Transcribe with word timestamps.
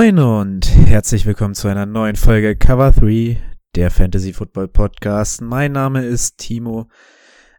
Moin 0.00 0.18
und 0.18 0.74
herzlich 0.86 1.26
willkommen 1.26 1.54
zu 1.54 1.68
einer 1.68 1.84
neuen 1.84 2.16
Folge 2.16 2.56
Cover 2.56 2.90
3, 2.90 3.38
der 3.74 3.90
Fantasy 3.90 4.32
Football 4.32 4.68
Podcast. 4.68 5.42
Mein 5.42 5.72
Name 5.72 6.06
ist 6.06 6.38
Timo. 6.38 6.88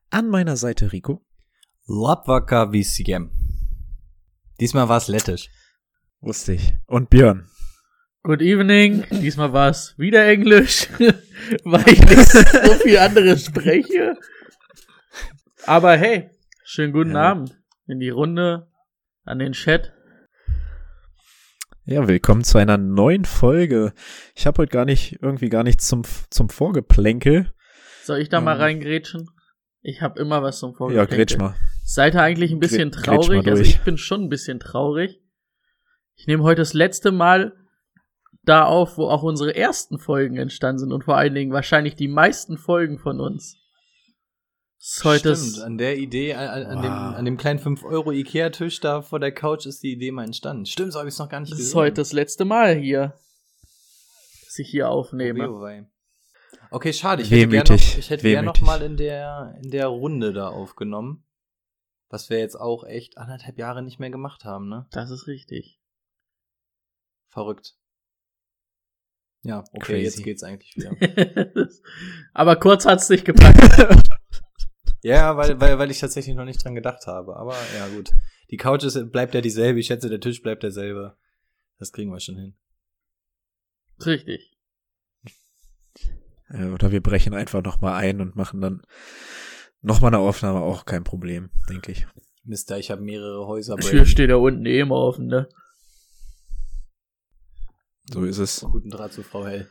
An 0.10 0.28
meiner 0.28 0.58
Seite 0.58 0.92
Rico. 0.92 1.24
Lapvaka 1.86 2.72
Visiem. 2.72 3.30
Diesmal 4.60 4.90
war 4.90 4.98
es 4.98 5.08
lettisch. 5.08 5.50
Wusste 6.20 6.54
ich. 6.54 6.74
Und 6.88 7.12
Björn. 7.12 7.48
Good 8.24 8.42
evening. 8.42 9.04
Diesmal 9.12 9.54
war 9.54 9.70
es 9.70 9.94
wieder 10.00 10.26
Englisch, 10.28 10.88
weil 11.64 11.88
ich 11.90 12.02
nicht 12.02 12.26
so 12.26 12.74
viel 12.82 12.98
anderes 12.98 13.46
spreche. 13.46 14.18
Aber 15.68 15.96
hey, 15.96 16.32
schönen 16.64 16.92
guten 16.92 17.12
Ja. 17.12 17.34
Abend 17.34 17.62
in 17.86 18.00
die 18.00 18.10
Runde, 18.10 18.68
an 19.26 19.38
den 19.38 19.52
Chat. 19.52 19.94
Ja, 21.92 22.08
willkommen 22.08 22.46
zu 22.46 22.58
einer 22.58 22.78
neuen 22.78 23.26
Folge. 23.26 23.92
Ich 24.34 24.48
habe 24.48 24.60
heute 24.62 24.72
gar 24.72 24.86
nicht, 24.86 25.20
irgendwie 25.22 25.50
gar 25.50 25.64
nichts 25.64 25.90
zum, 25.90 26.04
zum 26.30 26.48
Vorgeplänkel. 26.48 27.52
Soll 28.06 28.20
ich 28.20 28.30
da 28.30 28.40
mal 28.40 28.56
Ähm. 28.56 28.62
reingrätschen? 28.62 29.30
Ich 29.82 30.02
habe 30.02 30.18
immer 30.18 30.42
was 30.42 30.60
zum 30.60 30.72
Ja, 30.72 30.78
Vorgeplänkel. 30.78 31.18
grätsch 31.18 31.38
mal. 31.38 31.56
Seid 31.84 32.16
ihr 32.16 32.22
eigentlich 32.22 32.54
ein 32.54 32.62
bisschen 32.62 32.92
mal 32.92 32.96
traurig? 33.02 33.46
Also 33.46 33.62
ich 33.62 33.82
bin 33.82 33.98
schon 33.98 34.22
ein 34.22 34.30
bisschen 34.30 34.62
traurig. 34.62 35.20
Ich 36.16 36.28
nehme 36.28 36.44
heute 36.44 36.62
das 36.62 36.74
letzte 36.74 37.12
Mal 37.12 37.58
da 38.44 38.64
auf, 38.64 38.98
wo 38.98 39.10
auch 39.10 39.24
unsere 39.24 39.54
ersten 39.54 40.00
Folgen 40.00 40.38
entstanden 40.38 40.80
sind 40.80 40.94
und 40.94 41.04
vor 41.04 41.18
allen 41.18 41.36
Dingen 41.36 41.52
wahrscheinlich 41.52 41.96
die 41.98 42.08
meisten 42.08 42.58
Folgen 42.58 43.00
von 43.00 43.20
uns. 43.20 43.58
Heute 45.04 45.36
Stimmt, 45.36 45.58
das, 45.58 45.60
an 45.60 45.78
der 45.78 45.98
Idee, 45.98 46.34
an, 46.34 46.48
an, 46.50 46.66
an 46.66 46.82
dem, 46.82 46.92
Wow. 46.92 47.16
an 47.18 47.26
dem 47.26 47.38
kleinen 47.38 47.60
5-Euro-Ikea-Tisch 47.60 48.80
da 48.80 49.04
vor 49.04 49.20
der 49.20 49.32
Couch 49.32 49.68
ist 49.68 49.84
die 49.84 49.92
Idee 49.94 50.12
mal 50.12 50.24
entstanden. 50.26 50.66
Stimmt, 50.66 50.94
so 50.94 51.00
habe 51.00 51.08
ich 51.08 51.14
es 51.14 51.20
noch 51.20 51.30
gar 51.30 51.40
nicht 51.40 51.52
das 51.52 51.60
ist 51.60 51.66
gesehen. 51.68 51.80
heute 51.80 51.94
das 51.96 52.14
letzte 52.14 52.46
Mal 52.46 52.76
hier, 52.76 53.14
dass 54.46 54.58
ich 54.58 54.70
hier 54.70 54.90
aufnehme. 54.90 55.50
Oh. 55.52 55.86
Okay, 56.72 56.94
schade. 56.94 57.22
Ich 57.22 57.30
hätte 57.30 57.52
Wehmütig, 57.52 57.92
noch, 57.92 57.98
ich 58.00 58.10
hätte 58.10 58.24
gern 58.24 58.46
noch 58.46 58.60
mal 58.62 58.82
in 58.82 58.98
der, 58.98 59.56
in 59.62 59.70
der 59.70 59.86
Runde 59.88 60.34
da 60.34 60.48
aufgenommen. 60.50 61.26
Was 62.10 62.32
wir 62.32 62.40
jetzt 62.40 62.56
auch 62.60 62.84
echt 62.84 63.20
anderthalb 63.20 63.60
Jahre 63.60 63.84
nicht 63.84 64.00
mehr 64.00 64.10
gemacht 64.10 64.46
haben, 64.46 64.68
ne? 64.68 64.88
Das 64.92 65.12
ist 65.12 65.28
richtig. 65.28 65.80
Verrückt. 67.30 67.76
Ja, 69.44 69.60
okay, 69.74 69.80
Crazy. 69.80 70.04
jetzt 70.04 70.24
geht's 70.24 70.44
eigentlich 70.44 70.76
wieder. 70.76 70.92
Aber 72.34 72.56
kurz 72.56 72.86
hat's 72.86 73.08
dich 73.08 73.24
gepackt. 73.24 73.60
ja, 75.04 75.38
weil, 75.38 75.60
weil, 75.60 75.80
weil 75.80 75.92
ich 75.92 76.00
tatsächlich 76.00 76.36
noch 76.36 76.46
nicht 76.46 76.64
dran 76.64 76.76
gedacht 76.76 77.08
habe. 77.08 77.36
Aber 77.36 77.56
ja, 77.78 77.88
gut. 77.88 78.12
Die 78.50 78.58
Couch 78.58 78.84
ist, 78.84 79.12
bleibt 79.12 79.34
ja 79.34 79.42
dieselbe. 79.42 79.80
Ich 79.80 79.88
schätze, 79.88 80.10
der 80.10 80.20
Tisch 80.20 80.42
bleibt 80.42 80.64
derselbe. 80.64 81.18
Das 81.80 81.92
kriegen 81.92 82.12
wir 82.12 82.20
schon 82.20 82.38
hin. 82.38 82.56
richtig. 84.06 84.52
Äh, 86.50 86.66
Oder 86.66 86.92
wir 86.92 87.02
brechen 87.02 87.34
einfach 87.34 87.64
nochmal 87.64 87.96
ein 87.96 88.22
und 88.22 88.36
machen 88.36 88.62
dann 88.62 88.82
nochmal 89.82 90.10
eine 90.10 90.20
Aufnahme, 90.20 90.60
auch 90.60 90.86
kein 90.86 91.04
Problem, 91.04 91.50
denke 91.70 91.92
ich. 91.92 92.08
Mister, 92.44 92.78
ich 92.78 92.92
habe 92.92 93.02
mehrere 93.02 93.48
Häuser. 93.48 93.76
Die 93.76 93.88
Tür 93.88 94.06
steht 94.06 94.30
da 94.30 94.36
unten 94.36 94.66
eh 94.66 94.80
immer 94.80 94.96
offen, 94.96 95.28
ne? 95.28 95.48
So 98.06 98.24
ist 98.24 98.40
es. 98.40 98.62
Guten 98.62 98.90
Draht 98.90 99.14
zu 99.14 99.24
Frau 99.24 99.46
Hell. 99.46 99.70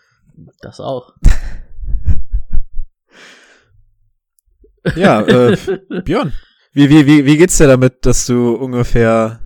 Das 0.61 0.81
auch. 0.81 1.15
Ja, 4.97 5.23
äh, 5.27 5.57
Björn, 6.05 6.33
wie, 6.73 6.89
wie, 6.89 7.07
wie, 7.07 7.25
wie 7.27 7.37
geht's 7.37 7.59
dir 7.59 7.67
damit, 7.67 8.07
dass 8.07 8.27
du 8.27 8.53
ungefähr 8.55 9.41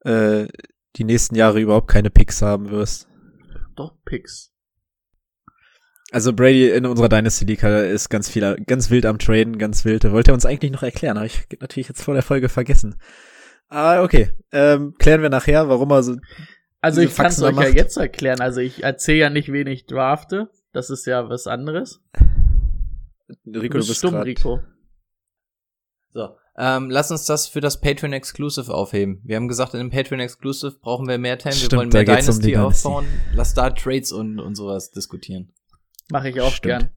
äh, 0.00 0.46
die 0.96 1.04
nächsten 1.04 1.34
Jahre 1.34 1.60
überhaupt 1.60 1.88
keine 1.88 2.10
Picks 2.10 2.42
haben 2.42 2.70
wirst? 2.70 3.08
Doch, 3.76 3.96
Pix. 4.04 4.52
Also 6.12 6.32
Brady 6.32 6.70
in 6.70 6.86
unserer 6.86 7.08
Dynasty 7.08 7.44
League 7.44 7.62
hat- 7.62 7.84
ist 7.86 8.08
ganz 8.08 8.28
viel, 8.28 8.56
ganz 8.66 8.90
wild 8.90 9.06
am 9.06 9.18
Traden, 9.18 9.58
ganz 9.58 9.84
wild. 9.84 10.04
Wollte 10.10 10.30
er 10.30 10.34
uns 10.34 10.46
eigentlich 10.46 10.70
noch 10.72 10.82
erklären, 10.82 11.16
habe 11.16 11.26
ich 11.26 11.44
natürlich 11.60 11.88
jetzt 11.88 12.02
vor 12.02 12.14
der 12.14 12.22
Folge 12.22 12.48
vergessen. 12.48 12.96
Ah, 13.68 14.02
okay. 14.02 14.30
Ähm, 14.52 14.94
klären 14.98 15.22
wir 15.22 15.28
nachher, 15.30 15.68
warum 15.68 15.90
er 15.90 16.02
so. 16.04 16.16
Also 16.80 17.00
ich 17.00 17.14
kann 17.16 17.26
es 17.26 17.42
euch 17.42 17.50
ja 17.56 17.62
macht. 17.62 17.74
jetzt 17.74 17.96
erklären. 17.96 18.40
Also 18.40 18.60
ich 18.60 18.84
erzähle 18.84 19.18
ja 19.18 19.30
nicht, 19.30 19.50
wen 19.50 19.66
ich 19.66 19.86
drafte. 19.86 20.48
Das 20.72 20.88
ist 20.90 21.04
ja 21.06 21.28
was 21.28 21.48
anderes. 21.48 22.00
Rico, 23.46 23.78
du 23.78 23.86
bist 23.86 23.96
stumm, 23.96 24.12
grad- 24.12 24.26
Rico. 24.26 24.60
So, 26.10 26.36
ähm, 26.56 26.88
lass 26.90 27.10
uns 27.10 27.26
das 27.26 27.46
für 27.48 27.60
das 27.60 27.80
Patreon 27.80 28.12
Exclusive 28.12 28.72
aufheben. 28.72 29.20
Wir 29.24 29.36
haben 29.36 29.48
gesagt, 29.48 29.74
in 29.74 29.80
dem 29.80 29.90
Patreon 29.90 30.20
Exclusive 30.20 30.78
brauchen 30.80 31.06
wir 31.08 31.18
mehr 31.18 31.36
Time, 31.38 31.52
wir 31.54 31.58
Stimmt, 31.58 31.72
wollen 31.80 31.90
da 31.90 31.98
mehr 31.98 32.08
um 32.08 32.16
Dynasty, 32.20 32.42
Dynasty. 32.52 32.56
aufbauen. 32.88 33.06
Lass 33.34 33.52
da 33.54 33.70
Trades 33.70 34.12
und, 34.12 34.38
und 34.38 34.54
sowas 34.54 34.90
diskutieren. 34.92 35.52
Mache 36.10 36.30
ich 36.30 36.40
auch 36.40 36.52
Stimmt. 36.52 36.78
gern. 36.80 36.90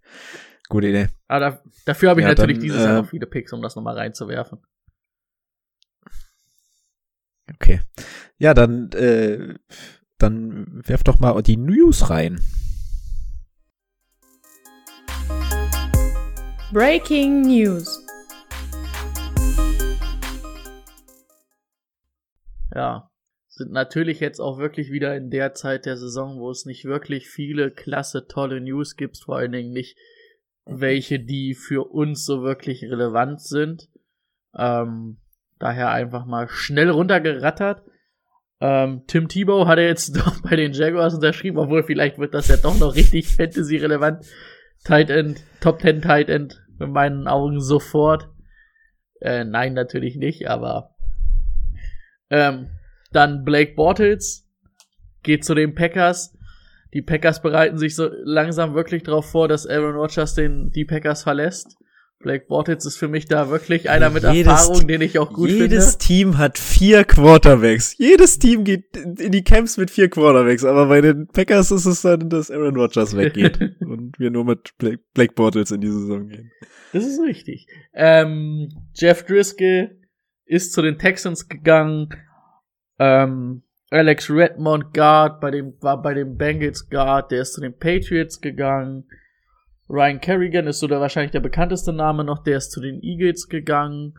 Gute 0.69 0.87
Idee. 0.87 1.09
Aber 1.27 1.39
da, 1.39 1.63
dafür 1.85 2.11
habe 2.11 2.21
ich 2.21 2.25
Ja, 2.25 2.29
natürlich 2.29 2.57
dann, 2.57 2.63
dieses 2.63 2.81
Jahr 2.83 2.97
äh, 2.99 3.01
noch 3.01 3.09
viele 3.09 3.25
Picks, 3.25 3.51
um 3.51 3.61
das 3.61 3.75
nochmal 3.75 3.97
reinzuwerfen. 3.97 4.59
Okay. 7.55 7.81
Ja, 8.37 8.53
dann, 8.53 8.91
äh, 8.91 9.55
dann 10.19 10.81
werf 10.87 11.03
doch 11.03 11.19
mal 11.19 11.41
die 11.41 11.57
News 11.57 12.09
rein. 12.09 12.39
Breaking 16.71 17.41
News. 17.41 18.05
Ja. 22.75 23.09
Sind 23.47 23.71
natürlich 23.71 24.19
jetzt 24.19 24.39
auch 24.39 24.59
wirklich 24.59 24.91
wieder 24.91 25.15
in 25.17 25.31
der 25.31 25.55
Zeit 25.55 25.87
der 25.87 25.97
Saison, 25.97 26.39
wo 26.39 26.51
es 26.51 26.65
nicht 26.65 26.85
wirklich 26.85 27.27
viele 27.27 27.71
klasse, 27.71 28.27
tolle 28.27 28.61
News 28.61 28.95
gibt, 28.95 29.17
vor 29.17 29.37
allen 29.37 29.51
Dingen 29.51 29.71
nicht 29.71 29.97
welche, 30.65 31.19
die 31.19 31.55
für 31.55 31.89
uns 31.89 32.23
so 32.23 32.43
wirklich 32.43 32.83
relevant 32.83 33.41
sind. 33.41 33.89
Ähm, 34.55 35.17
daher 35.57 35.89
einfach 35.89 36.27
mal 36.27 36.47
schnell 36.49 36.91
runtergerattert. 36.91 37.81
Ähm, 38.61 39.05
Tim 39.07 39.27
Tebow 39.27 39.65
hat 39.65 39.79
er 39.79 39.87
jetzt 39.87 40.15
doch 40.15 40.39
bei 40.41 40.55
den 40.55 40.73
Jaguars 40.73 41.15
unterschrieben, 41.15 41.57
obwohl 41.57 41.81
vielleicht 41.81 42.19
wird 42.19 42.35
das 42.35 42.47
ja 42.47 42.57
doch 42.57 42.77
noch 42.77 42.93
richtig 42.95 43.27
Fantasy-relevant. 43.27 44.23
Tight 44.83 45.09
End, 45.09 45.43
Top 45.59 45.81
10 45.81 46.01
Tight 46.01 46.29
End, 46.29 46.61
in 46.79 46.91
meinen 46.91 47.27
Augen 47.27 47.59
sofort. 47.61 48.29
Äh, 49.21 49.43
nein, 49.43 49.73
natürlich 49.73 50.15
nicht, 50.15 50.47
aber 50.47 50.95
ähm, 52.29 52.69
dann 53.11 53.43
Blake 53.43 53.73
Bortles 53.75 54.47
geht 55.23 55.43
zu 55.43 55.55
den 55.55 55.75
Packers. 55.75 56.37
Die 56.93 57.01
Packers 57.01 57.41
bereiten 57.41 57.77
sich 57.77 57.95
so 57.95 58.09
langsam 58.23 58.73
wirklich 58.73 59.03
darauf 59.03 59.29
vor, 59.29 59.47
dass 59.47 59.67
Aaron 59.67 59.95
Rodgers 59.95 60.33
den, 60.35 60.71
die 60.71 60.85
Packers 60.85 61.23
verlässt. 61.23 61.77
Blake 62.21 62.47
Bortles 62.47 62.85
ist 62.85 62.97
für 62.97 63.07
mich 63.07 63.25
da 63.27 63.49
wirklich 63.49 63.89
einer 63.89 64.09
mit 64.09 64.23
Jedes- 64.23 64.47
Erfahrung, 64.51 64.87
den 64.87 65.01
ich 65.01 65.19
auch 65.19 65.31
gut 65.31 65.49
Jedes 65.49 65.91
finde. 65.91 65.97
Team 65.99 66.37
hat 66.37 66.57
vier 66.57 67.05
Quarterbacks. 67.05 67.97
Jedes 67.97 68.39
Team 68.39 68.65
geht 68.65 68.97
in 68.97 69.31
die 69.31 69.43
Camps 69.43 69.77
mit 69.77 69.89
vier 69.89 70.09
Quarterbacks, 70.09 70.65
aber 70.65 70.87
bei 70.87 70.99
den 70.99 71.27
Packers 71.27 71.71
ist 71.71 71.85
es 71.85 72.01
dann, 72.01 72.29
dass 72.29 72.51
Aaron 72.51 72.75
Rodgers 72.75 73.15
weggeht 73.15 73.59
und 73.79 74.19
wir 74.19 74.31
nur 74.31 74.43
mit 74.43 74.77
Blake, 74.77 74.99
Blake 75.13 75.33
Bortles 75.33 75.71
in 75.71 75.79
die 75.79 75.87
Saison 75.91 76.27
gehen. 76.27 76.51
Das 76.91 77.05
ist 77.05 77.21
richtig. 77.21 77.67
Ähm, 77.93 78.69
Jeff 78.95 79.23
Driscoll 79.25 79.97
ist 80.45 80.73
zu 80.73 80.81
den 80.81 80.97
Texans 80.97 81.47
gegangen. 81.47 82.09
Ähm, 82.99 83.63
Alex 83.91 84.29
Redmond 84.29 84.93
Guard 84.93 85.39
bei 85.39 85.51
dem, 85.51 85.73
war 85.79 86.01
bei 86.01 86.13
den 86.13 86.35
Bengals 86.35 86.89
Guard, 86.89 87.31
der 87.31 87.43
ist 87.43 87.53
zu 87.53 87.61
den 87.61 87.77
Patriots 87.77 88.41
gegangen. 88.41 89.05
Ryan 89.89 90.21
Kerrigan 90.21 90.67
ist 90.67 90.79
so 90.79 90.87
der 90.87 90.99
wahrscheinlich 90.99 91.31
der 91.31 91.39
bekannteste 91.39 91.91
Name 91.91 92.23
noch, 92.23 92.43
der 92.43 92.57
ist 92.57 92.71
zu 92.71 92.79
den 92.79 93.01
Eagles 93.01 93.47
gegangen. 93.47 94.13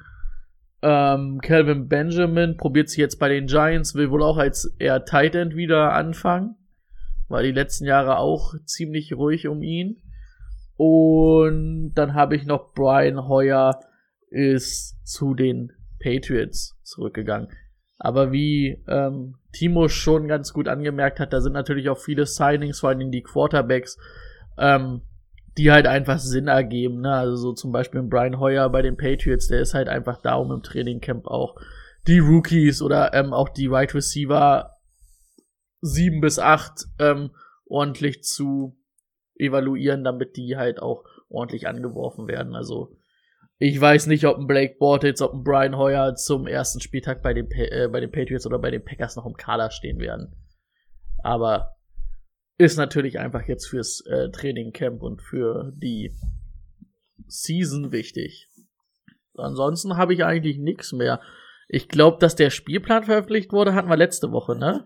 Ähm, 0.83 1.41
Calvin 1.43 1.89
Benjamin 1.89 2.57
probiert 2.57 2.89
sich 2.89 2.99
jetzt 2.99 3.19
bei 3.19 3.29
den 3.29 3.47
Giants, 3.47 3.95
will 3.95 4.11
wohl 4.11 4.23
auch 4.23 4.39
als 4.39 4.75
eher 4.79 5.05
Tight 5.05 5.35
End 5.35 5.55
wieder 5.55 5.93
anfangen. 5.93 6.57
War 7.29 7.43
die 7.43 7.53
letzten 7.53 7.85
Jahre 7.85 8.19
auch 8.19 8.55
ziemlich 8.65 9.13
ruhig 9.15 9.47
um 9.47 9.63
ihn. 9.63 10.03
Und 10.77 11.93
dann 11.95 12.15
habe 12.15 12.35
ich 12.35 12.47
noch 12.47 12.73
Brian 12.75 13.29
Hoyer 13.29 13.81
ist 14.31 14.97
zu 15.07 15.35
den 15.35 15.73
Patriots 16.03 16.81
zurückgegangen. 16.83 17.49
Aber 17.99 18.33
wie 18.33 18.83
ähm, 18.89 19.37
Timo 19.53 19.89
schon 19.89 20.27
ganz 20.27 20.53
gut 20.53 20.67
angemerkt 20.67 21.21
hat, 21.21 21.33
da 21.33 21.41
sind 21.41 21.53
natürlich 21.53 21.91
auch 21.91 21.99
viele 21.99 22.25
Signings, 22.25 22.81
vor 22.81 22.89
allem 22.89 23.11
die 23.11 23.23
Quarterbacks, 23.23 23.99
ähm, 24.57 25.03
die 25.59 25.71
halt 25.71 25.87
einfach 25.87 26.19
Sinn 26.19 26.49
ergeben. 26.49 27.01
Ne? 27.01 27.13
Also 27.13 27.37
so 27.37 27.53
zum 27.53 27.73
Beispiel 27.73 28.03
Brian 28.03 28.39
Hoyer 28.39 28.69
bei 28.71 28.83
den 28.83 28.97
Patriots, 28.97 29.49
der 29.49 29.61
ist 29.61 29.75
halt 29.75 29.89
einfach 29.89 30.21
da, 30.23 30.35
um 30.35 30.53
im 30.53 30.63
Trainingcamp 30.63 31.27
auch 31.27 31.57
die 32.07 32.19
Rookies 32.19 32.83
oder 32.83 33.13
ähm, 33.15 33.33
auch 33.33 33.49
die 33.49 33.69
Wide 33.69 33.75
right 33.75 33.95
Receiver 33.95 34.77
sieben 35.81 36.21
bis 36.21 36.39
acht 36.39 36.87
ähm, 36.99 37.31
ordentlich 37.67 38.23
zu 38.23 38.77
evaluieren, 39.37 40.05
damit 40.05 40.37
die 40.37 40.57
halt 40.57 40.81
auch 40.81 41.05
ordentlich 41.29 41.67
angeworfen 41.67 42.29
werden. 42.29 42.55
Also 42.55 42.97
ich 43.59 43.79
weiß 43.79 44.07
nicht, 44.07 44.25
ob 44.27 44.39
ein 44.39 44.47
Blake 44.47 44.77
Bortles, 44.79 45.21
ob 45.21 45.35
ein 45.35 45.45
Brian 45.45 45.77
Hoyer 45.77 46.15
zum 46.15 46.47
ersten 46.47 46.81
Spieltag 46.81 47.23
bei 47.23 47.35
den, 47.35 47.51
äh, 47.51 47.89
bei 47.89 48.01
den 48.01 48.11
Patriots 48.11 48.47
oder 48.47 48.59
bei 48.59 48.71
den 48.71 48.85
Packers 48.85 49.17
noch 49.17 49.27
im 49.27 49.37
Kader 49.37 49.71
stehen 49.71 49.99
werden. 49.99 50.35
Aber 51.23 51.77
ist 52.61 52.77
natürlich 52.77 53.19
einfach 53.19 53.49
jetzt 53.49 53.67
fürs 53.67 54.05
äh, 54.07 54.31
Trainingcamp 54.31 55.03
und 55.03 55.23
für 55.23 55.73
die 55.75 56.15
Season 57.27 57.91
wichtig. 57.91 58.49
Ansonsten 59.35 59.97
habe 59.97 60.13
ich 60.13 60.25
eigentlich 60.25 60.59
nichts 60.59 60.93
mehr. 60.93 61.21
Ich 61.69 61.89
glaube, 61.89 62.19
dass 62.19 62.37
der 62.37 62.51
Spielplan 62.51 63.05
veröffentlicht 63.05 63.53
wurde, 63.53 63.75
hatten 63.75 63.89
wir 63.89 63.97
letzte 63.97 64.31
Woche, 64.31 64.57
ne? 64.57 64.85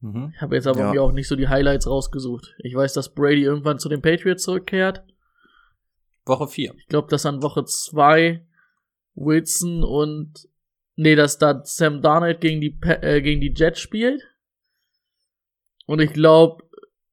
Mhm. 0.00 0.32
Ich 0.34 0.42
habe 0.42 0.56
jetzt 0.56 0.66
aber 0.66 0.80
ja. 0.80 0.92
mir 0.92 1.02
auch 1.02 1.12
nicht 1.12 1.28
so 1.28 1.36
die 1.36 1.48
Highlights 1.48 1.86
rausgesucht. 1.86 2.54
Ich 2.58 2.74
weiß, 2.74 2.92
dass 2.92 3.14
Brady 3.14 3.42
irgendwann 3.42 3.78
zu 3.78 3.88
den 3.88 4.02
Patriots 4.02 4.42
zurückkehrt. 4.42 5.02
Woche 6.26 6.48
4. 6.48 6.74
Ich 6.76 6.86
glaube, 6.86 7.08
dass 7.08 7.24
an 7.24 7.42
Woche 7.42 7.64
2 7.64 8.44
Wilson 9.14 9.84
und 9.84 10.48
nee, 10.96 11.14
dass 11.14 11.38
da 11.38 11.62
Sam 11.64 12.02
Darnold 12.02 12.40
gegen 12.40 12.60
die 12.60 12.78
äh, 12.82 13.22
gegen 13.22 13.40
die 13.40 13.54
Jets 13.56 13.80
spielt. 13.80 14.29
Und 15.90 15.98
ich 15.98 16.12
glaube, 16.12 16.62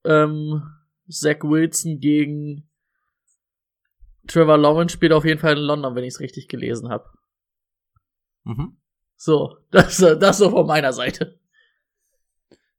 ähm, 0.05 0.61
Zach 1.09 1.39
Wilson 1.41 1.99
gegen 1.99 2.69
Trevor 4.27 4.59
Lawrence 4.59 4.93
spielt 4.93 5.13
auf 5.13 5.25
jeden 5.25 5.39
Fall 5.39 5.57
in 5.57 5.63
London, 5.63 5.95
wenn 5.95 6.03
ich 6.03 6.13
es 6.13 6.19
richtig 6.19 6.47
gelesen 6.47 6.89
habe. 6.89 7.09
Mhm. 8.43 8.77
So, 9.15 9.57
das, 9.71 9.97
das 9.97 10.37
so 10.37 10.51
von 10.51 10.67
meiner 10.67 10.93
Seite. 10.93 11.39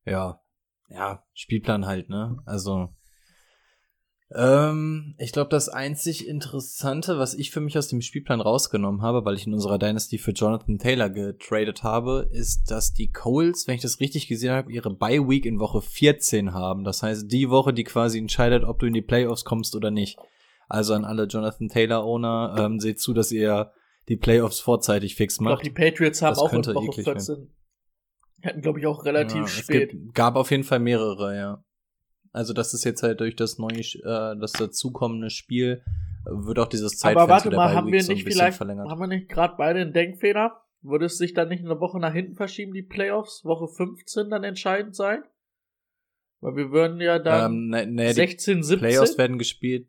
Ja, 0.04 0.40
ja, 0.88 1.26
Spielplan 1.34 1.86
halt, 1.86 2.08
ne? 2.08 2.36
Also, 2.46 2.94
ähm, 4.34 5.14
ich 5.18 5.32
glaube, 5.32 5.48
das 5.48 5.68
einzig 5.68 6.28
Interessante, 6.28 7.18
was 7.18 7.32
ich 7.34 7.50
für 7.50 7.60
mich 7.60 7.78
aus 7.78 7.88
dem 7.88 8.02
Spielplan 8.02 8.42
rausgenommen 8.42 9.00
habe, 9.00 9.24
weil 9.24 9.36
ich 9.36 9.46
in 9.46 9.54
unserer 9.54 9.78
Dynasty 9.78 10.18
für 10.18 10.32
Jonathan 10.32 10.78
Taylor 10.78 11.08
getradet 11.08 11.82
habe, 11.82 12.28
ist, 12.30 12.70
dass 12.70 12.92
die 12.92 13.10
Coles, 13.10 13.66
wenn 13.66 13.76
ich 13.76 13.80
das 13.80 14.00
richtig 14.00 14.28
gesehen 14.28 14.52
habe, 14.52 14.70
ihre 14.70 14.90
Bye 14.90 15.26
Week 15.26 15.46
in 15.46 15.60
Woche 15.60 15.80
14 15.80 16.52
haben. 16.52 16.84
Das 16.84 17.02
heißt, 17.02 17.32
die 17.32 17.48
Woche, 17.48 17.72
die 17.72 17.84
quasi 17.84 18.18
entscheidet, 18.18 18.64
ob 18.64 18.78
du 18.78 18.86
in 18.86 18.92
die 18.92 19.02
Playoffs 19.02 19.44
kommst 19.44 19.74
oder 19.74 19.90
nicht. 19.90 20.18
Also 20.68 20.92
an 20.92 21.06
alle 21.06 21.24
Jonathan 21.24 21.68
Taylor 21.68 22.04
Owner, 22.04 22.54
ähm, 22.58 22.80
seht 22.80 23.00
zu, 23.00 23.14
dass 23.14 23.32
ihr 23.32 23.72
die 24.08 24.16
Playoffs 24.16 24.60
vorzeitig 24.60 25.14
fix 25.14 25.40
macht. 25.40 25.62
Ich 25.62 25.68
die 25.68 25.74
Patriots 25.74 26.20
haben 26.20 26.34
das 26.34 26.38
auch 26.38 26.52
in 26.52 26.64
Woche 26.66 27.02
14. 27.02 27.36
Werden. 27.36 27.54
Hatten, 28.44 28.60
glaube 28.60 28.78
ich, 28.78 28.86
auch 28.86 29.04
relativ 29.04 29.40
ja, 29.40 29.46
spät. 29.46 29.94
Es 29.94 30.12
gab 30.12 30.36
auf 30.36 30.50
jeden 30.50 30.64
Fall 30.64 30.78
mehrere, 30.78 31.34
ja. 31.36 31.64
Also 32.32 32.52
das 32.52 32.74
ist 32.74 32.84
jetzt 32.84 33.02
halt 33.02 33.20
durch 33.20 33.36
das 33.36 33.58
neue, 33.58 33.80
äh, 33.80 34.38
das 34.38 34.52
dazukommende 34.52 35.30
Spiel 35.30 35.82
wird 36.24 36.58
auch 36.58 36.68
dieses 36.68 36.98
Zeitfenster 36.98 37.22
Aber 37.22 37.32
warte 37.32 37.50
mal, 37.50 37.74
haben 37.74 37.90
wir 37.90 38.02
nicht 38.02 38.24
vielleicht, 38.24 38.56
verlängert. 38.56 38.88
haben 38.88 39.00
wir 39.00 39.06
nicht 39.06 39.28
gerade 39.28 39.54
beide 39.56 39.80
einen 39.80 39.92
Denkfehler? 39.92 40.62
Würde 40.82 41.06
es 41.06 41.18
sich 41.18 41.34
dann 41.34 41.48
nicht 41.48 41.64
eine 41.64 41.80
Woche 41.80 41.98
nach 41.98 42.12
hinten 42.12 42.34
verschieben, 42.34 42.72
die 42.72 42.82
Playoffs? 42.82 43.44
Woche 43.44 43.68
15 43.68 44.30
dann 44.30 44.44
entscheidend 44.44 44.94
sein? 44.94 45.22
Weil 46.40 46.56
wir 46.56 46.70
würden 46.70 47.00
ja 47.00 47.18
dann 47.18 47.52
ähm, 47.52 47.68
ne, 47.68 47.86
ne, 47.86 48.14
16, 48.14 48.62
17. 48.62 48.78
Playoffs 48.78 49.18
werden 49.18 49.38
gespielt. 49.38 49.88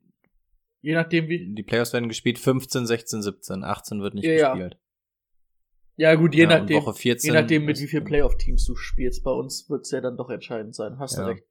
Je 0.81 0.95
nachdem 0.95 1.27
wie. 1.27 1.53
Die 1.53 1.63
Playoffs 1.63 1.93
werden 1.93 2.07
gespielt 2.07 2.39
15, 2.39 2.87
16, 2.87 3.21
17. 3.21 3.63
18 3.63 4.01
wird 4.01 4.15
nicht 4.15 4.25
ja, 4.25 4.53
gespielt. 4.53 4.79
Ja, 5.97 6.15
gut, 6.15 6.33
je 6.33 6.43
ja, 6.43 6.59
nachdem, 6.59 6.81
je 7.19 7.31
nachdem, 7.31 7.65
mit 7.65 7.79
wie 7.79 7.87
vielen 7.87 8.05
Playoff-Teams 8.05 8.65
du 8.65 8.75
spielst. 8.75 9.23
Bei 9.23 9.31
uns 9.31 9.69
wird 9.69 9.81
es 9.81 9.91
ja 9.91 9.99
dann 9.99 10.15
doch 10.15 10.29
entscheidend 10.29 10.73
sein. 10.73 10.97
Hast 10.97 11.17
ja. 11.17 11.25
du 11.25 11.29
recht. 11.31 11.43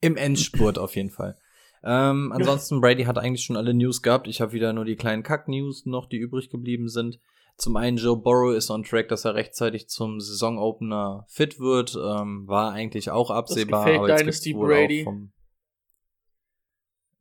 Im 0.00 0.16
Endspurt 0.16 0.78
auf 0.78 0.96
jeden 0.96 1.10
Fall. 1.10 1.36
Ähm, 1.82 2.32
ansonsten, 2.34 2.80
Brady 2.80 3.04
hat 3.04 3.18
eigentlich 3.18 3.44
schon 3.44 3.56
alle 3.56 3.74
News 3.74 4.02
gehabt. 4.02 4.28
Ich 4.28 4.40
habe 4.40 4.52
wieder 4.52 4.72
nur 4.72 4.84
die 4.84 4.96
kleinen 4.96 5.22
Kack-News 5.22 5.86
noch, 5.86 6.06
die 6.06 6.18
übrig 6.18 6.50
geblieben 6.50 6.88
sind. 6.88 7.20
Zum 7.56 7.76
einen, 7.76 7.96
Joe 7.96 8.16
Burrow 8.16 8.54
ist 8.54 8.70
on 8.70 8.82
track, 8.82 9.08
dass 9.08 9.24
er 9.24 9.34
rechtzeitig 9.34 9.88
zum 9.88 10.20
Saisonopener 10.20 11.24
fit 11.28 11.58
wird. 11.58 11.96
Ähm, 11.96 12.46
war 12.46 12.72
eigentlich 12.72 13.10
auch 13.10 13.30
absehbar. 13.30 13.86
Das 13.86 13.96
aber 13.96 14.08
jetzt 14.08 14.20
Dynasty 14.20 14.50
gibt's 14.50 14.66
Brady. 14.66 15.00
Auch 15.00 15.04
vom, 15.04 15.32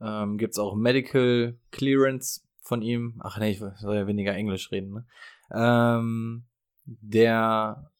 ähm, 0.01 0.37
gibt's 0.37 0.59
auch 0.59 0.75
Medical 0.75 1.57
Clearance 1.71 2.41
von 2.61 2.81
ihm. 2.81 3.21
Ach 3.23 3.39
nee, 3.39 3.51
ich 3.51 3.59
soll 3.59 3.95
ja 3.95 4.07
weniger 4.07 4.33
Englisch 4.33 4.71
reden. 4.71 4.91
Ne? 4.91 5.05
Ähm, 5.53 6.45
der 6.85 7.91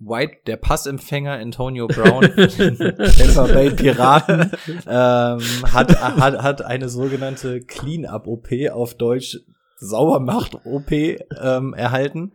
White, 0.00 0.38
der 0.46 0.56
Passempfänger 0.56 1.32
Antonio 1.32 1.86
Brown, 1.86 2.22
Tampa 2.36 3.46
Bay 3.52 3.70
Piraten, 3.70 4.40
ähm, 4.86 5.40
hat, 5.72 6.00
hat, 6.00 6.42
hat 6.42 6.62
eine 6.62 6.88
sogenannte 6.88 7.60
Clean-Up-OP 7.60 8.48
auf 8.72 8.94
Deutsch 8.94 9.38
Saubermacht-OP 9.76 10.90
ähm, 10.90 11.74
erhalten. 11.74 12.32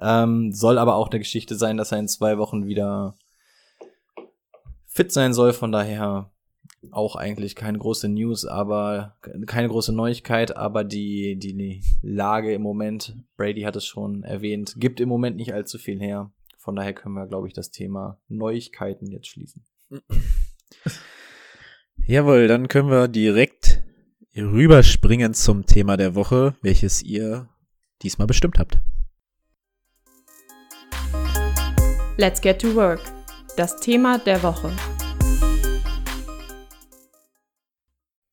Ähm, 0.00 0.52
soll 0.52 0.78
aber 0.78 0.94
auch 0.94 1.10
eine 1.10 1.18
Geschichte 1.18 1.56
sein, 1.56 1.76
dass 1.76 1.92
er 1.92 1.98
in 1.98 2.08
zwei 2.08 2.38
Wochen 2.38 2.66
wieder 2.66 3.14
fit 4.86 5.12
sein 5.12 5.32
soll. 5.32 5.52
Von 5.52 5.72
daher 5.72 6.30
auch 6.92 7.16
eigentlich 7.16 7.56
keine 7.56 7.78
große 7.78 8.08
News, 8.08 8.44
aber 8.44 9.16
keine 9.46 9.68
große 9.68 9.92
Neuigkeit, 9.92 10.56
aber 10.56 10.84
die, 10.84 11.36
die 11.36 11.82
Lage 12.02 12.52
im 12.52 12.62
Moment, 12.62 13.16
Brady 13.36 13.62
hat 13.62 13.74
es 13.76 13.84
schon 13.84 14.22
erwähnt, 14.22 14.74
gibt 14.76 15.00
im 15.00 15.08
Moment 15.08 15.36
nicht 15.36 15.52
allzu 15.52 15.78
viel 15.78 16.00
her. 16.00 16.30
Von 16.58 16.74
daher 16.74 16.92
können 16.92 17.14
wir, 17.14 17.26
glaube 17.28 17.46
ich, 17.46 17.54
das 17.54 17.70
Thema 17.70 18.20
Neuigkeiten 18.28 19.06
jetzt 19.06 19.28
schließen. 19.28 19.64
Jawohl, 22.06 22.48
dann 22.48 22.66
können 22.68 22.90
wir 22.90 23.06
direkt 23.06 23.82
rüberspringen 24.36 25.34
zum 25.34 25.66
Thema 25.66 25.96
der 25.96 26.16
Woche, 26.16 26.56
welches 26.60 27.02
ihr 27.02 27.48
diesmal 28.02 28.26
bestimmt 28.26 28.58
habt. 28.58 28.78
Let's 32.16 32.40
get 32.40 32.60
to 32.60 32.74
work. 32.74 33.00
Das 33.56 33.78
Thema 33.78 34.18
der 34.18 34.42
Woche. 34.42 34.72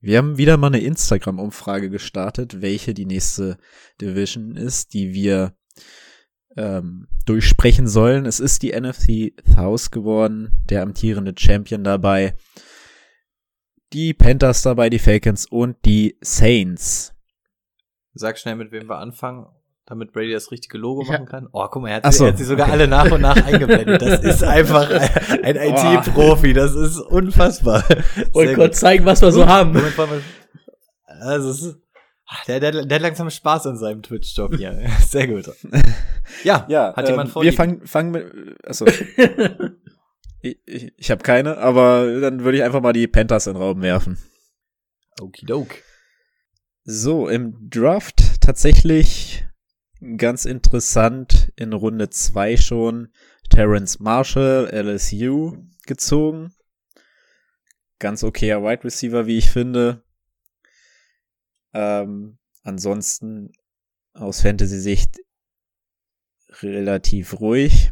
Wir 0.01 0.17
haben 0.17 0.37
wieder 0.37 0.57
mal 0.57 0.67
eine 0.67 0.81
Instagram-Umfrage 0.81 1.91
gestartet, 1.91 2.61
welche 2.61 2.95
die 2.95 3.05
nächste 3.05 3.57
Division 4.01 4.55
ist, 4.55 4.93
die 4.93 5.13
wir 5.13 5.55
ähm, 6.57 7.07
durchsprechen 7.25 7.87
sollen. 7.87 8.25
Es 8.25 8.39
ist 8.39 8.61
die 8.61 8.71
NFC 8.71 9.33
South 9.55 9.91
geworden, 9.91 10.63
der 10.69 10.81
amtierende 10.81 11.33
Champion 11.37 11.83
dabei. 11.83 12.35
Die 13.93 14.13
Panthers 14.13 14.61
dabei, 14.61 14.89
die 14.89 14.99
Falcons 14.99 15.45
und 15.45 15.77
die 15.85 16.17
Saints. 16.21 17.13
Sag 18.13 18.37
schnell, 18.37 18.55
mit 18.55 18.71
wem 18.71 18.87
wir 18.87 18.97
anfangen, 18.97 19.45
damit 19.85 20.11
Brady 20.11 20.31
das 20.31 20.51
richtige 20.51 20.77
Logo 20.77 21.03
ja. 21.03 21.13
machen 21.13 21.25
kann. 21.25 21.47
Oh, 21.51 21.67
guck 21.69 21.81
mal, 21.83 21.89
er 21.89 21.95
hat, 21.97 22.11
sie, 22.11 22.17
so, 22.17 22.25
er 22.25 22.31
hat 22.31 22.37
sie 22.37 22.45
sogar 22.45 22.67
okay. 22.67 22.73
alle 22.73 22.87
nach 22.87 23.11
und 23.11 23.21
nach 23.21 23.35
eingeblendet. 23.45 24.01
Das 24.01 24.23
ist 24.23 24.43
einfach 24.43 24.89
ein, 24.89 25.57
ein 25.57 25.73
IT-Profi. 25.73 26.53
Das 26.53 26.73
ist 26.75 26.97
unfassbar. 26.97 27.83
Und 28.31 28.53
kurz 28.55 28.79
zeigen, 28.79 29.05
was 29.05 29.21
wir 29.21 29.31
so 29.31 29.45
haben. 29.45 29.75
Also, 31.05 31.49
es 31.49 31.61
ist, 31.61 31.77
der, 32.47 32.59
der, 32.59 32.85
der 32.85 32.95
hat 32.95 33.01
langsam 33.01 33.29
Spaß 33.29 33.67
an 33.67 33.77
seinem 33.77 34.01
Twitch-Job 34.01 34.55
hier. 34.55 34.79
Sehr 35.07 35.27
gut. 35.27 35.49
Ja, 36.43 36.65
ja 36.69 36.95
hat 36.95 37.07
jemand 37.07 37.29
ähm, 37.29 37.33
vor? 37.33 37.43
Wir 37.43 37.53
fangen, 37.53 37.85
fangen 37.85 38.09
mit. 38.09 38.65
Also, 38.65 38.87
ich 40.41 40.57
ich, 40.65 40.91
ich 40.97 41.11
habe 41.11 41.21
keine, 41.21 41.57
aber 41.59 42.19
dann 42.19 42.43
würde 42.43 42.57
ich 42.57 42.63
einfach 42.63 42.81
mal 42.81 42.93
die 42.93 43.07
Panthers 43.07 43.45
in 43.45 43.53
den 43.53 43.61
Raum 43.61 43.83
werfen. 43.83 44.17
Okidok. 45.21 45.75
So, 46.83 47.29
im 47.29 47.69
Draft 47.69 48.41
tatsächlich 48.41 49.45
ganz 50.17 50.45
interessant 50.45 51.51
in 51.55 51.73
Runde 51.73 52.09
2 52.09 52.57
schon 52.57 53.09
Terrence 53.49 53.99
Marshall, 53.99 54.67
LSU 54.73 55.57
gezogen. 55.85 56.53
Ganz 57.99 58.23
okayer 58.23 58.63
Wide 58.63 58.83
Receiver, 58.83 59.25
wie 59.27 59.37
ich 59.37 59.49
finde. 59.51 60.04
Ähm, 61.75 62.37
ansonsten 62.63 63.51
aus 64.13 64.41
Fantasy-Sicht 64.41 65.19
relativ 66.61 67.41
ruhig. 67.41 67.91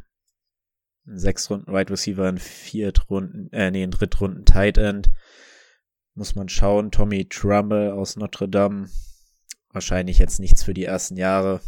Sechs 1.05 1.49
Runden 1.49 1.73
Wide 1.73 1.91
Receiver, 1.91 2.29
in 2.29 2.37
Viertrunden, 2.37 3.51
äh, 3.51 3.71
nee, 3.71 3.83
in 3.83 3.91
Drittrunden 3.91 4.45
Tight 4.45 4.77
End. 4.77 5.11
Muss 6.15 6.33
man 6.33 6.47
schauen. 6.47 6.91
Tommy 6.91 7.27
Trumbull 7.27 7.91
aus 7.91 8.15
Notre 8.15 8.47
Dame. 8.47 8.89
Wahrscheinlich 9.69 10.17
jetzt 10.17 10.39
nichts 10.39 10.63
für 10.63 10.73
die 10.73 10.85
ersten 10.85 11.17
Jahre. 11.17 11.59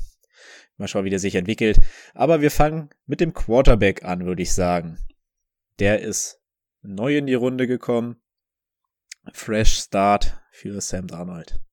Mal 0.77 0.87
schauen, 0.87 1.03
wie 1.03 1.09
der 1.09 1.19
sich 1.19 1.35
entwickelt. 1.35 1.79
Aber 2.13 2.39
wir 2.39 2.51
fangen 2.51 2.91
mit 3.05 3.19
dem 3.19 3.33
Quarterback 3.33 4.05
an, 4.05 4.25
würde 4.25 4.41
ich 4.41 4.53
sagen. 4.53 4.99
Der 5.79 5.99
ist 5.99 6.39
neu 6.81 7.17
in 7.17 7.25
die 7.25 7.33
Runde 7.33 7.67
gekommen. 7.67 8.21
Fresh 9.33 9.79
Start 9.79 10.39
für 10.51 10.79
Sam 10.79 11.07
Darnold. 11.07 11.64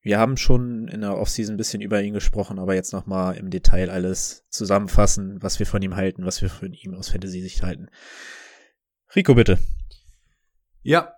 Wir 0.00 0.18
haben 0.18 0.36
schon 0.36 0.88
in 0.88 1.00
der 1.00 1.18
Offseason 1.18 1.54
ein 1.54 1.58
bisschen 1.58 1.80
über 1.80 2.00
ihn 2.00 2.14
gesprochen, 2.14 2.58
aber 2.58 2.74
jetzt 2.74 2.92
nochmal 2.92 3.36
im 3.36 3.50
Detail 3.50 3.90
alles 3.90 4.46
zusammenfassen, 4.48 5.42
was 5.42 5.58
wir 5.58 5.66
von 5.66 5.82
ihm 5.82 5.96
halten, 5.96 6.24
was 6.24 6.40
wir 6.40 6.48
von 6.48 6.72
ihm 6.72 6.94
aus 6.94 7.08
Fantasy-Sicht 7.08 7.62
halten. 7.62 7.88
Rico, 9.14 9.34
bitte. 9.34 9.58
Ja. 10.82 11.12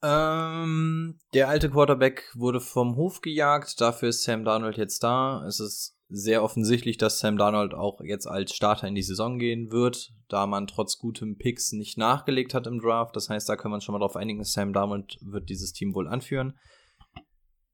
Ähm, 0.00 1.18
der 1.34 1.48
alte 1.48 1.70
Quarterback 1.70 2.30
wurde 2.34 2.60
vom 2.60 2.94
Hof 2.94 3.20
gejagt, 3.20 3.80
dafür 3.80 4.10
ist 4.10 4.22
Sam 4.22 4.44
Darnold 4.44 4.76
jetzt 4.76 5.02
da. 5.02 5.44
Es 5.46 5.58
ist 5.58 5.96
sehr 6.08 6.42
offensichtlich, 6.42 6.98
dass 6.98 7.18
Sam 7.18 7.36
Darnold 7.36 7.74
auch 7.74 8.00
jetzt 8.02 8.26
als 8.26 8.54
Starter 8.54 8.86
in 8.86 8.94
die 8.94 9.02
Saison 9.02 9.38
gehen 9.38 9.72
wird, 9.72 10.12
da 10.28 10.46
man 10.46 10.66
trotz 10.66 10.98
gutem 10.98 11.36
Picks 11.36 11.72
nicht 11.72 11.98
nachgelegt 11.98 12.54
hat 12.54 12.66
im 12.66 12.80
Draft. 12.80 13.16
Das 13.16 13.28
heißt, 13.28 13.48
da 13.48 13.56
wir 13.56 13.74
uns 13.74 13.84
schon 13.84 13.92
mal 13.92 13.98
drauf 13.98 14.16
einigen, 14.16 14.44
Sam 14.44 14.72
Darnold 14.72 15.18
wird 15.20 15.48
dieses 15.48 15.72
Team 15.72 15.94
wohl 15.94 16.06
anführen. 16.08 16.56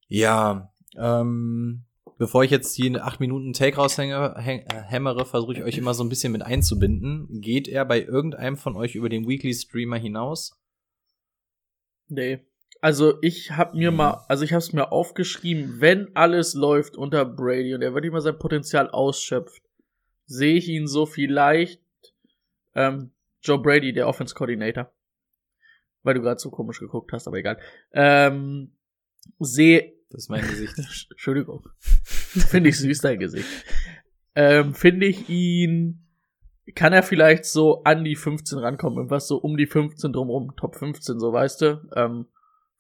Ja, 0.09 0.73
ähm, 0.97 1.85
bevor 2.19 2.45
ich 2.45 2.51
jetzt 2.51 2.77
die 2.79 2.99
8 2.99 3.21
Minuten 3.21 3.53
Take 3.53 3.77
raushämmere, 3.77 5.27
versuche 5.27 5.55
ich 5.55 5.63
euch 5.63 5.79
immer 5.79 5.95
so 5.95 6.05
ein 6.05 6.09
bisschen 6.09 6.33
mit 6.33 6.43
einzubinden. 6.43 7.41
Geht 7.41 7.69
er 7.69 7.85
bei 7.85 8.03
irgendeinem 8.03 8.57
von 8.57 8.77
euch 8.77 8.95
über 8.95 9.09
den 9.09 9.27
Weekly 9.27 9.55
Streamer 9.55 9.97
hinaus? 9.97 10.59
Nee. 12.09 12.41
Also 12.81 13.15
ich 13.23 13.53
hab 13.53 13.75
mir 13.75 13.91
mal, 13.91 14.25
also 14.29 14.45
ich 14.45 14.53
hab's 14.53 14.75
mir 14.75 14.93
aufgeschrieben, 14.93 15.81
wenn 15.81 16.15
alles 16.15 16.53
läuft 16.53 16.97
unter 16.97 17.25
Brady 17.25 17.75
und 17.75 17.81
er 17.81 17.95
wirklich 17.95 18.13
mal 18.13 18.21
sein 18.21 18.39
Potenzial 18.39 18.91
ausschöpft, 18.91 19.63
sehe 20.27 20.57
ich 20.57 20.69
ihn 20.69 20.87
so 20.87 21.07
vielleicht 21.07 21.81
ähm, 22.75 23.13
Joe 23.43 23.59
Brady, 23.59 23.93
der 23.93 24.09
Offense 24.09 24.35
Coordinator. 24.35 24.93
Weil 26.03 26.15
du 26.15 26.21
gerade 26.21 26.39
so 26.39 26.51
komisch 26.51 26.79
geguckt 26.79 27.13
hast, 27.13 27.27
aber 27.27 27.39
egal. 27.39 27.59
Ähm, 27.93 28.74
sehe. 29.39 29.93
Das 30.11 30.25
ist 30.25 30.29
mein 30.29 30.47
Gesicht. 30.47 30.75
Entschuldigung. 31.11 31.67
Finde 31.81 32.71
ich 32.71 32.79
süß, 32.79 33.01
dein 33.01 33.19
Gesicht. 33.19 33.49
Ähm, 34.35 34.75
Finde 34.75 35.07
ich 35.07 35.29
ihn. 35.29 36.01
Kann 36.75 36.93
er 36.93 37.03
vielleicht 37.03 37.45
so 37.45 37.83
an 37.85 38.05
die 38.05 38.17
15 38.17 38.59
rankommen? 38.59 38.99
Irgendwas 38.99 39.29
so 39.29 39.37
um 39.37 39.57
die 39.57 39.67
15 39.67 40.13
drumrum. 40.13 40.57
Top 40.57 40.77
15, 40.77 41.19
so 41.21 41.33
weißt 41.33 41.61
du? 41.61 41.89
Ähm, 41.95 42.27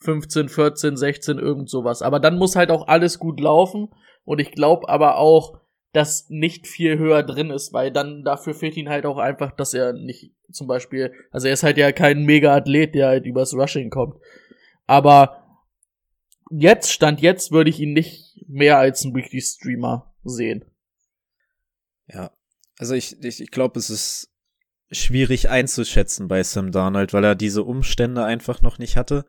15, 0.01 0.49
14, 0.49 0.97
16, 0.97 1.39
irgend 1.39 1.69
sowas. 1.69 2.03
Aber 2.03 2.21
dann 2.21 2.39
muss 2.39 2.57
halt 2.57 2.71
auch 2.71 2.89
alles 2.89 3.19
gut 3.19 3.41
laufen. 3.41 3.89
Und 4.25 4.41
ich 4.41 4.53
glaube 4.53 4.89
aber 4.89 5.19
auch, 5.19 5.61
dass 5.93 6.29
nicht 6.29 6.67
viel 6.67 6.99
höher 6.99 7.23
drin 7.23 7.51
ist, 7.51 7.73
weil 7.73 7.93
dann 7.93 8.25
dafür 8.25 8.55
fehlt 8.55 8.77
ihn 8.77 8.89
halt 8.89 9.07
auch 9.07 9.19
einfach, 9.19 9.53
dass 9.53 9.75
er 9.75 9.93
nicht 9.93 10.33
zum 10.51 10.67
Beispiel, 10.67 11.13
also 11.31 11.47
er 11.47 11.55
ist 11.55 11.63
halt 11.63 11.79
ja 11.79 11.93
kein 11.93 12.25
Mega-Athlet, 12.25 12.95
der 12.95 13.09
halt 13.09 13.27
übers 13.27 13.55
Rushing 13.55 13.91
kommt. 13.91 14.17
Aber 14.87 15.44
jetzt, 16.51 16.93
Stand 16.93 17.21
jetzt, 17.21 17.53
würde 17.53 17.71
ich 17.71 17.81
ihn 17.81 17.93
nicht 17.93 18.45
mehr 18.47 18.79
als 18.79 19.05
ein 19.05 19.15
Weekly 19.15 19.41
Streamer 19.41 20.15
sehen. 20.25 20.65
Ja, 22.07 22.31
also 22.79 22.95
ich, 22.95 23.23
ich, 23.23 23.41
ich 23.41 23.51
glaube, 23.51 23.79
es 23.79 23.91
ist 23.91 24.31
schwierig 24.91 25.49
einzuschätzen 25.49 26.29
bei 26.29 26.43
Sam 26.43 26.71
Darnold, 26.71 27.13
weil 27.13 27.25
er 27.25 27.35
diese 27.35 27.63
Umstände 27.63 28.25
einfach 28.25 28.63
noch 28.63 28.79
nicht 28.79 28.97
hatte. 28.97 29.25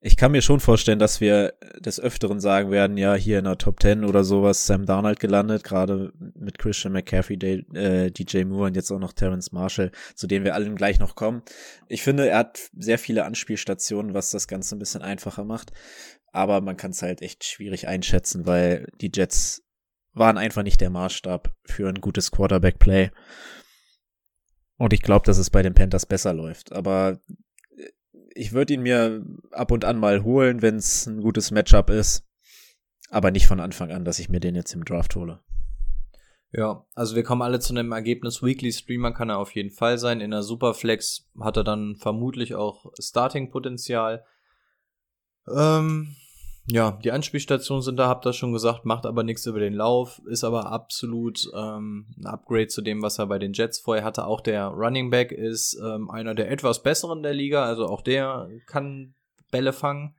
Ich 0.00 0.16
kann 0.16 0.32
mir 0.32 0.42
schon 0.42 0.60
vorstellen, 0.60 0.98
dass 0.98 1.20
wir 1.20 1.54
des 1.80 1.98
Öfteren 1.98 2.38
sagen 2.38 2.70
werden, 2.70 2.98
ja, 2.98 3.14
hier 3.14 3.38
in 3.38 3.44
der 3.44 3.56
Top 3.56 3.80
10 3.80 4.04
oder 4.04 4.24
sowas 4.24 4.66
Sam 4.66 4.84
Darnold 4.84 5.20
gelandet, 5.20 5.64
gerade 5.64 6.12
mit 6.34 6.58
Christian 6.58 6.92
McCaffrey, 6.92 7.36
äh, 7.74 8.10
DJ 8.10 8.44
Moore 8.44 8.66
und 8.66 8.76
jetzt 8.76 8.90
auch 8.90 8.98
noch 8.98 9.14
Terrence 9.14 9.52
Marshall, 9.52 9.90
zu 10.14 10.26
denen 10.26 10.44
wir 10.44 10.54
allen 10.54 10.76
gleich 10.76 11.00
noch 11.00 11.16
kommen. 11.16 11.42
Ich 11.88 12.02
finde, 12.02 12.28
er 12.28 12.38
hat 12.38 12.70
sehr 12.76 12.98
viele 12.98 13.24
Anspielstationen, 13.24 14.12
was 14.12 14.30
das 14.30 14.48
Ganze 14.48 14.76
ein 14.76 14.78
bisschen 14.78 15.02
einfacher 15.02 15.44
macht. 15.44 15.72
Aber 16.30 16.60
man 16.60 16.76
kann 16.76 16.90
es 16.90 17.00
halt 17.00 17.22
echt 17.22 17.44
schwierig 17.44 17.88
einschätzen, 17.88 18.46
weil 18.46 18.88
die 19.00 19.10
Jets 19.12 19.62
waren 20.12 20.36
einfach 20.36 20.62
nicht 20.62 20.82
der 20.82 20.90
Maßstab 20.90 21.54
für 21.64 21.88
ein 21.88 22.02
gutes 22.02 22.30
Quarterback-Play. 22.30 23.10
Und 24.76 24.92
ich 24.92 25.00
glaube, 25.00 25.24
dass 25.24 25.38
es 25.38 25.48
bei 25.48 25.62
den 25.62 25.74
Panthers 25.74 26.04
besser 26.04 26.34
läuft. 26.34 26.72
Aber 26.72 27.18
ich 28.36 28.52
würde 28.52 28.74
ihn 28.74 28.82
mir 28.82 29.24
ab 29.50 29.72
und 29.72 29.84
an 29.84 29.98
mal 29.98 30.22
holen, 30.22 30.62
wenn 30.62 30.76
es 30.76 31.06
ein 31.06 31.20
gutes 31.20 31.50
Matchup 31.50 31.90
ist. 31.90 32.24
Aber 33.10 33.30
nicht 33.30 33.46
von 33.46 33.60
Anfang 33.60 33.90
an, 33.90 34.04
dass 34.04 34.18
ich 34.18 34.28
mir 34.28 34.40
den 34.40 34.54
jetzt 34.54 34.74
im 34.74 34.84
Draft 34.84 35.14
hole. 35.16 35.40
Ja, 36.52 36.86
also 36.94 37.16
wir 37.16 37.22
kommen 37.22 37.42
alle 37.42 37.60
zu 37.60 37.72
einem 37.72 37.92
Ergebnis. 37.92 38.42
Weekly 38.42 38.72
Streamer 38.72 39.12
kann 39.12 39.30
er 39.30 39.38
auf 39.38 39.54
jeden 39.54 39.70
Fall 39.70 39.98
sein. 39.98 40.20
In 40.20 40.30
der 40.30 40.42
Superflex 40.42 41.28
hat 41.40 41.56
er 41.56 41.64
dann 41.64 41.96
vermutlich 41.96 42.54
auch 42.54 42.86
Starting-Potenzial. 42.98 44.24
Ähm, 45.48 46.16
ja, 46.68 46.98
die 47.04 47.12
Anspielstationen 47.12 47.82
sind 47.82 47.96
da, 47.96 48.08
habt 48.08 48.26
ihr 48.26 48.32
schon 48.32 48.52
gesagt, 48.52 48.84
macht 48.84 49.06
aber 49.06 49.22
nichts 49.22 49.46
über 49.46 49.60
den 49.60 49.74
Lauf, 49.74 50.20
ist 50.26 50.42
aber 50.42 50.72
absolut 50.72 51.48
ähm, 51.54 52.06
ein 52.18 52.26
Upgrade 52.26 52.66
zu 52.66 52.82
dem, 52.82 53.02
was 53.02 53.18
er 53.18 53.26
bei 53.26 53.38
den 53.38 53.52
Jets 53.52 53.78
vorher 53.78 54.04
hatte. 54.04 54.26
Auch 54.26 54.40
der 54.40 54.66
Running 54.66 55.10
Back 55.10 55.30
ist 55.30 55.78
ähm, 55.80 56.10
einer 56.10 56.34
der 56.34 56.50
etwas 56.50 56.82
besseren 56.82 57.22
der 57.22 57.34
Liga, 57.34 57.64
also 57.64 57.86
auch 57.86 58.02
der 58.02 58.48
kann 58.66 59.14
Bälle 59.52 59.72
fangen. 59.72 60.16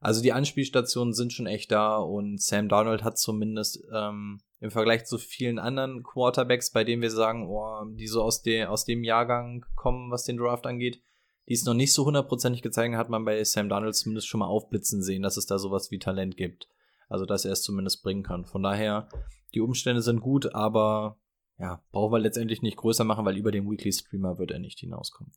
Also 0.00 0.22
die 0.22 0.32
Anspielstationen 0.32 1.12
sind 1.12 1.32
schon 1.32 1.46
echt 1.46 1.70
da 1.70 1.96
und 1.96 2.40
Sam 2.40 2.68
Darnold 2.68 3.04
hat 3.04 3.18
zumindest 3.18 3.84
ähm, 3.94 4.40
im 4.60 4.70
Vergleich 4.70 5.04
zu 5.04 5.18
vielen 5.18 5.58
anderen 5.58 6.02
Quarterbacks, 6.02 6.72
bei 6.72 6.84
denen 6.84 7.02
wir 7.02 7.10
sagen, 7.10 7.46
oh, 7.48 7.84
die 7.84 8.06
so 8.06 8.22
aus, 8.22 8.42
der, 8.42 8.70
aus 8.70 8.84
dem 8.84 9.04
Jahrgang 9.04 9.64
kommen, 9.76 10.10
was 10.10 10.24
den 10.24 10.38
Draft 10.38 10.66
angeht, 10.66 11.02
die 11.48 11.54
es 11.54 11.64
noch 11.64 11.74
nicht 11.74 11.92
so 11.92 12.04
hundertprozentig 12.04 12.62
gezeigt 12.62 12.94
hat 12.94 13.08
man 13.08 13.24
bei 13.24 13.42
Sam 13.44 13.68
Darnold 13.68 13.94
zumindest 13.94 14.28
schon 14.28 14.40
mal 14.40 14.46
aufblitzen 14.46 15.02
sehen, 15.02 15.22
dass 15.22 15.36
es 15.36 15.46
da 15.46 15.58
sowas 15.58 15.90
wie 15.90 15.98
Talent 15.98 16.36
gibt. 16.36 16.68
Also, 17.08 17.26
dass 17.26 17.44
er 17.44 17.52
es 17.52 17.62
zumindest 17.62 18.02
bringen 18.02 18.22
kann. 18.22 18.46
Von 18.46 18.62
daher, 18.62 19.08
die 19.54 19.60
Umstände 19.60 20.00
sind 20.00 20.20
gut, 20.20 20.54
aber 20.54 21.18
ja, 21.58 21.82
brauchen 21.92 22.12
wir 22.12 22.18
letztendlich 22.18 22.62
nicht 22.62 22.76
größer 22.76 23.04
machen, 23.04 23.24
weil 23.24 23.36
über 23.36 23.52
den 23.52 23.70
Weekly 23.70 23.92
Streamer 23.92 24.38
wird 24.38 24.50
er 24.50 24.58
nicht 24.58 24.80
hinauskommen. 24.80 25.32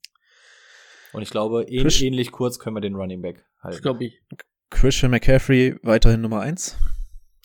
Und 1.14 1.22
ich 1.22 1.30
glaube, 1.30 1.64
ähn 1.64 1.88
ähnlich 1.88 2.32
kurz 2.32 2.60
können 2.60 2.76
wir 2.76 2.82
den 2.82 2.96
Running 2.96 3.22
Back 3.22 3.46
halten. 3.62 3.76
Ich 3.76 3.82
glaube 3.82 4.06
ich. 4.06 4.22
Christian 4.70 5.12
McCaffrey 5.12 5.78
weiterhin 5.84 6.22
Nummer 6.22 6.42
eins. 6.42 6.78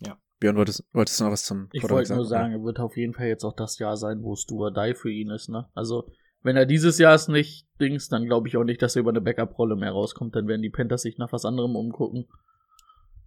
Ja. 0.01 0.19
Björn, 0.39 0.57
wolltest, 0.57 0.85
wolltest 0.93 1.21
du 1.21 1.25
noch 1.25 1.33
was 1.33 1.45
zum 1.45 1.69
Ich 1.73 1.89
wollte 1.89 2.15
nur 2.15 2.25
sagen, 2.25 2.53
er 2.53 2.63
wird 2.63 2.81
auf 2.81 2.97
jeden 2.97 3.15
Fall 3.15 3.27
jetzt 3.27 3.45
auch 3.45 3.55
das 3.55 3.79
Jahr 3.79 3.97
sein, 3.97 4.23
wo 4.23 4.33
es 4.33 4.47
do 4.47 4.61
or 4.61 4.73
die 4.73 4.95
für 4.95 5.11
ihn 5.11 5.31
ist, 5.31 5.49
ne? 5.49 5.69
Also, 5.75 6.11
wenn 6.43 6.57
er 6.57 6.67
dieses 6.67 6.99
Jahr 6.99 7.15
es 7.15 7.29
nicht 7.29 7.69
dings, 7.81 8.09
dann 8.09 8.25
glaube 8.25 8.49
ich 8.49 8.57
auch 8.57 8.65
nicht, 8.65 8.81
dass 8.83 8.97
er 8.97 9.01
über 9.01 9.11
eine 9.11 9.21
Backup-Rolle 9.21 9.77
mehr 9.77 9.93
rauskommt. 9.93 10.35
Dann 10.37 10.49
werden 10.49 10.63
die 10.63 10.71
Panthers 10.71 11.03
sich 11.03 11.19
nach 11.19 11.33
was 11.33 11.45
anderem 11.45 11.77
umgucken. 11.77 12.27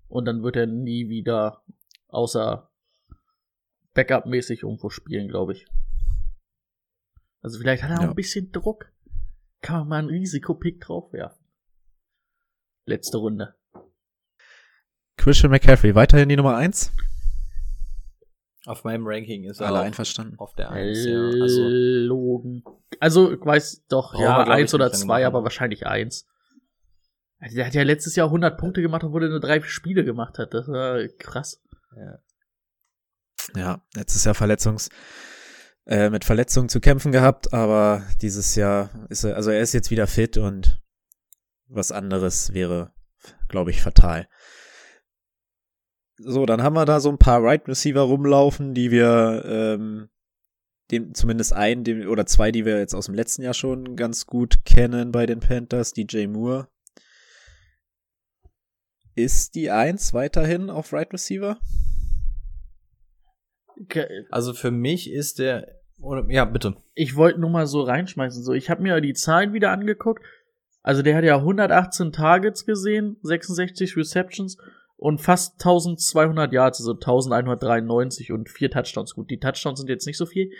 Und 0.07 0.25
dann 0.25 0.43
wird 0.43 0.55
er 0.55 0.67
nie 0.67 1.09
wieder 1.09 1.63
außer 2.07 2.69
Backup-mäßig 3.93 4.63
irgendwo 4.63 4.89
spielen, 4.89 5.27
glaube 5.27 5.53
ich. 5.53 5.65
Also 7.41 7.59
vielleicht 7.59 7.83
hat 7.83 7.91
er 7.91 7.97
auch 7.99 8.03
Ja. 8.03 8.09
ein 8.09 8.15
bisschen 8.15 8.51
Druck. 8.51 8.91
Kann 9.61 9.79
man 9.79 9.87
mal 9.87 9.99
einen 9.99 10.09
Risikopick 10.09 10.81
draufwerfen. 10.81 11.45
Letzte 12.85 13.17
Runde. 13.17 13.55
Christian 15.17 15.51
McCaffrey 15.51 15.95
weiterhin 15.95 16.27
die 16.29 16.35
Nummer 16.35 16.55
eins. 16.57 16.91
Auf 18.65 18.83
meinem 18.85 19.05
Ranking 19.05 19.43
ist 19.43 19.59
er 19.59 19.67
Alle 19.67 19.79
auch 19.79 19.83
einverstanden. 19.83 20.39
auf 20.39 20.53
der 20.55 20.71
1, 20.71 21.05
ja. 21.05 21.19
Also, 21.41 21.61
Logen. 21.67 22.63
Also, 22.99 23.31
ich 23.33 23.41
weiß 23.45 23.85
doch, 23.89 24.13
ja, 24.13 24.19
wir, 24.19 24.45
glaub 24.45 24.47
ich, 24.47 24.53
eins 24.53 24.73
oder 24.73 24.85
nicht 24.85 24.93
lange 24.93 25.05
zwei, 25.05 25.19
machen. 25.21 25.25
aber 25.25 25.43
wahrscheinlich 25.43 25.85
eins. 25.85 26.25
Also, 27.39 27.55
Der 27.57 27.65
hat 27.65 27.73
ja 27.73 27.83
letztes 27.83 28.15
Jahr 28.15 28.27
100 28.27 28.57
Punkte 28.57 28.81
gemacht, 28.81 29.03
obwohl 29.03 29.23
er 29.23 29.29
nur 29.29 29.41
drei 29.41 29.61
Spiele 29.61 30.05
gemacht 30.05 30.37
hat. 30.39 30.53
Das 30.53 30.67
war 30.69 31.05
krass. 31.19 31.61
ja. 31.97 32.19
Ja, 33.55 33.81
letztes 33.93 34.23
Jahr 34.23 34.33
Verletzungs, 34.35 34.87
äh, 35.85 36.09
mit 36.09 36.23
Verletzungen 36.23 36.69
zu 36.69 36.79
kämpfen 36.79 37.11
gehabt, 37.11 37.53
aber 37.53 38.03
dieses 38.21 38.55
Jahr 38.55 38.89
ist 39.09 39.25
er, 39.25 39.35
also 39.35 39.51
er 39.51 39.59
ist 39.59 39.73
jetzt 39.73 39.91
wieder 39.91 40.07
fit 40.07 40.37
und 40.37 40.81
was 41.67 41.91
anderes 41.91 42.53
wäre, 42.53 42.93
glaube 43.49 43.71
ich, 43.71 43.81
fatal. 43.81 44.29
So, 46.17 46.45
dann 46.45 46.61
haben 46.61 46.75
wir 46.75 46.85
da 46.85 46.99
so 46.99 47.09
ein 47.09 47.17
paar 47.17 47.43
Right 47.43 47.67
Receiver 47.67 48.01
rumlaufen, 48.01 48.73
die 48.73 48.91
wir, 48.91 49.43
ähm, 49.45 50.09
dem, 50.91 51.13
zumindest 51.15 51.53
einen, 51.53 51.83
dem, 51.83 52.07
oder 52.07 52.25
zwei, 52.25 52.51
die 52.51 52.65
wir 52.65 52.77
jetzt 52.77 52.93
aus 52.93 53.07
dem 53.07 53.15
letzten 53.15 53.41
Jahr 53.41 53.53
schon 53.55 53.95
ganz 53.95 54.25
gut 54.27 54.63
kennen 54.65 55.11
bei 55.11 55.25
den 55.25 55.39
Panthers, 55.39 55.91
DJ 55.93 56.27
Moore. 56.27 56.67
Ist 59.15 59.55
die 59.55 59.71
Eins 59.71 60.13
weiterhin 60.13 60.69
auf 60.69 60.93
Right 60.93 61.11
Receiver? 61.13 61.57
Ke- 63.89 64.25
also 64.29 64.53
für 64.53 64.71
mich 64.71 65.11
ist 65.11 65.39
der, 65.39 65.79
oder, 65.99 66.25
ja, 66.29 66.45
bitte. 66.45 66.75
Ich 66.95 67.15
wollte 67.15 67.39
nur 67.39 67.49
mal 67.49 67.65
so 67.67 67.81
reinschmeißen. 67.81 68.43
So, 68.43 68.53
ich 68.53 68.69
habe 68.69 68.83
mir 68.83 69.01
die 69.01 69.13
Zahlen 69.13 69.53
wieder 69.53 69.71
angeguckt. 69.71 70.23
Also 70.83 71.01
der 71.01 71.15
hat 71.15 71.23
ja 71.23 71.37
118 71.37 72.11
Targets 72.11 72.65
gesehen, 72.65 73.17
66 73.23 73.95
Receptions 73.95 74.57
und 75.03 75.19
fast 75.19 75.55
1200 75.55 76.53
Yards, 76.53 76.79
also 76.79 76.93
1193 76.93 78.31
und 78.31 78.47
vier 78.47 78.71
Touchdowns. 78.71 79.15
Gut, 79.15 79.29
die 79.29 79.37
Touchdowns 79.37 79.79
sind 79.79 79.89
jetzt 79.89 80.07
nicht 80.07 80.15
so 80.17 80.25
viel, 80.25 80.51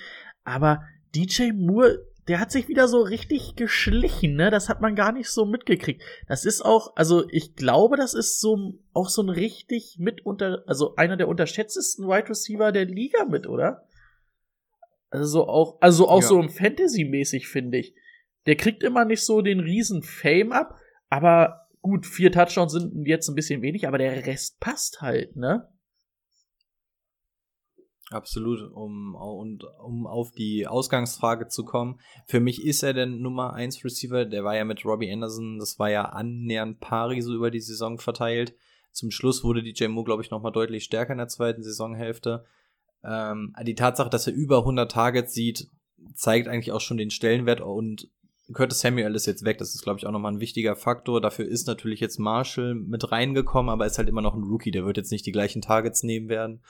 aber 0.44 0.84
DJ 1.16 1.54
Moore, 1.54 2.06
der 2.28 2.42
hat 2.42 2.52
sich 2.52 2.68
wieder 2.68 2.90
so 2.90 3.04
richtig 3.04 3.56
geschlichen, 3.56 4.36
ne? 4.36 4.52
Das 4.52 4.68
hat 4.68 4.82
man 4.82 4.96
gar 4.96 5.14
nicht 5.14 5.30
so 5.30 5.46
mitgekriegt. 5.46 6.04
Das 6.28 6.44
ist 6.44 6.60
auch, 6.62 6.92
also 6.98 7.24
ich 7.30 7.56
glaube, 7.56 7.96
das 7.96 8.14
ist 8.14 8.42
so 8.42 8.74
auch 8.92 9.08
so 9.08 9.22
ein 9.24 9.30
richtig 9.30 9.96
mit 9.98 10.26
unter, 10.26 10.66
also 10.68 10.98
einer 10.98 11.16
der 11.16 11.30
unterschätztesten 11.30 12.06
Wide 12.10 12.28
Receiver 12.28 12.74
der 12.74 12.84
Liga 12.84 13.24
mit, 13.24 13.48
oder? 13.48 13.88
Also 15.10 15.48
auch, 15.48 15.78
also 15.80 16.10
auch 16.10 16.22
Ja. 16.22 16.28
so 16.28 16.42
im 16.42 16.50
Fantasy-mäßig 16.50 17.48
finde 17.48 17.78
ich. 17.78 17.96
Der 18.46 18.58
kriegt 18.58 18.84
immer 18.84 19.06
nicht 19.06 19.24
so 19.24 19.42
den 19.42 19.62
riesen 19.62 20.04
Fame 20.04 20.52
ab, 20.52 20.76
aber 21.10 21.63
gut, 21.84 22.08
vier 22.08 22.32
Touchdowns 22.32 22.72
sind 22.72 23.06
jetzt 23.06 23.30
ein 23.30 23.36
bisschen 23.36 23.62
wenig, 23.62 23.88
aber 23.88 24.00
der 24.00 24.26
Rest 24.26 24.60
passt 24.60 25.02
halt, 25.02 25.36
ne? 25.36 25.70
Absolut, 28.10 28.72
um, 28.72 29.16
und 29.16 29.64
um 29.84 30.08
auf 30.08 30.32
die 30.32 30.68
Ausgangsfrage 30.68 31.48
zu 31.48 31.66
kommen. 31.66 32.00
Für 32.26 32.40
mich 32.40 32.64
ist 32.64 32.84
er 32.84 32.94
der 32.94 33.06
Nummer 33.08 33.54
1 33.54 33.84
Receiver. 33.84 34.26
Der 34.26 34.44
war 34.44 34.56
ja 34.56 34.66
mit 34.66 34.86
Robbie 34.86 35.12
Anderson, 35.12 35.58
das 35.58 35.80
war 35.80 35.90
ja 35.90 36.06
annähernd 36.06 36.80
pari 36.80 37.22
so 37.22 37.34
über 37.34 37.52
die 37.52 37.62
Saison 37.62 37.98
verteilt. 38.00 38.56
Zum 38.92 39.10
Schluss 39.10 39.44
wurde 39.44 39.64
DJ 39.64 39.88
Moore, 39.88 40.06
glaube 40.06 40.22
ich, 40.22 40.32
nochmal 40.32 40.52
deutlich 40.52 40.84
stärker 40.84 41.14
in 41.14 41.18
der 41.18 41.28
zweiten 41.28 41.64
Saisonhälfte. 41.64 42.46
Ähm, 43.04 43.56
die 43.64 43.76
Tatsache, 43.76 44.10
dass 44.10 44.28
er 44.28 44.34
über 44.34 44.60
100 44.60 44.92
Targets 44.92 45.34
sieht, 45.34 45.70
zeigt 46.14 46.48
eigentlich 46.48 46.72
auch 46.72 46.82
schon 46.82 46.98
den 46.98 47.10
Stellenwert 47.10 47.62
und 47.62 48.10
Curtis 48.54 48.80
Samuel 48.80 49.16
ist 49.16 49.26
jetzt 49.26 49.46
weg. 49.46 49.58
Das 49.58 49.74
ist, 49.74 49.84
glaube 49.84 50.00
ich, 50.00 50.06
auch 50.06 50.12
nochmal 50.12 50.34
ein 50.34 50.40
wichtiger 50.40 50.76
Faktor. 50.76 51.22
Dafür 51.22 51.46
ist 51.46 51.68
natürlich 51.68 52.00
jetzt 52.00 52.20
Marshall 52.20 52.76
mit 52.76 53.12
reingekommen, 53.12 53.70
aber 53.70 53.86
ist 53.86 53.98
halt 53.98 54.10
immer 54.10 54.22
noch 54.22 54.36
ein 54.36 54.44
Rookie. 54.44 54.72
Der 54.72 54.86
wird 54.86 54.98
jetzt 54.98 55.12
nicht 55.12 55.26
die 55.26 55.32
gleichen 55.32 55.62
Targets 55.62 56.04
nehmen 56.04 56.30
werden. 56.30 56.62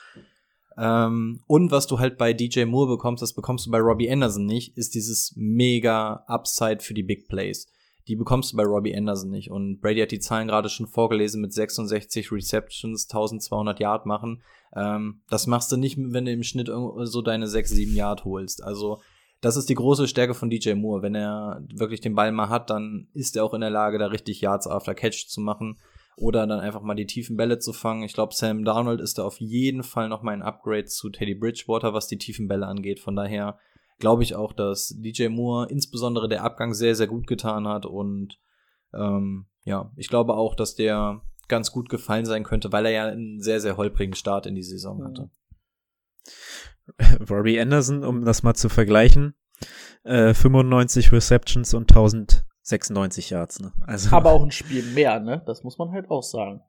Ähm, 0.78 1.42
und 1.48 1.72
was 1.72 1.88
du 1.88 2.00
halt 2.00 2.18
bei 2.18 2.34
DJ 2.34 2.66
Moore 2.66 2.88
bekommst, 2.88 3.22
das 3.22 3.34
bekommst 3.34 3.66
du 3.66 3.72
bei 3.72 3.80
Robbie 3.80 4.12
Anderson 4.12 4.46
nicht, 4.46 4.76
ist 4.78 4.96
dieses 4.96 5.34
mega 5.36 6.24
Upside 6.28 6.80
für 6.80 6.94
die 6.94 7.04
Big 7.04 7.28
Plays. 7.28 7.68
Die 8.08 8.16
bekommst 8.16 8.52
du 8.52 8.58
bei 8.58 8.64
Robbie 8.64 8.96
Anderson 8.96 9.30
nicht. 9.30 9.50
Und 9.50 9.80
Brady 9.80 10.02
hat 10.02 10.12
die 10.12 10.20
Zahlen 10.20 10.48
gerade 10.48 10.70
schon 10.70 10.88
vorgelesen 10.88 11.42
mit 11.42 11.54
66 11.54 12.32
Receptions, 12.32 13.06
1200 13.06 13.80
Yard 13.80 14.06
machen. 14.06 14.42
Ähm, 14.76 15.22
das 15.30 15.48
machst 15.48 15.72
du 15.72 15.78
nicht, 15.78 15.98
wenn 15.98 16.26
du 16.26 16.32
im 16.32 16.44
Schnitt 16.44 16.68
so 16.68 17.22
deine 17.22 17.48
6, 17.48 17.70
7 17.70 17.96
Yard 17.96 18.26
holst. 18.26 18.64
Also, 18.64 19.00
das 19.44 19.58
ist 19.58 19.68
die 19.68 19.76
große 19.76 20.08
Stärke 20.08 20.34
von 20.34 20.50
DJ 20.50 20.74
Moore. 20.74 21.02
Wenn 21.02 21.16
er 21.16 21.62
wirklich 21.74 22.00
den 22.00 22.16
Ball 22.16 22.32
mal 22.32 22.48
hat, 22.48 22.70
dann 22.70 23.10
ist 23.14 23.36
er 23.36 23.44
auch 23.44 23.54
in 23.54 23.60
der 23.60 23.70
Lage, 23.70 23.98
da 23.98 24.08
richtig 24.08 24.40
Yards 24.40 24.68
after 24.68 24.96
Catch 24.96 25.28
zu 25.28 25.42
machen 25.42 25.80
oder 26.16 26.48
dann 26.48 26.62
einfach 26.62 26.82
mal 26.82 26.96
die 26.96 27.06
tiefen 27.06 27.36
Bälle 27.36 27.60
zu 27.60 27.74
fangen. 27.74 28.04
Ich 28.04 28.14
glaube, 28.14 28.34
Sam 28.34 28.64
Darnold 28.64 29.02
ist 29.02 29.18
da 29.18 29.26
auf 29.26 29.42
jeden 29.42 29.84
Fall 29.84 30.08
noch 30.08 30.22
mal 30.22 30.32
ein 30.32 30.42
Upgrade 30.42 30.86
zu 30.86 31.10
Teddy 31.10 31.36
Bridgewater, 31.36 31.94
was 31.94 32.08
die 32.08 32.18
tiefen 32.18 32.48
Bälle 32.48 32.68
angeht. 32.68 33.02
Von 33.02 33.18
daher 33.18 33.60
glaube 34.00 34.24
ich 34.24 34.34
auch, 34.34 34.54
dass 34.54 34.96
DJ 34.98 35.28
Moore 35.28 35.68
insbesondere 35.70 36.30
der 36.30 36.46
Abgang 36.46 36.74
sehr, 36.74 36.96
sehr 36.96 37.08
gut 37.08 37.28
getan 37.28 37.68
hat 37.68 37.86
und 37.86 38.40
ähm, 38.94 39.48
ja, 39.66 39.92
ich 39.98 40.08
glaube 40.08 40.36
auch, 40.36 40.56
dass 40.56 40.76
der 40.76 41.22
ganz 41.50 41.74
gut 41.74 41.90
gefallen 41.90 42.26
sein 42.26 42.46
könnte, 42.46 42.72
weil 42.72 42.86
er 42.86 42.92
ja 42.92 43.06
einen 43.08 43.42
sehr, 43.42 43.60
sehr 43.60 43.76
holprigen 43.76 44.16
Start 44.16 44.46
in 44.46 44.56
die 44.56 44.64
Saison 44.64 45.04
hatte. 45.04 45.30
Robbie 47.30 47.60
Anderson, 47.60 48.04
um 48.04 48.26
das 48.26 48.44
mal 48.44 48.54
zu 48.54 48.70
vergleichen, 48.70 49.36
äh, 50.04 50.34
95 50.34 51.12
Receptions 51.12 51.74
und 51.74 51.92
1096 51.92 53.30
Yards. 53.30 53.60
Ne? 53.60 53.74
Also, 53.82 54.16
Aber 54.16 54.32
auch 54.32 54.44
ein 54.46 54.52
Spiel 54.52 54.84
mehr, 54.84 55.20
ne? 55.20 55.42
Das 55.46 55.64
muss 55.64 55.78
man 55.78 55.92
halt 55.92 56.10
auch 56.10 56.24
sagen. 56.24 56.62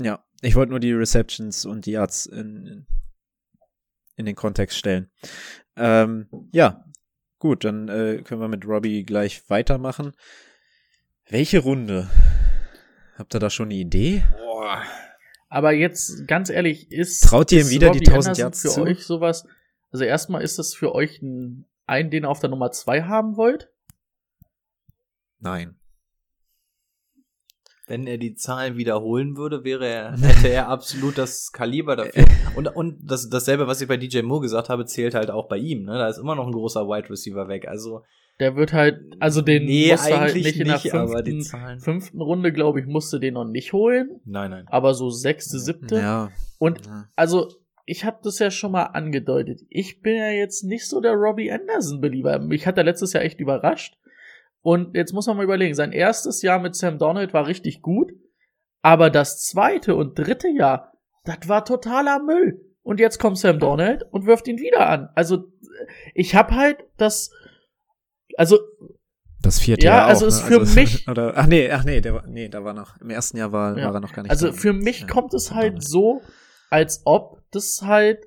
Ja, 0.00 0.24
ich 0.42 0.54
wollte 0.54 0.70
nur 0.70 0.80
die 0.80 0.92
Receptions 0.92 1.64
und 1.64 1.86
die 1.86 1.92
Yards 1.92 2.26
in, 2.26 2.66
in, 2.66 2.86
in 4.16 4.26
den 4.26 4.36
Kontext 4.36 4.78
stellen. 4.78 5.10
Ähm, 5.76 6.28
ja, 6.52 6.84
gut, 7.38 7.64
dann 7.64 7.88
äh, 7.88 8.22
können 8.22 8.40
wir 8.40 8.48
mit 8.48 8.66
Robbie 8.66 9.04
gleich 9.04 9.48
weitermachen. 9.50 10.12
Welche 11.28 11.58
Runde? 11.58 12.08
Habt 13.16 13.34
ihr 13.34 13.40
da 13.40 13.50
schon 13.50 13.66
eine 13.66 13.74
Idee? 13.74 14.24
Boah. 14.36 14.82
Aber 15.48 15.72
jetzt 15.72 16.26
ganz 16.26 16.50
ehrlich, 16.50 16.92
ist 16.92 17.24
Traut 17.24 17.52
ihr 17.52 17.60
ihm 17.60 17.66
ist 17.66 17.70
wieder 17.70 17.90
die 17.90 17.98
Robbie 17.98 18.10
1000 18.10 18.28
Anderson 18.28 18.42
Yards 18.42 18.62
für 18.62 18.68
zu? 18.68 18.82
euch 18.82 19.04
sowas? 19.04 19.46
Also 19.90 20.04
erstmal 20.04 20.42
ist 20.42 20.58
das 20.58 20.74
für 20.74 20.94
euch 20.94 21.22
ein, 21.22 21.64
ein, 21.86 22.10
den 22.10 22.24
ihr 22.24 22.28
auf 22.28 22.40
der 22.40 22.50
Nummer 22.50 22.70
zwei 22.70 23.02
haben 23.02 23.36
wollt? 23.36 23.70
Nein. 25.38 25.77
Wenn 27.88 28.06
er 28.06 28.18
die 28.18 28.34
Zahlen 28.34 28.76
wiederholen 28.76 29.36
würde, 29.36 29.64
wäre 29.64 29.86
er, 29.86 30.12
hätte 30.20 30.48
er 30.48 30.68
absolut 30.68 31.18
das 31.18 31.50
Kaliber 31.52 31.96
dafür. 31.96 32.24
Und, 32.56 32.74
und 32.74 32.98
das, 33.02 33.28
dasselbe, 33.28 33.66
was 33.66 33.80
ich 33.80 33.86
bei 33.88 33.96
DJ 33.96 34.22
Moore 34.22 34.42
gesagt 34.42 34.68
habe, 34.68 34.84
zählt 34.84 35.14
halt 35.14 35.30
auch 35.30 35.48
bei 35.48 35.58
ihm. 35.58 35.84
Ne? 35.84 35.92
Da 35.92 36.08
ist 36.08 36.18
immer 36.18 36.34
noch 36.34 36.46
ein 36.46 36.52
großer 36.52 36.86
Wide 36.88 37.08
Receiver 37.08 37.46
weg. 37.48 37.68
Also 37.68 38.02
Der 38.40 38.56
wird 38.56 38.72
halt, 38.72 39.00
also 39.20 39.42
den 39.42 39.64
Nee, 39.64 39.92
musst 39.92 40.08
du 40.10 40.18
halt 40.18 40.34
nicht 40.34 40.56
in 40.58 40.64
der 40.66 40.74
nicht, 40.74 40.92
aber 40.92 41.22
die 41.22 41.30
fünften, 41.32 41.50
Zahlen- 41.50 41.80
fünften 41.80 42.20
Runde, 42.20 42.52
glaube 42.52 42.80
ich, 42.80 42.86
musste 42.86 43.20
den 43.20 43.34
noch 43.34 43.44
nicht 43.44 43.72
holen. 43.72 44.20
nein, 44.24 44.50
nein. 44.50 44.64
Aber 44.68 44.94
so 44.94 45.10
sechste, 45.10 45.58
siebte. 45.60 45.96
Ja. 45.96 46.30
Und 46.58 46.84
ja. 46.86 47.04
also, 47.14 47.48
ich 47.84 48.04
habe 48.04 48.18
das 48.24 48.38
ja 48.40 48.50
schon 48.50 48.72
mal 48.72 48.82
angedeutet. 48.84 49.60
Ich 49.70 50.00
bin 50.02 50.16
ja 50.16 50.30
jetzt 50.30 50.64
nicht 50.64 50.86
so 50.88 51.00
der 51.00 51.12
Robbie 51.14 51.50
Anderson-Belieber. 51.52 52.38
Mich 52.40 52.66
hat 52.66 52.76
er 52.76 52.84
letztes 52.84 53.12
Jahr 53.12 53.22
echt 53.24 53.38
überrascht. 53.40 53.96
Und 54.62 54.94
jetzt 54.96 55.12
muss 55.12 55.26
man 55.26 55.36
mal 55.36 55.44
überlegen, 55.44 55.74
sein 55.74 55.92
erstes 55.92 56.42
Jahr 56.42 56.58
mit 56.58 56.74
Sam 56.76 56.98
Donald 56.98 57.32
war 57.32 57.46
richtig 57.46 57.80
gut, 57.82 58.12
aber 58.82 59.10
das 59.10 59.44
zweite 59.44 59.94
und 59.94 60.18
dritte 60.18 60.48
Jahr, 60.48 60.92
das 61.24 61.48
war 61.48 61.64
totaler 61.64 62.18
Müll. 62.22 62.60
Und 62.82 63.00
jetzt 63.00 63.18
kommt 63.18 63.38
Sam 63.38 63.58
Donald 63.58 64.04
und 64.10 64.26
wirft 64.26 64.48
ihn 64.48 64.58
wieder 64.58 64.88
an. 64.88 65.10
Also, 65.14 65.44
ich 66.14 66.34
habe 66.34 66.54
halt 66.54 66.78
das, 66.96 67.30
also 68.36 68.58
Das 69.42 69.60
vierte 69.60 69.84
Ja, 69.84 69.92
Jahr 69.98 70.04
auch, 70.06 70.08
also 70.10 70.24
ne? 70.24 70.28
ist 70.28 70.40
für 70.40 70.60
es- 70.62 70.74
mich- 70.74 71.08
Oder, 71.08 71.34
ach 71.36 71.46
nee, 71.46 71.70
ach 71.70 71.84
nee, 71.84 72.00
der 72.00 72.14
war, 72.14 72.26
nee, 72.26 72.48
da 72.48 72.64
war 72.64 72.72
noch, 72.74 72.98
im 73.00 73.10
ersten 73.10 73.36
Jahr 73.36 73.52
war, 73.52 73.76
Ja. 73.78 73.86
war 73.86 73.94
er 73.94 74.00
noch 74.00 74.12
gar 74.12 74.22
nicht 74.22 74.30
Also 74.30 74.48
da. 74.48 74.52
für 74.52 74.72
mich 74.72 75.02
Ja, 75.02 75.06
kommt 75.06 75.34
es 75.34 75.52
halt 75.54 75.82
so, 75.86 76.22
als 76.70 77.02
ob 77.04 77.42
das 77.52 77.82
halt 77.82 78.26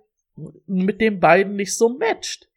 mit 0.68 1.02
den 1.02 1.20
beiden 1.20 1.56
nicht 1.56 1.76
so 1.76 1.90
matcht. 1.90 2.48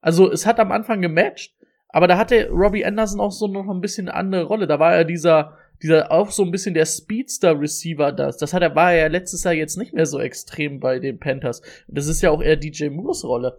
Also 0.00 0.30
es 0.30 0.46
hat 0.46 0.60
am 0.60 0.72
Anfang 0.72 1.00
gematcht, 1.00 1.54
aber 1.92 2.08
da 2.08 2.16
hatte 2.16 2.48
Robbie 2.48 2.84
Anderson 2.84 3.20
auch 3.20 3.30
so 3.30 3.46
noch 3.46 3.68
ein 3.68 3.82
bisschen 3.82 4.08
eine 4.08 4.16
andere 4.16 4.44
Rolle. 4.44 4.66
Da 4.66 4.78
war 4.78 4.94
er 4.94 5.04
dieser, 5.04 5.58
dieser 5.82 6.10
auch 6.10 6.30
so 6.30 6.42
ein 6.42 6.50
bisschen 6.50 6.72
der 6.72 6.86
Speedster-Receiver. 6.86 8.12
Das, 8.12 8.38
das 8.38 8.54
hat 8.54 8.62
er, 8.62 8.74
war 8.74 8.92
er 8.92 9.00
ja 9.00 9.06
letztes 9.08 9.44
Jahr 9.44 9.52
jetzt 9.52 9.76
nicht 9.76 9.92
mehr 9.92 10.06
so 10.06 10.18
extrem 10.18 10.80
bei 10.80 10.98
den 10.98 11.20
Panthers. 11.20 11.60
Das 11.86 12.06
ist 12.06 12.22
ja 12.22 12.30
auch 12.30 12.42
eher 12.42 12.56
DJ 12.56 12.88
Moores 12.88 13.24
Rolle. 13.24 13.58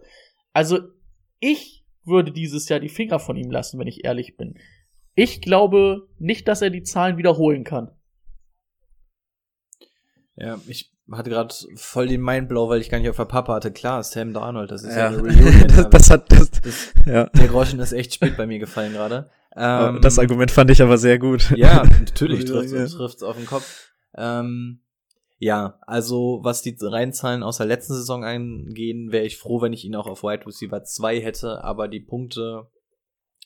Also 0.52 0.80
ich 1.38 1.84
würde 2.04 2.32
dieses 2.32 2.68
Jahr 2.68 2.80
die 2.80 2.88
Finger 2.88 3.20
von 3.20 3.36
ihm 3.36 3.52
lassen, 3.52 3.78
wenn 3.78 3.86
ich 3.86 4.04
ehrlich 4.04 4.36
bin. 4.36 4.58
Ich 5.14 5.40
glaube 5.40 6.08
nicht, 6.18 6.48
dass 6.48 6.60
er 6.60 6.70
die 6.70 6.82
Zahlen 6.82 7.16
wiederholen 7.16 7.62
kann. 7.62 7.92
Ja, 10.36 10.58
ich 10.66 10.92
hatte 11.12 11.30
gerade 11.30 11.54
voll 11.76 12.08
den 12.08 12.22
Mindblow, 12.22 12.68
weil 12.68 12.80
ich 12.80 12.90
gar 12.90 12.98
nicht 12.98 13.08
auf 13.08 13.16
der 13.16 13.26
Pappe 13.26 13.52
hatte. 13.52 13.72
Klar, 13.72 14.02
Sam 14.02 14.32
Darnold, 14.32 14.70
das 14.70 14.82
ist 14.82 14.96
ja, 14.96 15.10
ja, 15.12 15.18
eine 15.18 15.18
Reunion. 15.18 15.68
das, 15.68 15.88
das 15.90 16.10
hat, 16.10 16.32
das, 16.32 16.50
Das- 16.64 16.92
ja. 17.06 17.26
der 17.26 17.48
Groschen 17.48 17.78
ist 17.80 17.92
echt 17.92 18.14
spät 18.14 18.36
bei 18.36 18.46
mir 18.46 18.58
gefallen 18.58 18.92
gerade. 18.92 19.30
Ähm, 19.56 20.00
das 20.00 20.18
Argument 20.18 20.50
fand 20.50 20.70
ich 20.70 20.82
aber 20.82 20.98
sehr 20.98 21.18
gut. 21.18 21.50
Ja, 21.56 21.84
natürlich 22.00 22.40
Ja, 22.40 22.46
trifft 22.46 22.72
ja. 22.72 22.82
es 22.82 23.22
auf 23.22 23.36
den 23.36 23.46
Kopf. 23.46 23.92
Ähm, 24.16 24.80
ja, 25.38 25.78
also 25.86 26.40
was 26.42 26.62
die 26.62 26.76
Reinzahlen 26.80 27.42
aus 27.42 27.58
der 27.58 27.66
letzten 27.66 27.94
Saison 27.94 28.24
angehen, 28.24 29.12
wäre 29.12 29.24
ich 29.26 29.36
froh, 29.36 29.60
wenn 29.60 29.72
ich 29.72 29.84
ihn 29.84 29.94
auch 29.94 30.06
auf 30.06 30.22
Wide 30.22 30.46
Receiver 30.46 30.82
2 30.82 31.20
hätte, 31.20 31.62
aber 31.62 31.86
die 31.88 32.00
Punkte 32.00 32.68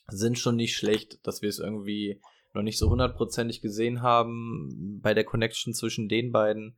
sind 0.07 0.39
schon 0.39 0.55
nicht 0.55 0.75
schlecht, 0.75 1.19
dass 1.27 1.41
wir 1.41 1.49
es 1.49 1.59
irgendwie 1.59 2.21
noch 2.53 2.63
nicht 2.63 2.79
so 2.79 2.89
hundertprozentig 2.89 3.61
gesehen 3.61 4.01
haben 4.01 4.99
bei 5.03 5.13
der 5.13 5.23
Connection 5.23 5.73
zwischen 5.73 6.07
den 6.09 6.31
beiden. 6.31 6.77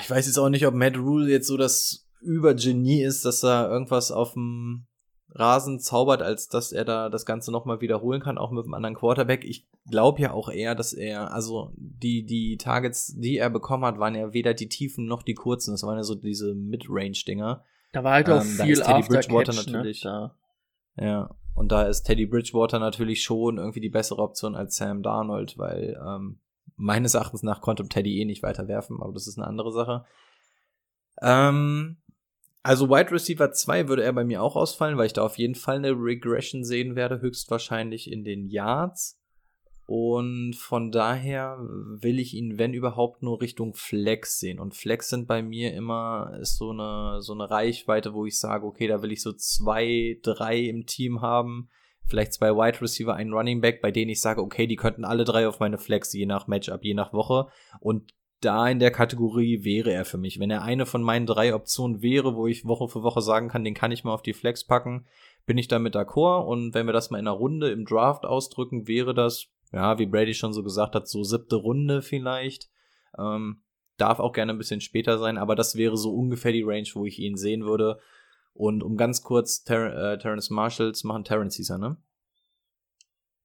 Ich 0.00 0.10
weiß 0.10 0.26
jetzt 0.26 0.38
auch 0.38 0.48
nicht, 0.48 0.66
ob 0.66 0.74
Matt 0.74 0.96
Rule 0.96 1.30
jetzt 1.30 1.46
so 1.46 1.56
das 1.56 2.08
Übergenie 2.22 3.02
ist, 3.02 3.24
dass 3.24 3.42
er 3.42 3.68
irgendwas 3.68 4.10
auf 4.10 4.34
dem 4.34 4.86
Rasen 5.34 5.80
zaubert, 5.80 6.20
als 6.22 6.48
dass 6.48 6.72
er 6.72 6.84
da 6.84 7.08
das 7.08 7.24
Ganze 7.24 7.50
nochmal 7.52 7.80
wiederholen 7.80 8.20
kann, 8.20 8.38
auch 8.38 8.50
mit 8.50 8.64
einem 8.64 8.74
anderen 8.74 8.96
Quarterback. 8.96 9.44
Ich 9.44 9.66
glaube 9.88 10.20
ja 10.20 10.32
auch 10.32 10.50
eher, 10.50 10.74
dass 10.74 10.92
er, 10.92 11.32
also 11.32 11.72
die, 11.76 12.24
die 12.24 12.58
Targets, 12.58 13.14
die 13.16 13.38
er 13.38 13.48
bekommen 13.48 13.84
hat, 13.84 13.98
waren 13.98 14.14
ja 14.14 14.32
weder 14.34 14.52
die 14.52 14.68
tiefen 14.68 15.06
noch 15.06 15.22
die 15.22 15.34
kurzen. 15.34 15.72
Das 15.72 15.82
waren 15.84 15.96
ja 15.96 16.02
so 16.02 16.14
diese 16.14 16.54
Mid-Range-Dinger. 16.54 17.64
Da 17.92 18.04
war 18.04 18.12
halt 18.12 18.28
auch 18.28 18.42
Ähm, 18.42 18.66
viel 18.66 18.80
Teddy 18.80 19.08
Bridgewater 19.08 19.52
Catch, 19.52 19.66
natürlich. 19.66 20.04
Ne? 20.04 20.32
Ja. 20.96 21.30
Und 21.54 21.72
da 21.72 21.82
ist 21.82 22.04
Teddy 22.04 22.26
Bridgewater 22.26 22.78
natürlich 22.78 23.22
schon 23.22 23.58
irgendwie 23.58 23.80
die 23.80 23.90
bessere 23.90 24.20
Option 24.20 24.54
als 24.54 24.76
Sam 24.76 25.02
Darnold, 25.02 25.56
weil 25.58 25.98
ähm, 26.06 26.40
meines 26.76 27.14
Erachtens 27.14 27.42
nach 27.42 27.60
konnte 27.60 27.86
Teddy 27.88 28.20
eh 28.20 28.24
nicht 28.24 28.42
weiter 28.42 28.68
werfen, 28.68 28.98
aber 29.00 29.12
das 29.12 29.26
ist 29.26 29.38
eine 29.38 29.46
andere 29.46 29.72
Sache. 29.72 30.04
Ähm, 31.20 31.98
also 32.62 32.88
Wide 32.88 33.10
Receiver 33.10 33.50
2 33.50 33.88
würde 33.88 34.04
er 34.04 34.12
bei 34.12 34.24
mir 34.24 34.42
auch 34.42 34.54
ausfallen, 34.54 34.96
weil 34.96 35.06
ich 35.06 35.12
da 35.12 35.22
auf 35.22 35.38
jeden 35.38 35.56
Fall 35.56 35.76
eine 35.76 35.92
Regression 35.92 36.64
sehen 36.64 36.94
werde, 36.94 37.20
höchstwahrscheinlich 37.20 38.10
in 38.10 38.24
den 38.24 38.46
Yards. 38.46 39.18
Und 39.86 40.54
von 40.54 40.92
daher 40.92 41.58
will 41.60 42.20
ich 42.20 42.34
ihn, 42.34 42.56
wenn 42.56 42.72
überhaupt, 42.72 43.22
nur 43.22 43.40
Richtung 43.40 43.74
Flex 43.74 44.38
sehen. 44.38 44.60
Und 44.60 44.76
Flex 44.76 45.08
sind 45.08 45.26
bei 45.26 45.42
mir 45.42 45.74
immer 45.74 46.38
ist 46.40 46.56
so 46.56 46.70
eine, 46.70 47.20
so 47.20 47.32
eine 47.32 47.50
Reichweite, 47.50 48.14
wo 48.14 48.24
ich 48.24 48.38
sage, 48.38 48.64
okay, 48.64 48.86
da 48.86 49.02
will 49.02 49.12
ich 49.12 49.22
so 49.22 49.32
zwei, 49.32 50.18
drei 50.22 50.60
im 50.60 50.86
Team 50.86 51.20
haben. 51.20 51.68
Vielleicht 52.06 52.32
zwei 52.32 52.50
Wide 52.52 52.80
Receiver, 52.80 53.14
einen 53.14 53.32
Running 53.32 53.60
Back, 53.60 53.82
bei 53.82 53.90
denen 53.90 54.10
ich 54.10 54.20
sage, 54.20 54.40
okay, 54.40 54.66
die 54.66 54.76
könnten 54.76 55.04
alle 55.04 55.24
drei 55.24 55.48
auf 55.48 55.60
meine 55.60 55.78
Flex, 55.78 56.12
je 56.12 56.26
nach 56.26 56.46
Matchup, 56.46 56.84
je 56.84 56.94
nach 56.94 57.12
Woche. 57.12 57.48
Und 57.80 58.14
da 58.44 58.68
in 58.68 58.78
der 58.78 58.90
Kategorie 58.90 59.64
wäre 59.64 59.92
er 59.92 60.04
für 60.04 60.18
mich. 60.18 60.38
Wenn 60.38 60.50
er 60.50 60.62
eine 60.62 60.86
von 60.86 61.02
meinen 61.02 61.26
drei 61.26 61.54
Optionen 61.54 62.02
wäre, 62.02 62.34
wo 62.34 62.46
ich 62.46 62.66
Woche 62.66 62.88
für 62.88 63.02
Woche 63.02 63.22
sagen 63.22 63.48
kann, 63.48 63.64
den 63.64 63.74
kann 63.74 63.92
ich 63.92 64.04
mal 64.04 64.12
auf 64.12 64.22
die 64.22 64.32
Flex 64.32 64.64
packen, 64.64 65.06
bin 65.46 65.58
ich 65.58 65.68
damit 65.68 65.94
d'accord. 65.94 66.44
Und 66.46 66.74
wenn 66.74 66.86
wir 66.86 66.92
das 66.92 67.10
mal 67.10 67.18
in 67.18 67.26
einer 67.26 67.36
Runde 67.36 67.70
im 67.70 67.84
Draft 67.84 68.24
ausdrücken, 68.24 68.86
wäre 68.88 69.14
das, 69.14 69.46
ja, 69.72 69.98
wie 69.98 70.06
Brady 70.06 70.34
schon 70.34 70.52
so 70.52 70.62
gesagt 70.62 70.94
hat, 70.94 71.08
so 71.08 71.22
siebte 71.22 71.56
Runde 71.56 72.02
vielleicht. 72.02 72.68
Ähm, 73.18 73.62
darf 73.96 74.18
auch 74.18 74.32
gerne 74.32 74.52
ein 74.52 74.58
bisschen 74.58 74.80
später 74.80 75.18
sein, 75.18 75.38
aber 75.38 75.54
das 75.54 75.76
wäre 75.76 75.96
so 75.96 76.14
ungefähr 76.14 76.52
die 76.52 76.62
Range, 76.62 76.88
wo 76.94 77.06
ich 77.06 77.18
ihn 77.18 77.36
sehen 77.36 77.64
würde. 77.64 77.98
Und 78.54 78.82
um 78.82 78.96
ganz 78.96 79.22
kurz 79.22 79.64
Ter 79.64 80.12
äh, 80.12 80.18
Terrence 80.18 80.50
Marshalls 80.50 81.04
machen, 81.04 81.24
Terrence 81.24 81.56
hieß 81.56 81.70
er, 81.70 81.78
ne? 81.78 81.96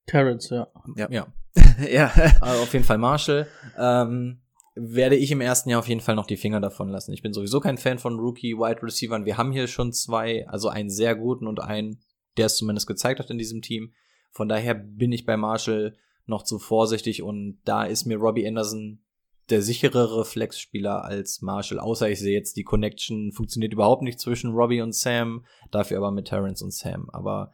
Terrence, 0.05 0.49
ja. 0.49 0.67
Ja. 0.95 1.07
ja. 1.11 1.27
ja. 1.89 2.11
Also 2.41 2.63
auf 2.63 2.73
jeden 2.73 2.85
Fall 2.85 2.97
Marshall. 2.97 3.47
Ähm, 3.77 4.41
werde 4.79 5.15
ich 5.15 5.31
im 5.31 5.41
ersten 5.41 5.69
Jahr 5.69 5.79
auf 5.79 5.87
jeden 5.87 6.01
Fall 6.01 6.15
noch 6.15 6.27
die 6.27 6.37
Finger 6.37 6.61
davon 6.61 6.89
lassen. 6.89 7.13
Ich 7.13 7.21
bin 7.21 7.33
sowieso 7.33 7.59
kein 7.59 7.77
Fan 7.77 7.99
von 7.99 8.19
Rookie 8.19 8.55
Wide 8.55 8.83
Receivern. 8.83 9.25
Wir 9.25 9.37
haben 9.37 9.51
hier 9.51 9.67
schon 9.67 9.93
zwei, 9.93 10.47
also 10.47 10.69
einen 10.69 10.89
sehr 10.89 11.15
guten 11.15 11.47
und 11.47 11.59
einen, 11.59 11.99
der 12.37 12.47
es 12.47 12.57
zumindest 12.57 12.87
gezeigt 12.87 13.19
hat 13.19 13.29
in 13.29 13.37
diesem 13.37 13.61
Team. 13.61 13.93
Von 14.31 14.47
daher 14.47 14.75
bin 14.75 15.11
ich 15.11 15.25
bei 15.25 15.37
Marshall 15.37 15.97
noch 16.25 16.43
zu 16.43 16.59
vorsichtig 16.59 17.23
und 17.23 17.59
da 17.65 17.85
ist 17.85 18.05
mir 18.05 18.17
Robbie 18.17 18.47
Anderson 18.47 19.03
der 19.49 19.61
sicherere 19.61 20.25
Flex-Spieler 20.25 21.05
als 21.05 21.41
Marshall, 21.41 21.79
außer 21.79 22.09
ich 22.09 22.19
sehe 22.19 22.33
jetzt, 22.33 22.57
die 22.57 22.63
Connection 22.63 23.31
funktioniert 23.31 23.71
überhaupt 23.71 24.01
nicht 24.01 24.19
zwischen 24.19 24.51
Robbie 24.51 24.81
und 24.81 24.93
Sam, 24.93 25.45
dafür 25.71 25.97
aber 25.97 26.11
mit 26.11 26.27
Terrence 26.27 26.61
und 26.61 26.73
Sam. 26.73 27.09
Aber 27.11 27.53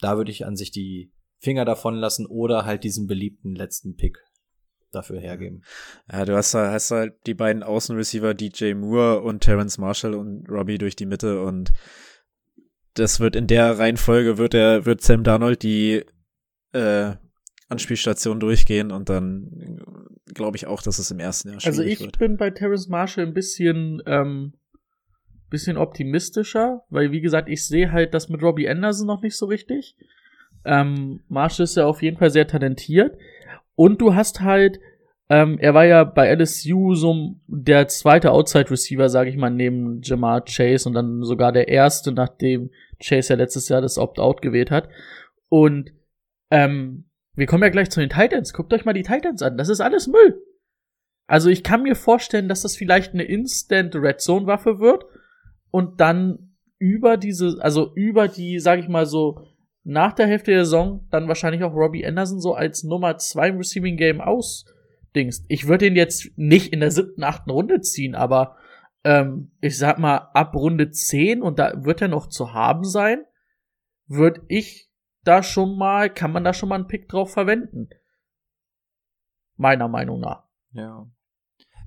da 0.00 0.18
würde 0.18 0.30
ich 0.30 0.44
an 0.44 0.56
sich 0.56 0.70
die 0.70 1.10
Finger 1.38 1.64
davon 1.64 1.94
lassen 1.94 2.26
oder 2.26 2.66
halt 2.66 2.84
diesen 2.84 3.06
beliebten 3.06 3.54
letzten 3.54 3.96
Pick 3.96 4.18
dafür 4.96 5.20
hergeben. 5.20 5.62
Ja, 6.10 6.24
du 6.24 6.34
hast, 6.34 6.54
hast 6.54 6.90
halt 6.90 7.14
die 7.26 7.34
beiden 7.34 7.62
Außenreceiver, 7.62 8.34
DJ 8.34 8.74
Moore 8.74 9.20
und 9.22 9.40
Terrence 9.40 9.78
Marshall 9.78 10.14
und 10.14 10.48
Robbie 10.48 10.78
durch 10.78 10.96
die 10.96 11.06
Mitte 11.06 11.42
und 11.42 11.72
das 12.94 13.20
wird 13.20 13.36
in 13.36 13.46
der 13.46 13.78
Reihenfolge 13.78 14.38
wird 14.38 14.54
er, 14.54 14.86
wird 14.86 15.02
Sam 15.02 15.22
Darnold 15.22 15.62
die 15.62 16.02
äh, 16.72 17.12
Anspielstation 17.68 18.40
durchgehen 18.40 18.90
und 18.92 19.08
dann 19.08 19.80
glaube 20.34 20.56
ich 20.56 20.66
auch, 20.66 20.82
dass 20.82 20.98
es 20.98 21.10
im 21.10 21.18
ersten 21.18 21.50
Jahr 21.50 21.60
Also 21.64 21.82
ich 21.82 22.00
wird. 22.00 22.18
bin 22.18 22.36
bei 22.36 22.50
Terrence 22.50 22.88
Marshall 22.88 23.26
ein 23.26 23.34
bisschen, 23.34 24.02
ähm, 24.06 24.54
bisschen 25.50 25.76
optimistischer, 25.76 26.82
weil 26.90 27.12
wie 27.12 27.20
gesagt, 27.20 27.48
ich 27.48 27.66
sehe 27.66 27.92
halt 27.92 28.14
das 28.14 28.28
mit 28.28 28.42
Robbie 28.42 28.68
Anderson 28.68 29.06
noch 29.06 29.22
nicht 29.22 29.36
so 29.36 29.46
richtig. 29.46 29.96
Ähm, 30.64 31.20
Marshall 31.28 31.64
ist 31.64 31.76
ja 31.76 31.86
auf 31.86 32.02
jeden 32.02 32.18
Fall 32.18 32.30
sehr 32.30 32.46
talentiert. 32.46 33.16
Und 33.76 34.00
du 34.00 34.14
hast 34.14 34.40
halt, 34.40 34.80
ähm, 35.28 35.58
er 35.60 35.74
war 35.74 35.84
ja 35.84 36.04
bei 36.04 36.34
LSU 36.34 36.94
so 36.94 37.36
der 37.46 37.88
zweite 37.88 38.32
Outside 38.32 38.70
Receiver, 38.70 39.08
sage 39.08 39.30
ich 39.30 39.36
mal, 39.36 39.50
neben 39.50 40.00
Jamar 40.02 40.44
Chase 40.44 40.88
und 40.88 40.94
dann 40.94 41.22
sogar 41.22 41.52
der 41.52 41.68
erste, 41.68 42.12
nachdem 42.12 42.70
Chase 43.00 43.34
ja 43.34 43.36
letztes 43.36 43.68
Jahr 43.68 43.80
das 43.80 43.98
Opt-out 43.98 44.42
gewählt 44.42 44.70
hat. 44.70 44.88
Und 45.48 45.92
ähm, 46.50 47.04
wir 47.34 47.46
kommen 47.46 47.62
ja 47.62 47.68
gleich 47.68 47.90
zu 47.90 48.00
den 48.00 48.08
Titans. 48.08 48.52
Guckt 48.52 48.72
euch 48.72 48.84
mal 48.84 48.94
die 48.94 49.02
Titans 49.02 49.42
an. 49.42 49.58
Das 49.58 49.68
ist 49.68 49.80
alles 49.80 50.06
Müll. 50.06 50.42
Also 51.26 51.50
ich 51.50 51.62
kann 51.62 51.82
mir 51.82 51.96
vorstellen, 51.96 52.48
dass 52.48 52.62
das 52.62 52.76
vielleicht 52.76 53.12
eine 53.12 53.24
Instant 53.24 53.94
Red 53.94 54.20
Zone 54.20 54.46
Waffe 54.46 54.78
wird 54.78 55.04
und 55.70 56.00
dann 56.00 56.56
über 56.78 57.16
diese, 57.16 57.58
also 57.60 57.92
über 57.94 58.28
die, 58.28 58.58
sag 58.58 58.78
ich 58.78 58.88
mal 58.88 59.06
so, 59.06 59.46
nach 59.86 60.12
der 60.12 60.26
Hälfte 60.26 60.50
der 60.50 60.64
Saison 60.64 61.06
dann 61.10 61.28
wahrscheinlich 61.28 61.62
auch 61.62 61.72
Robbie 61.72 62.04
Anderson 62.04 62.40
so 62.40 62.54
als 62.54 62.82
Nummer 62.82 63.18
zwei 63.18 63.50
im 63.50 63.58
Receiving 63.58 63.96
Game 63.96 64.20
ausdingst. 64.20 65.44
Ich 65.48 65.68
würde 65.68 65.86
ihn 65.86 65.94
jetzt 65.94 66.36
nicht 66.36 66.72
in 66.72 66.80
der 66.80 66.90
siebten, 66.90 67.22
achten 67.22 67.50
Runde 67.50 67.80
ziehen, 67.80 68.16
aber 68.16 68.56
ähm, 69.04 69.52
ich 69.60 69.78
sag 69.78 70.00
mal, 70.00 70.28
ab 70.34 70.56
Runde 70.56 70.90
zehn 70.90 71.40
und 71.40 71.60
da 71.60 71.84
wird 71.84 72.02
er 72.02 72.08
noch 72.08 72.26
zu 72.26 72.52
haben 72.52 72.82
sein, 72.82 73.24
würde 74.08 74.42
ich 74.48 74.90
da 75.22 75.44
schon 75.44 75.78
mal, 75.78 76.12
kann 76.12 76.32
man 76.32 76.42
da 76.42 76.52
schon 76.52 76.68
mal 76.68 76.74
einen 76.74 76.88
Pick 76.88 77.08
drauf 77.08 77.32
verwenden. 77.32 77.88
Meiner 79.56 79.86
Meinung 79.86 80.18
nach. 80.18 80.48
Ja. 80.72 81.08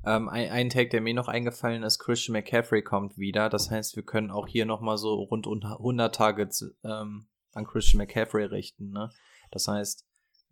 Ähm, 0.05 0.29
ein, 0.29 0.49
ein 0.51 0.69
Tag, 0.69 0.91
der 0.91 1.01
mir 1.01 1.13
noch 1.13 1.27
eingefallen 1.27 1.83
ist, 1.83 1.99
Christian 1.99 2.33
McCaffrey 2.33 2.81
kommt 2.81 3.17
wieder. 3.17 3.49
Das 3.49 3.69
heißt, 3.69 3.97
wir 3.97 4.03
können 4.03 4.31
auch 4.31 4.47
hier 4.47 4.65
noch 4.65 4.79
mal 4.79 4.97
so 4.97 5.15
rund 5.15 5.45
100 5.47 6.15
Targets 6.15 6.73
ähm, 6.85 7.28
an 7.53 7.65
Christian 7.65 7.99
McCaffrey 7.99 8.45
richten. 8.45 8.91
Ne? 8.91 9.09
Das 9.51 9.67
heißt, 9.67 10.05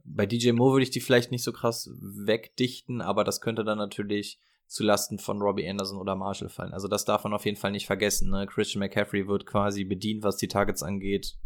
bei 0.03 0.25
DJ 0.25 0.51
Moore 0.51 0.73
würde 0.73 0.83
ich 0.83 0.91
die 0.91 1.01
vielleicht 1.01 1.31
nicht 1.31 1.43
so 1.43 1.51
krass 1.51 1.89
wegdichten, 1.99 3.01
aber 3.01 3.23
das 3.23 3.41
könnte 3.41 3.63
dann 3.63 3.77
natürlich 3.77 4.39
zu 4.67 4.83
Lasten 4.83 5.19
von 5.19 5.41
Robbie 5.41 5.67
Anderson 5.67 5.97
oder 5.97 6.15
Marshall 6.15 6.49
fallen. 6.49 6.73
Also 6.73 6.88
das 6.88 7.05
darf 7.05 7.23
man 7.23 7.33
auf 7.33 7.45
jeden 7.45 7.57
Fall 7.57 7.71
nicht 7.71 7.86
vergessen. 7.86 8.29
Ne? 8.29 8.47
Christian 8.47 8.79
McCaffrey 8.79 9.27
wird 9.27 9.45
quasi 9.45 9.86
bedient, 9.86 10.23
was 10.23 10.38
die 10.38 10.47
Targets 10.47 10.83
angeht, 10.83 11.38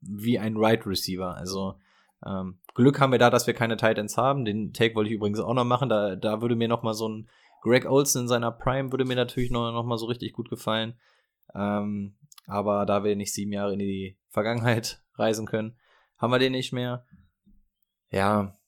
wie 0.00 0.38
ein 0.38 0.56
Right 0.56 0.86
Receiver. 0.86 1.34
Also 1.34 1.78
ähm, 2.26 2.58
Glück 2.74 3.00
haben 3.00 3.12
wir 3.12 3.18
da, 3.18 3.30
dass 3.30 3.46
wir 3.46 3.54
keine 3.54 3.76
Titans 3.76 4.16
haben. 4.16 4.44
Den 4.44 4.72
Take 4.72 4.94
wollte 4.94 5.10
ich 5.10 5.16
übrigens 5.16 5.40
auch 5.40 5.54
noch 5.54 5.64
machen. 5.64 5.88
Da, 5.88 6.16
da 6.16 6.42
würde 6.42 6.56
mir 6.56 6.68
noch 6.68 6.82
mal 6.82 6.94
so 6.94 7.08
ein 7.08 7.28
Greg 7.62 7.86
Olson 7.86 8.22
in 8.22 8.28
seiner 8.28 8.52
Prime 8.52 8.92
würde 8.92 9.04
mir 9.04 9.16
natürlich 9.16 9.50
noch, 9.50 9.72
noch 9.72 9.84
mal 9.84 9.98
so 9.98 10.06
richtig 10.06 10.32
gut 10.32 10.48
gefallen. 10.48 10.94
Ähm, 11.54 12.14
aber 12.48 12.86
da 12.86 13.04
wir 13.04 13.14
nicht 13.14 13.32
sieben 13.32 13.52
Jahre 13.52 13.74
in 13.74 13.78
die 13.78 14.18
Vergangenheit 14.28 15.02
reisen 15.14 15.46
können, 15.46 15.76
haben 16.16 16.32
wir 16.32 16.38
den 16.38 16.52
nicht 16.52 16.72
mehr. 16.72 17.06
Ja, 18.10 18.58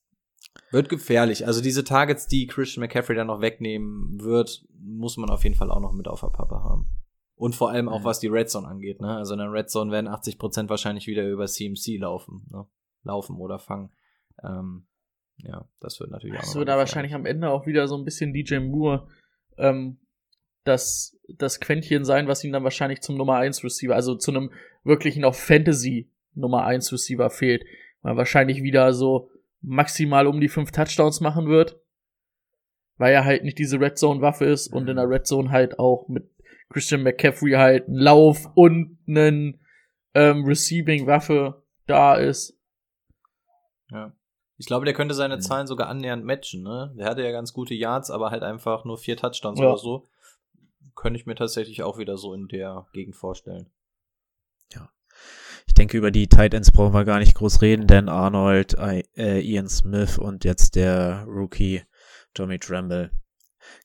wird 0.71 0.89
gefährlich. 0.89 1.47
Also 1.47 1.61
diese 1.61 1.85
Targets, 1.85 2.27
die 2.27 2.47
Christian 2.47 2.83
McCaffrey 2.83 3.17
dann 3.17 3.29
noch 3.29 3.41
wegnehmen 3.41 4.21
wird, 4.21 4.65
muss 4.79 5.17
man 5.17 5.31
auf 5.31 5.45
jeden 5.45 5.57
Fall 5.57 5.71
auch 5.71 5.81
noch 5.81 5.93
mit 5.93 6.09
auf 6.09 6.21
der 6.21 6.29
Pappe 6.29 6.57
haben. 6.57 6.89
Und 7.35 7.55
vor 7.55 7.71
allem 7.71 7.89
auch, 7.89 8.05
was 8.05 8.21
die 8.21 8.27
Red 8.27 8.51
Zone 8.51 8.69
angeht. 8.69 9.01
Ne? 9.01 9.17
Also 9.17 9.33
in 9.33 9.39
der 9.39 9.51
Red 9.51 9.71
Zone 9.71 9.91
werden 9.91 10.09
80% 10.09 10.69
wahrscheinlich 10.69 11.07
wieder 11.07 11.27
über 11.27 11.47
CMC 11.47 11.99
laufen. 11.99 12.47
Ne? 12.51 12.67
Laufen 13.03 13.37
oder 13.37 13.59
fangen. 13.59 13.91
Ähm, 14.43 14.87
ja, 15.39 15.67
das 15.81 15.99
wird 16.01 16.11
natürlich 16.11 16.37
auch 16.37 16.43
Das 16.43 16.55
wird 16.55 16.69
da 16.69 16.77
wahrscheinlich 16.77 17.15
am 17.15 17.25
Ende 17.25 17.49
auch 17.49 17.67
wieder 17.67 17.89
so 17.89 17.97
ein 17.97 18.05
bisschen 18.05 18.35
DJ 18.35 18.59
Moore 18.59 19.09
ähm, 19.57 19.99
das, 20.65 21.19
das 21.29 21.61
Quäntchen 21.61 22.05
sein, 22.05 22.29
was 22.29 22.45
ihn 22.45 22.53
dann 22.53 22.65
wahrscheinlich 22.65 23.01
zum 23.01 23.17
Nummer 23.17 23.37
1 23.37 23.65
Receiver, 23.65 23.95
also 23.95 24.15
zu 24.15 24.31
einem 24.31 24.51
wirklichen 24.85 25.25
auch 25.25 25.35
Fantasy 25.35 26.11
Nummer 26.35 26.65
1 26.65 26.93
Receiver 26.93 27.31
fehlt. 27.31 27.65
Weil 28.03 28.17
wahrscheinlich 28.17 28.63
wieder 28.63 28.93
so 28.93 29.31
maximal 29.61 30.27
um 30.27 30.41
die 30.41 30.49
fünf 30.49 30.71
Touchdowns 30.73 31.21
machen 31.21 31.49
wird. 31.49 31.81
Weil 32.97 33.13
er 33.13 33.25
halt 33.25 33.45
nicht 33.45 33.59
diese 33.59 33.81
Red 33.81 33.99
Zone 33.99 34.21
Waffe 34.21 34.45
ist 34.45 34.69
und 34.69 34.89
in 34.89 34.97
der 34.97 35.09
Red 35.09 35.27
Zone 35.27 35.51
halt 35.51 35.79
auch 35.79 36.09
mit 36.09 36.31
Christian 36.69 37.03
McCaffrey 37.03 37.53
halt 37.53 37.89
ein 37.89 37.95
Lauf 37.95 38.47
und 38.55 38.99
einen 39.07 39.61
ähm, 40.15 40.45
Receiving 40.45 41.07
Waffe 41.07 41.63
da 41.87 42.15
ist. 42.15 42.57
Ja. 43.91 44.13
Ich 44.57 44.67
glaube, 44.67 44.85
der 44.85 44.95
könnte 44.95 45.15
seine 45.15 45.37
mhm. 45.37 45.41
Zahlen 45.41 45.67
sogar 45.67 45.89
annähernd 45.89 46.25
matchen, 46.25 46.63
ne? 46.63 46.95
Der 46.97 47.07
hatte 47.07 47.23
ja 47.23 47.33
ganz 47.33 47.53
gute 47.53 47.75
Yards, 47.75 48.11
aber 48.11 48.31
halt 48.31 48.43
einfach 48.43 48.85
nur 48.85 48.99
vier 48.99 49.17
Touchdowns 49.17 49.59
ja. 49.59 49.67
oder 49.67 49.79
so. 49.79 50.09
Könnte 51.01 51.19
ich 51.19 51.27
mir 51.27 51.35
tatsächlich 51.35 51.83
auch 51.83 51.99
wieder 51.99 52.17
so 52.17 52.35
in 52.35 52.49
der 52.49 52.87
Gegend 52.93 53.17
vorstellen. 53.17 53.71
Ja. 54.75 54.91
Ich 55.67 55.75
denke, 55.75 55.97
über 55.97 56.11
die 56.11 56.29
Tight 56.29 56.53
Ends 56.53 56.73
brauchen 56.73 56.93
wir 56.93 57.05
gar 57.05 57.19
nicht 57.19 57.35
groß 57.35 57.63
reden, 57.63 57.87
denn 57.87 58.09
Arnold, 58.09 58.77
äh, 58.79 59.41
Ian 59.41 59.69
Smith 59.69 60.19
und 60.19 60.45
jetzt 60.45 60.77
der 60.77 61.25
Rookie 61.27 61.83
Tommy 62.35 62.59
Tremble. 62.59 63.11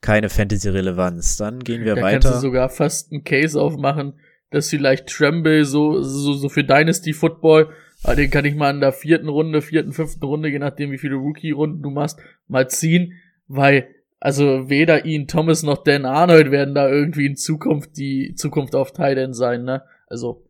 Keine 0.02 0.30
Fantasy-Relevanz. 0.30 1.38
Dann 1.38 1.60
gehen 1.60 1.86
wir 1.86 1.96
da 1.96 2.02
weiter. 2.02 2.20
Da 2.20 2.30
kannst 2.30 2.44
du 2.44 2.48
sogar 2.48 2.70
fast 2.70 3.12
einen 3.12 3.24
Case 3.24 3.60
aufmachen, 3.60 4.20
dass 4.50 4.70
vielleicht 4.70 5.08
Tremble 5.08 5.66
so, 5.66 6.02
so, 6.02 6.34
so 6.34 6.50
für 6.50 6.64
Dynasty 6.64 7.14
Football 7.14 7.74
aber 8.06 8.16
den 8.16 8.30
kann 8.30 8.46
ich 8.46 8.56
mal 8.56 8.70
in 8.70 8.82
der 8.82 8.94
vierten 8.94 9.30
Runde, 9.30 9.62
vierten, 9.62 9.92
fünften 9.92 10.24
Runde, 10.24 10.50
je 10.50 10.60
nachdem 10.60 10.92
wie 10.92 11.00
viele 11.00 11.16
Rookie-Runden 11.16 11.82
du 11.82 11.90
machst, 11.90 12.20
mal 12.48 12.70
ziehen, 12.70 13.14
weil 13.48 13.95
also 14.26 14.70
weder 14.70 15.06
Ian 15.06 15.28
Thomas 15.28 15.62
noch 15.62 15.84
Dan 15.84 16.04
Arnold 16.04 16.50
werden 16.50 16.74
da 16.74 16.90
irgendwie 16.90 17.28
in 17.28 17.36
Zukunft 17.36 17.96
die 17.96 18.34
Zukunft 18.34 18.76
auf 18.76 18.92
Titan 18.92 19.36
sein, 19.36 19.66
ne? 19.66 19.84
Also 20.08 20.50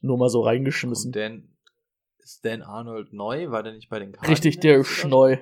nur 0.00 0.18
mal 0.18 0.28
so 0.28 0.40
reingeschmissen. 0.40 1.10
Und 1.10 1.16
Dan, 1.16 1.48
ist 2.18 2.44
Dan 2.44 2.62
Arnold 2.62 3.12
neu? 3.12 3.52
War 3.52 3.62
der 3.62 3.72
nicht 3.72 3.88
bei 3.88 4.00
den 4.00 4.10
Cardinals? 4.10 4.30
Richtig, 4.36 4.58
der 4.58 4.78
ist 4.78 5.04
neu. 5.04 5.38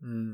Hm. 0.00 0.32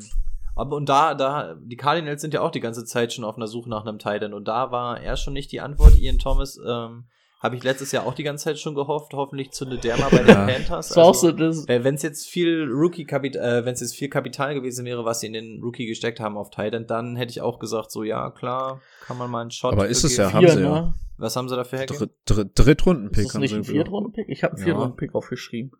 Aber 0.54 0.76
und 0.76 0.88
da, 0.88 1.16
da, 1.16 1.56
die 1.61 1.76
Cardinals 1.76 2.22
sind 2.22 2.32
ja 2.32 2.42
auch 2.42 2.52
die 2.52 2.61
ganze 2.61 2.85
Zeit 2.85 3.12
schon 3.12 3.24
auf 3.24 3.37
einer 3.37 3.48
Suche 3.48 3.68
nach 3.68 3.85
einem 3.85 3.98
Titan 3.98 4.32
und 4.32 4.46
da 4.46 4.70
war 4.70 5.00
er 5.00 5.16
schon 5.16 5.32
nicht 5.32 5.50
die 5.50 5.61
Antwort, 5.61 5.98
Ian 5.98 6.20
Thomas. 6.20 6.61
Ähm, 6.64 7.09
Habe 7.38 7.55
ich 7.57 7.62
letztes 7.62 7.92
Jahr 7.92 8.07
auch 8.07 8.14
die 8.14 8.22
ganze 8.22 8.44
Zeit 8.44 8.59
schon 8.59 8.75
gehofft. 8.75 9.12
Hoffentlich 9.12 9.51
zündet 9.53 9.85
der 9.85 9.99
mal 9.99 10.09
bei 10.11 10.18
den 10.18 10.27
Ja. 10.29 10.46
Panthers. 10.46 10.88
Das 10.88 10.96
war 10.96 11.05
auch 11.05 11.09
Also, 11.09 11.29
so, 11.29 11.33
das, 11.33 11.68
wenn 11.68 11.94
es 11.94 12.03
jetzt 12.03 12.27
viel 12.27 12.64
Rookie-Kapital, 12.70 13.61
äh, 13.61 13.64
wenn 13.66 13.75
es 13.75 13.81
jetzt 13.81 13.94
viel 13.94 14.09
Kapital 14.09 14.55
gewesen 14.55 14.85
wäre, 14.87 15.05
was 15.05 15.20
sie 15.20 15.27
in 15.27 15.35
den 15.35 15.62
Rookie 15.62 15.87
gesteckt 15.87 16.18
haben 16.18 16.37
auf 16.38 16.49
Titan, 16.51 16.87
dann 16.87 17.14
hätte 17.16 17.31
ich 17.31 17.42
auch 17.42 17.59
gesagt, 17.59 17.90
so 17.90 18.03
ja, 18.05 18.31
klar, 18.31 18.81
kann 19.05 19.18
man 19.18 19.31
mal 19.31 19.42
einen 19.42 19.51
Shot. 19.51 19.72
Aber 19.75 19.87
ist 19.87 20.03
es 20.03 20.16
ja, 20.16 20.33
haben 20.33 20.49
sie 20.49 20.61
ja. 20.62 20.83
ne? 20.83 20.94
Was 21.18 21.37
haben 21.37 21.49
sie 21.49 21.57
dafür 21.57 21.79
hergegeben? 21.81 22.11
Drittrunden-Pick 22.55 23.18
Ist 23.18 23.27
das 23.29 23.35
haben 23.35 23.40
nicht 23.42 23.51
sie 23.51 23.57
ein. 23.57 23.64
Viertrunden-Pick? 23.64 24.29
Ich 24.29 24.42
habe 24.42 24.53
einen 24.55 24.61
Ja. 24.61 24.64
Viertrunden-Pick 24.66 25.14
aufgeschrieben. 25.14 25.72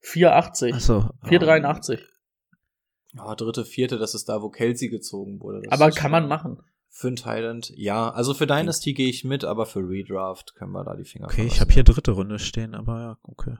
480. 0.00 0.74
Achso. 0.74 1.10
483. 1.24 2.00
Oh, 3.18 3.34
dritte, 3.34 3.64
vierte, 3.64 3.98
das 3.98 4.14
ist 4.14 4.28
da, 4.28 4.42
wo 4.42 4.50
Kelsey 4.50 4.88
gezogen 4.88 5.40
wurde. 5.40 5.62
Das 5.62 5.72
Aber 5.80 5.90
kann 5.90 6.10
man 6.10 6.28
machen. 6.28 6.62
Für 6.98 7.08
ein 7.08 7.16
Thailand, 7.16 7.74
ja. 7.76 8.08
Also 8.08 8.32
für 8.32 8.46
Dynasty 8.46 8.94
gehe 8.94 9.10
ich 9.10 9.22
mit, 9.22 9.44
aber 9.44 9.66
für 9.66 9.80
Redraft 9.80 10.54
können 10.54 10.72
wir 10.72 10.82
da 10.82 10.96
die 10.96 11.04
Finger 11.04 11.26
Okay, 11.26 11.44
ich 11.44 11.60
habe 11.60 11.70
hier 11.70 11.84
dritte 11.84 12.12
Runde 12.12 12.38
stehen, 12.38 12.74
aber 12.74 13.00
ja, 13.02 13.18
okay. 13.20 13.58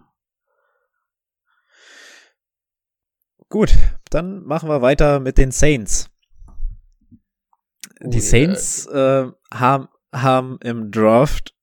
Gut, 3.51 3.75
dann 4.09 4.43
machen 4.45 4.71
wir 4.71 4.81
weiter 4.81 5.21
mit 5.21 5.37
den 5.37 5.51
Saints. 5.51 6.09
Die 8.01 8.17
Ui, 8.17 8.21
Saints 8.23 8.87
äh, 8.87 9.27
haben, 9.53 9.89
haben 10.15 10.59
im 10.63 10.91
Draft 10.91 11.55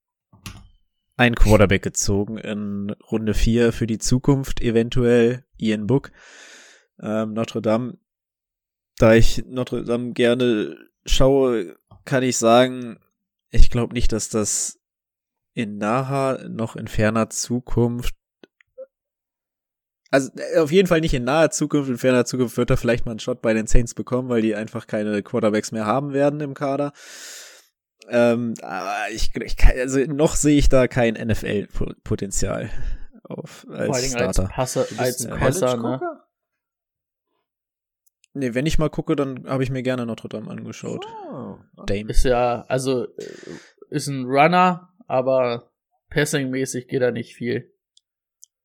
einen 1.15 1.33
Quarterback 1.33 1.81
gezogen 1.81 2.37
in 2.37 2.91
Runde 3.11 3.33
4 3.33 3.73
für 3.73 3.87
die 3.87 3.97
Zukunft, 3.97 4.61
eventuell 4.61 5.43
Ian 5.57 5.87
Book. 5.87 6.11
Ähm, 7.01 7.33
Notre 7.33 7.63
Dame, 7.63 7.97
da 8.99 9.15
ich 9.15 9.43
Notre 9.47 9.83
Dame 9.83 10.13
gerne 10.13 10.77
schaue, 11.05 11.75
kann 12.05 12.23
ich 12.23 12.37
sagen, 12.37 12.99
ich 13.49 13.69
glaube 13.69 13.93
nicht, 13.93 14.11
dass 14.11 14.29
das 14.29 14.79
in 15.53 15.77
naher 15.77 16.49
noch 16.49 16.75
in 16.75 16.87
ferner 16.87 17.29
Zukunft 17.29 18.15
also 20.13 20.29
äh, 20.35 20.59
auf 20.59 20.71
jeden 20.71 20.87
Fall 20.87 21.01
nicht 21.01 21.15
in 21.15 21.23
naher 21.23 21.49
Zukunft, 21.49 21.89
in 21.89 21.97
ferner 21.97 22.23
Zukunft 22.23 22.55
wird 22.55 22.69
er 22.69 22.77
vielleicht 22.77 23.05
mal 23.05 23.13
einen 23.13 23.19
Shot 23.19 23.41
bei 23.41 23.55
den 23.55 23.65
Saints 23.65 23.95
bekommen, 23.95 24.29
weil 24.29 24.43
die 24.43 24.53
einfach 24.53 24.85
keine 24.85 25.23
Quarterbacks 25.23 25.71
mehr 25.71 25.87
haben 25.87 26.13
werden 26.13 26.39
im 26.39 26.53
Kader. 26.53 26.93
Ähm, 28.09 28.53
aber 28.61 28.93
ich, 29.11 29.35
ich 29.35 29.57
kann, 29.57 29.71
also 29.79 29.99
noch 30.01 30.35
sehe 30.35 30.59
ich 30.59 30.69
da 30.69 30.87
kein 30.87 31.15
NFL-Potenzial 31.15 32.69
auf 33.23 33.65
als 33.69 33.85
Vor 33.87 33.95
allen 33.95 34.03
Dingen 34.03 34.15
als 34.17 34.35
Starter. 34.35 34.53
Passer, 34.53 34.85
als 34.97 35.25
ein 35.25 35.39
Passer, 35.39 35.77
ne? 35.77 35.99
Nee, 38.33 38.55
wenn 38.55 38.65
ich 38.65 38.79
mal 38.79 38.89
gucke, 38.89 39.15
dann 39.15 39.47
habe 39.47 39.63
ich 39.63 39.69
mir 39.69 39.83
gerne 39.83 40.05
Notre 40.05 40.27
Dame 40.27 40.49
angeschaut. 40.49 41.05
Oh, 41.31 41.57
Dame. 41.85 42.09
Ist 42.09 42.25
ja, 42.25 42.65
also, 42.67 43.05
äh, 43.05 43.25
ist 43.89 44.07
ein 44.07 44.25
Runner, 44.25 44.89
aber 45.07 45.71
passing-mäßig 46.09 46.87
geht 46.87 47.01
da 47.01 47.11
nicht 47.11 47.35
viel. 47.35 47.71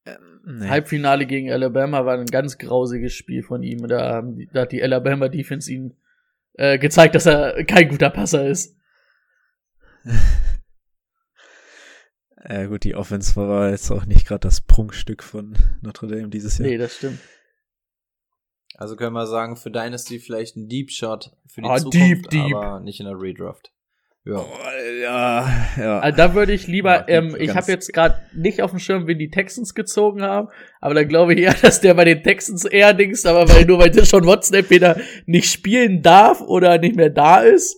Ähm, 0.07 0.41
nee. 0.47 0.69
Halbfinale 0.69 1.27
gegen 1.27 1.53
Alabama 1.53 2.07
war 2.07 2.17
ein 2.17 2.27
ganz 2.27 2.57
grausiges 2.57 3.13
Spiel 3.13 3.43
von 3.43 3.63
ihm. 3.63 3.87
Da, 3.89 4.23
da 4.53 4.61
hat 4.63 4.73
die 4.73 4.83
Alabama 4.83 5.29
Defense 5.29 5.71
ihn 5.71 5.97
äh, 6.55 6.79
gezeigt, 6.79 7.15
dass 7.15 7.27
er 7.27 7.65
kein 7.65 7.89
guter 7.89 8.11
Passer 8.11 8.47
ist. 8.47 8.77
Ja 12.49 12.67
gut, 12.67 12.85
die 12.85 12.95
Offense 12.95 13.37
war 13.37 13.69
jetzt 13.69 13.91
auch 13.91 14.07
nicht 14.07 14.27
gerade 14.27 14.41
das 14.41 14.63
Prunkstück 14.63 15.23
von 15.23 15.55
Notre 15.83 16.07
Dame 16.07 16.29
dieses 16.29 16.57
Jahr. 16.57 16.69
Nee, 16.69 16.79
das 16.79 16.97
stimmt. 16.97 17.19
Also 18.79 18.95
können 18.95 19.13
wir 19.13 19.27
sagen, 19.27 19.57
für 19.57 19.71
Dynasty 19.73 20.21
vielleicht 20.21 20.57
ein 20.57 20.69
Deep 20.69 20.91
Shot 20.93 21.33
für 21.49 21.63
die 21.63 21.69
Ah, 21.69 21.77
Zukunft, 21.79 22.01
deep, 22.01 22.31
deep. 22.31 22.55
aber 22.55 22.79
nicht 22.81 23.01
in 23.01 23.07
der 23.07 23.21
Redraft. 23.21 23.73
Ja. 24.25 24.37
Oh, 24.37 24.47
ja, 25.03 25.49
ja. 25.79 25.99
Also 26.01 26.17
da 26.17 26.35
würde 26.35 26.53
ich 26.53 26.67
lieber, 26.69 26.93
Ja, 27.01 27.09
ähm, 27.09 27.35
ich 27.39 27.57
habe 27.57 27.73
jetzt 27.73 27.93
gerade 27.93 28.21
nicht 28.35 28.63
auf 28.63 28.71
dem 28.71 28.79
Schirm, 28.79 29.07
wen 29.09 29.19
die 29.19 29.31
Texans 29.31 29.75
gezogen 29.75 30.23
haben, 30.23 30.49
aber 30.81 30.95
da 30.95 31.03
glaube 31.03 31.35
ich 31.35 31.41
eher, 31.41 31.55
dass 31.63 31.81
der 31.81 31.95
bei 31.95 32.05
den 32.05 32.23
Texans 32.23 32.65
eher 32.65 32.95
Dings, 32.95 33.27
aber 33.27 33.49
weil 33.49 33.65
nur 33.65 33.81
weil 33.81 33.91
der 33.91 34.05
schon 34.05 34.27
Watson 34.27 34.59
entweder 34.59 34.97
nicht 35.27 35.51
spielen 35.51 36.03
darf 36.03 36.41
oder 36.41 36.79
nicht 36.79 36.95
mehr 36.95 37.11
da 37.11 37.41
ist. 37.41 37.77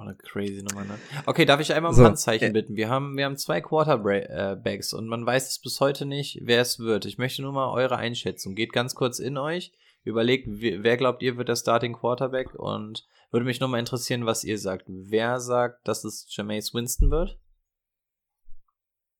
Auch 0.00 0.06
eine 0.06 0.16
crazy 0.16 0.62
Nummer, 0.62 0.84
ne? 0.84 0.98
Okay, 1.26 1.44
darf 1.44 1.60
ich 1.60 1.74
einmal 1.74 1.90
um 1.90 1.96
So, 1.96 2.04
Handzeichen 2.04 2.48
äh, 2.48 2.52
bitten? 2.52 2.74
Wir 2.74 2.88
haben, 2.88 3.18
wir 3.18 3.26
haben 3.26 3.36
zwei 3.36 3.60
Quarterbacks 3.60 4.94
und 4.94 5.06
man 5.08 5.26
weiß 5.26 5.50
es 5.50 5.58
bis 5.58 5.78
heute 5.78 6.06
nicht, 6.06 6.38
wer 6.42 6.62
es 6.62 6.78
wird. 6.78 7.04
Ich 7.04 7.18
möchte 7.18 7.42
nur 7.42 7.52
mal 7.52 7.70
eure 7.70 7.96
Einschätzung. 7.96 8.54
Geht 8.54 8.72
ganz 8.72 8.94
kurz 8.94 9.18
in 9.18 9.36
euch. 9.36 9.72
Überlegt, 10.02 10.46
wer 10.48 10.82
wer 10.82 10.96
glaubt 10.96 11.22
ihr 11.22 11.36
wird 11.36 11.50
der 11.50 11.56
Starting 11.56 11.92
Quarterback 11.92 12.54
und 12.54 13.06
würde 13.30 13.44
mich 13.44 13.60
nur 13.60 13.68
mal 13.68 13.78
interessieren, 13.78 14.24
was 14.24 14.42
ihr 14.42 14.56
sagt. 14.56 14.86
Wer 14.88 15.38
sagt, 15.38 15.86
dass 15.86 16.04
es 16.04 16.26
Jameis 16.34 16.72
Winston 16.72 17.10
wird? 17.10 17.38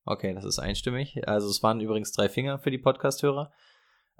Okay, 0.03 0.33
das 0.33 0.45
ist 0.45 0.57
einstimmig. 0.57 1.27
Also 1.27 1.47
es 1.47 1.61
waren 1.61 1.79
übrigens 1.79 2.11
drei 2.11 2.27
Finger 2.27 2.57
für 2.57 2.71
die 2.71 2.79
Podcast-Hörer. 2.79 3.53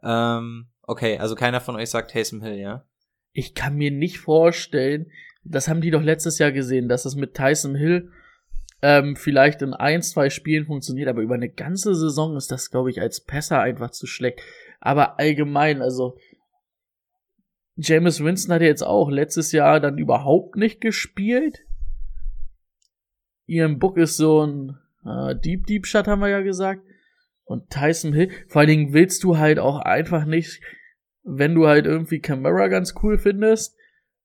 Ähm, 0.03 0.69
okay, 0.83 1.17
also 1.17 1.33
keiner 1.33 1.59
von 1.59 1.75
euch 1.75 1.89
sagt 1.89 2.11
Taysom 2.11 2.43
Hill, 2.43 2.59
ja? 2.59 2.85
Ich 3.31 3.55
kann 3.55 3.77
mir 3.77 3.89
nicht 3.89 4.19
vorstellen, 4.19 5.09
das 5.43 5.67
haben 5.67 5.81
die 5.81 5.91
doch 5.91 6.03
letztes 6.03 6.39
Jahr 6.39 6.51
gesehen, 6.51 6.87
dass 6.87 7.05
es 7.05 7.15
mit 7.15 7.33
Tyson 7.33 7.75
Hill 7.75 8.11
ähm, 8.81 9.15
vielleicht 9.15 9.61
in 9.61 9.73
ein, 9.73 10.01
zwei 10.01 10.29
Spielen 10.29 10.65
funktioniert, 10.65 11.07
aber 11.07 11.21
über 11.21 11.35
eine 11.35 11.49
ganze 11.49 11.93
Saison 11.95 12.35
ist 12.35 12.51
das, 12.51 12.71
glaube 12.71 12.89
ich, 12.89 12.99
als 12.99 13.21
Passer 13.21 13.61
einfach 13.61 13.91
zu 13.91 14.07
schlecht. 14.07 14.41
Aber 14.79 15.19
allgemein, 15.19 15.81
also 15.81 16.17
Jameis 17.75 18.23
Winston 18.23 18.53
hat 18.53 18.61
ja 18.61 18.67
jetzt 18.67 18.83
auch 18.83 19.09
letztes 19.09 19.51
Jahr 19.51 19.79
dann 19.79 19.97
überhaupt 19.97 20.55
nicht 20.55 20.81
gespielt. 20.81 21.63
Ian 23.45 23.79
Book 23.79 23.97
ist 23.97 24.17
so 24.17 24.45
ein 24.45 24.77
äh, 25.05 25.35
Deep 25.35 25.67
Deep 25.67 25.85
Shot, 25.85 26.07
haben 26.07 26.21
wir 26.21 26.29
ja 26.29 26.41
gesagt. 26.41 26.83
Und 27.43 27.69
Tyson 27.69 28.13
Hill, 28.13 28.29
vor 28.47 28.61
allen 28.61 28.69
Dingen 28.69 28.93
willst 28.93 29.23
du 29.23 29.37
halt 29.37 29.59
auch 29.59 29.79
einfach 29.79 30.25
nicht, 30.25 30.61
wenn 31.23 31.53
du 31.53 31.67
halt 31.67 31.85
irgendwie 31.85 32.19
Camara 32.19 32.67
ganz 32.67 32.95
cool 33.03 33.17
findest, 33.17 33.75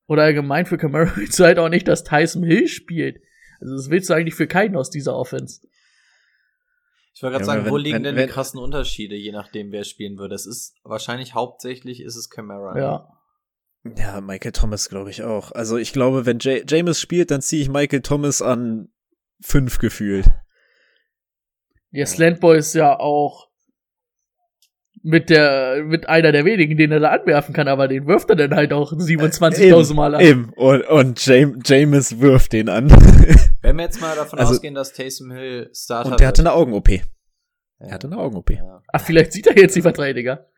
oder 0.08 0.22
allgemein 0.22 0.66
für 0.66 0.78
Camara 0.78 1.10
willst 1.16 1.38
du 1.38 1.44
halt 1.44 1.58
auch 1.58 1.68
nicht, 1.68 1.88
dass 1.88 2.04
Tyson 2.04 2.42
Hill 2.42 2.68
spielt. 2.68 3.20
Also 3.60 3.74
das 3.74 3.90
willst 3.90 4.08
du 4.10 4.14
eigentlich 4.14 4.34
für 4.34 4.46
keinen 4.46 4.76
aus 4.76 4.90
dieser 4.90 5.16
Offense. 5.16 5.60
Ich 7.14 7.22
wollte 7.22 7.32
gerade 7.38 7.42
Ja, 7.42 7.46
sagen, 7.46 7.64
wenn- 7.64 7.72
wo 7.72 7.76
liegen 7.78 7.94
wenn- 7.96 8.02
denn 8.02 8.16
wenn- 8.16 8.26
die 8.26 8.32
krassen 8.32 8.60
Unterschiede, 8.60 9.14
je 9.16 9.32
nachdem, 9.32 9.72
wer 9.72 9.84
spielen 9.84 10.18
würde? 10.18 10.34
Es 10.34 10.44
ist 10.46 10.74
wahrscheinlich 10.84 11.34
hauptsächlich 11.34 12.00
ist 12.02 12.16
es 12.16 12.28
Camara. 12.28 12.74
ne? 12.74 12.80
Ja. 12.80 13.08
Ja, 13.96 14.20
Michael 14.20 14.52
Thomas 14.52 14.88
glaube 14.88 15.10
ich 15.10 15.22
auch. 15.22 15.52
Also 15.52 15.76
ich 15.78 15.92
glaube, 15.92 16.26
wenn 16.26 16.40
J 16.40 16.68
James 16.70 17.00
spielt, 17.00 17.30
dann 17.30 17.40
ziehe 17.40 17.62
ich 17.62 17.68
Michael 17.68 18.02
Thomas 18.02 18.42
an 18.42 18.88
fünf 19.40 19.78
gefühlt. 19.78 20.26
Der 21.92 22.06
Slantboy 22.06 22.58
ist 22.58 22.74
ja 22.74 22.98
auch 22.98 23.45
mit 25.02 25.30
der, 25.30 25.84
mit 25.84 26.08
einer 26.08 26.32
der 26.32 26.44
wenigen, 26.44 26.76
den 26.76 26.90
er 26.92 27.00
da 27.00 27.10
anwerfen 27.10 27.54
kann, 27.54 27.68
aber 27.68 27.86
den 27.88 28.06
wirft 28.06 28.28
er 28.30 28.36
dann 28.36 28.54
halt 28.54 28.72
auch 28.72 28.92
27.000 28.92 29.94
Mal 29.94 30.14
an. 30.14 30.20
Eben. 30.20 30.52
Und, 30.54 30.82
und 30.88 31.24
Jam 31.26 31.60
James 31.64 32.18
wirft 32.20 32.52
den 32.52 32.68
an. 32.68 32.90
Wenn 33.62 33.76
wir 33.76 33.84
jetzt 33.84 34.00
mal 34.00 34.16
davon 34.16 34.38
Also- 34.38 34.52
ausgehen, 34.54 34.74
dass 34.74 34.92
Taysom 34.92 35.30
Hill 35.30 35.70
Starter 35.74 36.10
und 36.12 36.20
der 36.20 36.28
hatte 36.28 36.42
eine 36.42 36.52
Augen-OP. 36.52 36.88
Ja. 36.88 37.00
Er 37.78 37.92
hatte 37.92 38.06
eine 38.06 38.16
Augen-OP. 38.18 38.50
Ja. 38.50 38.82
Ach, 38.92 39.00
vielleicht 39.00 39.32
sieht 39.32 39.46
er 39.46 39.56
jetzt 39.56 39.76
die 39.76 39.82
Verteidiger. 39.82 40.48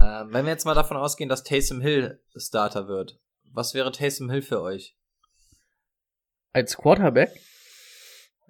Ähm, 0.00 0.28
wenn 0.30 0.44
wir 0.44 0.52
jetzt 0.52 0.64
mal 0.64 0.74
davon 0.74 0.96
ausgehen, 0.96 1.28
dass 1.28 1.44
Taysom 1.44 1.80
Hill 1.80 2.20
Starter 2.36 2.86
wird, 2.88 3.18
was 3.52 3.74
wäre 3.74 3.92
Taysom 3.92 4.30
Hill 4.30 4.42
für 4.42 4.60
euch? 4.62 4.96
Als 6.52 6.76
Quarterback. 6.76 7.30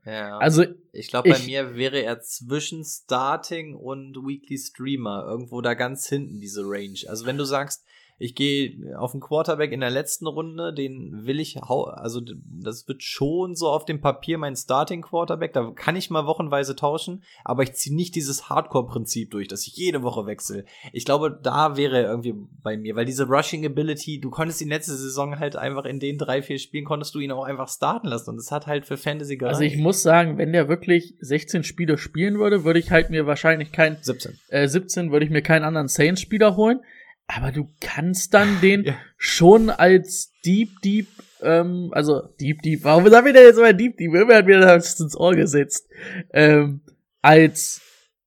Ja. 0.04 0.38
Also, 0.38 0.64
ich 0.92 1.08
glaube, 1.08 1.30
bei 1.30 1.38
mir 1.40 1.74
wäre 1.74 2.02
er 2.02 2.20
zwischen 2.20 2.84
Starting 2.84 3.74
und 3.74 4.16
Weekly 4.16 4.58
Streamer. 4.58 5.26
Irgendwo 5.28 5.60
da 5.60 5.74
ganz 5.74 6.08
hinten, 6.08 6.40
diese 6.40 6.62
Range. 6.64 6.98
Also 7.08 7.26
wenn 7.26 7.36
du 7.36 7.44
sagst, 7.44 7.84
ich 8.18 8.34
gehe 8.34 8.98
auf 8.98 9.12
den 9.12 9.20
Quarterback 9.20 9.70
in 9.72 9.80
der 9.80 9.90
letzten 9.90 10.26
Runde, 10.26 10.74
den 10.74 11.24
will 11.26 11.38
ich, 11.38 11.56
hau 11.56 11.84
also 11.84 12.20
das 12.20 12.88
wird 12.88 13.02
schon 13.02 13.54
so 13.54 13.68
auf 13.68 13.84
dem 13.84 14.00
Papier 14.00 14.38
mein 14.38 14.56
Starting 14.56 15.02
Quarterback, 15.02 15.52
da 15.52 15.70
kann 15.74 15.94
ich 15.94 16.10
mal 16.10 16.26
wochenweise 16.26 16.74
tauschen, 16.74 17.22
aber 17.44 17.62
ich 17.62 17.74
ziehe 17.74 17.94
nicht 17.94 18.16
dieses 18.16 18.48
Hardcore-Prinzip 18.48 19.30
durch, 19.30 19.46
dass 19.46 19.66
ich 19.66 19.76
jede 19.76 20.02
Woche 20.02 20.26
wechsle. 20.26 20.64
Ich 20.92 21.04
glaube, 21.04 21.38
da 21.42 21.76
wäre 21.76 22.02
er 22.02 22.10
irgendwie 22.10 22.34
bei 22.62 22.76
mir, 22.76 22.96
weil 22.96 23.04
diese 23.04 23.26
Rushing 23.26 23.64
Ability, 23.64 24.20
du 24.20 24.30
konntest 24.30 24.60
die 24.60 24.68
letzte 24.68 24.96
Saison 24.96 25.38
halt 25.38 25.54
einfach 25.54 25.84
in 25.84 26.00
den 26.00 26.18
drei, 26.18 26.42
vier 26.42 26.58
Spielen, 26.58 26.84
konntest 26.84 27.14
du 27.14 27.20
ihn 27.20 27.30
auch 27.30 27.44
einfach 27.44 27.68
starten 27.68 28.08
lassen 28.08 28.30
und 28.30 28.36
das 28.36 28.50
hat 28.50 28.66
halt 28.66 28.84
für 28.84 28.96
Fantasy 28.96 29.36
gereicht. 29.36 29.54
also 29.54 29.64
ich 29.64 29.76
muss 29.76 30.02
sagen, 30.02 30.38
wenn 30.38 30.52
der 30.52 30.68
wirklich 30.68 31.14
16 31.20 31.62
Spiele 31.62 31.98
spielen 31.98 32.38
würde, 32.38 32.64
würde 32.64 32.80
ich 32.80 32.90
halt 32.90 33.10
mir 33.10 33.26
wahrscheinlich 33.26 33.70
kein 33.70 33.98
17. 34.00 34.38
äh, 34.48 34.66
17 34.66 35.12
würde 35.12 35.24
ich 35.24 35.30
mir 35.30 35.42
keinen 35.42 35.64
anderen 35.64 35.88
Saints-Spieler 35.88 36.56
holen. 36.56 36.80
Aber 37.28 37.52
du 37.52 37.70
kannst 37.80 38.34
dann 38.34 38.60
den 38.60 38.84
Ja. 38.84 38.96
schon 39.18 39.70
als 39.70 40.32
Deep 40.44 40.80
Deep, 40.82 41.06
ähm, 41.42 41.90
also 41.92 42.22
Deep 42.40 42.62
Deep, 42.62 42.82
warum 42.84 43.06
sagen 43.08 43.26
wir 43.26 43.32
denn 43.34 43.44
jetzt 43.44 43.58
immer 43.58 43.74
Deep 43.74 43.96
Deep? 43.98 44.12
Irgendwer 44.14 44.38
hat 44.38 44.46
mir 44.46 44.58
das 44.60 44.98
ins 44.98 45.16
Ohr 45.16 45.36
gesetzt. 45.36 45.88
Ähm, 46.32 46.80
als 47.20 47.82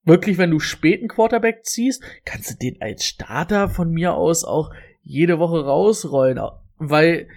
wirklich, 0.05 0.37
wenn 0.37 0.51
du 0.51 0.59
späten 0.59 1.07
Quarterback 1.07 1.65
ziehst, 1.65 2.03
kannst 2.25 2.51
du 2.51 2.55
den 2.57 2.79
als 2.81 3.03
Starter 3.05 3.69
von 3.69 3.91
mir 3.91 4.13
aus 4.13 4.43
auch 4.43 4.71
jede 5.03 5.39
Woche 5.39 5.65
rausrollen. 5.65 6.39
Weil 6.77 7.27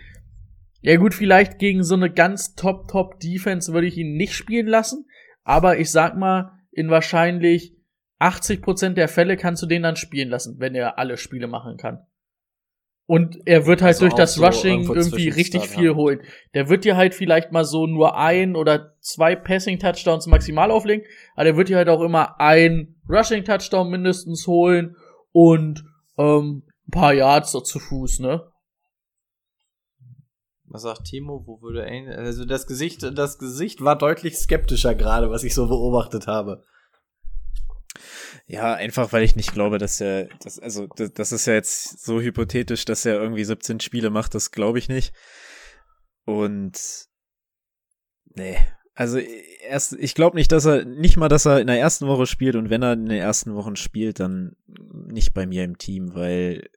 Ja 0.83 0.97
gut, 0.97 1.15
vielleicht 1.15 1.59
gegen 1.59 1.83
so 1.83 1.95
eine 1.95 2.11
ganz 2.13 2.55
Top-Top-Defense 2.57 3.73
würde 3.73 3.87
ich 3.87 3.97
ihn 3.97 4.17
nicht 4.17 4.35
spielen 4.35 4.67
lassen. 4.67 5.07
Aber 5.43 5.79
ich 5.79 5.91
sag 5.91 6.15
mal, 6.15 6.53
in 6.73 6.91
wahrscheinlich 6.91 7.75
80% 8.21 8.95
der 8.95 9.09
Fälle 9.09 9.37
kannst 9.37 9.63
du 9.63 9.67
den 9.67 9.83
dann 9.83 9.97
spielen 9.97 10.29
lassen, 10.29 10.57
wenn 10.59 10.75
er 10.75 10.99
alle 10.99 11.17
Spiele 11.17 11.47
machen 11.47 11.77
kann. 11.77 12.07
Und 13.07 13.47
er 13.47 13.67
wird 13.67 13.83
halt 13.83 13.97
Also 13.97 14.07
durch 14.07 14.15
das 14.15 14.35
so 14.35 14.45
Rushing 14.47 14.85
irgendwie 14.89 15.29
richtig 15.29 15.69
viel 15.69 15.91
haben. 15.91 15.97
holen. 15.97 16.21
Der 16.55 16.71
wird 16.71 16.85
dir 16.85 16.97
halt 16.97 17.15
vielleicht 17.15 17.53
mal 17.53 17.65
so 17.65 17.87
nur 17.87 18.17
ein 18.17 18.57
oder 18.57 18.95
zwei 19.01 19.37
Passing-Touchdowns 19.37 20.27
maximal 20.27 20.71
auflegen, 20.71 21.05
aber 21.35 21.45
der 21.45 21.57
wird 21.57 21.69
dir 21.69 21.77
halt 21.77 21.91
auch 21.91 22.01
immer 22.01 22.41
ein 22.41 22.97
Rushing-Touchdown 23.09 23.91
mindestens 23.91 24.47
holen 24.47 24.97
und 25.33 25.85
ähm, 26.17 26.63
ein 26.89 26.91
paar 26.93 27.13
Yards 27.13 27.53
so 27.53 27.61
zu 27.61 27.79
Fuß, 27.79 28.21
ne? 28.21 28.51
Was 30.67 30.83
sagt 30.83 31.05
Timo? 31.05 31.45
Wo 31.47 31.61
würde 31.61 31.87
er, 31.87 32.19
also 32.19 32.47
das 32.47 32.67
Gesicht, 32.67 33.03
das 33.17 33.39
Gesicht 33.39 33.85
war 33.85 33.99
deutlich 33.99 34.37
skeptischer 34.37 34.95
gerade, 34.95 35.31
was 35.31 35.45
ich 35.45 35.55
so 35.55 35.69
beobachtet 35.69 36.27
habe. 36.27 36.65
Ja, 38.47 38.75
einfach 38.75 39.13
weil 39.13 39.23
ich 39.23 39.37
nicht 39.37 39.53
glaube, 39.53 39.79
dass 39.79 40.01
er, 40.01 40.29
das, 40.43 40.59
also 40.59 40.87
das, 40.87 41.33
ist 41.33 41.47
ja 41.47 41.55
jetzt 41.55 42.05
so 42.05 42.21
hypothetisch, 42.21 42.85
dass 42.85 43.05
er 43.05 43.15
irgendwie 43.15 43.45
17 43.45 43.81
Spiele 43.81 44.11
macht, 44.11 44.35
das 44.35 44.51
glaube 44.51 44.79
ich 44.79 44.89
nicht. 44.89 45.15
Und 46.25 47.07
nee, 48.35 48.59
also 48.95 49.19
erst, 49.19 49.95
ich 49.95 50.15
glaube 50.15 50.37
nicht, 50.37 50.53
dass 50.53 50.67
er, 50.67 50.85
nicht 50.85 51.17
mal, 51.17 51.29
dass 51.29 51.47
er 51.47 51.61
in 51.61 51.67
der 51.67 51.79
ersten 51.81 52.07
Woche 52.07 52.27
spielt 52.27 52.55
und 52.55 52.71
wenn 52.71 52.83
er 52.83 52.93
in 52.93 53.07
den 53.07 53.19
ersten 53.19 53.55
Wochen 53.55 53.77
spielt, 53.77 54.21
dann 54.21 54.57
nicht 54.67 55.35
bei 55.35 55.47
mir 55.47 55.65
im 55.65 55.79
Team, 55.79 56.15
weil 56.15 56.69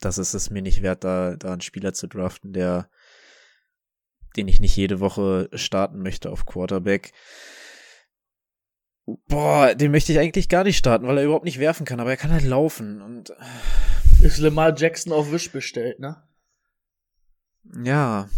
das 0.00 0.18
ist 0.18 0.34
es 0.34 0.50
mir 0.50 0.62
nicht 0.62 0.82
wert, 0.82 1.04
da, 1.04 1.36
da 1.36 1.52
einen 1.52 1.60
Spieler 1.60 1.92
zu 1.92 2.06
draften, 2.06 2.52
der, 2.52 2.88
den 4.36 4.48
ich 4.48 4.60
nicht 4.60 4.76
jede 4.76 5.00
Woche 5.00 5.50
starten 5.52 6.02
möchte 6.02 6.30
auf 6.30 6.46
Quarterback. 6.46 7.12
Boah, 9.28 9.74
den 9.74 9.90
möchte 9.90 10.12
ich 10.12 10.18
eigentlich 10.18 10.48
gar 10.48 10.64
nicht 10.64 10.76
starten, 10.76 11.06
weil 11.06 11.18
er 11.18 11.24
überhaupt 11.24 11.44
nicht 11.44 11.58
werfen 11.58 11.86
kann, 11.86 12.00
aber 12.00 12.10
er 12.10 12.16
kann 12.16 12.32
halt 12.32 12.44
laufen 12.44 13.00
und 13.02 13.32
Ist 14.22 14.38
Lamar 14.38 14.76
Jackson 14.76 15.12
auf 15.12 15.32
Wish 15.32 15.50
bestellt, 15.50 15.98
ne? 16.00 16.22
ja. 17.84 18.28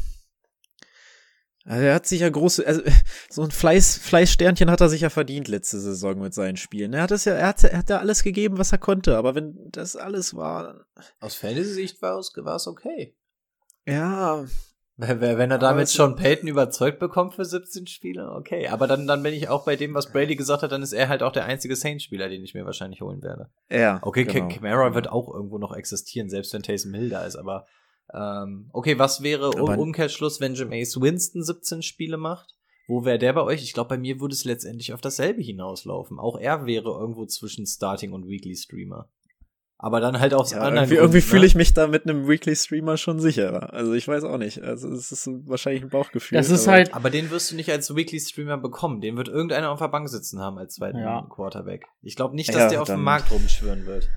Also 1.64 1.84
er 1.84 1.94
hat 1.94 2.06
sich 2.06 2.20
ja 2.20 2.28
große, 2.28 2.66
also 2.66 2.82
so 3.30 3.42
ein 3.42 3.50
Fleiß, 3.50 3.98
Fleißsternchen 3.98 4.70
hat 4.70 4.80
er 4.80 4.88
sich 4.88 5.02
ja 5.02 5.10
verdient 5.10 5.46
letzte 5.46 5.78
Saison 5.78 6.18
mit 6.18 6.34
seinen 6.34 6.56
Spielen. 6.56 6.92
Er 6.92 7.02
hat 7.02 7.12
es 7.12 7.24
ja, 7.24 7.34
er 7.34 7.46
hat, 7.48 7.62
er 7.62 7.78
hat 7.78 7.90
da 7.90 7.98
alles 7.98 8.24
gegeben, 8.24 8.58
was 8.58 8.72
er 8.72 8.78
konnte, 8.78 9.16
aber 9.16 9.34
wenn 9.34 9.70
das 9.70 9.94
alles 9.94 10.34
war, 10.34 10.86
Aus 11.20 11.36
Fantasy-Sicht 11.36 12.02
war 12.02 12.18
es, 12.18 12.32
war 12.36 12.56
es 12.56 12.66
okay. 12.66 13.14
ja, 13.86 14.44
Wenn 14.96 15.50
er 15.50 15.58
damit 15.58 15.90
schon 15.90 16.16
Peyton 16.16 16.48
überzeugt 16.48 16.98
bekommt 16.98 17.34
für 17.34 17.44
17 17.44 17.86
Spiele, 17.86 18.30
okay. 18.32 18.68
Aber 18.68 18.86
dann, 18.86 19.06
dann 19.06 19.22
bin 19.22 19.32
ich 19.32 19.48
auch 19.48 19.64
bei 19.64 19.74
dem, 19.74 19.94
was 19.94 20.12
Brady 20.12 20.36
gesagt 20.36 20.62
hat, 20.62 20.70
dann 20.70 20.82
ist 20.82 20.92
er 20.92 21.08
halt 21.08 21.22
auch 21.22 21.32
der 21.32 21.46
einzige 21.46 21.76
Saints-Spieler, 21.76 22.28
den 22.28 22.44
ich 22.44 22.54
mir 22.54 22.66
wahrscheinlich 22.66 23.00
holen 23.00 23.22
werde. 23.22 23.48
ja. 23.70 23.98
Okay, 24.02 24.24
genau. 24.24 24.48
Kamara 24.48 24.94
wird 24.94 25.08
auch 25.10 25.32
irgendwo 25.32 25.58
noch 25.58 25.74
existieren, 25.74 26.28
selbst 26.28 26.52
wenn 26.52 26.62
Taysom 26.62 26.92
Hill 26.94 27.08
da 27.08 27.24
ist, 27.24 27.36
aber 27.36 27.66
ähm, 28.12 28.68
okay, 28.72 28.98
was 28.98 29.22
wäre 29.22 29.46
Aber- 29.58 29.78
Umkehrschluss, 29.78 30.40
wenn 30.40 30.54
Jameis 30.54 31.00
Winston 31.00 31.42
17 31.42 31.82
Spiele 31.82 32.18
macht? 32.18 32.54
Wo 32.88 33.04
wäre 33.04 33.18
der 33.18 33.32
bei 33.32 33.42
euch? 33.42 33.62
Ich 33.62 33.72
glaube, 33.72 33.88
bei 33.90 33.98
mir 33.98 34.20
würde 34.20 34.34
es 34.34 34.44
letztendlich 34.44 34.92
auf 34.92 35.00
dasselbe 35.00 35.40
hinauslaufen. 35.40 36.18
Auch 36.18 36.38
er 36.38 36.66
wäre 36.66 36.90
irgendwo 36.90 37.24
zwischen 37.26 37.64
Starting 37.66 38.12
und 38.12 38.26
Weekly 38.28 38.56
Streamer. 38.56 39.08
Aber 39.84 39.98
dann 40.00 40.20
halt 40.20 40.32
aus 40.32 40.52
Ja, 40.52 40.58
anderen 40.58 40.76
irgendwie 40.76 40.94
irgendwie 40.94 41.20
fühle 41.20 41.40
ne? 41.40 41.46
ich 41.46 41.54
mich 41.56 41.74
da 41.74 41.88
mit 41.88 42.04
einem 42.08 42.28
Weekly 42.28 42.54
Streamer 42.54 42.96
schon 42.96 43.18
sicherer. 43.18 43.72
Also 43.72 43.94
ich 43.94 44.06
weiß 44.06 44.22
auch 44.22 44.38
nicht. 44.38 44.62
Also 44.62 44.88
es 44.92 45.10
ist 45.10 45.28
wahrscheinlich 45.46 45.82
ein 45.82 45.88
Bauchgefühl. 45.88 46.38
Das 46.38 46.50
ist 46.50 46.68
aber- 46.68 46.76
halt, 46.76 46.94
Aber 46.94 47.10
den 47.10 47.30
wirst 47.32 47.50
du 47.50 47.56
nicht 47.56 47.68
als 47.68 47.92
Weekly 47.94 48.20
Streamer 48.20 48.58
bekommen. 48.58 49.00
Den 49.00 49.16
wird 49.16 49.26
irgendeiner 49.26 49.70
auf 49.72 49.80
der 49.80 49.88
Bank 49.88 50.08
sitzen 50.08 50.38
haben 50.40 50.56
als 50.56 50.76
zweiten 50.76 50.98
Ja. 50.98 51.26
Quarterback. 51.28 51.84
Ich 52.00 52.14
glaube 52.14 52.36
nicht, 52.36 52.50
dass 52.50 52.56
Ja, 52.56 52.68
der 52.68 52.82
auf 52.82 52.86
dem 52.88 53.02
Markt 53.02 53.32
rumschwören 53.32 53.84
wird. 53.84 54.08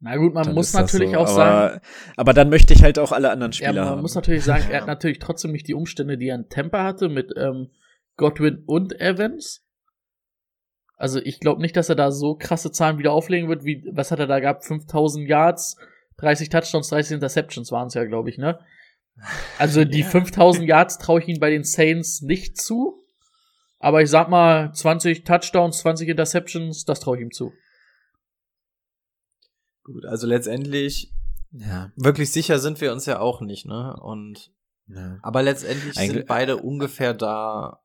na 0.00 0.16
gut, 0.16 0.34
man 0.34 0.44
dann 0.44 0.54
muss 0.54 0.72
natürlich 0.72 1.12
so. 1.12 1.16
auch 1.18 1.22
aber, 1.28 1.34
sagen, 1.34 1.80
Aber 2.16 2.32
dann 2.34 2.48
möchte 2.50 2.74
ich 2.74 2.82
halt 2.82 2.98
auch 2.98 3.12
alle 3.12 3.30
anderen 3.30 3.52
ja, 3.52 3.56
Spieler 3.56 3.82
man 3.84 3.90
haben. 3.92 4.00
muss 4.02 4.14
natürlich 4.14 4.44
sagen, 4.44 4.64
er 4.68 4.72
Ja. 4.74 4.80
hat 4.80 4.86
natürlich 4.86 5.18
trotzdem 5.18 5.52
nicht 5.52 5.68
die 5.68 5.74
Umstände, 5.74 6.18
die 6.18 6.28
er 6.28 6.36
in 6.36 6.48
Tampa 6.48 6.82
hatte 6.84 7.08
mit 7.08 7.32
ähm, 7.36 7.68
Godwin 8.16 8.62
und 8.66 8.98
Evans. 9.00 9.63
Also 10.96 11.20
ich 11.20 11.40
glaube 11.40 11.60
nicht, 11.60 11.76
dass 11.76 11.88
er 11.88 11.96
da 11.96 12.10
so 12.12 12.36
krasse 12.36 12.70
Zahlen 12.70 12.98
wieder 12.98 13.12
auflegen 13.12 13.48
wird, 13.48 13.64
wie, 13.64 13.84
was 13.92 14.10
hat 14.10 14.20
er 14.20 14.26
da 14.26 14.38
gehabt? 14.38 14.64
5000 14.64 15.28
Yards, 15.28 15.76
30 16.18 16.48
Touchdowns, 16.48 16.88
30 16.88 17.14
Interceptions 17.14 17.72
waren 17.72 17.88
es 17.88 17.94
ja, 17.94 18.04
glaube 18.04 18.30
ich, 18.30 18.38
ne? 18.38 18.58
Also 19.58 19.84
die 19.84 20.00
Ja. 20.02 20.08
5000 20.08 20.68
Yards 20.68 20.98
traue 20.98 21.20
ich 21.20 21.28
ihm 21.28 21.40
bei 21.40 21.50
den 21.50 21.64
Saints 21.64 22.22
nicht 22.22 22.60
zu. 22.60 23.00
Aber 23.80 24.00
ich 24.02 24.08
sag 24.08 24.28
mal, 24.30 24.72
20 24.72 25.24
Touchdowns, 25.24 25.78
20 25.78 26.08
Interceptions, 26.08 26.84
das 26.84 27.00
traue 27.00 27.16
ich 27.18 27.22
ihm 27.22 27.32
zu. 27.32 27.52
Gut, 29.82 30.06
also 30.06 30.26
letztendlich 30.26 31.12
ja. 31.50 31.92
wirklich 31.96 32.32
sicher 32.32 32.58
sind 32.58 32.80
wir 32.80 32.92
uns 32.92 33.04
ja 33.04 33.20
auch 33.20 33.42
nicht, 33.42 33.66
ne? 33.66 33.94
Und 34.00 34.50
ja. 34.86 35.18
aber 35.22 35.42
letztendlich 35.42 35.98
Eigentlich- 35.98 36.12
sind 36.12 36.26
beide 36.26 36.56
ungefähr 36.56 37.12
da 37.12 37.80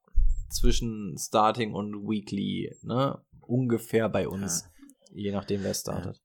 zwischen 0.50 1.16
Starting 1.18 1.74
und 1.74 2.08
Weekly, 2.08 2.76
ne? 2.84 3.22
Ungefähr 3.42 4.10
bei 4.10 4.28
uns, 4.28 4.70
je 5.12 5.32
nachdem 5.32 5.64
wer 5.64 5.74
startet. 5.74 6.22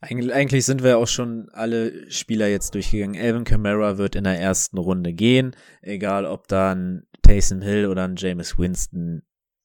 Eigentlich, 0.00 0.32
eigentlich 0.32 0.66
sind 0.66 0.82
wir 0.82 0.98
auch 0.98 1.08
schon 1.08 1.48
alle 1.52 2.10
Spieler 2.10 2.48
jetzt 2.48 2.74
durchgegangen. 2.74 3.20
Alvin 3.20 3.44
Kamara 3.44 3.96
wird 3.96 4.14
in 4.14 4.24
der 4.24 4.38
ersten 4.38 4.78
Runde 4.78 5.14
gehen, 5.14 5.56
egal 5.80 6.26
ob 6.26 6.48
dann 6.48 7.06
Taysom 7.22 7.62
Hill 7.62 7.86
oder 7.86 8.04
ein 8.04 8.16
Jameis 8.16 8.58
Winston 8.58 9.22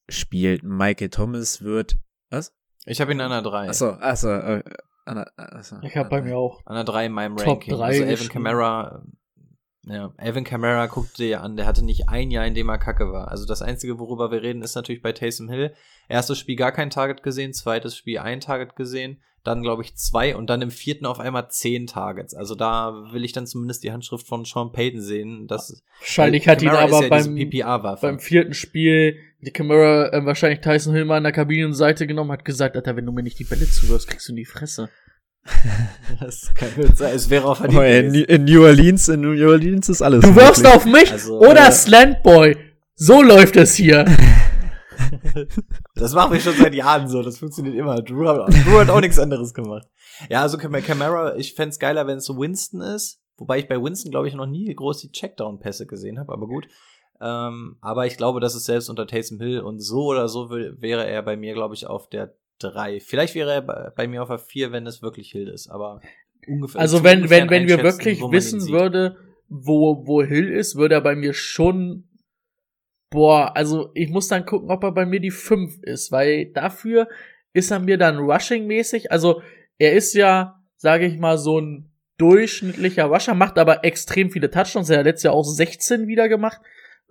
spielt. 0.09 0.63
Michael 0.63 1.09
Thomas 1.09 1.61
wird 1.61 1.97
was? 2.29 2.53
Ich 2.85 3.01
habe 3.01 3.11
ihn 3.11 3.21
an 3.21 3.29
der 3.29 3.41
3. 3.41 3.69
Achso, 3.69 3.89
achso, 3.91 4.29
äh, 4.29 4.63
Anna, 5.05 5.25
achso. 5.35 5.77
Ich 5.83 5.95
habe 5.97 6.09
bei 6.09 6.21
mir 6.21 6.37
auch. 6.37 6.61
An 6.65 6.75
der 6.75 6.85
3 6.85 7.07
in 7.07 7.11
meinem 7.11 7.37
Top 7.37 7.47
Ranking. 7.47 7.75
drei 7.75 7.87
also 7.87 8.03
Alvin. 8.03 8.29
Kamara, 8.29 9.05
ja, 9.83 10.13
Alvin 10.17 10.43
Kamara 10.43 10.85
guckt 10.85 11.17
dir 11.17 11.41
an, 11.41 11.57
der 11.57 11.65
hatte 11.65 11.83
nicht 11.83 12.07
ein 12.07 12.29
Jahr, 12.29 12.45
in 12.45 12.53
dem 12.53 12.69
er 12.69 12.77
kacke 12.77 13.11
war. 13.11 13.29
Also 13.29 13.45
das 13.45 13.61
Einzige, 13.61 13.97
worüber 13.97 14.31
wir 14.31 14.43
reden, 14.43 14.61
ist 14.61 14.75
natürlich 14.75 15.01
bei 15.01 15.11
Taysom 15.11 15.49
Hill. 15.49 15.73
Erstes 16.07 16.37
Spiel 16.37 16.55
gar 16.55 16.71
kein 16.71 16.91
Target 16.91 17.23
gesehen, 17.23 17.53
zweites 17.53 17.97
Spiel 17.97 18.19
ein 18.19 18.41
Target 18.41 18.75
gesehen, 18.75 19.19
dann 19.43 19.63
glaube 19.63 19.81
ich 19.81 19.95
zwei 19.95 20.35
und 20.35 20.51
dann 20.51 20.61
im 20.61 20.69
vierten 20.69 21.07
auf 21.07 21.19
einmal 21.19 21.49
zehn 21.49 21.87
Targets. 21.87 22.35
Also 22.35 22.53
da 22.53 23.11
will 23.11 23.25
ich 23.25 23.31
dann 23.31 23.47
zumindest 23.47 23.83
die 23.83 23.91
Handschrift 23.91 24.27
von 24.27 24.45
Sean 24.45 24.71
Payton 24.71 25.01
sehen. 25.01 25.47
Das, 25.47 25.81
Wahrscheinlich 25.99 26.47
hat 26.47 26.61
ihn 26.61 26.69
aber 26.69 27.01
ja 27.01 27.09
beim, 27.09 27.49
beim 28.01 28.19
vierten 28.19 28.53
Spiel 28.53 29.17
die 29.41 29.51
Kamera 29.51 30.09
äh, 30.13 30.23
wahrscheinlich 30.23 30.61
Tyson 30.61 30.93
Hill 30.93 31.05
mal 31.05 31.17
an 31.17 31.23
der 31.23 31.31
Kabinenseite 31.31 32.05
genommen, 32.05 32.31
hat 32.31 32.45
gesagt, 32.45 32.75
Alter, 32.75 32.95
wenn 32.95 33.07
du 33.07 33.11
mir 33.11 33.23
nicht 33.23 33.39
die 33.39 33.43
Bälle 33.43 33.67
zuwirfst, 33.67 34.07
kriegst 34.07 34.27
du 34.27 34.33
in 34.33 34.35
die 34.35 34.45
Fresse. 34.45 34.89
Das 36.19 36.53
kann 36.53 36.69
gut 36.75 36.97
sein. 36.97 37.15
Es 37.15 37.29
wäre 37.29 37.45
auch 37.45 37.57
verdient. 37.57 37.79
Oh, 37.79 37.83
in, 37.83 38.13
in 38.25 38.45
New 38.45 38.63
Orleans, 38.63 39.07
in 39.09 39.21
New 39.21 39.49
Orleans 39.49 39.89
ist 39.89 40.01
alles. 40.01 40.21
Du 40.21 40.35
wirfst 40.35 40.65
auf 40.67 40.85
mich 40.85 41.11
Also, 41.11 41.39
oder 41.39 41.67
äh, 41.67 41.71
Slantboy. 41.71 42.57
So 42.95 43.21
läuft 43.21 43.55
es 43.55 43.75
hier. 43.75 44.05
Das 45.95 46.13
machen 46.13 46.33
wir 46.33 46.39
schon 46.39 46.53
seit 46.55 46.73
Jahren 46.75 47.07
so. 47.07 47.21
Das 47.23 47.39
funktioniert 47.39 47.75
immer. 47.75 48.01
Drew 48.01 48.27
hat, 48.27 48.53
Drew 48.65 48.79
hat 48.79 48.89
auch 48.89 49.01
nichts 49.01 49.19
anderes 49.19 49.53
gemacht. 49.53 49.87
Ja, 50.29 50.41
also 50.41 50.57
Cam- 50.57 50.73
Camara, 50.83 51.35
ich 51.35 51.55
fänd's 51.55 51.79
geiler, 51.79 52.05
wenn 52.07 52.17
es 52.17 52.25
so 52.25 52.37
Winston 52.37 52.81
ist. 52.81 53.19
Wobei 53.37 53.59
ich 53.59 53.67
bei 53.67 53.81
Winston, 53.81 54.11
glaube 54.11 54.27
ich, 54.27 54.35
noch 54.35 54.45
nie 54.45 54.73
groß 54.73 54.99
die 54.99 55.11
Checkdown-Pässe 55.11 55.87
gesehen 55.87 56.19
habe, 56.19 56.31
aber 56.31 56.47
gut. 56.47 56.67
Ähm, 57.19 57.77
aber 57.81 58.05
ich 58.05 58.17
glaube, 58.17 58.39
dass 58.39 58.53
es 58.55 58.65
selbst 58.65 58.89
unter 58.89 59.07
Taysom 59.07 59.39
Hill 59.39 59.61
und 59.61 59.79
so 59.79 60.05
oder 60.05 60.27
so 60.27 60.49
wäre 60.51 61.07
er 61.07 61.23
bei 61.23 61.37
mir, 61.37 61.53
glaube 61.53 61.73
ich, 61.73 61.87
auf 61.87 62.07
der 62.09 62.35
3. 62.61 62.99
Vielleicht 62.99 63.35
wäre 63.35 63.53
er 63.53 63.91
bei, 63.91 64.07
mir 64.07 64.21
auf 64.21 64.29
der 64.29 64.39
4, 64.39 64.71
wenn 64.71 64.85
es 64.87 65.01
wirklich 65.01 65.31
Hill 65.31 65.47
ist, 65.47 65.69
aber 65.69 66.01
ungefähr. 66.47 66.81
Also 66.81 67.03
wenn, 67.03 67.29
wenn, 67.29 67.49
wenn 67.49 67.67
wir 67.67 67.83
wirklich 67.83 68.19
wissen 68.21 68.67
würde, 68.69 69.17
wo, 69.49 70.05
wo 70.05 70.23
Hill 70.23 70.49
ist, 70.49 70.75
würde 70.75 70.95
er 70.95 71.01
bei 71.01 71.15
mir 71.15 71.33
schon, 71.33 72.07
boah, 73.09 73.55
also 73.55 73.91
ich 73.93 74.09
muss 74.09 74.27
dann 74.27 74.45
gucken, 74.45 74.69
ob 74.69 74.83
er 74.83 74.91
bei 74.91 75.05
mir 75.05 75.19
die 75.19 75.31
5 75.31 75.83
ist, 75.83 76.11
weil 76.11 76.51
dafür 76.53 77.07
ist 77.53 77.71
er 77.71 77.79
mir 77.79 77.97
dann 77.97 78.17
rushing-mäßig, 78.17 79.11
also 79.11 79.41
er 79.77 79.93
ist 79.93 80.13
ja, 80.13 80.63
sage 80.77 81.05
ich 81.05 81.17
mal, 81.17 81.37
so 81.37 81.59
ein 81.59 81.91
durchschnittlicher 82.17 83.05
Rusher, 83.05 83.33
macht 83.33 83.57
aber 83.57 83.83
extrem 83.83 84.29
viele 84.29 84.51
Touchdowns, 84.51 84.89
er 84.89 84.99
hat 84.99 85.05
letztes 85.05 85.23
Jahr 85.23 85.33
auch 85.33 85.43
16 85.43 86.07
wieder 86.07 86.29
gemacht. 86.29 86.61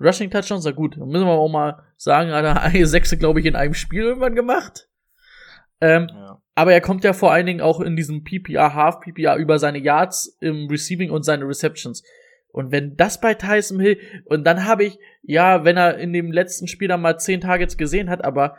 Rushing 0.00 0.30
Touchdowns, 0.30 0.64
na 0.64 0.70
gut, 0.70 0.96
dann 0.96 1.08
müssen 1.08 1.26
wir 1.26 1.32
auch 1.32 1.48
mal 1.48 1.82
sagen, 1.96 2.30
hat 2.30 2.44
er 2.44 2.62
eine 2.62 2.86
Sechse, 2.86 3.18
glaube 3.18 3.40
ich, 3.40 3.46
in 3.46 3.56
einem 3.56 3.74
Spiel 3.74 4.02
irgendwann 4.02 4.34
gemacht. 4.34 4.88
Ähm, 5.80 6.08
Ja. 6.10 6.42
aber 6.54 6.72
er 6.72 6.80
kommt 6.80 7.04
ja 7.04 7.12
vor 7.12 7.32
allen 7.32 7.46
Dingen 7.46 7.60
auch 7.60 7.80
in 7.80 7.96
diesem 7.96 8.22
PPR, 8.24 8.74
Half 8.74 9.00
PPR 9.00 9.36
über 9.36 9.58
seine 9.58 9.78
Yards 9.78 10.36
im 10.40 10.66
Receiving 10.68 11.10
und 11.10 11.22
seine 11.24 11.46
Receptions. 11.46 12.02
Und 12.52 12.72
wenn 12.72 12.96
das 12.96 13.20
bei 13.20 13.34
Tyson 13.34 13.80
Hill, 13.80 13.98
und 14.24 14.44
dann 14.44 14.66
habe 14.66 14.84
ich, 14.84 14.98
ja, 15.22 15.64
wenn 15.64 15.76
er 15.76 15.98
in 15.98 16.12
dem 16.12 16.32
letzten 16.32 16.66
Spiel 16.66 16.88
dann 16.88 17.00
mal 17.00 17.16
10 17.18 17.42
Targets 17.42 17.76
gesehen 17.76 18.10
hat, 18.10 18.24
aber 18.24 18.56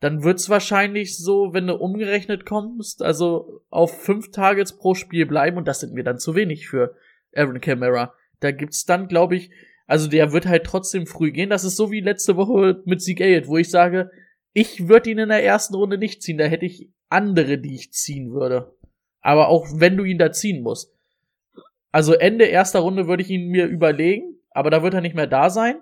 dann 0.00 0.22
wird's 0.22 0.50
wahrscheinlich 0.50 1.16
so, 1.16 1.54
wenn 1.54 1.66
du 1.66 1.74
umgerechnet 1.74 2.44
kommst, 2.44 3.02
also 3.02 3.62
auf 3.70 3.98
5 4.02 4.30
Targets 4.30 4.76
pro 4.76 4.94
Spiel 4.94 5.24
bleiben, 5.24 5.56
und 5.56 5.66
das 5.66 5.80
sind 5.80 5.94
mir 5.94 6.04
dann 6.04 6.18
zu 6.18 6.34
wenig 6.34 6.68
für 6.68 6.94
Aaron 7.34 7.60
Camara. 7.60 8.12
Da 8.40 8.50
gibt's 8.50 8.84
dann, 8.84 9.08
glaube 9.08 9.36
ich, 9.36 9.50
also 9.86 10.08
der 10.08 10.32
wird 10.32 10.46
halt 10.46 10.64
trotzdem 10.64 11.06
früh 11.06 11.30
gehen. 11.32 11.50
Das 11.50 11.64
ist 11.64 11.76
so 11.76 11.90
wie 11.90 12.00
letzte 12.00 12.36
Woche 12.36 12.82
mit 12.84 13.02
Zeke 13.02 13.24
Elliott, 13.24 13.48
wo 13.48 13.56
ich 13.56 13.70
sage, 13.70 14.10
ich 14.54 14.88
würde 14.88 15.10
ihn 15.10 15.18
in 15.18 15.28
der 15.28 15.44
ersten 15.44 15.74
Runde 15.74 15.98
nicht 15.98 16.22
ziehen. 16.22 16.38
Da 16.38 16.44
hätte 16.44 16.64
ich 16.64 16.88
andere, 17.10 17.58
die 17.58 17.74
ich 17.74 17.92
ziehen 17.92 18.32
würde. 18.32 18.74
Aber 19.20 19.48
auch 19.48 19.66
wenn 19.74 19.96
du 19.96 20.04
ihn 20.04 20.18
da 20.18 20.32
ziehen 20.32 20.62
musst. 20.62 20.94
Also 21.90 22.14
Ende 22.14 22.46
erster 22.46 22.80
Runde 22.80 23.06
würde 23.06 23.22
ich 23.22 23.30
ihn 23.30 23.48
mir 23.48 23.66
überlegen, 23.66 24.38
aber 24.50 24.70
da 24.70 24.82
wird 24.82 24.94
er 24.94 25.00
nicht 25.00 25.14
mehr 25.14 25.26
da 25.26 25.50
sein. 25.50 25.80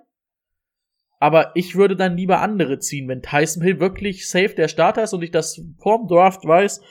Aber 1.19 1.53
ich 1.55 1.77
würde 1.77 1.97
dann 1.97 2.17
lieber 2.17 2.41
andere 2.41 2.81
ziehen. 2.81 3.09
Wenn 3.09 3.23
Tyson 3.23 3.63
Hill 3.63 3.79
wirklich 3.79 4.29
safe 4.29 4.55
der 4.55 4.69
Starter 4.69 5.05
ist 5.05 5.13
und 5.13 5.23
ich 5.23 5.31
das 5.31 5.61
vorm 5.79 6.09
Draft 6.09 6.45
weiß, 6.45 6.83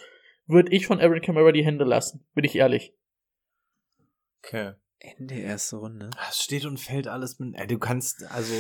würde 0.48 0.72
ich 0.72 0.88
von 0.88 1.02
Aaron 1.02 1.22
Camara 1.22 1.52
die 1.52 1.66
Hände 1.66 1.84
lassen. 1.84 2.26
Bin 2.34 2.46
ich 2.46 2.56
ehrlich. 2.56 2.94
Okay. 4.44 4.74
Ende 5.00 5.36
erste 5.36 5.78
Runde. 5.78 6.12
Es 6.30 6.44
steht 6.44 6.66
und 6.66 6.80
fällt 6.80 7.08
alles 7.08 7.40
mit. 7.40 7.56
Äh, 7.56 7.68
du 7.68 7.80
kannst, 7.80 8.24
also. 8.32 8.54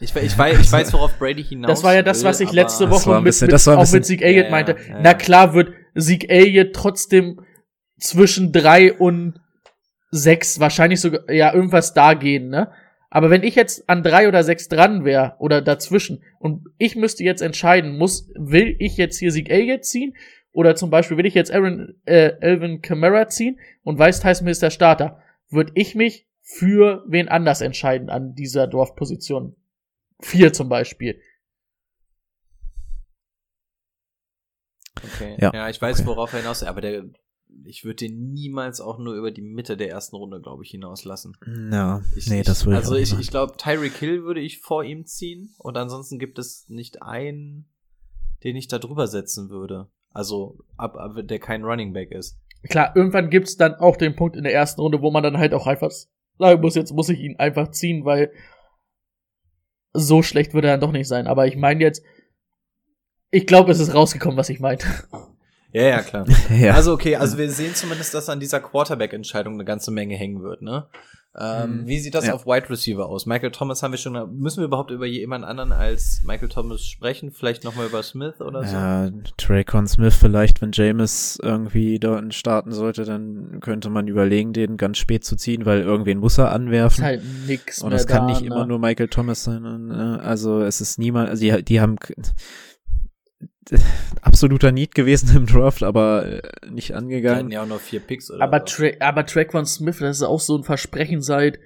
Ich, 0.00 0.14
ich, 0.14 0.38
weiß, 0.38 0.60
ich 0.60 0.70
weiß, 0.72 0.92
worauf 0.92 1.18
Brady 1.18 1.42
hinaus 1.42 1.68
Das 1.70 1.84
war 1.84 1.94
ja 1.94 2.02
das, 2.02 2.22
was 2.24 2.40
ich 2.40 2.52
letzte 2.52 2.88
Woche 2.90 3.14
mit, 3.16 3.24
bisschen- 3.24 3.46
mit, 3.50 3.66
ein 3.68 3.74
auch 3.76 3.80
bisschen- 3.80 3.96
mit 3.98 4.06
Zeke 4.06 4.24
Elliott 4.24 4.44
Ja, 4.46 4.50
meinte. 4.50 4.76
ja, 4.78 4.94
ja. 4.94 5.00
Na 5.02 5.14
klar 5.14 5.54
wird 5.54 5.72
Zeke 5.98 6.28
Elliott 6.28 6.72
trotzdem 6.72 7.40
zwischen 7.98 8.52
drei 8.52 8.92
und 8.92 9.40
sechs, 10.10 10.60
wahrscheinlich 10.60 11.00
sogar, 11.00 11.30
ja, 11.30 11.52
irgendwas 11.52 11.94
da 11.94 12.14
gehen, 12.14 12.48
ne? 12.48 12.70
Aber 13.10 13.30
wenn 13.30 13.42
ich 13.42 13.54
jetzt 13.54 13.88
an 13.88 14.02
drei 14.02 14.28
oder 14.28 14.44
sechs 14.44 14.68
dran 14.68 15.04
wäre 15.04 15.34
oder 15.38 15.62
dazwischen 15.62 16.22
und 16.38 16.66
ich 16.76 16.94
müsste 16.94 17.24
jetzt 17.24 17.40
entscheiden, 17.40 17.96
muss, 17.96 18.28
will 18.36 18.76
ich 18.78 18.96
jetzt 18.98 19.18
hier 19.18 19.30
Zeke 19.30 19.50
Elliott 19.50 19.84
ziehen 19.84 20.14
oder 20.52 20.76
zum 20.76 20.90
Beispiel 20.90 21.16
will 21.16 21.26
ich 21.26 21.34
jetzt 21.34 21.52
Aaron, 21.52 21.94
äh, 22.04 22.32
Elvin 22.40 22.82
Kamara 22.82 23.26
ziehen 23.28 23.58
und 23.82 23.98
weiß 23.98 24.20
Tyson 24.20 24.46
Hill 24.46 24.52
ist 24.52 24.62
der 24.62 24.70
Starter, 24.70 25.20
würde 25.50 25.72
ich 25.74 25.94
mich 25.94 26.26
für 26.42 27.02
wen 27.08 27.28
anders 27.28 27.60
entscheiden 27.62 28.10
an 28.10 28.34
dieser 28.34 28.66
Dorfposition. 28.66 29.56
Vier 30.20 30.52
zum 30.52 30.68
Beispiel. 30.68 31.20
Okay. 35.04 35.36
Ja, 35.40 35.52
Ja, 35.54 35.68
ich 35.68 35.80
weiß, 35.80 36.00
okay. 36.00 36.08
worauf 36.08 36.32
er 36.32 36.40
hinaus 36.40 36.62
aber 36.62 36.80
der, 36.80 37.04
ich 37.64 37.84
würde 37.84 38.06
den 38.06 38.32
niemals 38.32 38.80
auch 38.80 38.98
nur 38.98 39.14
über 39.14 39.30
die 39.30 39.42
Mitte 39.42 39.76
der 39.76 39.90
ersten 39.90 40.16
Runde, 40.16 40.40
glaube 40.40 40.64
ich, 40.64 40.70
hinauslassen. 40.70 41.36
Ja, 41.70 42.02
Ich, 42.16 42.28
nee, 42.28 42.40
ich, 42.40 42.46
das 42.46 42.66
würde 42.66 42.78
ich 42.80 42.84
Also 42.84 42.96
ich, 42.96 43.18
ich 43.18 43.30
glaube, 43.30 43.56
Tyreek 43.56 43.94
Hill 43.96 44.24
würde 44.24 44.40
ich 44.40 44.58
vor 44.58 44.84
ihm 44.84 45.06
ziehen 45.06 45.54
und 45.58 45.76
ansonsten 45.76 46.18
gibt 46.18 46.38
es 46.38 46.68
nicht 46.68 47.02
einen, 47.02 47.66
den 48.44 48.56
ich 48.56 48.68
da 48.68 48.78
drüber 48.78 49.06
setzen 49.06 49.50
würde. 49.50 49.88
Also, 50.10 50.58
ab, 50.76 50.96
ab 50.96 51.16
der 51.22 51.38
kein 51.38 51.64
Running 51.64 51.92
Back 51.92 52.10
ist. 52.10 52.38
klar, 52.68 52.96
irgendwann 52.96 53.30
gibt's 53.30 53.56
dann 53.56 53.74
auch 53.74 53.96
den 53.96 54.16
Punkt 54.16 54.36
in 54.36 54.42
der 54.44 54.54
ersten 54.54 54.80
Runde, 54.80 55.00
wo 55.00 55.10
man 55.10 55.22
dann 55.22 55.38
halt 55.38 55.54
auch 55.54 55.66
einfach 55.66 55.90
sagen 56.38 56.60
muss, 56.60 56.74
jetzt 56.74 56.92
muss 56.92 57.08
ich 57.08 57.20
ihn 57.20 57.36
einfach 57.36 57.70
ziehen, 57.70 58.04
weil 58.04 58.32
so 59.92 60.22
schlecht 60.22 60.54
wird 60.54 60.64
er 60.64 60.72
dann 60.72 60.80
doch 60.80 60.92
nicht 60.92 61.08
sein. 61.08 61.26
Aber 61.26 61.46
ich 61.46 61.56
meine 61.56 61.82
jetzt, 61.82 62.02
ich 63.30 63.46
glaube, 63.46 63.72
es 63.72 63.78
ist 63.78 63.94
rausgekommen, 63.94 64.36
was 64.36 64.48
ich 64.48 64.60
meinte. 64.60 64.86
Ja, 65.72 65.82
ja, 65.82 66.02
klar. 66.02 66.24
ja. 66.58 66.74
Also 66.74 66.92
okay, 66.92 67.16
also 67.16 67.36
wir 67.38 67.50
sehen 67.50 67.74
zumindest, 67.74 68.14
dass 68.14 68.28
an 68.28 68.40
dieser 68.40 68.60
Quarterback-Entscheidung 68.60 69.54
eine 69.54 69.64
ganze 69.64 69.90
Menge 69.90 70.16
hängen 70.16 70.42
wird, 70.42 70.62
ne? 70.62 70.86
Ähm, 71.38 71.82
Mhm. 71.82 71.86
Wie 71.86 71.98
sieht 72.00 72.14
das 72.14 72.26
Ja. 72.26 72.34
auf 72.34 72.46
Wide 72.46 72.68
Receiver 72.70 73.06
aus? 73.06 73.26
Michael 73.26 73.50
Thomas 73.52 73.82
haben 73.82 73.92
wir 73.92 73.98
schon. 73.98 74.14
Müssen 74.40 74.60
wir 74.60 74.64
überhaupt 74.64 74.90
über 74.90 75.04
jemand 75.06 75.44
anderen 75.44 75.72
als 75.72 76.22
Michael 76.24 76.48
Thomas 76.48 76.84
sprechen? 76.84 77.30
Vielleicht 77.30 77.62
noch 77.64 77.76
mal 77.76 77.86
über 77.86 78.02
Smith 78.02 78.40
oder 78.40 78.64
so? 78.64 78.74
Ja, 78.74 79.10
Traycon 79.36 79.86
Smith 79.86 80.16
vielleicht, 80.16 80.62
wenn 80.62 80.72
James 80.72 81.38
irgendwie 81.40 81.98
dort 82.00 82.32
starten 82.34 82.72
sollte, 82.72 83.04
dann 83.04 83.60
könnte 83.60 83.90
man 83.90 84.08
überlegen, 84.08 84.52
den 84.54 84.78
ganz 84.78 84.98
spät 84.98 85.22
zu 85.24 85.36
ziehen, 85.36 85.64
weil 85.66 85.82
irgendwen 85.82 86.18
muss 86.18 86.38
er 86.38 86.46
ist 86.48 86.54
anwerfen. 86.54 87.04
halt 87.04 87.22
nix 87.46 87.82
und 87.82 87.92
es 87.92 88.06
kann 88.06 88.26
da, 88.26 88.32
nicht 88.32 88.40
ne? 88.40 88.46
immer 88.46 88.66
nur 88.66 88.78
Michael 88.80 89.08
Thomas 89.08 89.44
sein. 89.44 89.64
Und, 89.64 89.90
äh, 89.90 89.94
also 89.94 90.62
es 90.62 90.80
ist 90.80 90.98
niemand, 90.98 91.28
also 91.28 91.42
die, 91.42 91.62
die 91.62 91.80
haben 91.80 91.96
absoluter 94.22 94.72
Need 94.72 94.94
gewesen 94.94 95.36
im 95.36 95.46
Draft, 95.46 95.82
aber 95.82 96.26
äh, 96.26 96.70
nicht 96.70 96.94
angegangen. 96.94 97.50
ja 97.50 97.62
auch 97.62 97.66
nur 97.66 97.78
vier 97.78 98.00
Picks 98.00 98.30
oder 98.30 98.42
Aber. 98.42 98.64
Tra 98.64 98.88
aber 99.00 99.26
Traquan 99.26 99.66
Smith, 99.66 99.98
das 99.98 100.18
ist 100.18 100.22
auch 100.22 100.40
so 100.40 100.56
ein 100.56 100.64
Versprechen 100.64 101.22
seit, 101.22 101.58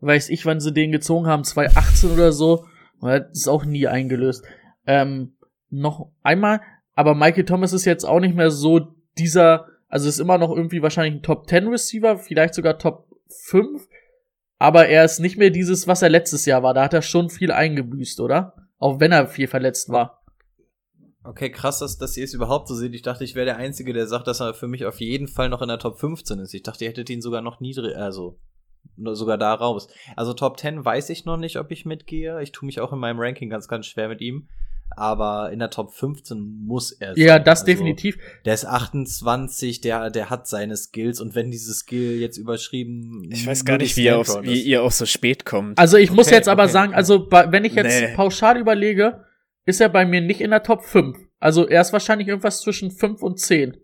weiß 0.00 0.30
ich, 0.30 0.46
wann 0.46 0.60
sie 0.60 0.72
den 0.72 0.92
gezogen 0.92 1.26
haben, 1.26 1.44
2018 1.44 2.10
oder 2.10 2.32
so. 2.32 2.66
Das 3.00 3.30
ist 3.32 3.48
auch 3.48 3.64
nie 3.64 3.86
eingelöst. 3.86 4.44
Ähm, 4.86 5.34
noch 5.70 6.10
einmal, 6.22 6.60
aber 6.94 7.14
Michael 7.14 7.44
Thomas 7.44 7.72
ist 7.72 7.84
jetzt 7.84 8.04
auch 8.04 8.20
nicht 8.20 8.34
mehr 8.34 8.50
so 8.50 8.94
dieser, 9.18 9.66
also 9.88 10.08
ist 10.08 10.20
immer 10.20 10.38
noch 10.38 10.54
irgendwie 10.54 10.82
wahrscheinlich 10.82 11.14
ein 11.14 11.22
Top 11.22 11.48
10 11.48 11.68
Receiver, 11.68 12.18
vielleicht 12.18 12.54
sogar 12.54 12.78
Top 12.78 13.06
5. 13.46 13.88
Aber 14.58 14.88
er 14.88 15.04
ist 15.04 15.20
nicht 15.20 15.38
mehr 15.38 15.50
dieses, 15.50 15.88
was 15.88 16.02
er 16.02 16.10
letztes 16.10 16.44
Jahr 16.44 16.62
war. 16.62 16.74
Da 16.74 16.84
hat 16.84 16.92
er 16.92 17.00
schon 17.00 17.30
viel 17.30 17.50
eingebüßt, 17.50 18.20
oder? 18.20 18.54
Auch 18.78 19.00
wenn 19.00 19.12
er 19.12 19.26
viel 19.26 19.46
verletzt 19.46 19.88
war. 19.88 20.19
Okay, 21.22 21.50
krass, 21.50 21.78
dass, 21.80 21.98
dass 21.98 22.16
ihr 22.16 22.24
es 22.24 22.32
überhaupt 22.34 22.68
so 22.68 22.74
seht. 22.74 22.94
Ich 22.94 23.02
dachte, 23.02 23.24
ich 23.24 23.34
wäre 23.34 23.44
der 23.44 23.56
Einzige, 23.58 23.92
der 23.92 24.06
sagt, 24.06 24.26
dass 24.26 24.40
er 24.40 24.54
für 24.54 24.68
mich 24.68 24.86
auf 24.86 25.00
jeden 25.00 25.28
Fall 25.28 25.48
noch 25.50 25.60
in 25.60 25.68
der 25.68 25.78
Top 25.78 25.98
15 25.98 26.38
ist. 26.38 26.54
Ich 26.54 26.62
dachte, 26.62 26.84
ihr 26.84 26.90
hättet 26.90 27.10
ihn 27.10 27.20
sogar 27.20 27.42
noch 27.42 27.60
niedrig, 27.60 27.94
also 27.96 28.38
sogar 28.96 29.36
da 29.36 29.52
raus. 29.52 29.88
Also 30.16 30.32
Top 30.32 30.58
10 30.58 30.82
weiß 30.84 31.10
ich 31.10 31.26
noch 31.26 31.36
nicht, 31.36 31.58
ob 31.58 31.70
ich 31.70 31.84
mitgehe. 31.84 32.42
Ich 32.42 32.52
tue 32.52 32.66
mich 32.66 32.80
auch 32.80 32.92
in 32.92 32.98
meinem 32.98 33.18
Ranking 33.20 33.50
ganz, 33.50 33.68
ganz 33.68 33.86
schwer 33.86 34.08
mit 34.08 34.20
ihm. 34.22 34.48
Aber 34.96 35.52
in 35.52 35.60
der 35.60 35.70
Top 35.70 35.92
15 35.92 36.40
muss 36.66 36.90
er 36.90 37.14
sein. 37.14 37.24
Ja, 37.24 37.38
das 37.38 37.60
Also, 37.60 37.66
definitiv. 37.66 38.18
Der 38.44 38.54
ist 38.54 38.64
28, 38.66 39.80
der, 39.82 40.10
der 40.10 40.30
hat 40.30 40.48
seine 40.48 40.76
Skills 40.76 41.20
und 41.20 41.34
wenn 41.34 41.50
diese 41.50 41.72
Skill 41.74 42.18
jetzt 42.18 42.38
überschrieben. 42.38 43.28
Ich 43.30 43.46
weiß 43.46 43.64
gar 43.64 43.76
nicht, 43.78 43.96
wie 43.96 44.04
ihr, 44.04 44.18
auf, 44.18 44.42
wie 44.42 44.60
ihr 44.62 44.82
auch 44.82 44.90
so 44.90 45.06
spät 45.06 45.44
kommt. 45.44 45.78
Also 45.78 45.96
ich 45.96 46.10
muss 46.10 46.26
Okay, 46.26 46.36
jetzt 46.36 46.48
aber 46.48 46.64
okay, 46.64 46.72
sagen, 46.72 46.88
okay. 46.90 46.96
also 46.96 47.28
wenn 47.30 47.64
ich 47.64 47.74
jetzt 47.74 48.00
Nee. 48.00 48.14
pauschal 48.16 48.58
überlege, 48.58 49.24
ist 49.64 49.80
er 49.80 49.88
bei 49.88 50.04
mir 50.06 50.20
nicht 50.20 50.40
in 50.40 50.50
der 50.50 50.62
Top 50.62 50.82
5. 50.84 51.16
Also 51.38 51.68
er 51.68 51.80
ist 51.80 51.92
wahrscheinlich 51.92 52.28
irgendwas 52.28 52.60
zwischen 52.60 52.90
5 52.90 53.22
und 53.22 53.38
10. 53.38 53.76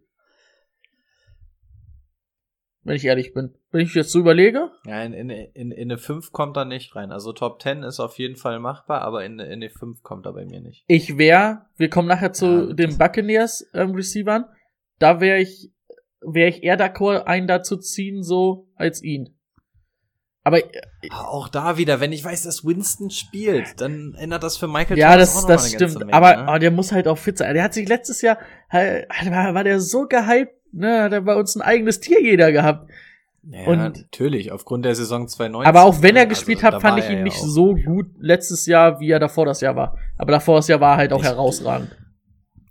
Wenn 2.82 2.94
ich 2.96 3.04
ehrlich 3.04 3.34
bin. 3.34 3.52
Wenn 3.72 3.80
ich 3.80 3.94
jetzt 3.94 4.12
so 4.12 4.20
überlege, 4.20 4.70
Ja, 4.84 5.02
in, 5.02 5.12
in, 5.12 5.28
in, 5.28 5.72
in 5.72 5.90
eine 5.90 5.98
5 5.98 6.30
kommt 6.30 6.56
er 6.56 6.64
nicht 6.64 6.94
rein. 6.94 7.10
Also 7.10 7.32
Top 7.32 7.60
10 7.60 7.82
ist 7.82 7.98
auf 7.98 8.16
jeden 8.18 8.36
Fall 8.36 8.60
machbar, 8.60 9.02
aber 9.02 9.24
in, 9.24 9.40
in 9.40 9.54
eine 9.54 9.70
5 9.70 10.02
kommt 10.02 10.24
er 10.26 10.32
bei 10.34 10.44
mir 10.44 10.60
nicht. 10.60 10.84
ich 10.86 11.18
wäre, 11.18 11.66
wir 11.76 11.90
kommen 11.90 12.06
nachher 12.06 12.32
zu 12.32 12.68
Ja, 12.68 12.72
den 12.74 12.96
Buccaneers 12.96 13.68
ähm, 13.74 13.90
Receivern, 13.94 14.44
da 15.00 15.20
wäre 15.20 15.40
ich, 15.40 15.72
wäre 16.20 16.48
ich 16.48 16.62
eher 16.62 16.78
d'accord, 16.78 17.24
einen 17.24 17.48
dazu 17.48 17.76
ziehen, 17.76 18.22
so 18.22 18.68
als 18.76 19.02
ihn. 19.02 19.35
Aber 20.46 20.58
Aber 21.10 21.28
Auch 21.28 21.48
da 21.48 21.76
wieder, 21.76 21.98
wenn 22.00 22.12
ich 22.12 22.24
weiß, 22.24 22.44
dass 22.44 22.64
Winston 22.64 23.10
spielt, 23.10 23.80
dann 23.80 24.14
ändert 24.16 24.42
das 24.44 24.56
für 24.56 24.68
Michael 24.68 24.96
ja, 24.96 25.10
Thomas 25.12 25.34
das, 25.34 25.44
auch 25.44 25.48
das 25.48 25.72
stimmt. 25.72 25.98
Menge, 25.98 26.12
aber 26.12 26.36
ne? 26.36 26.48
aber 26.48 26.58
der 26.60 26.70
muss 26.70 26.92
halt 26.92 27.08
auch 27.08 27.18
fit 27.18 27.36
sein. 27.38 27.52
Der 27.54 27.64
hat 27.64 27.74
sich 27.74 27.88
letztes 27.88 28.22
Jahr, 28.22 28.38
war, 28.70 29.54
war 29.54 29.64
der 29.64 29.80
so 29.80 30.06
gehypt, 30.06 30.52
ne, 30.72 31.02
hat 31.02 31.12
er 31.12 31.22
bei 31.22 31.34
uns 31.34 31.56
ein 31.56 31.62
eigenes 31.62 31.98
Tierjäger 31.98 32.52
gehabt. 32.52 32.88
ja, 33.42 33.66
und- 33.66 33.78
natürlich, 33.78 34.52
aufgrund 34.52 34.84
der 34.84 34.94
Saison 34.94 35.26
2019. 35.26 35.68
Aber 35.68 35.82
auch 35.82 36.00
wenn 36.02 36.14
er 36.14 36.22
Also, 36.22 36.28
gespielt 36.30 36.62
da 36.62 36.72
hat, 36.74 36.80
fand 36.82 37.00
ich 37.00 37.10
ihn 37.10 37.18
ja 37.18 37.22
nicht 37.24 37.38
auch- 37.38 37.46
so 37.46 37.74
gut 37.74 38.06
letztes 38.20 38.66
Jahr, 38.66 39.00
wie 39.00 39.10
er 39.10 39.18
davor 39.18 39.46
das 39.46 39.60
Jahr 39.60 39.74
war. 39.74 39.98
Aber 40.16 40.30
davor 40.30 40.56
das 40.58 40.68
Jahr 40.68 40.80
war 40.80 40.92
er 40.94 40.98
halt 40.98 41.12
auch 41.12 41.20
Ich- 41.22 41.26
herausragend. 41.26 41.90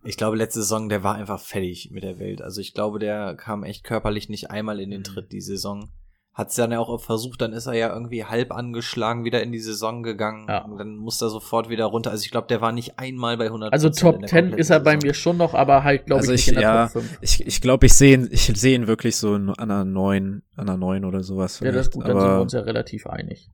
Ich 0.05 0.15
glaube, 0.17 0.37
letzte 0.37 0.59
Saison, 0.61 0.87
der 0.87 1.03
war 1.03 1.15
einfach 1.15 1.39
fertig 1.41 1.89
mit 1.91 2.03
der 2.05 2.19
Welt. 2.19 2.41
Also 2.41 2.61
ich 2.61 2.73
glaube, 2.73 2.99
der 2.99 3.35
kam 3.35 3.63
echt 3.63 3.83
körperlich 3.83 4.29
nicht 4.29 4.49
einmal 4.51 4.79
in 4.79 4.91
den 4.91 5.03
Tritt 5.03 5.31
die 5.33 5.41
Saison. 5.41 5.89
Hat 6.35 6.49
es 6.49 6.55
dann 6.55 6.71
ja 6.73 6.79
auch 6.79 6.99
versucht, 6.99 7.39
dann 7.41 7.53
ist 7.53 7.65
er 7.65 7.73
ja 7.75 7.93
irgendwie 7.93 8.25
halb 8.25 8.51
angeschlagen 8.51 9.23
wieder 9.23 9.41
in 9.41 9.53
die 9.53 9.59
Saison 9.61 10.03
gegangen. 10.03 10.47
Ja. 10.49 10.65
Und 10.65 10.77
dann 10.77 10.97
musste 10.97 11.25
er 11.27 11.29
sofort 11.29 11.69
wieder 11.69 11.85
runter. 11.85 12.11
Also 12.11 12.23
ich 12.25 12.29
glaube, 12.31 12.47
der 12.47 12.59
war 12.59 12.73
nicht 12.73 12.99
einmal 12.99 13.37
bei 13.37 13.45
100 13.45 13.71
Also 13.71 13.87
Top 13.89 14.19
der 14.19 14.27
10 14.27 14.39
kompletten 14.39 14.59
ist 14.59 14.69
er 14.69 14.81
bei 14.81 14.91
Saison. 14.95 15.07
mir 15.07 15.13
schon 15.13 15.37
noch, 15.37 15.53
aber 15.53 15.85
halt, 15.85 16.07
glaube 16.07 16.19
Also 16.19 16.33
ich, 16.33 16.41
ich- 16.41 16.47
nicht 16.47 16.55
in 16.57 16.61
der 16.61 16.69
ja, 16.69 16.83
Top 16.87 16.91
5. 17.03 17.17
Ich, 17.21 17.47
ich 17.47 17.61
glaube, 17.61 17.85
ich 17.85 17.93
sehe 17.93 18.15
ihn, 18.17 18.27
ich 18.29 18.41
sehe 18.47 18.75
ihn 18.75 18.85
wirklich 18.87 19.15
so 19.15 19.33
an 19.35 19.49
einer 19.57 19.85
neun, 19.85 20.43
an 20.57 20.67
einer 20.67 20.77
neun 20.77 21.05
oder 21.05 21.23
sowas. 21.23 21.61
Ja, 21.61 21.71
das 21.71 21.87
ist 21.87 21.93
gut, 21.93 22.05
dann 22.05 22.19
sind 22.19 22.29
wir 22.29 22.41
uns 22.41 22.51
ja 22.53 22.59
relativ 22.61 23.07
einig. 23.07 23.49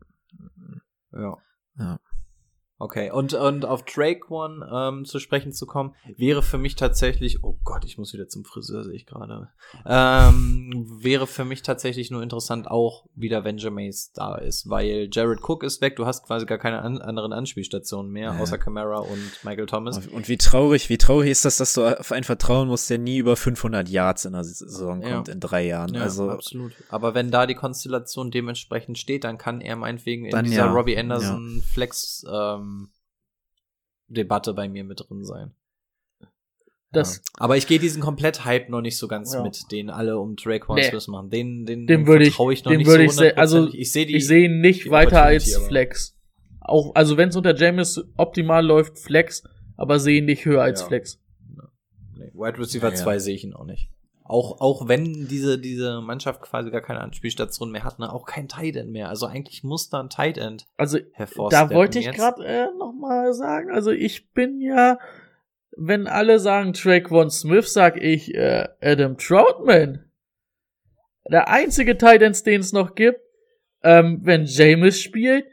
Ja. 1.13 1.38
Ja. 1.77 1.99
Okay, 2.82 3.11
und, 3.11 3.34
und 3.36 3.63
auf 3.63 3.84
Drake 3.86 4.32
One 4.34 4.67
ähm, 4.73 5.05
zu 5.05 5.19
sprechen 5.19 5.53
zu 5.53 5.67
kommen, 5.67 5.93
wäre 6.17 6.41
für 6.41 6.57
mich 6.57 6.75
tatsächlich, 6.75 7.43
oh 7.43 7.57
Gott, 7.63 7.86
ich 7.86 7.99
muss 7.99 8.11
wieder 8.13 8.27
zum 8.27 8.43
Friseur, 8.43 8.84
sehe 8.84 8.95
ich 8.95 9.05
gerade. 9.05 9.49
Ähm, 9.86 10.88
wäre 10.99 11.27
für 11.27 11.45
mich 11.45 11.61
tatsächlich 11.61 12.09
nur 12.09 12.23
interessant, 12.23 12.69
auch 12.69 13.05
wieder, 13.15 13.43
wenn 13.43 13.57
Jameis 13.59 14.11
da 14.13 14.36
ist, 14.36 14.67
weil 14.69 15.09
Jared 15.11 15.39
Cook 15.47 15.63
ist 15.63 15.82
weg, 15.82 15.95
du 15.95 16.05
hast 16.07 16.25
quasi 16.25 16.45
gar 16.47 16.57
keine 16.57 16.82
an 16.82 16.97
anderen 16.99 17.34
Anspielstationen 17.34 18.11
mehr, 18.11 18.34
Ja. 18.34 18.39
außer 18.39 18.57
Camara 18.57 18.99
und 18.99 19.32
Michael 19.43 19.67
Thomas. 19.67 20.07
Und 20.07 20.27
wie 20.27 20.38
traurig, 20.38 20.89
wie 20.89 20.97
traurig 20.97 21.29
ist 21.29 21.45
das, 21.45 21.57
dass 21.57 21.73
du 21.73 21.86
auf 21.86 22.11
einen 22.11 22.23
vertrauen 22.23 22.67
musst, 22.67 22.89
der 22.89 22.97
nie 22.97 23.17
über 23.17 23.36
500 23.36 23.89
Yards 23.89 24.25
in 24.25 24.34
der 24.34 24.43
Saison 24.43 25.01
Ja. 25.01 25.15
kommt 25.15 25.27
in 25.29 25.39
drei 25.39 25.65
Jahren. 25.67 25.93
Ja, 25.93 26.01
also 26.01 26.29
absolut. 26.29 26.73
Aber 26.89 27.13
wenn 27.13 27.29
da 27.29 27.45
die 27.45 27.55
Konstellation 27.55 28.32
dementsprechend 28.32 28.97
steht, 28.97 29.23
dann 29.23 29.38
kann 29.38 29.61
er 29.61 29.75
meinetwegen 29.75 30.25
in 30.25 30.32
Dann 30.32 30.45
dieser 30.45 30.65
ja, 30.65 30.71
Robbie 30.71 30.97
Anderson 30.97 31.61
Flex 31.71 32.25
ähm, 32.32 32.70
Debatte 34.07 34.53
bei 34.53 34.67
mir 34.67 34.84
mit 34.84 35.01
drin 35.07 35.24
sein. 35.24 35.53
Das, 36.93 37.22
Aber 37.38 37.55
ich 37.55 37.67
gehe 37.67 37.80
diesen 37.80 38.01
Komplett-Hype 38.01 38.67
noch 38.67 38.82
nicht 38.82 38.97
so 38.97 39.07
ganz 39.07 39.34
Ja. 39.34 39.41
mit, 39.43 39.72
den 39.72 39.89
alle 39.89 40.19
um 40.19 40.36
Traquan 40.36 40.76
Nee. 40.76 40.89
Smith 40.89 41.07
machen. 41.07 41.30
Den, 41.30 41.65
den, 41.65 41.88
dem 41.88 42.05
würde 42.05 42.26
ich, 42.26 42.32
vertraue 42.32 42.51
ich 42.53 42.65
noch 42.65 42.72
dem 42.72 42.80
nicht 42.80 42.88
würde 42.88 43.09
so 43.09 43.24
ich, 43.24 43.38
also 43.38 43.69
ich 43.72 43.93
sehe 43.93 44.05
die, 44.05 44.17
ich 44.17 44.28
sehe 44.28 44.45
ihn 44.45 44.59
nicht 44.59 44.86
die 44.86 44.91
weiter 44.91 45.24
als 45.24 45.55
aber- 45.55 45.65
Flex. 45.67 46.17
Auch, 46.59 46.93
also 46.93 47.15
wenn 47.15 47.30
es 47.30 47.36
unter 47.38 47.55
James 47.55 48.03
optimal 48.17 48.65
läuft, 48.65 48.99
Flex, 48.99 49.43
aber 49.78 49.99
sehe 49.99 50.17
ihn 50.17 50.26
nicht 50.26 50.43
höher 50.45 50.61
als 50.61 50.82
Ja. 50.82 50.88
Flex. 50.88 51.19
Nee, 52.17 52.32
Wide 52.34 52.59
Receiver 52.59 52.89
Ja, 52.89 52.93
ja. 52.93 53.01
2 53.01 53.19
sehe 53.19 53.36
ich 53.36 53.45
ihn 53.45 53.53
auch 53.53 53.65
nicht. 53.65 53.89
Auch, 54.32 54.61
auch 54.61 54.88
wenn 54.88 55.27
diese, 55.27 55.59
diese 55.59 55.99
Mannschaft 55.99 56.41
quasi 56.41 56.71
gar 56.71 56.79
keine 56.79 57.01
Anspielstation 57.01 57.69
mehr 57.69 57.84
hat, 57.84 57.99
ne, 57.99 58.09
auch 58.13 58.25
kein 58.25 58.47
Tight 58.47 58.77
End 58.77 58.89
mehr. 58.89 59.09
Also 59.09 59.25
eigentlich 59.25 59.61
muss 59.65 59.89
da 59.89 59.99
ein 59.99 60.09
Tight 60.09 60.38
End 60.38 60.65
Also 60.77 60.99
da 61.49 61.69
wollte 61.69 61.99
ich 61.99 62.09
gerade 62.13 62.45
äh, 62.45 62.67
noch 62.77 62.93
mal 62.93 63.34
sagen, 63.34 63.69
also 63.71 63.91
ich 63.91 64.32
bin 64.32 64.61
ja, 64.61 64.99
wenn 65.75 66.07
alle 66.07 66.39
sagen 66.39 66.71
Traquan 66.71 67.29
Smith, 67.29 67.73
sag 67.73 68.01
ich 68.01 68.34
äh, 68.34 68.69
Adam 68.82 69.17
Troutman. 69.17 70.05
Der 71.29 71.49
einzige 71.49 71.97
Titans, 71.97 72.43
den 72.43 72.61
es 72.61 72.71
noch 72.71 72.95
gibt, 72.95 73.19
ähm, 73.84 74.21
wenn 74.23 74.45
James 74.45 74.97
spielt, 75.01 75.45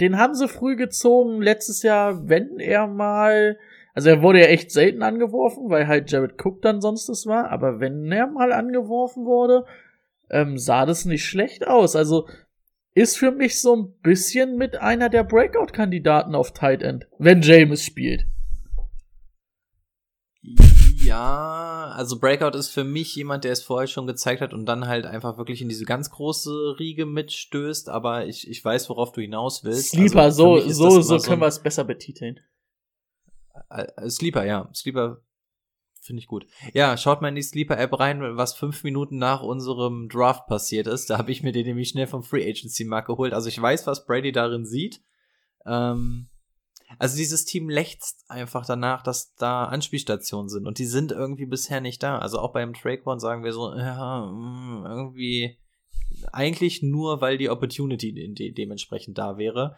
den 0.00 0.18
haben 0.18 0.34
sie 0.34 0.48
früh 0.48 0.76
gezogen. 0.76 1.40
Letztes 1.40 1.82
Jahr, 1.82 2.28
wenn 2.28 2.58
er 2.58 2.86
mal, 2.86 3.58
also 3.94 4.08
er 4.08 4.22
wurde 4.22 4.40
ja 4.40 4.46
echt 4.46 4.70
selten 4.70 5.02
angeworfen, 5.02 5.68
weil 5.70 5.86
halt 5.86 6.10
Jared 6.10 6.34
Cook 6.42 6.62
dann 6.62 6.80
sonst 6.80 7.08
es 7.08 7.26
war. 7.26 7.50
Aber 7.50 7.80
wenn 7.80 8.10
er 8.10 8.26
mal 8.26 8.52
angeworfen 8.52 9.24
wurde, 9.26 9.64
ähm, 10.30 10.56
sah 10.58 10.86
das 10.86 11.04
nicht 11.04 11.24
schlecht 11.26 11.66
aus. 11.66 11.94
Also 11.96 12.28
ist 12.94 13.16
für 13.18 13.30
mich 13.30 13.60
so 13.60 13.74
ein 13.76 13.94
bisschen 14.02 14.56
mit 14.56 14.76
einer 14.76 15.08
der 15.08 15.24
Breakout-Kandidaten 15.24 16.34
auf 16.34 16.52
Tight 16.52 16.82
End, 16.82 17.06
wenn 17.18 17.40
James 17.42 17.82
spielt. 17.84 18.26
Ja, 21.04 21.92
also 21.96 22.18
Breakout 22.18 22.56
ist 22.56 22.68
für 22.70 22.84
mich 22.84 23.14
jemand, 23.16 23.44
der 23.44 23.52
es 23.52 23.62
vorher 23.62 23.86
schon 23.86 24.06
gezeigt 24.06 24.40
hat 24.40 24.52
und 24.54 24.66
dann 24.66 24.86
halt 24.88 25.04
einfach 25.06 25.36
wirklich 25.38 25.60
in 25.62 25.68
diese 25.68 25.84
ganz 25.84 26.10
große 26.10 26.76
Riege 26.78 27.06
mitstößt, 27.06 27.88
aber 27.88 28.26
ich, 28.26 28.48
ich 28.48 28.64
weiß, 28.64 28.88
worauf 28.90 29.12
du 29.12 29.20
hinaus 29.20 29.64
willst. 29.64 29.90
Sleeper, 29.90 30.22
Also 30.22 30.58
so, 30.58 30.90
so, 30.90 31.00
so 31.00 31.18
können 31.18 31.40
wir 31.40 31.46
ein- 31.46 31.50
es 31.50 31.62
besser 31.62 31.84
betiteln. 31.84 32.40
Äh, 33.72 33.86
äh, 33.96 34.10
Sleeper, 34.10 34.44
ja. 34.44 34.70
Sleeper 34.74 35.22
finde 36.00 36.20
ich 36.20 36.26
gut. 36.26 36.46
Ja, 36.74 36.96
schaut 36.96 37.22
mal 37.22 37.28
in 37.28 37.36
die 37.36 37.42
Sleeper-App 37.42 37.98
rein, 37.98 38.36
was 38.36 38.54
fünf 38.54 38.82
Minuten 38.82 39.18
nach 39.18 39.42
unserem 39.42 40.08
Draft 40.08 40.46
passiert 40.48 40.88
ist. 40.88 41.08
Da 41.08 41.18
habe 41.18 41.30
ich 41.30 41.42
mir 41.42 41.52
den 41.52 41.66
nämlich 41.66 41.90
schnell 41.90 42.08
vom 42.08 42.24
Free 42.24 42.48
Agency 42.48 42.84
Markt 42.84 43.06
geholt. 43.06 43.32
Also 43.32 43.48
ich 43.48 43.60
weiß, 43.60 43.86
was 43.86 44.04
Brady 44.04 44.32
darin 44.32 44.66
sieht. 44.66 45.00
Ähm, 45.64 46.28
also 46.98 47.16
dieses 47.16 47.44
Team 47.44 47.68
lechzt 47.68 48.24
einfach 48.28 48.66
danach, 48.66 49.02
dass 49.02 49.34
da 49.36 49.64
Anspielstationen 49.64 50.48
sind 50.48 50.66
und 50.66 50.78
die 50.78 50.86
sind 50.86 51.12
irgendwie 51.12 51.46
bisher 51.46 51.80
nicht 51.80 52.02
da. 52.02 52.18
Also 52.18 52.38
auch 52.38 52.52
beim 52.52 52.74
Traquan 52.74 53.20
sagen 53.20 53.44
wir 53.44 53.52
so, 53.52 53.74
ja, 53.74 54.24
irgendwie 54.84 55.58
eigentlich 56.32 56.82
nur, 56.82 57.20
weil 57.20 57.38
die 57.38 57.48
Opportunity 57.48 58.12
de 58.12 58.52
dementsprechend 58.52 59.18
da 59.18 59.38
wäre. 59.38 59.76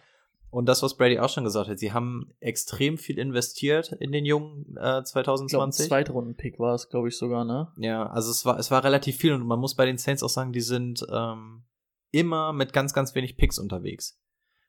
Und 0.54 0.66
das, 0.66 0.84
was 0.84 0.96
Brady 0.96 1.18
auch 1.18 1.30
schon 1.30 1.42
gesagt 1.42 1.68
hat, 1.68 1.80
sie 1.80 1.92
haben 1.92 2.32
extrem 2.38 2.96
viel 2.96 3.18
investiert 3.18 3.90
in 3.98 4.12
den 4.12 4.24
jungen 4.24 4.76
äh, 4.76 5.02
Ich 5.04 5.12
glaube, 5.12 5.32
ein 5.32 5.38
2020. 5.42 5.88
Zweitrunden-Pick 5.88 6.60
war 6.60 6.76
es, 6.76 6.88
glaube 6.90 7.08
ich, 7.08 7.18
sogar, 7.18 7.44
ne? 7.44 7.72
Ja, 7.76 8.06
also 8.06 8.30
es 8.30 8.46
war, 8.46 8.56
es 8.56 8.70
war 8.70 8.84
relativ 8.84 9.16
viel 9.16 9.32
und 9.32 9.44
man 9.44 9.58
muss 9.58 9.74
bei 9.74 9.84
den 9.84 9.98
Saints 9.98 10.22
auch 10.22 10.28
sagen, 10.28 10.52
die 10.52 10.60
sind 10.60 11.04
ähm, 11.12 11.64
immer 12.12 12.52
mit 12.52 12.72
ganz, 12.72 12.94
ganz 12.94 13.16
wenig 13.16 13.36
Picks 13.36 13.58
unterwegs. 13.58 14.22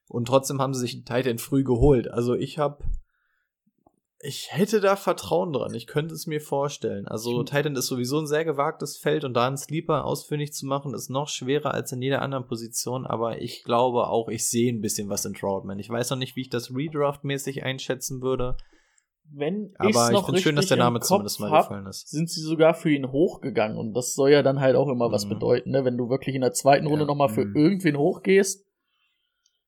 Und 0.07 0.27
trotzdem 0.27 0.59
haben 0.59 0.73
sie 0.73 0.79
sich 0.79 0.95
einen 0.95 1.05
Titan 1.05 1.37
früh 1.37 1.63
geholt. 1.63 2.09
Also 2.09 2.33
ich 2.33 2.57
habe 2.57 2.83
ich 4.25 4.47
hätte 4.51 4.81
da 4.81 4.95
Vertrauen 4.95 5.53
dran. 5.53 5.73
Ich 5.73 5.87
könnte 5.87 6.13
es 6.13 6.27
mir 6.27 6.41
vorstellen. 6.41 7.07
Also. 7.07 7.43
Titan 7.43 7.75
ist 7.75 7.87
sowieso 7.87 8.19
ein 8.19 8.27
sehr 8.27 8.45
gewagtes 8.45 8.97
Feld 8.97 9.23
und 9.23 9.33
da 9.33 9.47
einen 9.47 9.57
Sleeper 9.57 10.05
ausfindig 10.05 10.53
zu 10.53 10.65
machen, 10.65 10.93
ist 10.93 11.09
noch 11.09 11.27
schwerer 11.29 11.73
als 11.73 11.91
in 11.91 12.01
jeder 12.01 12.21
anderen 12.21 12.47
Position. 12.47 13.05
Aber 13.05 13.41
ich 13.41 13.63
glaube 13.63 14.07
auch, 14.07 14.27
ich 14.29 14.47
sehe 14.47 14.71
ein 14.73 14.81
bisschen 14.81 15.09
was 15.09 15.25
in 15.25 15.33
Troutman. 15.33 15.79
Ich 15.79 15.89
weiß 15.89 16.09
noch 16.09 16.17
nicht, 16.17 16.35
wie 16.35 16.41
ich 16.41 16.49
das 16.49 16.71
Redraft-mäßig 16.71 17.63
einschätzen 17.63 18.21
würde. 18.21 18.57
Wenn 19.31 19.73
Aber 19.79 19.89
ich 19.89 20.11
noch 20.11 20.25
finde 20.25 20.39
schön, 20.41 20.55
dass 20.55 20.67
der 20.67 20.77
Name 20.77 20.99
zumindest 20.99 21.39
mal 21.39 21.49
hab, 21.49 21.69
gefallen 21.69 21.87
ist. 21.87 22.09
sind 22.09 22.29
sie 22.29 22.41
sogar 22.41 22.75
für 22.75 22.91
ihn 22.91 23.11
hochgegangen 23.11 23.77
und 23.77 23.93
das 23.93 24.13
soll 24.13 24.29
ja 24.31 24.43
dann 24.43 24.59
halt 24.59 24.75
auch 24.75 24.87
immer 24.87 25.11
was 25.11 25.25
Mhm. 25.25 25.29
bedeuten, 25.29 25.71
ne? 25.71 25.83
Wenn 25.83 25.97
du 25.97 26.09
wirklich 26.09 26.35
in 26.35 26.41
der 26.41 26.53
zweiten 26.53 26.85
Runde 26.85 27.05
Ja, 27.05 27.07
nochmal 27.07 27.29
für 27.29 27.45
mhm. 27.45 27.55
irgendwen 27.55 27.97
hochgehst. 27.97 28.64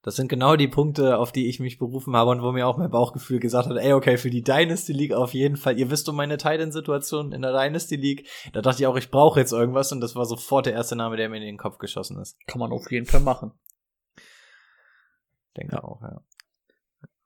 Das 0.08 0.16
sind 0.16 0.30
genau 0.30 0.55
die 0.55 0.70
Punkte, 0.70 1.18
auf 1.18 1.34
die 1.34 1.49
ich 1.49 1.60
mich 1.60 1.80
berufen 1.80 2.16
habe 2.16 2.32
und 2.32 2.41
wo 2.41 2.53
mir 2.53 2.66
auch 2.66 2.78
mein 2.78 2.89
Bauchgefühl 2.89 3.41
gesagt 3.41 3.68
hat, 3.68 3.76
ey, 3.76 3.91
okay, 3.91 4.16
für 4.16 4.30
die 4.30 4.41
Dynasty 4.41 4.93
League 4.93 5.12
auf 5.12 5.34
jeden 5.34 5.58
Fall. 5.58 5.78
Ihr 5.78 5.91
wisst 5.91 6.08
um 6.08 6.16
meine 6.16 6.38
Titan-Situation 6.38 7.34
in 7.34 7.41
der 7.41 7.51
Dynasty 7.51 7.97
League. 7.97 8.26
Da 8.53 8.62
dachte 8.62 8.82
ich 8.82 8.88
auch, 8.88 8.95
ich 8.95 9.12
brauche 9.12 9.38
jetzt 9.38 9.51
irgendwas 9.51 9.91
und 9.91 9.99
das 9.99 10.16
war 10.16 10.24
sofort 10.24 10.66
der 10.66 10.72
erste 10.72 10.95
Name, 10.95 11.18
der 11.18 11.28
mir 11.28 11.36
in 11.36 11.43
den 11.43 11.58
Kopf 11.58 11.78
geschossen 11.78 12.18
ist. 12.22 12.38
Kann 12.47 12.60
man 12.60 12.72
auf 12.72 12.89
jeden 12.89 13.05
Fall 13.05 13.20
machen. 13.20 13.51
Denke 15.58 15.76
Ja. 15.76 15.84
auch, 15.84 16.01
ja. 16.01 16.22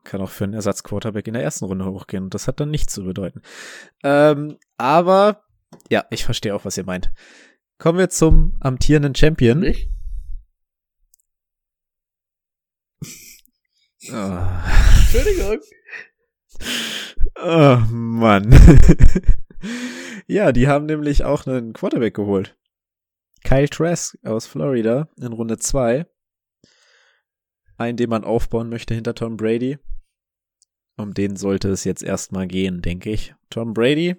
Kann 0.04 0.22
auch 0.22 0.32
für 0.32 0.46
einen 0.46 0.56
Ersatzquarterback 0.56 1.28
in 1.28 1.36
der 1.36 1.44
ersten 1.44 1.66
Runde 1.66 1.86
hochgehen. 1.86 2.24
Und 2.24 2.34
das 2.34 2.48
hat 2.48 2.60
dann 2.60 2.72
nichts 2.72 2.94
zu 2.94 3.04
bedeuten. 3.04 3.44
Ähm, 4.04 4.58
aber, 4.78 5.44
ja, 5.92 6.06
ich 6.10 6.26
verstehe 6.26 6.56
auch, 6.56 6.66
was 6.66 6.80
ihr 6.80 6.86
meint. 6.86 7.12
Kommen 7.78 8.00
wir 8.00 8.10
zum 8.10 8.56
amtierenden 8.60 9.14
Champion. 9.14 9.60
Nicht? 9.60 9.92
Oh, 14.10 14.40
Entschuldigung. 14.98 15.60
oh 17.36 17.78
Mann. 17.92 18.52
ja, 20.28 20.52
die 20.52 20.68
haben 20.68 20.88
nämlich 20.88 21.24
auch 21.24 21.46
einen 21.46 21.74
Quarterback 21.74 22.16
geholt. 22.16 22.58
Kyle 23.44 23.70
Trask 23.70 24.18
aus 24.24 24.48
Florida 24.48 25.08
in 25.18 25.34
Runde 25.34 25.58
2. 25.58 26.08
Einen, 27.78 27.98
den 27.98 28.10
man 28.10 28.24
aufbauen 28.24 28.70
möchte 28.70 28.94
hinter 28.96 29.14
Tom 29.14 29.38
Brady. 29.38 29.78
Um 30.98 31.14
den 31.14 31.36
sollte 31.36 31.70
es 31.70 31.84
jetzt 31.84 32.04
erstmal 32.04 32.48
gehen, 32.48 32.82
denke 32.82 33.12
ich. 33.12 33.36
Tom 33.50 33.74
Brady. 33.74 34.16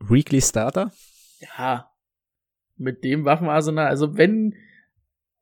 Weekly 0.00 0.40
Starter? 0.40 0.92
Ja. 1.58 1.92
Mit 2.76 3.04
dem 3.04 3.24
Waffenarsenal, 3.24 3.86
also 3.88 4.16
wenn, 4.16 4.54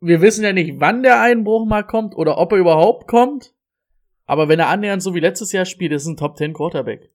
wir 0.01 0.21
wissen 0.21 0.45
ja 0.45 0.53
nicht, 0.53 0.81
wann 0.81 1.03
der 1.03 1.21
Einbruch 1.21 1.67
mal 1.67 1.83
kommt 1.83 2.15
oder 2.15 2.39
ob 2.39 2.53
er 2.53 2.59
überhaupt 2.59 3.09
kommt. 3.09 3.55
Aber 4.27 4.49
wenn 4.49 4.59
er 4.59 4.69
annähernd 4.69 5.03
so 5.03 5.15
wie 5.15 5.21
letztes 5.21 5.53
Jahr 5.53 5.65
spielt, 5.65 5.93
ist 5.93 6.03
es 6.03 6.09
ein 6.09 6.17
Top 6.17 6.37
10 6.37 6.55
Quarterback. 6.55 7.11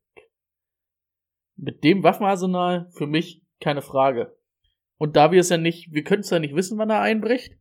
Mit 1.56 1.84
dem 1.84 2.04
Waffenarsenal 2.04 2.90
für 2.92 3.08
mich 3.08 3.42
keine 3.60 3.82
Frage. 3.82 4.36
Und 4.98 5.16
da 5.16 5.32
wir 5.32 5.40
es 5.40 5.50
ja 5.50 5.58
nicht, 5.58 5.94
wir 5.94 6.04
können 6.04 6.22
es 6.22 6.30
ja 6.30 6.40
nicht 6.40 6.56
wissen, 6.56 6.78
wann 6.78 6.90
er 6.90 7.02
einbricht. 7.02 7.58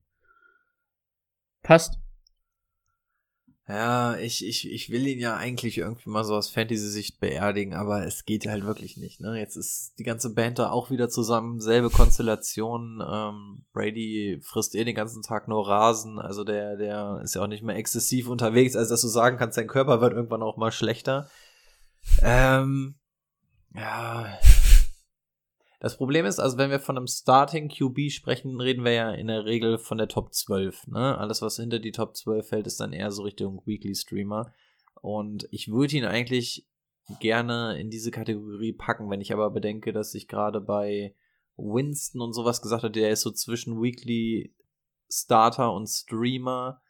Passt. 1.62 2.00
Ja, 3.68 4.16
ich, 4.16 4.46
ich, 4.46 4.70
ich 4.70 4.88
will 4.88 5.06
ihn 5.06 5.18
ja 5.18 5.36
eigentlich 5.36 5.76
irgendwie 5.76 6.08
mal 6.08 6.24
so 6.24 6.34
aus 6.34 6.48
Fantasy-Sicht 6.48 7.20
beerdigen, 7.20 7.74
aber 7.74 8.06
es 8.06 8.24
geht 8.24 8.46
halt 8.46 8.64
wirklich 8.64 8.96
nicht. 8.96 9.20
Ne? 9.20 9.38
Jetzt 9.38 9.56
ist 9.56 9.98
die 9.98 10.04
ganze 10.04 10.32
Band 10.32 10.58
da 10.58 10.70
auch 10.70 10.90
wieder 10.90 11.10
zusammen, 11.10 11.60
selbe 11.60 11.90
Konstellation. 11.90 13.02
Ähm, 13.06 13.66
Brady 13.74 14.40
frisst 14.42 14.74
eh 14.74 14.84
den 14.84 14.94
ganzen 14.94 15.22
Tag 15.22 15.48
nur 15.48 15.68
Rasen, 15.68 16.18
also 16.18 16.44
der, 16.44 16.78
der 16.78 17.20
ist 17.22 17.34
ja 17.34 17.42
auch 17.42 17.46
nicht 17.46 17.62
mehr 17.62 17.76
exzessiv 17.76 18.28
unterwegs, 18.28 18.74
als 18.74 18.88
dass 18.88 19.02
du 19.02 19.08
sagen 19.08 19.36
kannst, 19.36 19.56
sein 19.56 19.68
Körper 19.68 20.00
wird 20.00 20.14
irgendwann 20.14 20.42
auch 20.42 20.56
mal 20.56 20.72
schlechter. 20.72 21.28
Ähm, 22.22 22.94
ja. 23.74 24.38
Das 25.80 25.96
Problem 25.96 26.26
ist, 26.26 26.40
also 26.40 26.58
wenn 26.58 26.70
wir 26.70 26.80
von 26.80 26.96
einem 26.96 27.06
Starting 27.06 27.68
QB 27.68 28.10
sprechen, 28.10 28.60
reden 28.60 28.84
wir 28.84 28.92
ja 28.92 29.12
in 29.12 29.28
der 29.28 29.44
Regel 29.44 29.78
von 29.78 29.98
der 29.98 30.08
Top 30.08 30.34
12. 30.34 30.88
Ne? 30.88 31.16
Alles, 31.16 31.40
was 31.40 31.56
hinter 31.56 31.78
die 31.78 31.92
Top 31.92 32.16
12 32.16 32.48
fällt, 32.48 32.66
ist 32.66 32.80
dann 32.80 32.92
eher 32.92 33.12
so 33.12 33.22
Richtung 33.22 33.62
Weekly 33.64 33.94
Streamer. 33.94 34.52
Und 35.00 35.46
ich 35.52 35.70
würde 35.70 35.96
ihn 35.96 36.04
eigentlich 36.04 36.66
gerne 37.20 37.78
in 37.78 37.90
diese 37.90 38.10
Kategorie 38.10 38.72
packen, 38.72 39.08
wenn 39.08 39.20
ich 39.20 39.32
aber 39.32 39.50
bedenke, 39.50 39.92
dass 39.92 40.14
ich 40.14 40.26
gerade 40.26 40.60
bei 40.60 41.14
Winston 41.56 42.20
und 42.20 42.32
sowas 42.32 42.60
gesagt 42.60 42.82
habe, 42.82 42.92
der 42.92 43.10
ist 43.10 43.22
so 43.22 43.30
zwischen 43.30 43.80
Weekly 43.80 44.54
Starter 45.10 45.72
und 45.72 45.86
Streamer, 45.86 46.82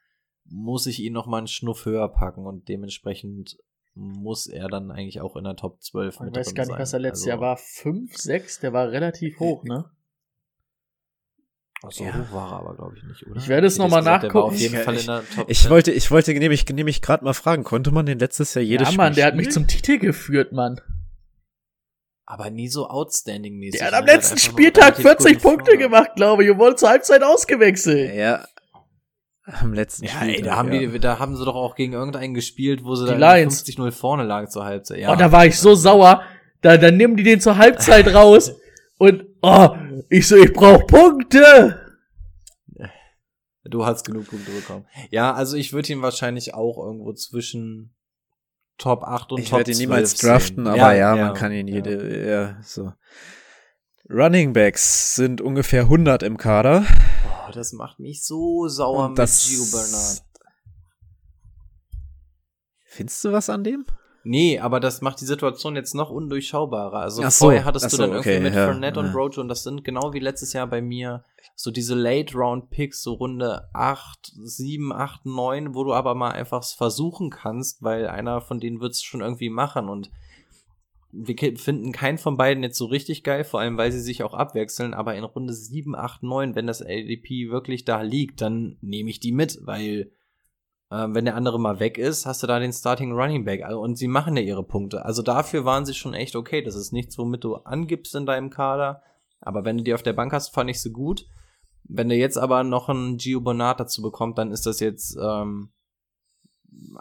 muss 0.45 0.86
ich 0.86 1.01
ihn 1.01 1.12
noch 1.12 1.26
mal 1.26 1.39
einen 1.39 1.47
Schnuff 1.47 1.84
höher 1.84 2.09
packen 2.09 2.47
und 2.47 2.68
dementsprechend 2.68 3.59
muss 3.99 4.46
er 4.46 4.68
dann 4.68 4.90
eigentlich 4.92 5.20
auch 5.20 5.34
in 5.36 5.44
der 5.44 5.57
Top 5.57 5.82
12 5.82 6.14
Ich 6.14 6.20
mit 6.20 6.36
weiß 6.36 6.46
drin 6.46 6.55
gar 6.55 6.62
nicht, 6.64 6.70
sein. 6.72 6.78
was 6.80 6.92
er 6.92 6.99
letztes 7.01 7.22
Also- 7.22 7.28
Jahr 7.30 7.40
war. 7.40 7.57
5, 7.57 8.16
6, 8.16 8.61
der 8.61 8.72
war 8.72 8.90
relativ 8.90 9.40
hoch, 9.40 9.64
ne? 9.64 9.90
Ach 11.84 11.92
so 11.92 12.05
Ja. 12.05 12.14
hoch 12.14 12.32
war 12.32 12.53
er 12.53 12.59
aber, 12.61 12.74
glaube 12.76 12.96
ich, 12.96 13.05
nicht, 13.05 13.26
oder? 13.26 13.36
Ich 13.40 13.49
werde 13.49 13.66
es 13.66 13.74
hätte 13.74 13.82
noch 13.82 13.90
mal 13.90 13.99
jetzt 13.99 14.05
gesagt, 14.05 14.22
der 14.24 14.34
war 14.34 14.40
nachgucken. 14.42 14.55
Auf 14.55 14.61
jeden 14.61 14.74
Ich- 14.76 14.82
Fall 14.82 14.96
in 14.96 15.07
der 15.07 15.22
Top 15.36 15.51
Ich 15.51 15.70
wollte, 15.70 15.92
ich 15.92 16.11
wollte 16.11 16.32
nämlich, 16.34 16.68
nämlich 16.68 17.03
gerade 17.03 17.24
mal 17.24 17.34
fragen, 17.34 17.64
konnte 17.64 17.90
man 17.92 18.07
den 18.07 18.18
letztes 18.18 18.55
Jahr 18.55 18.62
jedes 18.64 18.86
ja, 18.88 18.92
Spiel 18.92 18.96
Mann, 18.99 19.14
der 19.14 19.26
hat 19.26 19.34
mich 19.36 19.46
spielen? 19.51 19.53
zum 19.55 19.66
Titel 19.68 19.99
geführt, 19.99 20.53
Mann. 20.53 20.80
aber 22.24 22.51
nie 22.51 22.68
so 22.68 22.88
outstanding-mäßig. 22.88 23.78
Der 23.78 23.86
hat 23.86 23.92
ne? 23.92 23.99
am 23.99 24.07
letzten 24.07 24.38
Spieltag 24.38 24.99
relativ 24.99 25.03
40 25.03 25.32
guten 25.34 25.42
Punkte 25.42 25.70
Floor. 25.72 25.78
gemacht, 25.82 26.11
glaube 26.16 26.44
ich, 26.44 26.51
und 26.51 26.59
wurde 26.59 26.76
zur 26.76 26.88
Halbzeit 26.90 27.22
ausgewechselt. 27.22 28.14
Ja. 28.14 28.44
Am 29.61 29.72
letzten 29.72 30.05
Ja, 30.05 30.11
Spieltag. 30.11 30.36
ey, 30.36 30.42
da 30.42 30.57
haben, 30.57 30.72
ja. 30.72 30.78
die, 30.90 30.99
da 31.01 31.18
haben 31.18 31.36
sie 31.36 31.44
doch 31.44 31.55
auch 31.55 31.74
gegen 31.74 31.94
irgendeinen 31.94 32.34
gespielt, 32.34 32.84
wo 32.84 32.94
sie 32.94 33.07
Die 33.07 33.18
da 33.18 33.36
Lions. 33.36 33.64
50-0 33.64 33.90
vorne 33.92 34.24
lagen 34.24 34.49
zur 34.51 34.64
Halbzeit. 34.64 34.99
Ja. 34.99 35.12
Oh, 35.12 35.16
da 35.16 35.32
war 35.32 35.46
ich 35.46 35.59
so 35.59 35.74
sauer. 35.74 36.22
Da, 36.61 36.76
dann 36.76 36.96
nehmen 36.96 37.16
die 37.16 37.22
den 37.22 37.40
zur 37.40 37.57
Halbzeit 37.57 38.07
raus. 38.14 38.53
Und, 38.99 39.24
oh, 39.42 39.68
ich 40.11 40.26
so, 40.28 40.36
ich 40.36 40.53
brauch 40.53 40.86
Punkte. 40.86 41.80
Du 43.64 43.84
hast 43.84 44.05
genug 44.07 44.28
Punkte 44.28 44.51
bekommen. 44.51 44.86
Ja, 45.11 45.34
also 45.34 45.57
ich 45.57 45.72
würde 45.72 45.92
ihn 45.92 46.01
wahrscheinlich 46.03 46.55
auch 46.55 46.78
irgendwo 46.78 47.12
zwischen 47.12 47.94
Top 48.78 49.03
8 49.05 49.32
und 49.32 49.40
Ich 49.40 49.51
Top 49.51 49.59
werde 49.59 49.70
ihn 49.72 49.76
12 49.76 49.88
niemals 49.88 50.11
sehen. 50.12 50.28
draften, 50.28 50.66
aber 50.66 50.94
ja, 50.94 51.14
man 51.16 51.34
kann 51.34 51.53
ihn 51.53 51.68
jede, 51.68 52.28
ja, 52.28 52.57
so. 52.62 52.92
Running 54.11 54.54
Backs 54.54 55.16
sind 55.16 55.42
ungefähr 55.42 55.82
100 55.82 56.22
im 56.22 56.38
Kader. 56.38 56.86
Boah, 57.24 57.52
das 57.52 57.74
macht 57.74 58.00
mich 58.00 58.24
so 58.24 58.66
sauer 58.66 59.04
Und 59.04 59.11
mit 59.11 59.18
das- 59.18 59.48
Gio 59.48 59.64
Bernard. 59.70 60.22
Findest 62.86 63.22
du 63.24 63.32
was 63.32 63.50
an 63.50 63.64
dem? 63.64 63.84
Nee, 64.24 64.59
aber 64.59 64.80
das 64.80 65.02
macht 65.02 65.20
die 65.20 65.26
Situation 65.26 65.76
jetzt 65.76 65.94
noch 65.94 66.11
undurchschaubarer. 66.11 67.00
Also 67.00 67.22
so, 67.22 67.30
vorher 67.30 67.64
hattest 67.66 67.86
ach 67.86 67.90
du 67.90 67.96
so, 67.96 68.02
dann 68.02 68.16
okay, 68.16 68.30
irgendwie 68.36 68.48
mit 68.48 68.54
ja, 68.54 68.64
Fournette 68.66 68.98
und 68.98 69.06
ja. 69.06 69.12
Rojo 69.12 69.40
und 69.42 69.48
das 69.48 69.62
sind 69.62 69.84
genau 69.84 70.12
wie 70.14 70.18
letztes 70.20 70.54
Jahr 70.54 70.66
bei 70.66 70.80
mir 70.80 71.22
so 71.54 71.70
diese 71.70 71.94
Late-Round-Picks, 71.94 73.02
so 73.02 73.14
Runde 73.14 73.68
8, 73.74 74.32
7, 74.42 74.92
8, 74.92 75.26
9, 75.26 75.74
wo 75.74 75.84
du 75.84 75.92
aber 75.92 76.14
mal 76.14 76.30
einfach 76.32 76.64
versuchen 76.64 77.30
kannst, 77.30 77.82
weil 77.82 78.09
einer 78.09 78.40
von 78.40 78.59
denen 78.59 78.80
wird's 78.80 79.02
schon 79.02 79.20
irgendwie 79.20 79.50
machen 79.50 79.88
und 79.88 80.11
wir 81.11 81.36
finden 81.56 81.92
keinen 81.92 82.18
von 82.18 82.36
beiden 82.36 82.62
jetzt 82.62 82.76
so 82.76 82.86
richtig 82.86 83.24
geil, 83.24 83.44
vor 83.44 83.61
allem 83.61 83.78
weil 83.78 83.92
sie 83.92 84.00
sich 84.00 84.22
auch 84.22 84.34
abwechseln, 84.34 84.92
aber 84.92 85.14
in 85.14 85.24
Runde 85.24 85.52
7, 85.52 85.94
8, 85.94 86.22
9, 86.22 86.54
wenn 86.54 86.66
das 86.66 86.80
LDP 86.80 87.50
wirklich 87.50 87.84
da 87.84 88.02
liegt, 88.02 88.40
dann 88.40 88.76
nehme 88.80 89.11
ich 89.11 89.20
die 89.20 89.32
mit, 89.32 89.59
weil 89.62 90.12
ähm, 90.90 91.14
wenn 91.14 91.24
der 91.26 91.36
andere 91.36 91.61
mal 91.61 91.80
weg 91.80 91.98
ist, 91.98 92.24
hast 92.24 92.42
du 92.42 92.46
da 92.46 92.59
den 92.59 92.72
Starting 92.72 93.12
Running 93.12 93.44
Back 93.44 93.62
Also, 93.62 93.80
und 93.80 93.96
sie 93.96 94.09
machen 94.09 94.36
ja 94.36 94.42
ihre 94.42 94.62
Punkte. 94.62 95.04
Also 95.04 95.22
dafür 95.22 95.64
waren 95.64 95.84
sie 95.84 95.94
schon 95.94 96.14
echt 96.14 96.34
okay. 96.34 96.62
Das 96.62 96.74
ist 96.74 96.92
nichts, 96.92 97.18
womit 97.18 97.44
du 97.44 97.56
angibst 97.56 98.14
in 98.14 98.26
deinem 98.26 98.50
Kader. 98.50 99.02
Aber 99.40 99.64
wenn 99.64 99.78
du 99.78 99.84
die 99.84 99.94
auf 99.94 100.02
der 100.02 100.14
Bank 100.14 100.32
hast, 100.32 100.54
fand 100.54 100.70
ich 100.70 100.80
sie 100.80 100.92
gut. 100.92 101.26
Wenn 101.84 102.09
du 102.09 102.14
jetzt 102.14 102.38
aber 102.38 102.64
noch 102.64 102.88
einen 102.88 103.18
Gio 103.18 103.40
Bernard 103.40 103.80
dazu 103.80 104.02
bekommst, 104.02 104.38
dann 104.38 104.50
ist 104.50 104.66
das 104.66 104.80
jetzt 104.80 105.16
ähm, 105.20 105.70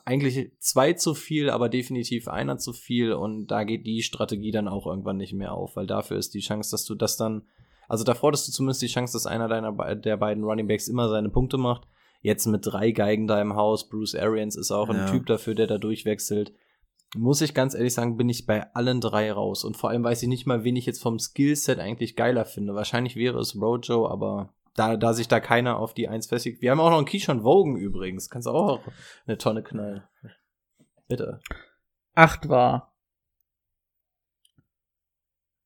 eigentlich 0.05 0.51
zwei 0.59 0.93
zu 0.93 1.13
viel, 1.13 1.49
aber 1.49 1.70
definitiv 1.70 2.28
einer 2.28 2.57
zu 2.57 2.74
viel. 2.74 3.13
Und 3.13 3.47
da 3.47 3.63
geht 3.63 3.86
die 3.86 4.01
Strategie 4.01 4.51
dann 4.51 4.68
auch 4.68 4.88
irgendwann 4.88 5.18
nicht 5.18 5.34
mehr 5.34 5.53
auf, 5.53 5.76
weil 5.76 5.88
dafür 5.88 6.18
ist 6.18 6.34
die 6.34 6.39
Chance, 6.39 6.72
dass 6.72 6.86
du 6.86 6.95
das 6.95 7.18
dann, 7.18 7.43
also 7.88 8.03
davor 8.03 8.30
hattest 8.30 8.47
du 8.47 8.51
zumindest 8.51 8.82
die 8.82 8.88
Chance, 8.88 9.13
dass 9.13 9.26
einer 9.26 9.47
deiner 9.47 9.95
der 9.95 10.18
beiden 10.18 10.43
Running 10.43 10.68
Backs 10.68 10.88
immer 10.88 11.09
seine 11.09 11.30
Punkte 11.30 11.57
macht. 11.57 11.88
Jetzt 12.22 12.45
mit 12.47 12.65
drei 12.65 12.91
Geigen 12.91 13.28
da 13.28 13.41
im 13.41 13.55
Haus, 13.55 13.88
Bruce 13.89 14.15
Arians 14.15 14.55
ist 14.55 14.72
auch 14.72 14.89
ein 14.89 14.97
Ja. 14.97 15.11
Typ 15.11 15.26
dafür, 15.28 15.55
der 15.55 15.68
da 15.68 15.78
durchwechselt. 15.78 16.53
Muss 17.15 17.41
ich 17.41 17.53
ganz 17.53 17.74
ehrlich 17.74 17.93
sagen, 17.93 18.18
bin 18.18 18.28
ich 18.28 18.45
bei 18.45 18.74
allen 18.74 18.99
drei 18.99 19.32
raus. 19.32 19.63
Und 19.63 19.78
vor 19.78 19.91
allem 19.91 20.03
weiß 20.03 20.24
ich 20.24 20.30
nicht 20.30 20.45
mal, 20.45 20.63
wen 20.63 20.76
ich 20.76 20.86
jetzt 20.86 21.01
vom 21.01 21.20
Skillset 21.20 21.80
eigentlich 21.80 22.15
geiler 22.15 22.43
finde. 22.43 22.76
Wahrscheinlich 22.76 23.15
wäre 23.15 23.39
es 23.39 23.55
Rojo, 23.55 24.07
aber 24.09 24.53
da, 24.78 24.95
da 24.95 25.13
sich 25.13 25.28
da 25.28 25.39
keiner 25.39 25.80
auf 25.80 25.93
die 25.93 26.07
Eins 26.07 26.28
festigt. 26.28 26.61
Wir 26.61 26.71
haben 26.71 26.80
auch 26.80 26.91
noch 26.91 26.97
einen 26.97 27.07
Keyshawn 27.07 27.43
Wogan 27.43 27.75
übrigens. 27.75 28.30
Kannst 28.30 28.45
du 28.47 28.51
auch 28.51 28.82
eine 29.25 29.38
Tonne 29.38 29.63
knallen. 29.63 30.03
Bitte. 31.07 31.39
Acht 32.13 32.47
war. 32.47 32.93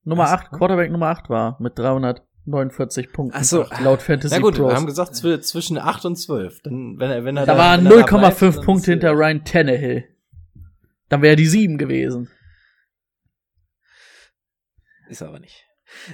Nummer 0.04 0.24
Was? 0.24 0.32
acht, 0.32 0.52
Quarterback 0.52 0.92
Nummer 0.92 1.08
acht 1.08 1.30
war 1.30 1.58
mit 1.60 1.78
349 1.78 3.12
Punkten. 3.12 3.38
Ach 3.38 3.44
so. 3.44 3.66
Laut 3.84 4.02
Fantasy 4.02 4.34
Na 4.34 4.42
gut, 4.42 4.56
Pros. 4.56 4.70
wir 4.70 4.76
haben 4.76 4.86
gesagt 4.86 5.16
zw 5.16 5.40
zwischen 5.42 5.78
8 5.78 6.06
und 6.06 6.16
12. 6.16 6.62
Dann, 6.64 6.98
wenn 6.98 7.12
er, 7.12 7.26
wenn 7.26 7.38
er 7.38 7.46
da 7.46 7.58
waren 7.58 7.84
da 7.84 7.92
bleibt, 7.92 8.10
0,5 8.10 8.56
dann 8.56 8.66
Punkte 8.66 8.92
hinter 8.92 9.12
Ryan 9.12 9.44
Tannehill. 9.44 10.08
Dann 11.10 11.22
wäre 11.22 11.36
die 11.36 11.48
sieben 11.48 11.78
gewesen. 11.78 12.30
Ist 15.10 15.22
aber 15.22 15.40
nicht. 15.40 15.66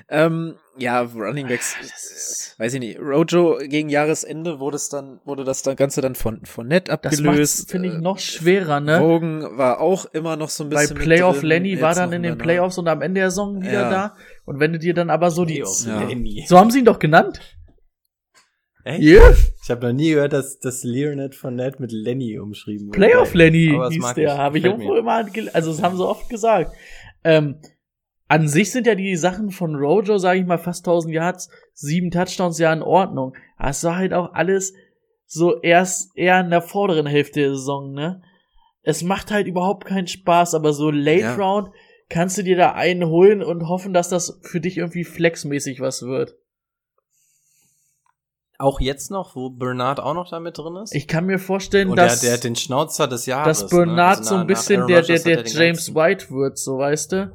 Ähm, 0.10 0.56
ja, 0.78 1.02
Running 1.02 1.48
Backs, 1.48 1.76
äh, 1.82 2.62
weiß 2.62 2.74
ich 2.76 2.80
nicht. 2.80 3.00
Rojo 3.00 3.58
gegen 3.62 3.90
Jahresende 3.90 4.60
wurde 4.60 4.76
es 4.76 4.90
dann, 4.90 5.20
wurde 5.26 5.44
das 5.44 5.62
dann 5.64 5.76
Ganze 5.76 6.02
dann 6.02 6.16
von, 6.16 6.46
von 6.46 6.68
Net 6.68 6.88
Das 6.90 6.96
abgelöst. 6.96 7.60
macht, 7.60 7.72
finde 7.72 7.88
ich, 7.90 7.96
Äh, 7.96 8.00
noch 8.02 8.20
schwerer, 8.20 8.80
ne? 8.80 9.00
Wogen 9.02 9.58
war 9.58 9.80
auch 9.80 10.06
immer 10.14 10.36
noch 10.36 10.50
so 10.50 10.64
ein 10.64 10.70
Bei 10.70 10.82
bisschen. 10.82 10.98
mit 10.98 11.06
Playoff 11.06 11.40
drin, 11.40 11.48
Lenny 11.50 11.82
war 11.82 11.96
dann 11.96 12.12
in 12.14 12.24
den. 12.24 12.38
Playoffs 12.38 12.78
und 12.78 12.88
am 12.88 13.02
Ende 13.02 13.22
der 13.22 13.30
Saison 13.32 13.62
wieder 13.62 13.72
Ja. 13.74 13.90
da. 13.90 14.16
Und 14.46 14.60
wenn 14.60 14.74
du 14.74 14.80
dir 14.80 14.94
dann 14.94 15.10
aber 15.10 15.32
so 15.32 15.46
die. 15.46 15.64
Ja. 15.86 16.04
Lenny. 16.04 16.46
So 16.48 16.58
haben 16.60 16.70
sie 16.72 16.80
ihn 16.80 16.86
doch 16.86 17.00
genannt. 17.00 17.40
Echt? 18.84 19.02
Yeah. 19.04 19.34
Ich 19.64 19.70
habe 19.70 19.88
noch 19.88 19.94
nie 19.94 20.12
gehört, 20.12 20.32
dass 20.32 20.60
das 20.60 20.84
Learnet 20.84 21.36
von 21.36 21.56
Ned 21.56 21.80
mit 21.82 21.92
Lenny 21.92 22.40
umschrieben 22.40 22.88
wurde. 22.88 22.98
Playoff 23.00 23.34
Lenny 23.34 23.76
das 23.78 23.92
hieß 23.94 24.02
mag 24.02 24.16
der, 24.16 24.34
ich. 24.34 24.38
habe 24.40 24.58
ich 24.60 24.64
irgendwo 24.66 24.96
immer, 24.96 25.26
also 25.54 25.72
das 25.72 25.82
haben 25.82 25.98
sie 25.98 26.08
oft 26.08 26.30
gesagt. 26.30 26.72
Ähm, 27.26 27.58
an 28.28 28.48
sich 28.48 28.72
sind 28.72 28.88
ja 28.88 28.96
die 28.96 29.16
Sachen 29.16 29.52
von 29.52 29.76
Rojo, 29.76 30.18
sage 30.18 30.40
ich 30.40 30.46
mal, 30.46 30.58
fast 30.58 30.86
1000 30.86 31.14
Yards, 31.14 31.50
sieben 31.74 32.12
Touchdowns 32.12 32.60
ja 32.60 32.74
in 32.74 32.82
Ordnung. 32.82 33.36
Aber 33.58 33.70
es 33.70 33.84
war 33.84 33.96
halt 33.96 34.14
auch 34.14 34.34
alles 34.34 34.74
so 35.26 35.62
erst 35.62 36.12
eher 36.18 36.40
in 36.42 36.50
der 36.50 36.62
vorderen 36.62 37.06
Hälfte 37.06 37.40
der 37.42 37.50
Saison, 37.56 37.92
ne? 37.94 38.22
Es 38.82 39.04
macht 39.04 39.32
halt 39.32 39.48
überhaupt 39.48 39.86
keinen 39.86 40.08
Spaß, 40.08 40.56
aber 40.56 40.72
so 40.74 40.90
Late 40.92 41.20
Ja. 41.22 41.36
Round 41.36 41.70
kannst 42.10 42.38
du 42.38 42.44
dir 42.44 42.56
da 42.56 42.72
einen 42.72 43.08
holen 43.10 43.44
und 43.44 43.68
hoffen, 43.68 43.94
dass 43.94 44.08
das 44.08 44.40
für 44.44 44.62
dich 44.62 44.78
irgendwie 44.78 45.04
flexmäßig 45.04 45.82
was 45.82 46.04
wird. 46.04 46.36
Auch 48.60 48.80
jetzt 48.80 49.12
noch, 49.12 49.36
wo 49.36 49.50
Bernard 49.52 50.00
auch 50.00 50.14
noch 50.16 50.30
da 50.30 50.40
mit 50.40 50.58
drin 50.58 50.78
ist? 50.78 50.96
Ich 50.96 51.08
kann 51.08 51.26
mir 51.26 51.38
vorstellen, 51.38 51.90
Und 51.90 51.98
der, 51.98 52.06
dass 52.06 52.22
der 52.22 52.34
hat 52.34 52.44
den 52.44 52.56
Schnauzer 52.56 53.08
des 53.08 53.26
Jahres. 53.28 53.60
dass 53.62 53.70
Bernard 53.70 54.20
ne? 54.20 54.26
so 54.26 54.34
nach- 54.36 54.42
ein 54.42 54.48
bisschen 54.48 54.88
der, 54.88 55.02
der, 55.04 55.20
der 55.20 55.38
er 55.40 55.46
James 55.46 55.86
ganzen- 55.88 55.96
White 55.96 56.32
wird, 56.32 56.58
so 56.58 56.78
weißt 56.80 57.12
du? 57.12 57.32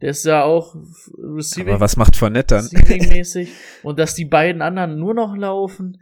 Der 0.00 0.10
ist 0.10 0.24
ja 0.24 0.44
auch 0.44 0.74
Receiving, 1.18 1.74
Aber 1.74 1.80
was 1.80 1.96
macht 1.96 2.16
von 2.16 2.32
Net 2.32 2.50
dann? 2.50 2.64
Receiving-mäßig. 2.64 3.50
Und 3.82 3.98
dass 3.98 4.14
die 4.14 4.24
beiden 4.24 4.62
anderen 4.62 4.98
nur 4.98 5.14
noch 5.14 5.36
laufen. 5.36 6.00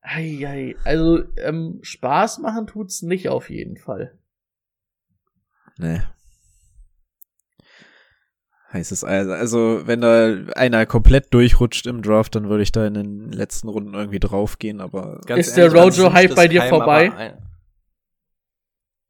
Ei, 0.00 0.46
ei. 0.46 0.76
Also, 0.84 1.22
ähm, 1.36 1.80
Spaß 1.82 2.38
machen 2.38 2.66
tut's 2.66 3.02
nicht 3.02 3.28
auf 3.28 3.50
jeden 3.50 3.76
Fall. 3.76 4.16
Nee. 5.78 6.00
Heißt 8.72 8.92
es 8.92 9.04
also, 9.04 9.32
also, 9.32 9.86
wenn 9.86 10.00
da 10.00 10.52
einer 10.54 10.86
komplett 10.86 11.32
durchrutscht 11.32 11.86
im 11.86 12.02
Draft, 12.02 12.34
dann 12.34 12.48
würde 12.48 12.62
ich 12.62 12.72
da 12.72 12.86
in 12.86 12.94
den 12.94 13.32
letzten 13.32 13.68
Runden 13.68 13.94
irgendwie 13.94 14.18
draufgehen, 14.18 14.80
aber 14.80 15.20
Ganz 15.26 15.48
Ist 15.48 15.56
der 15.56 15.66
ehrlich, 15.66 15.80
man 15.80 15.90
Rojo-Hype 15.90 16.34
bei 16.34 16.48
dir 16.48 16.60
keinem, 16.60 16.70
vorbei? 16.70 17.38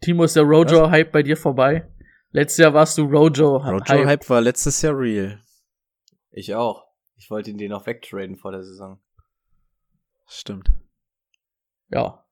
Timo, 0.01 0.24
ist 0.24 0.37
der 0.37 0.43
Rojo-Hype 0.43 1.11
bei 1.11 1.22
dir 1.22 1.37
vorbei? 1.37 1.89
Letztes 2.31 2.59
Jahr 2.59 2.74
warst 2.74 2.99
du 2.99 3.05
Rojo-Hype. 3.05 3.91
Rojo-Hype 3.91 4.29
war 4.29 4.41
letztes 4.41 4.83
Jahr 4.83 4.99
real. 4.99 5.43
Ich 6.31 6.55
auch. 6.55 6.87
Ich 7.16 7.31
wollte 7.31 7.51
ihn 7.51 7.59
den 7.59 7.70
noch 7.70 7.87
wegtraden 7.87 8.37
vor 8.37 8.53
der 8.53 8.62
Saison. 8.62 9.01
Stimmt. 10.27 10.70
Ja. 11.89 12.26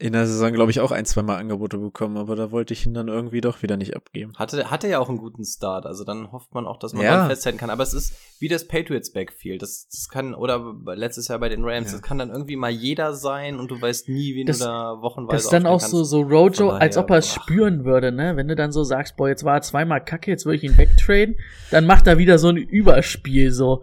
In 0.00 0.12
der 0.12 0.28
Saison, 0.28 0.52
glaube 0.52 0.70
ich, 0.70 0.78
auch 0.78 0.92
ein, 0.92 1.04
zwei 1.06 1.22
Mal 1.22 1.38
Angebote 1.38 1.76
bekommen, 1.76 2.18
aber 2.18 2.36
da 2.36 2.52
wollte 2.52 2.72
ich 2.72 2.86
ihn 2.86 2.94
dann 2.94 3.08
irgendwie 3.08 3.40
doch 3.40 3.62
wieder 3.62 3.76
nicht 3.76 3.96
abgeben. 3.96 4.32
Hatte, 4.36 4.70
hatte 4.70 4.86
ja 4.86 5.00
auch 5.00 5.08
einen 5.08 5.18
guten 5.18 5.44
Start, 5.44 5.86
also 5.86 6.04
dann 6.04 6.30
hofft 6.30 6.54
man 6.54 6.66
auch, 6.68 6.78
dass 6.78 6.92
man 6.92 7.02
Ja. 7.02 7.16
dran 7.16 7.28
festhalten 7.30 7.58
kann. 7.58 7.68
Aber 7.68 7.82
es 7.82 7.94
ist 7.94 8.14
wie 8.38 8.46
das 8.46 8.68
Patriots 8.68 9.12
Backfield. 9.12 9.60
Das, 9.60 9.88
das 9.90 10.08
kann, 10.08 10.34
oder 10.36 10.72
letztes 10.94 11.26
Jahr 11.26 11.40
bei 11.40 11.48
den 11.48 11.64
Rams, 11.64 11.88
Ja. 11.88 11.94
das 11.94 12.02
kann 12.02 12.16
dann 12.16 12.30
irgendwie 12.30 12.54
mal 12.54 12.70
jeder 12.70 13.12
sein 13.14 13.58
und 13.58 13.72
du 13.72 13.80
weißt 13.82 14.08
nie, 14.08 14.36
wen 14.36 14.46
Das- 14.46 14.60
du 14.60 14.66
da 14.66 14.98
wochenweise 15.02 15.34
Das 15.36 15.44
ist 15.46 15.52
dann 15.52 15.66
auch 15.66 15.72
aufstellen 15.82 16.04
so, 16.04 16.18
kannst. 16.22 16.30
so 16.30 16.36
Rojo, 16.36 16.70
Von 16.70 16.80
als 16.80 16.94
daher, 16.94 17.04
ob 17.04 17.10
er 17.10 17.18
es 17.18 17.34
spüren 17.34 17.84
würde, 17.84 18.12
ne? 18.12 18.36
Wenn 18.36 18.46
du 18.46 18.54
dann 18.54 18.70
so 18.70 18.84
sagst, 18.84 19.16
boah, 19.16 19.28
jetzt 19.28 19.42
war 19.42 19.54
er 19.56 19.62
zweimal 19.62 20.04
kacke, 20.04 20.30
jetzt 20.30 20.46
würde 20.46 20.58
ich 20.58 20.62
ihn 20.62 20.78
wegtraden, 20.78 21.34
dann 21.72 21.86
macht 21.86 22.06
er 22.06 22.18
wieder 22.18 22.38
so 22.38 22.50
ein 22.50 22.56
Überspiel, 22.56 23.50
so. 23.50 23.82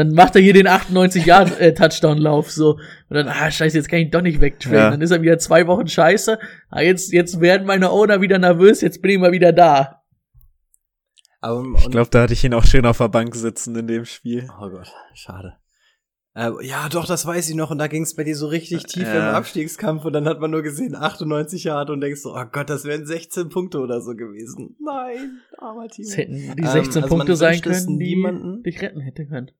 Dann 0.00 0.14
macht 0.14 0.34
er 0.34 0.40
hier 0.42 0.54
den 0.54 0.66
98 0.66 1.26
Yard 1.26 1.60
äh, 1.60 1.74
Touchdown 1.74 2.16
Lauf 2.18 2.50
so 2.50 2.74
und 2.74 3.14
dann 3.16 3.28
ah 3.28 3.50
scheiße, 3.50 3.76
jetzt 3.76 3.88
kann 3.88 3.98
ich 3.98 4.06
ihn 4.06 4.10
doch 4.10 4.22
nicht 4.22 4.40
wegtraden. 4.40 4.78
Ja. 4.78 4.90
Dann 4.90 5.00
ist 5.02 5.10
er 5.10 5.20
wieder 5.22 5.38
zwei 5.38 5.66
Wochen 5.66 5.86
scheiße. 5.88 6.38
Ah, 6.70 6.80
jetzt 6.80 7.12
jetzt 7.12 7.40
werden 7.40 7.66
meine 7.66 7.90
Owner 7.90 8.20
wieder 8.20 8.38
nervös, 8.38 8.80
jetzt 8.80 9.02
bin 9.02 9.10
ich 9.10 9.18
mal 9.18 9.32
wieder 9.32 9.52
da. 9.52 10.02
Aber, 11.42 11.64
Ich 11.78 11.90
glaube, 11.90 12.10
da 12.10 12.22
hatte 12.22 12.32
ich 12.32 12.44
ihn 12.44 12.54
auch 12.54 12.64
schön 12.64 12.84
auf 12.86 12.98
der 12.98 13.08
Bank 13.08 13.34
sitzen 13.34 13.74
in 13.76 13.86
dem 13.86 14.04
Spiel. 14.04 14.48
Oh 14.60 14.68
Gott, 14.70 14.92
schade. 15.14 15.54
Äh, 16.34 16.50
ja, 16.62 16.88
doch, 16.88 17.06
das 17.06 17.26
weiß 17.26 17.48
ich 17.48 17.56
noch. 17.56 17.70
Und 17.70 17.78
da 17.78 17.88
ging 17.88 18.02
es 18.04 18.14
bei 18.14 18.22
dir 18.24 18.36
so 18.36 18.46
richtig 18.46 18.84
tief 18.84 19.02
Ja. 19.02 19.30
im 19.30 19.34
Abstiegskampf. 19.34 20.04
Und 20.04 20.12
dann 20.12 20.26
hat 20.28 20.38
man 20.38 20.50
nur 20.50 20.62
gesehen 20.62 20.94
98 20.94 21.64
Yard 21.64 21.90
und 21.90 22.00
denkst 22.00 22.20
so, 22.20 22.34
oh 22.36 22.44
Gott, 22.52 22.70
das 22.70 22.84
wären 22.84 23.04
16 23.04 23.48
Punkte 23.48 23.80
oder 23.80 24.00
so 24.00 24.14
gewesen. 24.14 24.76
Nein, 24.80 25.40
armer 25.58 25.88
Timo. 25.88 26.08
Es 26.08 26.16
hätten 26.16 26.34
die 26.34 26.62
Ähm, 26.62 26.66
16 26.68 26.76
also 26.76 27.00
man 27.00 27.08
Punkte 27.08 27.36
sein 27.36 27.60
können, 27.60 27.98
die 27.98 28.14
niemanden. 28.14 28.62
dich 28.62 28.80
retten 28.80 29.00
hätte 29.00 29.26
können. 29.26 29.50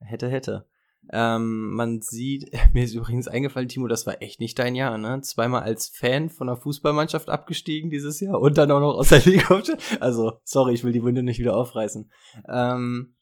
Hätte, 0.00 0.28
hätte. 0.28 0.66
Ähm, 1.12 1.70
man 1.74 2.00
sieht, 2.02 2.50
mir 2.72 2.84
ist 2.84 2.94
übrigens 2.94 3.28
eingefallen, 3.28 3.68
Timo, 3.68 3.86
das 3.86 4.06
war 4.06 4.20
echt 4.22 4.40
nicht 4.40 4.58
dein 4.58 4.74
Jahr, 4.74 4.98
ne? 4.98 5.20
Zweimal 5.20 5.62
als 5.62 5.88
Fan 5.88 6.30
von 6.30 6.48
einer 6.48 6.56
Fußballmannschaft 6.56 7.28
abgestiegen 7.30 7.90
dieses 7.90 8.18
Jahr 8.20 8.40
und 8.40 8.58
dann 8.58 8.70
auch 8.72 8.80
noch 8.80 8.94
aus 8.94 9.10
der 9.10 9.20
Liga. 9.24 9.62
Also, 10.00 10.40
sorry, 10.44 10.74
ich 10.74 10.82
will 10.84 10.92
die 10.92 11.02
Wunde 11.02 11.22
nicht 11.22 11.38
wieder 11.38 11.56
aufreißen. 11.56 12.10
Ähm, 12.48 13.14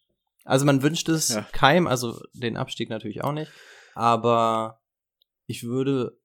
also 0.45 0.65
man 0.67 0.83
wünscht 0.83 1.09
es 1.09 1.35
Ja. 1.35 1.47
keinem, 1.53 1.87
also 1.87 2.21
den 2.35 2.57
Abstieg 2.57 2.91
natürlich 2.91 3.23
auch 3.25 3.33
nicht, 3.33 3.51
aber 3.95 4.81
ich 5.47 5.65
würde 5.65 6.19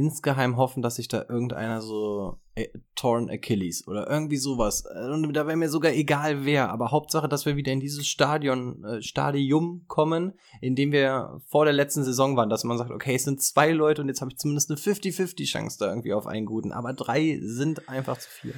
insgeheim 0.00 0.56
hoffen, 0.56 0.82
dass 0.82 0.96
sich 0.96 1.08
da 1.08 1.26
irgendeiner 1.28 1.82
so 1.82 2.38
äh, 2.54 2.68
torn 2.94 3.28
Achilles 3.28 3.86
oder 3.86 4.08
irgendwie 4.08 4.38
sowas. 4.38 4.84
äh, 4.86 5.10
Und 5.10 5.32
da 5.34 5.46
wäre 5.46 5.56
mir 5.56 5.68
sogar 5.68 5.92
egal 5.92 6.44
wer, 6.46 6.70
aber 6.70 6.90
Hauptsache, 6.90 7.28
dass 7.28 7.44
wir 7.44 7.56
wieder 7.56 7.72
in 7.72 7.80
dieses 7.80 8.06
Stadion, 8.06 8.82
äh, 8.84 9.02
Stadium 9.02 9.84
kommen, 9.88 10.32
in 10.62 10.74
dem 10.74 10.90
wir 10.92 11.40
vor 11.46 11.66
der 11.66 11.74
letzten 11.74 12.02
Saison 12.02 12.36
waren, 12.36 12.48
dass 12.48 12.64
man 12.64 12.78
sagt, 12.78 12.90
okay, 12.90 13.14
es 13.14 13.24
sind 13.24 13.42
zwei 13.42 13.72
Leute 13.72 14.00
und 14.00 14.08
jetzt 14.08 14.22
habe 14.22 14.30
ich 14.30 14.38
zumindest 14.38 14.70
eine 14.70 14.80
50-50 14.80 15.44
Chance 15.46 15.76
da 15.78 15.88
irgendwie 15.88 16.14
auf 16.14 16.26
einen 16.26 16.46
guten, 16.46 16.72
aber 16.72 16.94
drei 16.94 17.38
sind 17.42 17.88
einfach 17.88 18.18
zu 18.18 18.30
viel. 18.30 18.54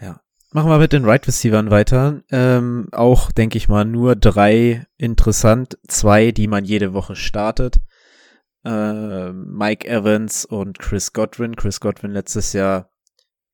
Ja. 0.00 0.20
Machen 0.52 0.68
wir 0.68 0.78
mit 0.78 0.92
den 0.92 1.04
Right 1.04 1.24
Receivern 1.28 1.70
weiter. 1.70 2.24
Ähm, 2.32 2.88
auch, 2.90 3.30
denke 3.30 3.56
ich 3.56 3.68
mal, 3.68 3.84
nur 3.84 4.16
drei 4.16 4.84
interessant. 4.96 5.78
Zwei, 5.86 6.32
die 6.32 6.48
man 6.48 6.64
jede 6.64 6.92
Woche 6.92 7.14
startet. 7.14 7.78
Äh, 8.64 9.32
Mike 9.32 9.88
Evans 9.88 10.44
und 10.44 10.78
Chris 10.78 11.12
Godwin. 11.12 11.56
Chris 11.56 11.80
Godwin 11.80 12.10
letztes 12.10 12.52
Jahr, 12.52 12.90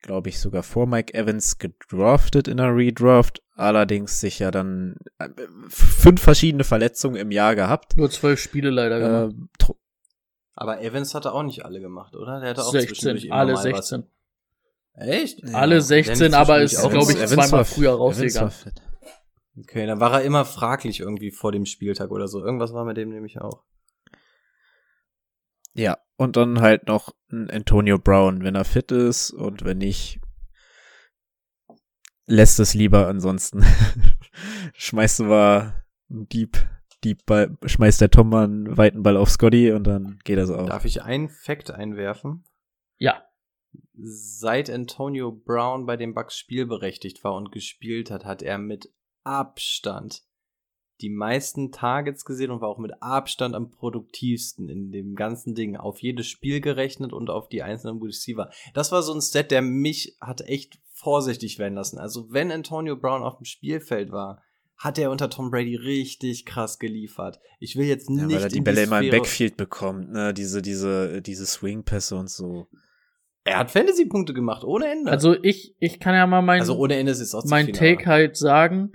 glaube 0.02 0.28
ich, 0.28 0.40
sogar 0.40 0.62
vor 0.62 0.86
Mike 0.86 1.14
Evans 1.14 1.58
gedraftet 1.58 2.48
in 2.48 2.56
der 2.56 2.74
Redraft. 2.74 3.42
Allerdings 3.54 4.20
sicher 4.20 4.50
dann 4.50 4.96
äh, 5.18 5.28
fünf 5.68 6.20
verschiedene 6.20 6.64
Verletzungen 6.64 7.16
im 7.16 7.30
Jahr 7.30 7.54
gehabt. 7.54 7.96
Nur 7.96 8.10
zwölf 8.10 8.40
Spiele 8.40 8.70
leider 8.70 8.98
gemacht. 8.98 9.34
Äh, 9.68 9.72
Aber 10.54 10.82
Evans 10.82 11.14
hatte 11.14 11.32
auch 11.32 11.42
nicht 11.42 11.64
alle 11.64 11.80
gemacht, 11.80 12.14
oder? 12.16 12.40
Der 12.40 12.50
hatte 12.50 12.62
auch 12.64 12.72
16, 12.72 12.88
zwischendurch 12.88 13.24
immer 13.26 13.34
alle 13.36 13.52
mal 13.54 13.62
16. 13.62 14.02
Was. 14.94 15.06
Echt? 15.08 15.54
Alle 15.54 15.80
16, 15.82 16.30
der 16.30 16.40
aber 16.40 16.62
ist, 16.62 16.80
glaube 16.80 17.12
ich, 17.12 17.18
zweimal 17.26 17.52
war- 17.52 17.64
früher 17.64 17.92
rausgegangen. 17.92 18.52
Okay, 19.58 19.86
dann 19.86 20.00
war 20.00 20.12
er 20.14 20.22
immer 20.22 20.44
fraglich 20.44 21.00
irgendwie 21.00 21.30
vor 21.30 21.52
dem 21.52 21.64
Spieltag 21.64 22.10
oder 22.10 22.28
so. 22.28 22.44
Irgendwas 22.44 22.72
war 22.74 22.84
mit 22.84 22.96
dem 22.96 23.10
nämlich 23.10 23.40
auch. 23.40 23.62
Ja, 25.76 25.98
und 26.16 26.36
dann 26.36 26.60
halt 26.62 26.86
noch 26.86 27.14
ein 27.30 27.50
Antonio 27.50 27.98
Brown, 27.98 28.42
wenn 28.42 28.54
er 28.54 28.64
fit 28.64 28.90
ist 28.92 29.30
und 29.30 29.64
wenn 29.64 29.78
nicht, 29.78 30.20
lässt 32.24 32.58
es 32.60 32.72
lieber 32.72 33.08
ansonsten. 33.08 33.62
schmeißt 34.74 35.20
du 35.20 35.24
mal 35.24 35.84
einen 36.08 36.28
Deep, 36.30 36.56
Deep 37.04 37.26
Ball, 37.26 37.58
schmeißt 37.64 38.00
der 38.00 38.10
Tom 38.10 38.30
mal 38.30 38.44
einen 38.44 38.76
weiten 38.78 39.02
Ball 39.02 39.18
auf 39.18 39.28
Scotty 39.28 39.72
und 39.72 39.84
dann 39.84 40.18
geht 40.24 40.38
er 40.38 40.46
so 40.46 40.56
auf. 40.56 40.68
Darf 40.68 40.86
ich 40.86 41.02
einen 41.02 41.28
Fact 41.28 41.70
einwerfen? 41.70 42.44
Ja. 42.96 43.22
Seit 43.92 44.70
Antonio 44.70 45.30
Brown 45.30 45.84
bei 45.84 45.98
den 45.98 46.14
Bucks 46.14 46.38
spielberechtigt 46.38 47.22
war 47.22 47.34
und 47.34 47.52
gespielt 47.52 48.10
hat, 48.10 48.24
hat 48.24 48.42
er 48.42 48.56
mit 48.56 48.90
Abstand 49.24 50.25
die 51.00 51.10
meisten 51.10 51.72
Targets 51.72 52.24
gesehen 52.24 52.50
und 52.50 52.60
war 52.60 52.68
auch 52.68 52.78
mit 52.78 53.02
Abstand 53.02 53.54
am 53.54 53.70
produktivsten 53.70 54.68
in 54.68 54.90
dem 54.90 55.14
ganzen 55.14 55.54
Ding. 55.54 55.76
Auf 55.76 56.00
jedes 56.00 56.26
Spiel 56.26 56.60
gerechnet 56.60 57.12
und 57.12 57.30
auf 57.30 57.48
die 57.48 57.62
einzelnen 57.62 58.00
Receiver. 58.00 58.50
Das 58.74 58.92
war 58.92 59.02
so 59.02 59.12
ein 59.14 59.20
Stat, 59.20 59.50
der 59.50 59.62
mich 59.62 60.16
hat 60.20 60.40
echt 60.42 60.78
vorsichtig 60.92 61.58
werden 61.58 61.74
lassen. 61.74 61.98
Also 61.98 62.32
wenn 62.32 62.50
Antonio 62.50 62.96
Brown 62.96 63.22
auf 63.22 63.36
dem 63.36 63.44
Spielfeld 63.44 64.10
war, 64.10 64.42
hat 64.78 64.98
er 64.98 65.10
unter 65.10 65.30
Tom 65.30 65.50
Brady 65.50 65.76
richtig 65.76 66.44
krass 66.44 66.78
geliefert. 66.78 67.40
Ich 67.60 67.76
will 67.76 67.86
jetzt 67.86 68.08
Ja, 68.08 68.26
nicht 68.26 68.36
weil 68.36 68.42
er 68.42 68.48
die 68.48 68.58
in 68.58 68.64
Bälle 68.64 68.82
immer 68.82 69.00
im 69.00 69.10
Backfield 69.10 69.56
bekommt, 69.56 70.12
ne, 70.12 70.34
diese, 70.34 70.60
diese, 70.60 71.22
diese 71.22 71.46
Swing-Pässe 71.46 72.16
und 72.16 72.30
so. 72.30 72.68
Er 73.44 73.58
hat 73.58 73.70
Fantasy-Punkte 73.70 74.34
gemacht, 74.34 74.64
ohne 74.64 74.90
Ende. 74.90 75.10
Also 75.10 75.36
ich, 75.42 75.76
ich 75.78 76.00
kann 76.00 76.14
ja 76.14 76.26
mal 76.26 76.42
mein, 76.42 76.60
also 76.60 76.76
ohne 76.76 76.96
Ende 76.96 77.12
ist 77.12 77.20
es 77.20 77.34
auch 77.34 77.42
zu 77.42 77.48
mein 77.48 77.72
Take 77.72 78.04
halt 78.04 78.36
sagen. 78.36 78.92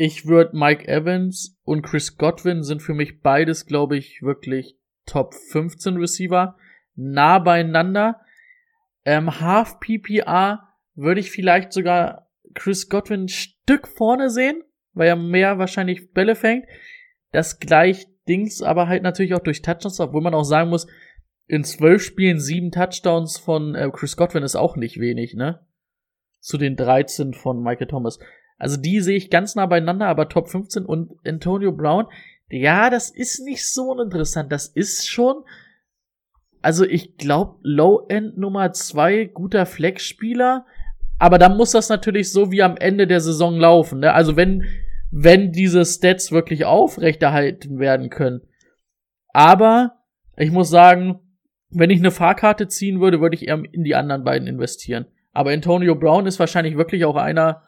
Ich 0.00 0.26
würde 0.26 0.56
Mike 0.56 0.86
Evans 0.86 1.58
und 1.64 1.82
Chris 1.82 2.16
Godwin 2.16 2.62
sind 2.62 2.82
für 2.82 2.94
mich 2.94 3.20
beides, 3.20 3.66
glaube 3.66 3.96
ich, 3.96 4.22
wirklich 4.22 4.78
Top 5.06 5.34
15 5.34 5.96
Receiver. 5.96 6.56
Nah 6.94 7.40
beieinander. 7.40 8.20
Ähm, 9.04 9.40
Half 9.40 9.80
PPR 9.80 10.68
würde 10.94 11.18
ich 11.18 11.32
vielleicht 11.32 11.72
sogar 11.72 12.30
Chris 12.54 12.88
Godwin 12.88 13.24
ein 13.24 13.28
Stück 13.28 13.88
vorne 13.88 14.30
sehen, 14.30 14.62
weil 14.92 15.08
er 15.08 15.16
mehr 15.16 15.58
wahrscheinlich 15.58 16.12
Bälle 16.12 16.36
fängt. 16.36 16.66
Das 17.32 17.58
gleicht 17.58 18.08
Dings 18.28 18.62
aber 18.62 18.86
halt 18.86 19.02
natürlich 19.02 19.34
auch 19.34 19.42
durch 19.42 19.62
Touchdowns, 19.62 19.98
obwohl 19.98 20.22
man 20.22 20.34
auch 20.34 20.44
sagen 20.44 20.70
muss, 20.70 20.86
in 21.48 21.64
zwölf 21.64 22.04
Spielen 22.04 22.38
sieben 22.38 22.70
Touchdowns 22.70 23.36
von 23.36 23.74
äh, 23.74 23.90
Chris 23.92 24.16
Godwin 24.16 24.44
ist 24.44 24.54
auch 24.54 24.76
nicht 24.76 25.00
wenig, 25.00 25.34
ne? 25.34 25.66
Zu 26.38 26.56
den 26.56 26.76
13 26.76 27.34
von 27.34 27.64
Michael 27.64 27.88
Thomas. 27.88 28.20
Also 28.58 28.76
die 28.76 29.00
sehe 29.00 29.16
ich 29.16 29.30
ganz 29.30 29.54
nah 29.54 29.66
beieinander, 29.66 30.06
aber 30.06 30.28
Top 30.28 30.48
15 30.48 30.84
und 30.84 31.12
Antonio 31.24 31.72
Brown, 31.72 32.06
ja, 32.50 32.90
das 32.90 33.10
ist 33.10 33.44
nicht 33.44 33.66
so 33.66 33.92
uninteressant. 33.92 34.50
Das 34.50 34.66
ist 34.66 35.08
schon, 35.08 35.44
also 36.60 36.84
ich 36.84 37.16
glaube, 37.16 37.58
Low-End 37.62 38.36
Nummer 38.36 38.72
zwei, 38.72 39.26
guter 39.26 39.64
Flex-Spieler, 39.64 40.66
aber 41.18 41.38
dann 41.38 41.56
muss 41.56 41.72
das 41.72 41.88
natürlich 41.88 42.32
so 42.32 42.50
wie 42.50 42.62
am 42.62 42.76
Ende 42.76 43.06
der 43.06 43.20
Saison 43.20 43.58
laufen. 43.58 44.00
Ne? 44.00 44.12
Also 44.12 44.36
wenn, 44.36 44.64
wenn 45.10 45.52
diese 45.52 45.84
Stats 45.84 46.32
wirklich 46.32 46.64
aufrechterhalten 46.64 47.78
werden 47.78 48.10
können. 48.10 48.42
Aber 49.32 49.98
ich 50.36 50.50
muss 50.50 50.70
sagen, 50.70 51.20
wenn 51.70 51.90
ich 51.90 51.98
eine 51.98 52.10
Fahrkarte 52.10 52.68
ziehen 52.68 53.00
würde, 53.00 53.20
würde 53.20 53.36
ich 53.36 53.46
eher 53.46 53.62
in 53.72 53.84
die 53.84 53.94
anderen 53.94 54.24
beiden 54.24 54.48
investieren. 54.48 55.06
Aber 55.32 55.50
Antonio 55.50 55.94
Brown 55.94 56.26
ist 56.26 56.38
wahrscheinlich 56.38 56.76
wirklich 56.76 57.04
auch 57.04 57.16
einer 57.16 57.62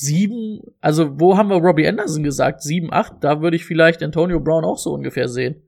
sieben, 0.00 0.60
also 0.80 1.18
wo 1.18 1.36
haben 1.36 1.48
wir 1.48 1.56
Robbie 1.56 1.86
Anderson 1.88 2.22
gesagt? 2.22 2.62
Sieben, 2.62 2.92
acht, 2.92 3.14
da 3.20 3.40
würde 3.40 3.56
ich 3.56 3.64
vielleicht 3.64 4.02
Antonio 4.02 4.40
Brown 4.40 4.64
auch 4.64 4.78
so 4.78 4.92
ungefähr 4.92 5.28
sehen. 5.28 5.62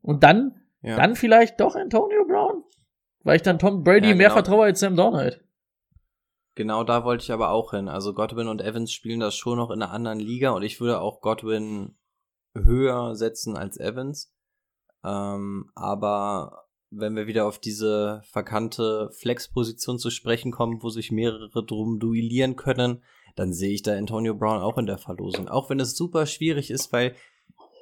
Und 0.00 0.22
dann, 0.22 0.56
Ja. 0.80 0.96
dann 0.96 1.14
vielleicht 1.16 1.60
doch 1.60 1.76
Antonio 1.76 2.24
Brown. 2.26 2.64
Weil 3.24 3.36
ich 3.36 3.42
dann 3.42 3.58
Tom 3.58 3.84
Brady 3.84 4.08
Ja, 4.10 4.14
mehr 4.14 4.28
genau. 4.28 4.34
vertraue 4.42 4.64
als 4.64 4.80
Sam 4.80 4.96
Donald. 4.96 5.44
Genau 6.54 6.82
da 6.84 7.04
wollte 7.04 7.22
ich 7.24 7.32
aber 7.32 7.50
auch 7.50 7.70
hin. 7.70 7.88
Also 7.88 8.12
Godwin 8.14 8.48
und 8.48 8.60
Evans 8.60 8.92
spielen 8.92 9.20
das 9.20 9.36
schon 9.36 9.58
noch 9.58 9.70
in 9.70 9.80
einer 9.82 9.92
anderen 9.92 10.18
Liga 10.18 10.50
und 10.50 10.62
ich 10.62 10.80
würde 10.80 11.00
auch 11.00 11.20
Godwin 11.20 11.94
höher 12.54 13.14
setzen 13.14 13.56
als 13.56 13.78
Evans. 13.78 14.34
Ähm, 15.04 15.70
aber 15.74 16.64
wenn 16.90 17.16
wir 17.16 17.26
wieder 17.26 17.46
auf 17.46 17.58
diese 17.58 18.20
verkannte 18.24 19.10
Flex-Position 19.18 19.98
zu 19.98 20.10
sprechen 20.10 20.52
kommen, 20.52 20.82
wo 20.82 20.90
sich 20.90 21.10
mehrere 21.10 21.64
drum 21.64 21.98
duellieren 21.98 22.56
können, 22.56 23.02
dann 23.36 23.52
sehe 23.52 23.72
ich 23.72 23.82
da 23.82 23.96
Antonio 23.96 24.34
Brown 24.34 24.60
auch 24.60 24.78
in 24.78 24.86
der 24.86 24.98
Verlosung. 24.98 25.48
Auch 25.48 25.70
wenn 25.70 25.80
es 25.80 25.96
super 25.96 26.26
schwierig 26.26 26.70
ist, 26.70 26.92
weil 26.92 27.14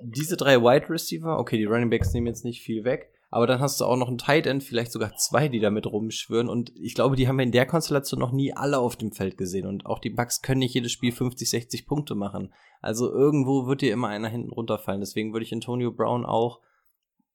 diese 0.02 0.36
drei 0.36 0.60
Wide 0.60 0.88
Receiver, 0.88 1.38
okay, 1.38 1.56
die 1.56 1.64
Running 1.64 1.90
Backs 1.90 2.12
nehmen 2.12 2.26
jetzt 2.26 2.44
nicht 2.44 2.62
viel 2.62 2.84
weg, 2.84 3.10
aber 3.32 3.46
dann 3.46 3.60
hast 3.60 3.80
du 3.80 3.84
auch 3.84 3.96
noch 3.96 4.08
einen 4.08 4.18
Tight 4.18 4.46
End, 4.46 4.64
vielleicht 4.64 4.90
sogar 4.90 5.14
zwei, 5.16 5.48
die 5.48 5.60
damit 5.60 5.86
rumschwören. 5.86 6.48
Und 6.48 6.72
ich 6.74 6.94
glaube, 6.94 7.14
die 7.14 7.28
haben 7.28 7.38
wir 7.38 7.44
in 7.44 7.52
der 7.52 7.66
Konstellation 7.66 8.18
noch 8.18 8.32
nie 8.32 8.52
alle 8.52 8.78
auf 8.78 8.96
dem 8.96 9.12
Feld 9.12 9.38
gesehen. 9.38 9.66
Und 9.66 9.86
auch 9.86 10.00
die 10.00 10.10
Bucks 10.10 10.42
können 10.42 10.58
nicht 10.58 10.74
jedes 10.74 10.90
Spiel 10.90 11.12
50, 11.12 11.48
60 11.48 11.86
Punkte 11.86 12.16
machen. 12.16 12.52
Also 12.80 13.08
irgendwo 13.08 13.66
wird 13.66 13.82
dir 13.82 13.92
immer 13.92 14.08
einer 14.08 14.28
hinten 14.28 14.50
runterfallen. 14.50 15.00
Deswegen 15.00 15.32
würde 15.32 15.44
ich 15.44 15.52
Antonio 15.52 15.92
Brown 15.92 16.26
auch 16.26 16.60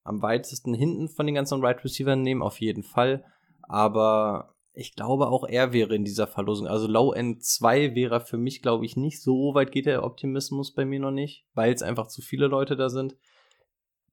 am 0.04 0.22
weitesten 0.22 0.74
hinten 0.74 1.08
von 1.08 1.26
den 1.26 1.36
ganzen 1.36 1.64
Right 1.64 1.84
Receivers 1.84 2.18
nehmen, 2.18 2.42
auf 2.42 2.60
jeden 2.60 2.84
Fall. 2.84 3.24
Aber 3.64 4.55
ich 4.76 4.96
glaube, 4.96 5.28
auch 5.28 5.46
er 5.46 5.74
wäre 5.74 5.96
in 5.96 6.04
dieser 6.04 6.28
Verlosung. 6.28 6.68
Also 6.68 6.88
Low 6.88 7.14
End 7.14 7.44
2 7.44 7.96
wäre 7.96 8.20
für 8.22 8.38
mich, 8.38 8.62
glaube 8.62 8.86
ich, 8.86 8.96
nicht. 8.96 9.22
So 9.22 9.54
weit 9.54 9.72
geht 9.72 9.86
der 9.86 10.04
Optimismus 10.04 10.74
bei 10.74 10.86
mir 10.86 11.00
noch 11.00 11.12
nicht, 11.12 11.46
weil 11.54 11.74
es 11.74 11.82
einfach 11.82 12.08
zu 12.08 12.22
viele 12.22 12.48
Leute 12.48 12.76
da 12.76 12.90
sind. 12.90 13.16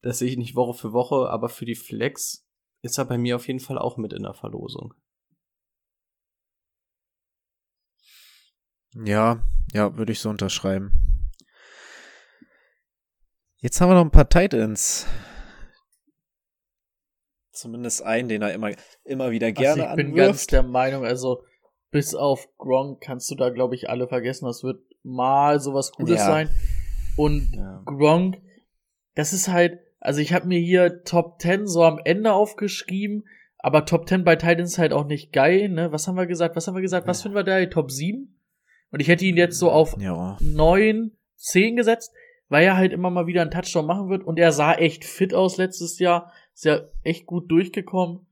Das 0.01 0.19
sehe 0.19 0.29
ich 0.29 0.37
nicht 0.37 0.55
Woche 0.55 0.75
für 0.75 0.93
Woche, 0.93 1.31
aber 1.31 1.49
für 1.49 1.65
die 1.65 1.75
Flex 1.75 2.49
ist 2.83 2.99
er 2.99 3.05
bei 3.05 3.19
mir 3.19 3.37
auf 3.37 3.47
jeden 3.47 3.61
Fall 3.61 3.79
auch 3.79 3.97
mit 3.97 4.13
in 4.13 4.23
der 4.25 4.35
Verlosung. 4.35 4.95
Ja, 8.95 9.43
ja, 9.73 9.97
würde 9.97 10.13
ich 10.13 10.21
so 10.21 10.29
unterschreiben. 10.29 11.31
Jetzt 13.59 13.81
haben 13.81 13.91
wir 13.91 13.95
noch 13.95 14.05
ein 14.05 14.11
paar 14.11 14.29
Titans. 14.29 15.07
Zumindest 17.53 18.03
einen, 18.03 18.29
den 18.29 18.43
er 18.43 18.53
immer, 18.55 18.71
immer 19.05 19.31
wieder 19.31 19.53
gerne 19.53 19.87
also 19.89 19.91
ich 19.91 19.97
bin 20.07 20.15
ganz 20.15 20.29
anwirft. 20.31 20.53
der 20.53 20.63
Meinung, 20.63 21.05
also 21.05 21.45
bis 21.91 22.15
auf 22.15 22.49
Gronk 22.57 23.01
kannst 23.03 23.31
du 23.31 23.35
da, 23.35 23.51
glaube 23.51 23.75
ich, 23.75 23.91
alle 23.91 24.09
vergessen. 24.09 24.47
Das 24.47 24.63
wird 24.65 24.81
mal 25.03 25.61
sowas 25.61 25.93
Gutes 25.93 26.17
Ja. 26.21 26.27
sein. 26.27 26.51
Und 27.17 27.51
Ja. 27.55 27.83
Gronk, 27.85 28.39
das 29.15 29.33
ist 29.35 29.49
halt, 29.49 29.79
also 30.01 30.21
ich 30.21 30.33
habe 30.33 30.47
mir 30.47 30.59
hier 30.59 31.05
Top 31.05 31.41
10 31.43 31.67
so 31.67 31.85
am 31.85 32.01
Ende 32.05 32.33
aufgeschrieben, 32.33 33.25
aber 33.59 33.85
Top 33.85 34.09
10 34.09 34.25
bei 34.25 34.37
Titans 34.37 34.73
ist 34.73 34.79
halt 34.79 34.93
auch 34.95 35.05
nicht 35.07 35.33
geil, 35.33 35.69
ne? 35.69 35.93
Was 35.93 36.09
haben 36.09 36.17
wir 36.17 36.27
gesagt? 36.27 36.57
Was 36.57 36.67
haben 36.67 36.75
wir 36.75 36.81
gesagt? 36.81 37.07
Was 37.07 37.19
Ja. 37.19 37.25
finden 37.25 37.37
wir 37.37 37.45
da? 37.45 37.65
Top 37.67 37.91
7? 37.91 38.41
Und 38.91 39.01
ich 39.01 39.09
hätte 39.09 39.25
ihn 39.27 39.37
jetzt 39.37 39.59
so 39.59 39.71
auf 39.71 39.95
Ja. 40.01 40.39
9, 40.41 41.13
10 41.37 41.77
gesetzt, 41.77 42.13
weil 42.49 42.65
er 42.65 42.77
halt 42.77 42.93
immer 42.93 43.11
mal 43.11 43.27
wieder 43.27 43.43
einen 43.43 43.51
Touchdown 43.51 43.87
machen 43.87 44.09
wird 44.09 44.25
und 44.25 44.39
er 44.39 44.53
sah 44.53 44.75
echt 44.75 45.05
fit 45.05 45.35
aus 45.35 45.57
letztes 45.57 45.99
Jahr. 45.99 46.33
Ist 46.55 46.65
ja 46.65 46.83
echt 47.03 47.27
gut 47.27 47.51
durchgekommen. 47.51 48.27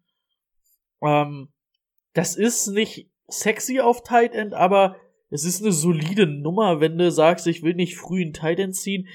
Ähm, 1.02 1.48
das 2.12 2.36
ist 2.36 2.68
nicht 2.68 3.10
sexy 3.28 3.80
auf 3.80 4.02
Tight 4.02 4.34
End, 4.34 4.52
aber 4.54 4.96
es 5.30 5.44
ist 5.44 5.62
eine 5.62 5.72
solide 5.72 6.26
Nummer, 6.26 6.80
wenn 6.80 6.98
du 6.98 7.10
sagst, 7.10 7.46
ich 7.46 7.62
will 7.62 7.74
nicht 7.74 7.96
früh 7.96 8.22
einen 8.22 8.32
Tight 8.32 8.58
End 8.58 8.74
ziehen. 8.74 9.08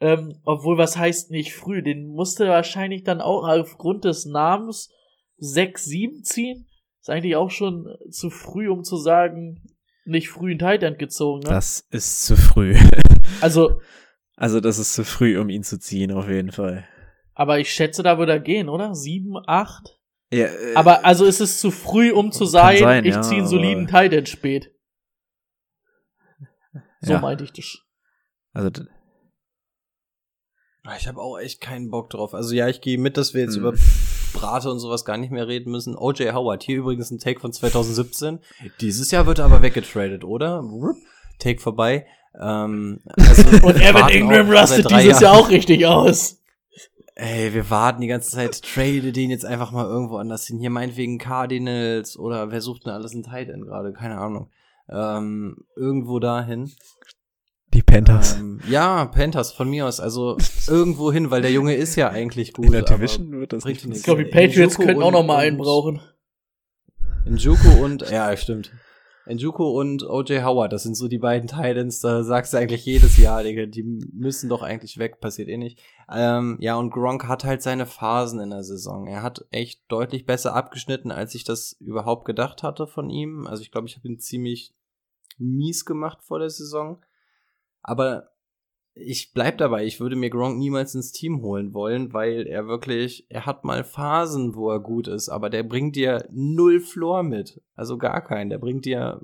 Ähm, 0.00 0.40
obwohl, 0.44 0.76
was 0.76 0.96
heißt 0.96 1.30
nicht 1.30 1.54
früh? 1.54 1.82
Den 1.82 2.08
musste 2.08 2.48
wahrscheinlich 2.48 3.04
dann 3.04 3.20
auch 3.20 3.46
aufgrund 3.46 4.04
des 4.04 4.26
Namens 4.26 4.90
6, 5.38 5.84
7 5.84 6.24
ziehen. 6.24 6.66
Ist 7.00 7.10
eigentlich 7.10 7.36
auch 7.36 7.50
schon 7.50 7.86
zu 8.10 8.30
früh, 8.30 8.68
um 8.68 8.82
zu 8.82 8.96
sagen, 8.96 9.62
nicht 10.04 10.28
früh 10.28 10.52
in 10.52 10.58
Tight 10.58 10.82
End 10.82 10.98
gezogen, 10.98 11.40
ne? 11.40 11.50
Das 11.50 11.86
ist 11.90 12.24
zu 12.24 12.36
früh. 12.36 12.76
Also, 13.40 13.80
Also 14.36 14.60
das 14.60 14.78
ist 14.78 14.94
zu 14.94 15.04
früh, 15.04 15.38
um 15.38 15.48
ihn 15.48 15.62
zu 15.62 15.78
ziehen, 15.78 16.12
auf 16.12 16.28
jeden 16.28 16.52
Fall. 16.52 16.86
aber 17.34 17.58
ich 17.58 17.70
schätze, 17.72 18.02
da 18.02 18.18
würde 18.18 18.32
er 18.32 18.40
gehen, 18.40 18.68
oder? 18.68 18.94
7, 18.94 19.34
8? 19.46 19.98
Ja, 20.32 20.46
äh, 20.46 20.74
Aber 20.74 21.04
also 21.04 21.24
ist 21.24 21.40
es 21.40 21.60
zu 21.60 21.70
früh, 21.70 22.12
um 22.12 22.32
zu 22.32 22.44
sein, 22.46 22.78
sein, 22.78 23.04
ich 23.04 23.14
ja, 23.14 23.22
ziehe 23.22 23.38
einen 23.40 23.46
soliden 23.48 23.86
Tight 23.86 24.12
End 24.12 24.28
spät. 24.28 24.72
So 27.00 27.12
ja, 27.14 27.20
meinte 27.20 27.44
ich 27.44 27.52
das. 27.52 27.78
Also 28.52 28.70
d- 28.70 28.86
Ich 30.98 31.06
habe 31.08 31.20
auch 31.20 31.38
echt 31.38 31.60
keinen 31.60 31.90
Bock 31.90 32.10
drauf. 32.10 32.34
Also 32.34 32.54
ja, 32.54 32.68
ich 32.68 32.80
gehe 32.80 32.98
mit, 32.98 33.16
dass 33.16 33.34
wir 33.34 33.42
jetzt 33.42 33.54
Hm. 33.56 33.60
über 33.62 33.74
Brate 34.32 34.70
und 34.70 34.78
sowas 34.80 35.04
gar 35.04 35.16
nicht 35.16 35.30
mehr 35.30 35.46
reden 35.48 35.70
müssen. 35.70 35.96
OJ 35.96 36.32
Howard, 36.32 36.62
hier 36.62 36.78
übrigens 36.78 37.10
ein 37.10 37.18
Take 37.18 37.40
von 37.40 37.52
2017. 37.52 38.40
Dieses 38.80 39.10
Jahr 39.10 39.26
wird 39.26 39.38
er 39.38 39.46
aber 39.46 39.62
weggetradet, 39.62 40.24
oder? 40.24 40.58
Rup, 40.58 40.96
Take 41.38 41.60
vorbei. 41.60 42.06
Ähm, 42.40 43.00
also 43.16 43.66
Und 43.66 43.76
Evan 43.76 44.08
Ingram 44.10 44.50
rastet 44.50 44.90
dieses 44.90 45.20
Jahren. 45.20 45.22
Jahr 45.22 45.32
auch 45.34 45.50
richtig 45.50 45.86
aus. 45.86 46.38
Ey, 47.14 47.54
wir 47.54 47.70
warten 47.70 48.02
die 48.02 48.08
ganze 48.08 48.30
Zeit, 48.30 48.60
trade 48.62 49.10
den 49.10 49.30
jetzt 49.30 49.46
einfach 49.46 49.72
mal 49.72 49.86
irgendwo 49.86 50.18
anders 50.18 50.46
hin. 50.46 50.58
Hier 50.58 50.68
meinetwegen 50.68 51.16
Cardinals 51.16 52.18
oder 52.18 52.50
wer 52.50 52.60
sucht 52.60 52.84
denn 52.84 52.92
alles 52.92 53.14
ein 53.14 53.22
Tight 53.22 53.48
End 53.48 53.64
gerade? 53.64 53.94
Keine 53.94 54.18
Ahnung. 54.18 54.50
Ähm, 54.90 55.64
irgendwo 55.76 56.18
dahin. 56.18 56.70
die 57.72 57.82
Panthers. 57.82 58.36
Ähm, 58.36 58.60
ja, 58.68 59.06
Panthers 59.06 59.52
von 59.52 59.70
mir 59.70 59.86
aus. 59.86 59.98
Also 59.98 60.36
irgendwo 60.68 61.10
hin, 61.10 61.30
weil 61.30 61.40
der 61.40 61.52
Junge 61.52 61.74
ist 61.74 61.96
ja 61.96 62.10
eigentlich 62.10 62.52
gut. 62.52 62.66
In 62.66 62.72
der 62.72 62.82
aber 62.82 62.96
Division 62.96 63.32
wird 63.32 63.54
das 63.54 63.64
nicht 63.64 63.82
ihn 63.84 63.92
Ich 63.92 64.02
glaube, 64.02 64.22
die 64.22 64.30
Njoku 64.30 64.46
Patriots 64.46 64.76
könnten 64.76 65.02
auch 65.02 65.10
noch 65.10 65.24
mal 65.24 65.38
einen 65.38 65.56
brauchen. 65.56 66.02
Njuku 67.24 67.82
und, 67.82 68.10
ja, 68.10 68.36
stimmt. 68.36 68.72
Njuku 69.26 69.64
und 69.64 70.04
OJ 70.04 70.42
Howard, 70.42 70.72
das 70.72 70.84
sind 70.84 70.94
so 70.94 71.08
die 71.08 71.18
beiden 71.18 71.48
Titans, 71.48 72.00
da 72.00 72.22
sagst 72.22 72.52
du 72.52 72.58
eigentlich 72.58 72.84
jedes 72.84 73.16
Jahr, 73.16 73.42
Digga, 73.42 73.66
die 73.66 73.82
müssen 73.82 74.48
doch 74.48 74.62
eigentlich 74.62 74.98
weg, 74.98 75.20
passiert 75.20 75.48
eh 75.48 75.56
nicht. 75.56 75.80
Ähm, 76.08 76.56
ja, 76.60 76.76
und 76.76 76.90
Gronk 76.90 77.26
hat 77.26 77.44
halt 77.44 77.62
seine 77.62 77.86
Phasen 77.86 78.40
in 78.40 78.50
der 78.50 78.62
Saison. 78.62 79.06
Er 79.06 79.22
hat 79.22 79.44
echt 79.50 79.82
deutlich 79.88 80.26
besser 80.26 80.54
abgeschnitten, 80.54 81.10
als 81.10 81.34
ich 81.34 81.44
das 81.44 81.72
überhaupt 81.80 82.24
gedacht 82.24 82.62
hatte 82.62 82.86
von 82.86 83.10
ihm. 83.10 83.46
Also 83.46 83.62
ich 83.62 83.72
glaube, 83.72 83.88
ich 83.88 83.96
habe 83.96 84.06
ihn 84.06 84.20
ziemlich 84.20 84.74
mies 85.38 85.84
gemacht 85.84 86.22
vor 86.22 86.38
der 86.38 86.50
Saison. 86.50 87.04
Aber 87.82 88.30
ich 88.98 89.32
bleib 89.34 89.58
dabei, 89.58 89.84
ich 89.84 90.00
würde 90.00 90.16
mir 90.16 90.30
Gronk 90.30 90.56
niemals 90.56 90.94
ins 90.94 91.12
Team 91.12 91.42
holen 91.42 91.74
wollen, 91.74 92.14
weil 92.14 92.46
er 92.46 92.66
wirklich, 92.66 93.26
er 93.28 93.44
hat 93.44 93.62
mal 93.62 93.84
Phasen, 93.84 94.54
wo 94.54 94.70
er 94.70 94.80
gut 94.80 95.06
ist, 95.06 95.28
aber 95.28 95.50
der 95.50 95.64
bringt 95.64 95.96
dir 95.96 96.26
null 96.32 96.80
Floor 96.80 97.22
mit. 97.22 97.60
Also 97.74 97.98
gar 97.98 98.24
keinen. 98.24 98.48
Der 98.48 98.56
bringt 98.56 98.86
dir 98.86 99.20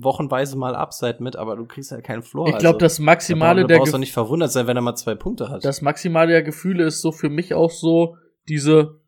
wochenweise 0.00 0.56
mal 0.56 0.74
Upside 0.74 1.18
mit, 1.20 1.36
aber 1.36 1.56
du 1.56 1.66
kriegst 1.66 1.92
halt 1.92 2.02
keinen 2.02 2.22
Floor. 2.22 2.48
Ich 2.48 2.58
glaube, 2.58 2.78
das 2.78 2.94
also, 2.94 3.02
Maximale 3.02 3.60
da 3.62 3.66
der 3.66 3.76
brauchst 3.76 3.92
du 3.92 3.98
Ge 3.98 4.00
nicht 4.00 4.12
verwundert 4.12 4.52
sein, 4.52 4.66
wenn 4.66 4.76
er 4.76 4.82
mal 4.82 4.96
zwei 4.96 5.14
Punkte 5.14 5.50
hat. 5.50 5.66
das 5.66 5.82
Maximale 5.82 6.32
der 6.32 6.42
Gefühle 6.42 6.84
ist 6.84 7.02
so 7.02 7.12
für 7.12 7.28
mich 7.28 7.52
auch 7.52 7.70
so 7.70 8.16
diese 8.48 9.00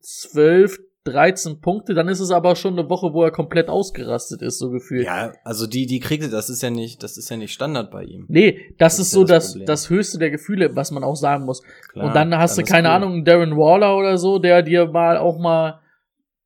12, 0.00 0.80
13 1.10 1.60
Punkte, 1.60 1.94
dann 1.94 2.08
ist 2.08 2.20
es 2.20 2.30
aber 2.30 2.56
schon 2.56 2.78
eine 2.78 2.88
Woche, 2.90 3.12
wo 3.12 3.22
er 3.22 3.30
komplett 3.30 3.68
ausgerastet 3.68 4.42
ist, 4.42 4.58
so 4.58 4.70
gefühlt. 4.70 5.04
ja, 5.06 5.32
also 5.44 5.66
die, 5.66 5.86
die 5.86 6.00
kriegt 6.00 6.22
er, 6.22 6.30
das 6.30 6.50
ist 6.50 6.62
ja 6.62 6.70
nicht, 6.70 7.02
das 7.02 7.16
ist 7.16 7.28
ja 7.30 7.36
nicht 7.36 7.52
Standard 7.52 7.90
bei 7.90 8.04
ihm. 8.04 8.26
Nee, 8.28 8.58
das, 8.78 8.96
Das 8.96 8.98
ist 8.98 9.06
ist 9.06 9.10
so 9.12 9.20
ja 9.20 9.26
das 9.26 9.44
das, 9.44 9.52
Problem. 9.52 9.66
das 9.66 9.90
höchste 9.90 10.18
der 10.18 10.30
Gefühle, 10.30 10.76
was 10.76 10.90
man 10.90 11.04
auch 11.04 11.16
sagen 11.16 11.44
muss. 11.44 11.62
Klar, 11.92 12.06
und 12.06 12.14
dann 12.14 12.36
hast 12.36 12.58
du, 12.58 12.62
ist 12.62 12.68
keine 12.70 12.88
cool. 12.88 12.94
Ahnung, 12.94 13.12
einen 13.12 13.24
Darren 13.24 13.56
Waller 13.56 13.96
oder 13.96 14.18
so, 14.18 14.38
der 14.38 14.62
dir 14.62 14.86
mal 14.86 15.16
auch 15.18 15.38
mal 15.38 15.80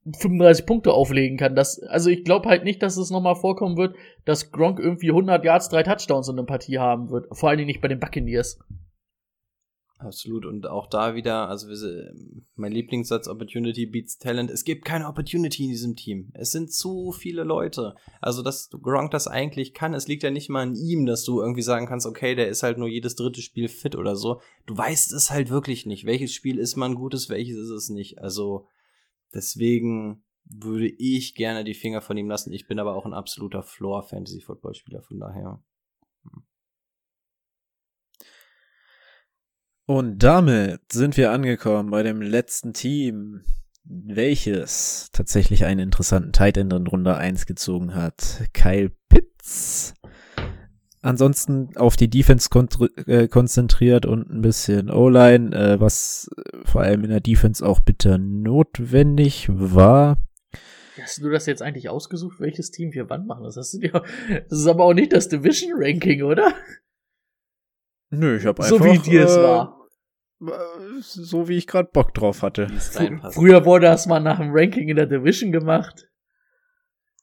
35 0.05 0.67
Punkte 0.67 0.93
auflegen 0.93 1.37
kann. 1.39 1.55
Das, 1.55 1.81
also 1.83 2.11
ich 2.11 2.25
glaube 2.25 2.49
halt 2.49 2.65
nicht, 2.65 2.83
dass 2.83 2.97
es 2.97 3.11
nochmal 3.11 3.37
vorkommen 3.37 3.77
wird, 3.77 3.95
dass 4.25 4.51
Gronk 4.51 4.81
irgendwie 4.81 5.11
100 5.11 5.45
Yards, 5.45 5.69
drei 5.69 5.83
Touchdowns 5.85 6.29
in 6.29 6.37
einer 6.39 6.47
Partie 6.47 6.79
haben 6.79 7.11
wird. 7.11 7.27
Vor 7.31 7.49
allen 7.49 7.59
Dingen 7.59 7.69
nicht 7.69 7.81
bei 7.81 7.89
den 7.89 8.01
Buccaneers. 8.01 8.59
Absolut. 10.05 10.45
Und 10.45 10.67
auch 10.67 10.89
da 10.89 11.15
wieder, 11.15 11.49
also 11.49 11.69
mein 12.57 12.73
Lieblingssatz, 12.73 13.29
Opportunity 13.29 13.87
beats 13.87 14.19
Talent. 14.19 14.51
Es 14.51 14.65
gibt 14.65 14.85
keine 14.85 15.07
Opportunity 15.07 15.65
in 15.65 15.71
diesem 15.71 15.97
Team. 15.97 16.31
Es 16.35 16.51
sind 16.51 16.73
zu 16.73 17.13
viele 17.13 17.45
Leute. 17.45 17.95
Also, 18.21 18.43
dass 18.43 18.71
Gronk 18.71 19.11
das 19.13 19.29
eigentlich 19.29 19.75
kann, 19.75 19.95
es 19.95 20.09
liegt 20.09 20.23
ja 20.23 20.31
nicht 20.31 20.49
mal 20.49 20.63
an 20.63 20.75
ihm, 20.75 21.07
dass 21.07 21.25
du 21.25 21.41
irgendwie 21.41 21.63
sagen 21.63 21.87
kannst, 21.87 22.07
okay, 22.07 22.35
der 22.35 22.49
ist 22.49 22.63
halt 22.63 22.79
nur 22.79 22.89
jedes 22.89 23.15
dritte 23.15 23.43
Spiel 23.43 23.69
fit 23.69 23.97
oder 23.97 24.17
so. 24.17 24.41
Du 24.67 24.77
weißt 24.77 25.13
es 25.13 25.31
halt 25.31 25.51
wirklich 25.51 25.87
nicht. 25.87 26.05
Welches 26.05 26.33
Spiel 26.33 26.59
ist 26.59 26.77
mal 26.77 26.87
ein 26.87 26.95
gutes, 26.95 27.29
welches 27.29 27.57
ist 27.57 27.71
es 27.71 27.89
nicht. 27.89 28.19
Also, 28.19 28.67
deswegen 29.33 30.25
würde 30.45 30.89
ich 30.89 31.35
gerne 31.35 31.65
die 31.65 31.75
Finger 31.75 32.01
von 32.01 32.17
ihm 32.17 32.29
lassen. 32.29 32.53
Ich 32.53 32.67
bin 32.67 32.79
aber 32.79 32.95
auch 32.97 33.07
ein 33.07 33.15
absoluter 33.15 33.63
Floor-Fantasy-Football-Spieler, 33.63 35.03
von 35.03 35.19
daher. 35.19 35.63
Und 39.87 40.23
damit 40.23 40.81
sind 40.93 41.17
wir 41.17 41.33
angekommen 41.33 41.91
bei 41.91 42.03
dem 42.03 42.23
letzten 42.23 42.73
Team, 42.73 43.43
welches 43.85 45.11
tatsächlich 45.13 45.65
einen 45.65 45.81
interessanten 45.81 46.33
Tight 46.33 46.57
End 46.57 46.73
in 46.73 46.87
Runde 46.87 47.17
1 47.17 47.47
gezogen 47.47 47.95
hat. 47.95 48.45
Kyle 48.53 48.93
Pitts. 49.09 49.95
Ansonsten 51.01 51.77
auf 51.77 51.97
die 51.97 52.09
Defense 52.09 52.49
äh, 53.07 53.27
konzentriert 53.27 54.07
und 54.07 54.31
ein 54.31 54.41
bisschen 54.41 54.89
O-Line, 54.89 55.55
äh, 55.55 55.81
was 55.81 56.31
vor 56.65 56.83
allem 56.83 57.03
in 57.03 57.11
der 57.11 57.21
Defense 57.21 57.67
auch 57.67 57.81
bitter 57.81 58.19
notwendig 58.19 59.49
war. 59.51 60.19
Hast 61.01 61.21
du 61.23 61.29
das 61.29 61.47
jetzt 61.47 61.61
eigentlich 61.61 61.89
ausgesucht, 61.89 62.39
welches 62.39 62.71
Team 62.71 62.93
wir 62.93 63.11
wann 63.11 63.27
machen? 63.27 63.43
Das 63.43 63.57
hast 63.57 63.75
du 63.75 63.79
dir. 63.79 63.91
Das 64.49 64.59
ist 64.59 64.67
aber 64.67 64.85
auch 64.85 64.95
nicht 64.95 65.13
das 65.13 65.29
Division 65.29 65.73
Ranking, 65.75 66.23
oder? 66.23 66.55
Nö, 68.15 68.37
ich 68.37 68.47
habe 68.47 68.63
So 68.63 68.77
einfach 68.77 68.87
wie 68.87 68.99
dir 68.99 69.25
es 69.25 69.37
äh, 69.37 69.43
war. 69.43 69.89
äh, 70.43 70.51
So 71.01 71.49
wie 71.49 71.57
ich 71.57 71.67
gerade 71.67 71.89
Bock 71.93 72.13
drauf 72.15 72.43
hatte. 72.43 72.69
Früher 73.33 73.65
wurde 73.65 73.87
das 73.87 74.07
mal 74.07 74.21
nach 74.21 74.39
dem 74.39 74.51
Ranking 74.53 74.89
in 74.89 74.97
der 74.97 75.07
Division 75.07 75.51
gemacht. 75.51 76.09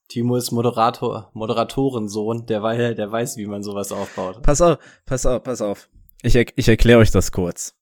Timo 0.08 0.36
ist 0.36 0.50
Moderator, 0.52 1.30
Moderatorensohn, 1.36 2.48
der, 2.48 2.64
wei- 2.64 2.96
der 2.96 3.12
weiß, 3.12 3.38
wie 3.38 3.46
man 3.46 3.62
sowas 3.62 3.92
aufbaut. 3.92 4.42
Pass 4.42 4.60
auf, 4.62 4.80
pass 5.06 5.26
auf, 5.28 5.44
pass 5.44 5.62
auf. 5.62 5.88
Ich, 6.24 6.36
er 6.36 6.46
ich 6.56 6.68
erkläre 6.68 7.00
euch 7.00 7.12
das 7.12 7.32
kurz. 7.32 7.76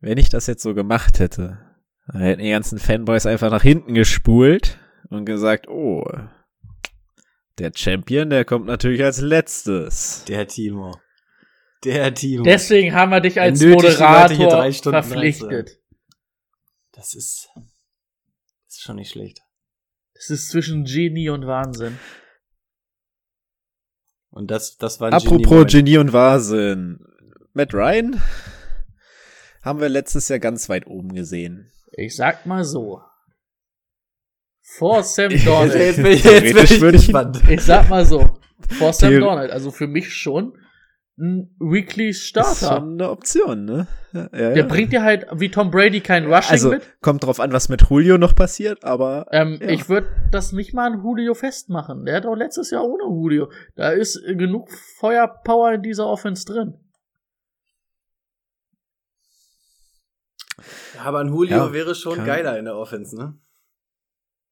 Wenn 0.00 0.18
ich 0.18 0.28
das 0.28 0.48
jetzt 0.48 0.64
so 0.64 0.74
gemacht 0.74 1.20
hätte, 1.20 1.60
dann 2.08 2.20
hätten 2.22 2.42
die 2.42 2.50
ganzen 2.50 2.80
Fanboys 2.80 3.26
einfach 3.26 3.52
nach 3.52 3.62
hinten 3.62 3.94
gespult 3.94 4.80
und 5.10 5.24
gesagt, 5.24 5.68
oh, 5.68 6.04
der 7.58 7.70
Champion, 7.72 8.30
der 8.30 8.44
kommt 8.44 8.66
natürlich 8.66 9.04
als 9.04 9.20
letztes. 9.20 10.24
Der 10.26 10.48
Timo. 10.48 10.96
Der 11.84 12.14
Timo. 12.14 12.44
Deswegen 12.44 12.94
haben 12.94 13.10
wir 13.10 13.20
dich 13.20 13.40
als 13.40 13.60
Moderator 13.60 14.48
drei 14.48 14.72
Stunden 14.72 15.02
verpflichtet. 15.02 15.80
das 16.92 17.14
ist, 17.14 17.48
das 17.54 18.76
ist 18.76 18.82
schon 18.82 18.96
nicht 18.96 19.10
schlecht. 19.10 19.40
Das 20.14 20.30
ist 20.30 20.50
zwischen 20.50 20.84
Genie 20.84 21.30
und 21.30 21.46
Wahnsinn. 21.46 21.98
Und 24.30 24.50
das, 24.50 24.76
das 24.76 25.00
war 25.00 25.08
ein 25.08 25.14
Apropos 25.14 25.38
Genie-Moment. 25.42 25.70
Genie 25.70 25.98
und 25.98 26.12
Wahnsinn. 26.12 27.04
Matt 27.52 27.74
Ryan 27.74 28.22
haben 29.62 29.80
wir 29.80 29.88
letztes 29.88 30.28
Jahr 30.28 30.38
ganz 30.38 30.68
weit 30.68 30.86
oben 30.86 31.12
gesehen. 31.14 31.70
Ich 31.92 32.16
sag 32.16 32.46
mal 32.46 32.64
so. 32.64 33.02
Vor 34.62 35.02
Sam 35.02 35.30
Jetzt, 35.32 35.46
Donald. 35.46 35.74
jetzt, 35.74 35.96
bin 35.96 36.06
ich- 36.06 36.24
jetzt 36.24 36.42
bin 36.42 36.52
Theoretisch 36.52 36.70
ich 36.70 36.80
würde 36.80 36.98
ich-. 36.98 37.48
Ich 37.50 37.60
sag 37.62 37.88
mal 37.90 38.06
so. 38.06 38.38
Vor 38.78 38.92
Sam 38.92 39.18
Donald. 39.20 39.50
Also 39.50 39.70
für 39.70 39.86
mich 39.88 40.14
schon 40.14 40.56
ein 41.22 41.54
Weekly 41.60 42.08
Das 42.08 42.16
ist 42.16 42.22
Starter. 42.26 42.76
schon 42.80 42.92
eine 42.94 43.08
Option, 43.10 43.64
ne? 43.64 43.86
Ja, 44.12 44.20
ja, 44.22 44.28
Der 44.28 44.56
ja. 44.56 44.66
bringt 44.66 44.92
dir 44.92 45.02
halt 45.04 45.26
wie 45.32 45.50
Tom 45.50 45.70
Brady 45.70 46.00
kein 46.00 46.24
Rushing 46.26 46.50
also, 46.50 46.70
mit. 46.70 46.82
kommt 47.00 47.22
drauf 47.24 47.38
an, 47.38 47.52
was 47.52 47.68
mit 47.68 47.80
Julio 47.88 48.18
noch 48.18 48.34
passiert, 48.34 48.84
aber 48.84 49.26
Ähm, 49.30 49.58
ja. 49.62 49.68
Ich 49.68 49.88
würde 49.88 50.08
das 50.32 50.50
nicht 50.52 50.74
mal 50.74 50.92
an 50.92 51.00
Julio 51.02 51.34
festmachen. 51.34 52.04
Der 52.04 52.16
hat 52.16 52.26
auch 52.26 52.34
letztes 52.34 52.70
Jahr 52.72 52.84
ohne 52.84 53.04
Julio. 53.04 53.50
Da 53.76 53.90
ist 53.90 54.20
genug 54.26 54.68
Feuerpower 54.98 55.72
in 55.74 55.82
dieser 55.82 56.06
Offense 56.08 56.44
drin. 56.44 56.74
Aber 60.98 61.20
ein 61.20 61.28
Julio 61.28 61.56
Ja, 61.56 61.72
wäre 61.72 61.94
schon 61.94 62.16
kann- 62.16 62.26
geiler 62.26 62.58
in 62.58 62.64
der 62.66 62.76
Offense, 62.76 63.16
ne? 63.16 63.38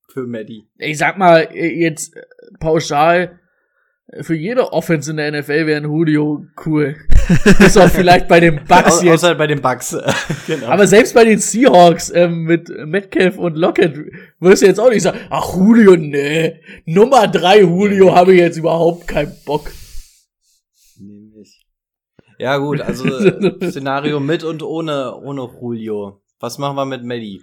Für 0.08 0.26
Maddie. 0.26 0.68
Ich 0.76 0.98
sag 0.98 1.18
mal, 1.18 1.54
jetzt 1.54 2.14
pauschal, 2.58 3.38
für 4.22 4.34
jede 4.34 4.72
Offense 4.72 5.10
in 5.10 5.18
der 5.18 5.30
NFL 5.30 5.66
wäre 5.66 5.80
ein 5.80 5.84
Julio 5.84 6.46
cool. 6.66 6.96
Ist 7.60 7.78
auch 7.78 7.88
vielleicht 7.88 8.26
bei 8.26 8.40
den 8.40 8.64
Bucks 8.64 8.98
Au 8.98 9.02
jetzt. 9.04 9.24
außer 9.24 9.34
bei 9.36 9.46
den 9.46 9.62
Bucks. 9.62 9.96
genau. 10.46 10.66
Aber 10.66 10.86
selbst 10.86 11.14
bei 11.14 11.24
den 11.24 11.38
Seahawks 11.38 12.10
ähm, 12.10 12.42
mit 12.42 12.68
Metcalf 12.86 13.38
und 13.38 13.56
Lockett 13.56 13.96
wirst 14.40 14.62
du 14.62 14.66
jetzt 14.66 14.80
auch 14.80 14.90
nicht 14.90 15.02
sagen, 15.02 15.18
ach 15.30 15.54
Julio, 15.56 15.96
nee. 15.96 16.60
Nummer 16.86 17.28
drei 17.28 17.60
Julio 17.60 18.14
habe 18.14 18.34
ich 18.34 18.40
jetzt 18.40 18.56
überhaupt 18.56 19.06
keinen 19.06 19.32
Bock. 19.44 19.70
Nee, 20.98 21.30
nicht. 21.36 21.64
Ja, 22.38 22.56
gut, 22.56 22.80
also 22.80 23.04
Szenario 23.70 24.18
mit 24.18 24.42
und 24.42 24.62
ohne, 24.64 25.14
ohne 25.14 25.48
Julio. 25.60 26.20
Was 26.40 26.58
machen 26.58 26.76
wir 26.76 26.84
mit 26.84 27.04
Maddie? 27.04 27.42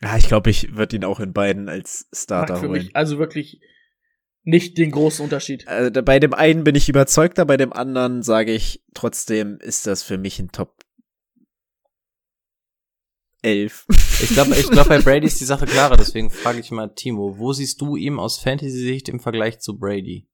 Ja, 0.00 0.16
ich 0.16 0.26
glaube, 0.26 0.48
ich 0.48 0.74
würde 0.74 0.96
ihn 0.96 1.04
auch 1.04 1.20
in 1.20 1.34
beiden 1.34 1.68
als 1.68 2.08
Starter 2.14 2.62
holen. 2.62 2.72
mich 2.72 2.96
also 2.96 3.18
wirklich 3.18 3.60
nicht 4.42 4.78
den 4.78 4.90
großen 4.90 5.24
Unterschied. 5.24 5.68
Also, 5.68 6.02
bei 6.02 6.18
dem 6.18 6.34
einen 6.34 6.64
bin 6.64 6.74
ich 6.74 6.88
überzeugter, 6.88 7.44
bei 7.44 7.56
dem 7.56 7.72
anderen 7.72 8.22
sage 8.22 8.52
ich, 8.52 8.82
trotzdem 8.94 9.58
ist 9.60 9.86
das 9.86 10.02
für 10.02 10.18
mich 10.18 10.38
ein 10.38 10.50
Top 10.50 10.84
11. 13.42 13.86
Ich 14.22 14.28
glaube, 14.30 14.54
ich 14.54 14.68
glaub, 14.68 14.88
bei 14.88 15.00
Brady 15.00 15.26
ist 15.26 15.40
die 15.40 15.46
Sache 15.46 15.66
klarer, 15.66 15.96
deswegen 15.96 16.30
frage 16.30 16.60
ich 16.60 16.70
mal 16.70 16.88
Timo, 16.88 17.38
wo 17.38 17.52
siehst 17.52 17.80
du 17.80 17.96
ihm 17.96 18.18
aus 18.18 18.38
Fantasy-Sicht 18.38 19.08
im 19.08 19.20
Vergleich 19.20 19.60
zu 19.60 19.78
Brady? 19.78 20.28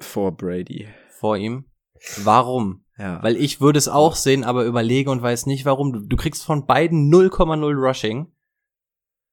Vor 0.00 0.36
Brady. 0.36 0.88
Vor 1.10 1.36
ihm? 1.36 1.70
Warum? 2.18 2.84
Ja. 2.96 3.22
Weil 3.22 3.36
ich 3.36 3.60
würde 3.60 3.78
es 3.78 3.88
auch 3.88 4.16
sehen, 4.16 4.44
aber 4.44 4.64
überlege 4.64 5.10
und 5.10 5.22
weiß 5.22 5.46
nicht 5.46 5.64
warum. 5.64 5.92
Du, 5.92 6.00
du 6.00 6.16
kriegst 6.16 6.44
von 6.44 6.66
beiden 6.66 7.12
0,0 7.12 7.74
Rushing. 7.74 8.32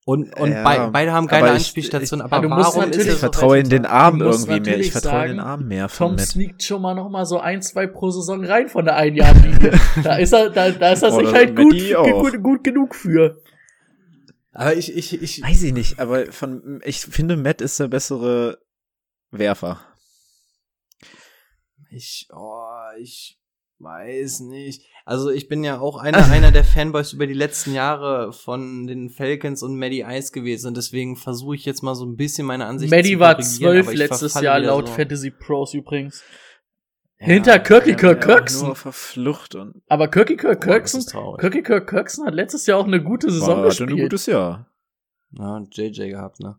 Und, 0.08 0.40
und 0.40 0.52
Ja, 0.52 0.64
bei, 0.64 0.88
beide 0.92 1.14
haben 1.14 1.26
geile 1.26 1.46
aber 1.48 1.52
ich- 1.54 1.64
Anspielstationen, 1.64 2.24
ich- 2.26 2.32
aber 2.32 2.38
aber 2.38 2.48
du 2.48 2.54
musst 2.56 2.76
warum 2.76 2.84
ist 2.84 2.88
natürlich- 2.90 3.08
er 3.08 3.14
ich 3.16 3.20
vertraue 3.20 3.58
in 3.60 3.70
den 3.70 3.86
Arm 3.88 4.20
Du 4.20 4.26
musst 4.26 4.48
irgendwie 4.48 4.70
mehr. 4.70 4.80
Ich 4.80 4.92
vertraue 4.92 5.22
in 5.24 5.28
den 5.30 5.38
sagen, 5.38 5.50
Arm 5.50 5.68
mehr 5.68 5.90
von 5.90 6.08
Tom 6.10 6.16
Matt. 6.18 6.26
sneakt 6.28 6.64
schon 6.64 6.82
mal 6.84 6.94
noch 6.94 7.10
mal 7.10 7.26
so 7.26 7.40
ein, 7.40 7.64
zwei 7.64 7.88
pro 7.88 8.12
Saison 8.12 8.46
rein 8.46 8.70
von 8.70 8.86
der 8.86 8.98
Einjahrlinie. 8.98 9.72
da 10.04 10.16
ist 10.18 10.32
er, 10.32 10.52
da, 10.52 10.70
da 10.70 10.92
ist 10.92 11.02
er 11.02 11.10
sich 11.12 11.20
Oder 11.28 11.34
halt 11.34 11.56
gut, 11.56 11.74
gut, 12.22 12.44
gut 12.44 12.64
genug 12.64 12.94
für. 12.96 13.42
Aber 14.52 14.76
ich, 14.76 14.96
ich, 14.96 15.22
ich, 15.22 15.42
Weiß 15.42 15.64
ich 15.64 15.74
nicht, 15.74 16.00
aber 16.00 16.32
von, 16.32 16.82
ich 16.86 17.00
finde, 17.02 17.36
Matt 17.36 17.60
ist 17.62 17.80
der 17.80 17.88
bessere 17.88 18.60
Werfer. 19.32 19.80
Ich, 21.90 22.28
oh, 22.32 22.62
ich 23.00 23.40
weiß 23.80 24.42
nicht. 24.42 24.84
Also 25.06 25.30
ich 25.30 25.48
bin 25.48 25.64
ja 25.64 25.80
auch 25.80 25.98
einer, 25.98 26.26
einer 26.32 26.52
der 26.52 26.64
Fanboys 26.64 27.14
über 27.14 27.28
die 27.28 27.34
letzten 27.34 27.74
Jahre 27.74 28.34
von 28.34 28.88
den 28.88 29.10
Falcons 29.10 29.64
und 29.64 29.78
Maddie 29.78 30.06
Ice 30.08 30.32
gewesen 30.32 30.70
und 30.70 30.78
deswegen 30.78 31.16
versuche 31.16 31.56
ich 31.56 31.66
jetzt 31.66 31.84
mal 31.84 31.96
so 31.96 32.06
ein 32.06 32.16
bisschen 32.16 32.48
meine 32.48 32.66
Ansicht 32.66 32.92
Maddie 32.92 33.14
zu 33.14 33.20
war 33.20 33.36
korrigieren, 33.36 33.84
zwölf 33.84 33.94
letztes 33.94 34.34
Jahr 34.42 34.60
laut 34.60 34.88
so. 34.88 34.94
Fantasy 34.94 35.32
Pros 35.32 35.74
übrigens. 35.74 36.24
Ja, 37.20 37.28
Hinter 37.28 37.60
Kirky 37.60 37.96
Kirk 37.96 38.28
ja, 38.28 38.36
Kirkson. 38.36 38.64
Nur 38.64 38.72
auf 38.74 38.84
der 38.84 38.92
Flucht 38.92 39.56
und 39.56 39.82
Aber 39.88 40.10
Kirky 40.10 40.36
Kirk 40.36 40.66
ist 40.66 41.06
traurig. 41.10 41.40
Kirky 41.40 41.64
Kirk 41.64 41.88
Kirkson 41.90 42.26
hat 42.26 42.34
letztes 42.34 42.66
Jahr 42.66 42.80
auch 42.80 42.88
eine 42.88 43.02
gute 43.02 43.32
Saison 43.32 43.64
war, 43.64 43.70
hatte 43.70 43.84
ein 43.84 43.88
gespielt. 43.88 44.10
gutes 44.10 44.26
Jahr. 44.26 44.70
Ja, 45.32 45.64
JJ 45.72 46.10
gehabt, 46.10 46.40
ne? 46.40 46.58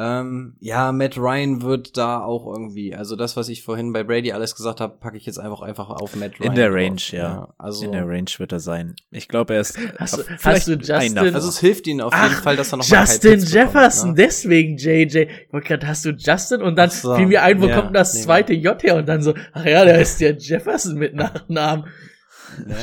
Ähm, 0.00 0.54
ja, 0.60 0.92
Matt 0.92 1.18
Ryan 1.18 1.62
wird 1.62 1.96
da 1.96 2.20
auch 2.20 2.46
irgendwie, 2.46 2.94
also 2.94 3.16
das, 3.16 3.36
was 3.36 3.48
ich 3.48 3.64
vorhin 3.64 3.92
bei 3.92 4.04
Brady 4.04 4.30
alles 4.30 4.54
gesagt 4.54 4.80
habe, 4.80 4.96
packe 4.98 5.16
ich 5.16 5.26
jetzt 5.26 5.40
einfach 5.40 5.60
einfach 5.60 5.90
auf 5.90 6.14
Matt 6.14 6.38
Ryan. 6.38 6.50
In 6.50 6.54
der. 6.54 6.72
Range, 6.72 7.00
ja. 7.10 7.52
also, 7.58 7.84
In 7.84 7.90
der 7.90 8.06
Range 8.06 8.30
wird 8.36 8.52
er 8.52 8.60
sein. 8.60 8.94
Ich 9.10 9.26
glaube, 9.26 9.54
er 9.54 9.60
ist. 9.62 9.76
Hast 9.98 10.18
du- 10.18 10.22
hast 10.44 10.68
du 10.68 10.74
Justin- 10.74 11.18
also 11.34 11.48
es 11.48 11.58
hilft 11.58 11.88
ihnen 11.88 12.00
auf 12.00 12.12
jeden 12.14 12.26
Ach, 12.36 12.42
Fall, 12.44 12.54
dass 12.56 12.72
er 12.72 12.76
noch 12.76 12.88
mal 12.88 13.00
Justin 13.00 13.40
Jefferson, 13.40 14.14
bekommt, 14.14 14.18
ne? 14.18 14.24
deswegen 14.24 14.76
JJ. 14.76 15.16
Ich 15.46 15.52
wollte 15.52 15.66
gerade, 15.66 15.88
hast 15.88 16.04
du 16.04 16.10
Justin? 16.10 16.62
Und 16.62 16.76
dann 16.76 16.90
so, 16.90 17.16
fiel 17.16 17.26
mir 17.26 17.42
ein, 17.42 17.60
wo 17.60 17.66
ja, 17.66 17.80
kommt 17.80 17.96
das 17.96 18.14
nee, 18.14 18.20
zweite 18.20 18.52
J 18.52 18.80
her? 18.80 18.96
Und 18.96 19.08
dann 19.08 19.20
so, 19.20 19.34
ach 19.52 19.64
ja, 19.64 19.84
da 19.84 19.96
ist 19.96 20.20
der 20.20 20.36
Jefferson 20.36 20.94
mit 20.94 21.14
Nachnamen. 21.16 21.86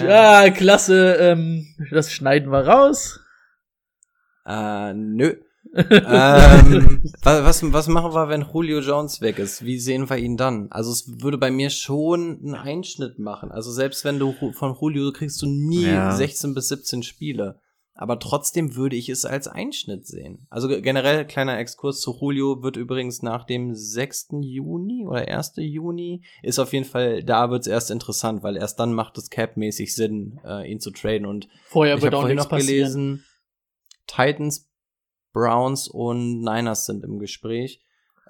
Ja. 0.03 0.43
Ja, 0.43 0.49
klasse, 0.51 1.13
ähm, 1.19 1.65
das 1.91 2.11
schneiden 2.11 2.51
wir 2.51 2.67
raus. 2.67 3.21
Äh, 4.45 4.93
nö. 4.93 5.35
Ähm, 5.75 7.03
wa- 7.23 7.43
was, 7.43 7.61
was 7.73 7.87
machen 7.87 8.13
wir, 8.13 8.29
wenn 8.29 8.45
Julio 8.53 8.79
Jones 8.79 9.21
weg 9.21 9.39
ist? 9.39 9.63
Wie 9.65 9.79
sehen 9.79 10.09
wir 10.09 10.17
ihn 10.17 10.37
dann? 10.37 10.71
Also 10.71 10.91
es 10.91 11.21
würde 11.21 11.37
bei 11.37 11.51
mir 11.51 11.69
schon 11.69 12.39
einen 12.43 12.55
Einschnitt 12.55 13.19
machen. 13.19 13.51
Also 13.51 13.71
selbst 13.71 14.05
wenn 14.05 14.19
du 14.19 14.33
von 14.53 14.75
Julio 14.79 15.11
kriegst 15.11 15.41
du 15.41 15.47
nie 15.47 15.85
Ja. 15.87 16.11
16 16.15 16.53
bis 16.53 16.69
17 16.69 17.03
Spiele. 17.03 17.59
Aber 17.97 18.19
trotzdem 18.19 18.75
würde 18.75 18.97
ich 18.97 19.07
es 19.07 19.23
als 19.23 19.47
Einschnitt 19.47 20.05
sehen. 20.05 20.47
Also 20.49 20.67
ge- 20.67 20.81
generell 20.81 21.25
kleiner 21.25 21.57
Exkurs 21.57 22.01
zu 22.01 22.13
Julio 22.19 22.61
wird 22.61 22.75
übrigens 22.75 23.21
nach 23.21 23.45
dem 23.45 23.73
6. 23.73 24.31
Juni 24.41 25.05
oder 25.07 25.25
1. 25.29 25.53
Juni 25.57 26.25
ist 26.43 26.59
auf 26.59 26.73
jeden 26.73 26.83
Fall, 26.83 27.23
da 27.23 27.49
wird 27.51 27.61
es 27.61 27.67
erst 27.67 27.91
interessant, 27.91 28.43
weil 28.43 28.57
erst 28.57 28.81
dann 28.81 28.93
macht 28.93 29.17
es 29.17 29.29
capmäßig 29.29 29.95
Sinn, 29.95 30.41
äh, 30.45 30.69
ihn 30.69 30.81
zu 30.81 30.91
traden 30.91 31.25
und 31.25 31.47
Vorher 31.69 31.95
ich 31.95 32.01
wird 32.03 32.13
auch 32.15 32.21
vorhin 32.23 32.35
nichts 32.35 32.51
noch 32.51 32.57
passieren. 32.57 32.91
gelesen, 32.91 33.23
Titans, 34.07 34.69
Browns 35.35 35.89
und 35.89 36.39
Niners 36.39 36.85
sind 36.85 37.03
im 37.03 37.19
Gespräch. 37.19 37.81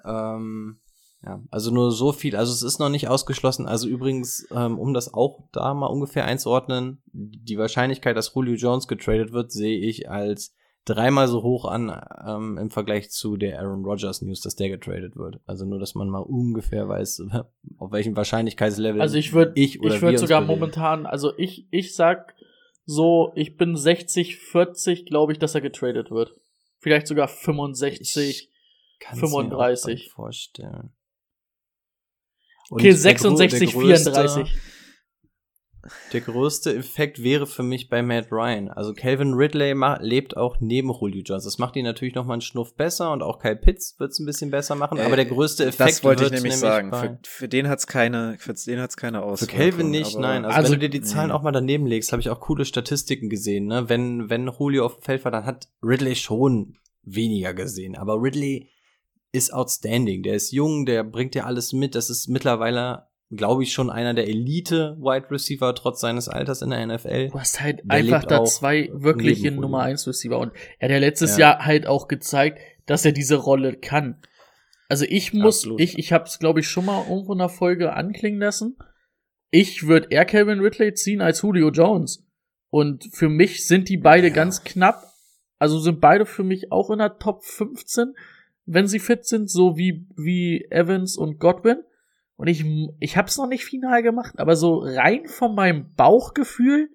Ähm, 0.04 0.80
ja, 1.24 1.40
also 1.50 1.70
nur 1.70 1.92
so 1.92 2.12
viel. 2.12 2.34
Also 2.34 2.52
es 2.52 2.62
ist 2.62 2.80
noch 2.80 2.88
nicht 2.88 3.06
ausgeschlossen. 3.08 3.66
Also 3.66 3.88
übrigens, 3.88 4.46
ähm, 4.50 4.76
um 4.78 4.92
das 4.92 5.14
auch 5.14 5.48
da 5.52 5.72
mal 5.72 5.86
ungefähr 5.86 6.24
einzuordnen, 6.24 7.00
die 7.12 7.58
Wahrscheinlichkeit, 7.58 8.16
dass 8.16 8.34
Julio 8.34 8.56
Jones 8.56 8.88
getradet 8.88 9.32
wird, 9.32 9.52
sehe 9.52 9.78
ich 9.78 10.10
als 10.10 10.52
dreimal 10.84 11.28
so 11.28 11.42
hoch 11.44 11.64
an 11.64 11.96
ähm, 12.26 12.58
im 12.58 12.70
Vergleich 12.70 13.10
zu 13.10 13.36
der 13.36 13.60
Aaron 13.60 13.84
Rodgers 13.84 14.20
News, 14.22 14.40
dass 14.40 14.56
der 14.56 14.68
getradet 14.68 15.16
wird. 15.16 15.40
Also 15.46 15.64
nur, 15.64 15.78
dass 15.78 15.94
man 15.94 16.08
mal 16.08 16.20
ungefähr 16.20 16.88
weiß, 16.88 17.22
auf 17.78 17.92
welchem 17.92 18.16
Wahrscheinlichkeitslevel 18.16 19.00
Also 19.00 19.16
ich 19.16 19.32
würde, 19.32 19.52
ich 19.54 19.76
ich, 19.76 20.02
würde 20.02 20.18
sogar 20.18 20.40
bewegen. 20.40 20.60
momentan, 20.60 21.06
also 21.06 21.32
ich, 21.38 21.68
ich 21.70 21.94
sag 21.94 22.34
so, 22.84 23.32
ich 23.36 23.56
bin 23.56 23.76
60, 23.76 24.38
40, 24.38 25.06
glaube 25.06 25.32
ich, 25.32 25.38
dass 25.38 25.54
er 25.54 25.60
getradet 25.60 26.10
wird. 26.10 26.34
Vielleicht 26.86 27.08
sogar 27.08 27.26
65. 27.26 28.48
Kann's 29.00 29.20
mir 29.20 29.26
auch 29.26 29.30
35. 29.40 29.84
bald 30.04 30.12
vorstellen. 30.12 30.92
Und 32.70 32.80
Okay, 32.80 32.82
der 32.84 32.92
gro- 32.92 33.00
66, 33.00 33.58
der 33.58 33.68
größte- 33.80 34.12
34. 34.12 34.54
Der 36.12 36.20
größte 36.20 36.74
Effekt 36.74 37.22
wäre 37.22 37.46
für 37.46 37.62
mich 37.62 37.88
bei 37.88 38.02
Matt 38.02 38.32
Ryan. 38.32 38.68
Also 38.68 38.92
Calvin 38.94 39.34
Ridley 39.34 39.74
lebt 40.00 40.36
auch 40.36 40.56
neben 40.60 40.90
Julio 40.92 41.22
Jones. 41.22 41.44
Das 41.44 41.58
macht 41.58 41.76
ihn 41.76 41.84
natürlich 41.84 42.14
noch 42.14 42.24
mal 42.24 42.34
einen 42.34 42.40
Schnuff 42.42 42.74
besser 42.74 43.12
und 43.12 43.22
auch 43.22 43.38
Kyle 43.38 43.56
Pitts 43.56 43.96
wird 43.98 44.10
es 44.12 44.18
ein 44.18 44.26
bisschen 44.26 44.50
besser 44.50 44.74
machen. 44.74 44.98
aber 45.00 45.16
der 45.16 45.24
größte 45.26 45.64
Effekt 45.66 45.80
Äh, 45.90 45.92
Das 45.92 46.04
wollte 46.04 46.24
ich 46.24 46.30
wird 46.30 46.42
nämlich 46.42 46.56
sagen. 46.58 46.90
bei- 46.90 47.00
Für, 47.00 47.18
für 47.24 47.48
den 47.48 47.68
hat's 47.68 47.86
keine, 47.86 48.36
für 48.38 48.54
den 48.54 48.80
hat's 48.80 48.96
keine 48.96 49.18
Für 49.18 49.24
Auswirkung. 49.24 49.58
Calvin 49.58 49.90
nicht, 49.90 50.12
aber- 50.16 50.22
nein. 50.22 50.44
Also, 50.44 50.56
Also- 50.56 50.72
wenn 50.72 50.80
du 50.80 50.88
dir 50.88 51.00
die 51.00 51.04
Zahlen 51.06 51.28
Nee. 51.28 51.34
auch 51.34 51.42
mal 51.42 51.52
daneben 51.52 51.86
legst, 51.86 52.12
habe 52.12 52.20
ich 52.20 52.30
auch 52.30 52.40
coole 52.40 52.64
Statistiken 52.64 53.28
gesehen. 53.28 53.66
Ne? 53.66 53.88
Wenn, 53.88 54.28
wenn 54.30 54.48
Julio 54.58 54.84
auf 54.86 54.96
dem 54.96 55.02
Feld 55.02 55.24
war, 55.24 55.32
dann 55.32 55.44
hat 55.46 55.68
Ridley 55.82 56.14
schon 56.16 56.76
weniger 57.02 57.54
gesehen. 57.54 57.96
Aber 57.96 58.20
Ridley 58.20 58.70
ist 59.32 59.52
outstanding. 59.52 60.22
Der 60.22 60.34
ist 60.34 60.50
jung, 60.52 60.86
der 60.86 61.04
bringt 61.04 61.34
dir 61.34 61.46
alles 61.46 61.72
mit. 61.72 61.94
Das 61.94 62.08
ist 62.10 62.28
mittlerweile, 62.28 63.06
glaube 63.30 63.64
ich, 63.64 63.72
schon 63.72 63.90
einer 63.90 64.14
der 64.14 64.28
Elite-Wide 64.28 65.30
Receiver, 65.30 65.74
trotz 65.74 66.00
seines 66.00 66.28
Alters 66.28 66.62
in 66.62 66.70
der 66.70 66.86
NFL. 66.86 67.28
Du 67.28 67.40
hast 67.40 67.60
halt 67.60 67.80
Der 67.84 67.90
einfach 67.98 68.24
da 68.24 68.44
zwei 68.44 68.88
wirkliche 68.92 69.50
Nummer 69.50 69.78
Julio. 69.78 69.90
1 69.92 70.06
Receiver 70.06 70.38
und 70.38 70.52
er 70.78 70.88
hat 70.88 70.92
ja 70.92 70.98
letztes 70.98 71.36
Ja. 71.36 71.52
Jahr 71.54 71.66
halt 71.66 71.86
auch 71.86 72.06
gezeigt, 72.08 72.60
dass 72.86 73.04
er 73.04 73.12
diese 73.12 73.36
Rolle 73.36 73.74
kann. 73.76 74.20
Also 74.88 75.04
ich 75.08 75.32
muss, 75.32 75.58
Absolut. 75.58 75.80
ich, 75.80 75.98
ich 75.98 76.12
habe 76.12 76.24
es 76.24 76.38
glaube 76.38 76.60
ich 76.60 76.68
schon 76.68 76.84
mal 76.84 77.04
irgendwo 77.08 77.32
in 77.32 77.38
der 77.38 77.48
Folge 77.48 77.92
anklingen 77.94 78.38
lassen. 78.40 78.76
Ich 79.50 79.86
würde 79.88 80.08
eher 80.10 80.24
Calvin 80.24 80.60
Ridley 80.60 80.94
ziehen 80.94 81.20
als 81.20 81.42
Julio 81.42 81.70
Jones. 81.70 82.24
Und 82.70 83.08
für 83.12 83.28
mich 83.28 83.66
sind 83.66 83.88
die 83.88 83.96
beide 83.96 84.28
Ja. 84.28 84.34
ganz 84.34 84.62
knapp. 84.62 85.02
Also 85.58 85.78
sind 85.80 86.00
beide 86.00 86.26
für 86.26 86.44
mich 86.44 86.70
auch 86.70 86.90
in 86.90 86.98
der 86.98 87.18
Top 87.18 87.42
15, 87.42 88.14
wenn 88.66 88.86
sie 88.86 88.98
fit 88.98 89.24
sind, 89.24 89.50
so 89.50 89.76
wie, 89.76 90.06
wie 90.16 90.66
Evans 90.70 91.16
und 91.16 91.38
Godwin. 91.40 91.78
Und 92.36 92.48
ich, 92.48 92.64
ich 93.00 93.16
habe 93.16 93.28
es 93.28 93.38
noch 93.38 93.48
nicht 93.48 93.64
final 93.64 94.02
gemacht, 94.02 94.38
aber 94.38 94.56
so 94.56 94.78
rein 94.78 95.26
von 95.26 95.54
meinem 95.54 95.92
Bauchgefühl 95.94 96.90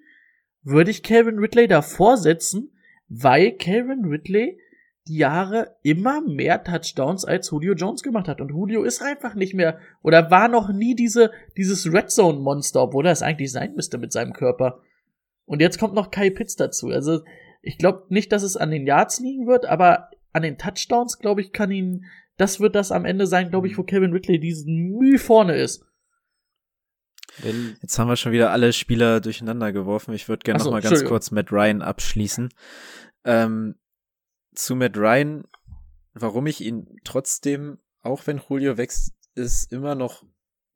würde 0.64 0.92
ich 0.92 1.04
Calvin 1.04 1.40
Ridley 1.40 1.68
davor 1.68 2.18
setzen, 2.18 2.72
weil 3.10 3.52
Calvin 3.54 4.06
Ridley 4.06 4.60
die 5.08 5.18
Jahre 5.18 5.76
immer 5.82 6.22
mehr 6.22 6.64
Touchdowns 6.64 7.26
als 7.26 7.50
Julio 7.50 7.74
Jones 7.74 8.04
gemacht 8.04 8.28
hat. 8.28 8.40
Und 8.40 8.50
Julio 8.50 8.84
ist 8.84 9.02
einfach 9.02 9.34
nicht 9.34 9.56
mehr 9.56 9.80
oder 10.04 10.30
war 10.30 10.48
noch 10.48 10.72
nie 10.72 10.96
diese, 10.96 11.32
dieses 11.58 11.92
Red 11.92 12.12
Zone 12.12 12.40
Monster, 12.40 12.84
obwohl 12.84 13.08
er 13.08 13.12
es 13.12 13.24
eigentlich 13.24 13.52
sein 13.52 13.74
müsste 13.74 13.98
mit 13.98 14.12
seinem 14.12 14.34
Körper. 14.34 14.82
Und 15.46 15.60
jetzt 15.60 15.80
kommt 15.80 15.96
noch 15.96 16.12
Kai 16.12 16.30
Pitts 16.30 16.56
dazu. 16.56 16.90
Also 16.90 17.22
ich 17.64 17.80
glaube 17.80 18.06
nicht, 18.10 18.32
dass 18.32 18.44
es 18.44 18.58
an 18.58 18.70
den 18.70 18.86
Yards 18.86 19.20
liegen 19.20 19.48
wird, 19.48 19.66
aber 19.66 20.12
an 20.34 20.44
den 20.44 20.58
Touchdowns, 20.58 21.18
glaube 21.18 21.42
ich, 21.42 21.52
kann 21.52 21.72
ihn, 21.72 22.06
das 22.42 22.60
wird 22.60 22.76
das 22.76 22.92
am 22.92 23.06
Ende 23.06 23.28
sein, 23.28 23.50
glaube 23.50 23.68
ich, 23.68 23.78
wo 23.78 23.84
Calvin 23.84 24.12
Ridley 24.14 24.40
diesen 24.40 24.76
Mühe 24.98 25.20
vorne 25.20 25.56
ist. 25.56 25.86
Jetzt 27.82 27.98
haben 27.98 28.10
wir 28.10 28.18
schon 28.18 28.34
wieder 28.34 28.52
alle 28.52 28.74
Spieler 28.74 29.22
durcheinander 29.22 29.72
geworfen. 29.72 30.14
Ich 30.14 30.28
würde 30.28 30.44
gerne 30.44 30.60
so, 30.60 30.66
noch 30.66 30.74
mal 30.74 30.82
ganz 30.82 31.00
kurz 31.08 31.32
Matt 31.32 31.52
Ryan 31.52 31.82
abschließen. 31.82 32.50
Ähm, 33.24 33.76
zu 34.54 34.76
Matt 34.76 34.98
Ryan, 34.98 35.46
warum 36.14 36.46
ich 36.48 36.60
ihn 36.62 36.88
trotzdem, 37.06 37.78
auch 38.02 38.28
wenn 38.28 38.42
Julio 38.50 38.78
wächst, 38.78 39.14
ist 39.36 39.72
immer 39.72 39.96
noch 39.96 40.26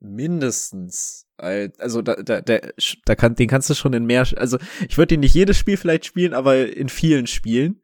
mindestens, 0.00 1.26
als- 1.36 1.78
also 1.78 2.00
da, 2.00 2.14
da, 2.16 2.40
der, 2.40 2.72
da 3.04 3.14
kann, 3.14 3.34
den 3.34 3.48
kannst 3.48 3.68
du 3.68 3.74
schon 3.74 3.92
in 3.92 4.06
mehr, 4.06 4.26
also 4.36 4.58
ich 4.88 4.96
würde 4.96 5.14
ihn 5.14 5.20
nicht 5.20 5.34
jedes 5.34 5.58
Spiel 5.58 5.76
vielleicht 5.76 6.06
spielen, 6.06 6.32
aber 6.32 6.74
in 6.74 6.88
vielen 6.88 7.26
Spielen 7.26 7.82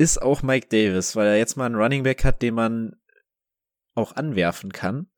ist 0.00 0.22
auch 0.22 0.42
Mike 0.42 0.68
Davis, 0.68 1.14
weil 1.14 1.26
er 1.26 1.36
jetzt 1.36 1.56
mal 1.56 1.66
einen 1.66 1.74
Running 1.74 2.04
Back 2.04 2.24
hat, 2.24 2.40
den 2.40 2.54
man 2.54 2.96
auch 3.94 4.16
anwerfen 4.16 4.72
kann. 4.72 5.10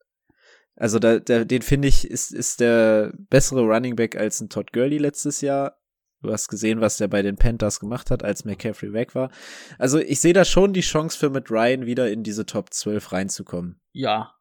Also 0.75 0.99
da, 0.99 1.19
da, 1.19 1.45
den 1.45 1.61
finde 1.61 1.87
ich, 1.87 2.09
ist, 2.09 2.33
ist 2.33 2.59
der 2.59 3.13
bessere 3.29 3.61
Running 3.61 3.95
Back 3.95 4.17
als 4.17 4.41
ein 4.41 4.49
Todd 4.49 4.73
Gurley 4.73 4.97
letztes 4.97 5.39
Jahr. 5.39 5.79
Du 6.21 6.33
hast 6.33 6.49
gesehen, 6.49 6.81
was 6.81 6.97
der 6.97 7.07
bei 7.07 7.21
den 7.21 7.37
Panthers 7.37 7.79
gemacht 7.79 8.11
hat, 8.11 8.23
als 8.23 8.43
McCaffrey 8.43 8.91
weg 8.91 9.15
war. 9.15 9.31
Also 9.79 9.99
ich 9.99 10.19
sehe 10.19 10.33
da 10.33 10.43
schon 10.43 10.73
die 10.73 10.81
Chance 10.81 11.17
für 11.17 11.29
Matt 11.29 11.49
Ryan 11.49 11.85
wieder 11.85 12.11
in 12.11 12.23
diese 12.23 12.45
Top 12.45 12.73
12 12.73 13.13
reinzukommen. 13.13 13.79
Ja. 13.93 14.35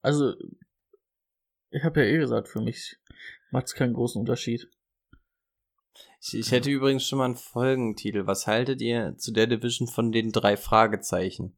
Also, 0.00 0.34
ich 1.70 1.82
habe 1.82 2.04
ja 2.04 2.06
eh 2.06 2.18
gesagt, 2.18 2.46
für 2.48 2.60
mich 2.60 2.98
macht 3.50 3.66
es 3.66 3.74
keinen 3.74 3.94
großen 3.94 4.20
Unterschied. 4.20 4.70
Ich, 6.20 6.34
ich 6.34 6.50
hätte 6.50 6.70
übrigens 6.70 7.06
schon 7.06 7.18
mal 7.18 7.26
einen 7.26 7.36
Folgentitel. 7.36 8.26
Was 8.26 8.46
haltet 8.46 8.80
ihr 8.80 9.16
zu 9.16 9.32
der 9.32 9.46
Division 9.46 9.88
von 9.88 10.12
den 10.12 10.32
drei 10.32 10.56
Fragezeichen? 10.56 11.54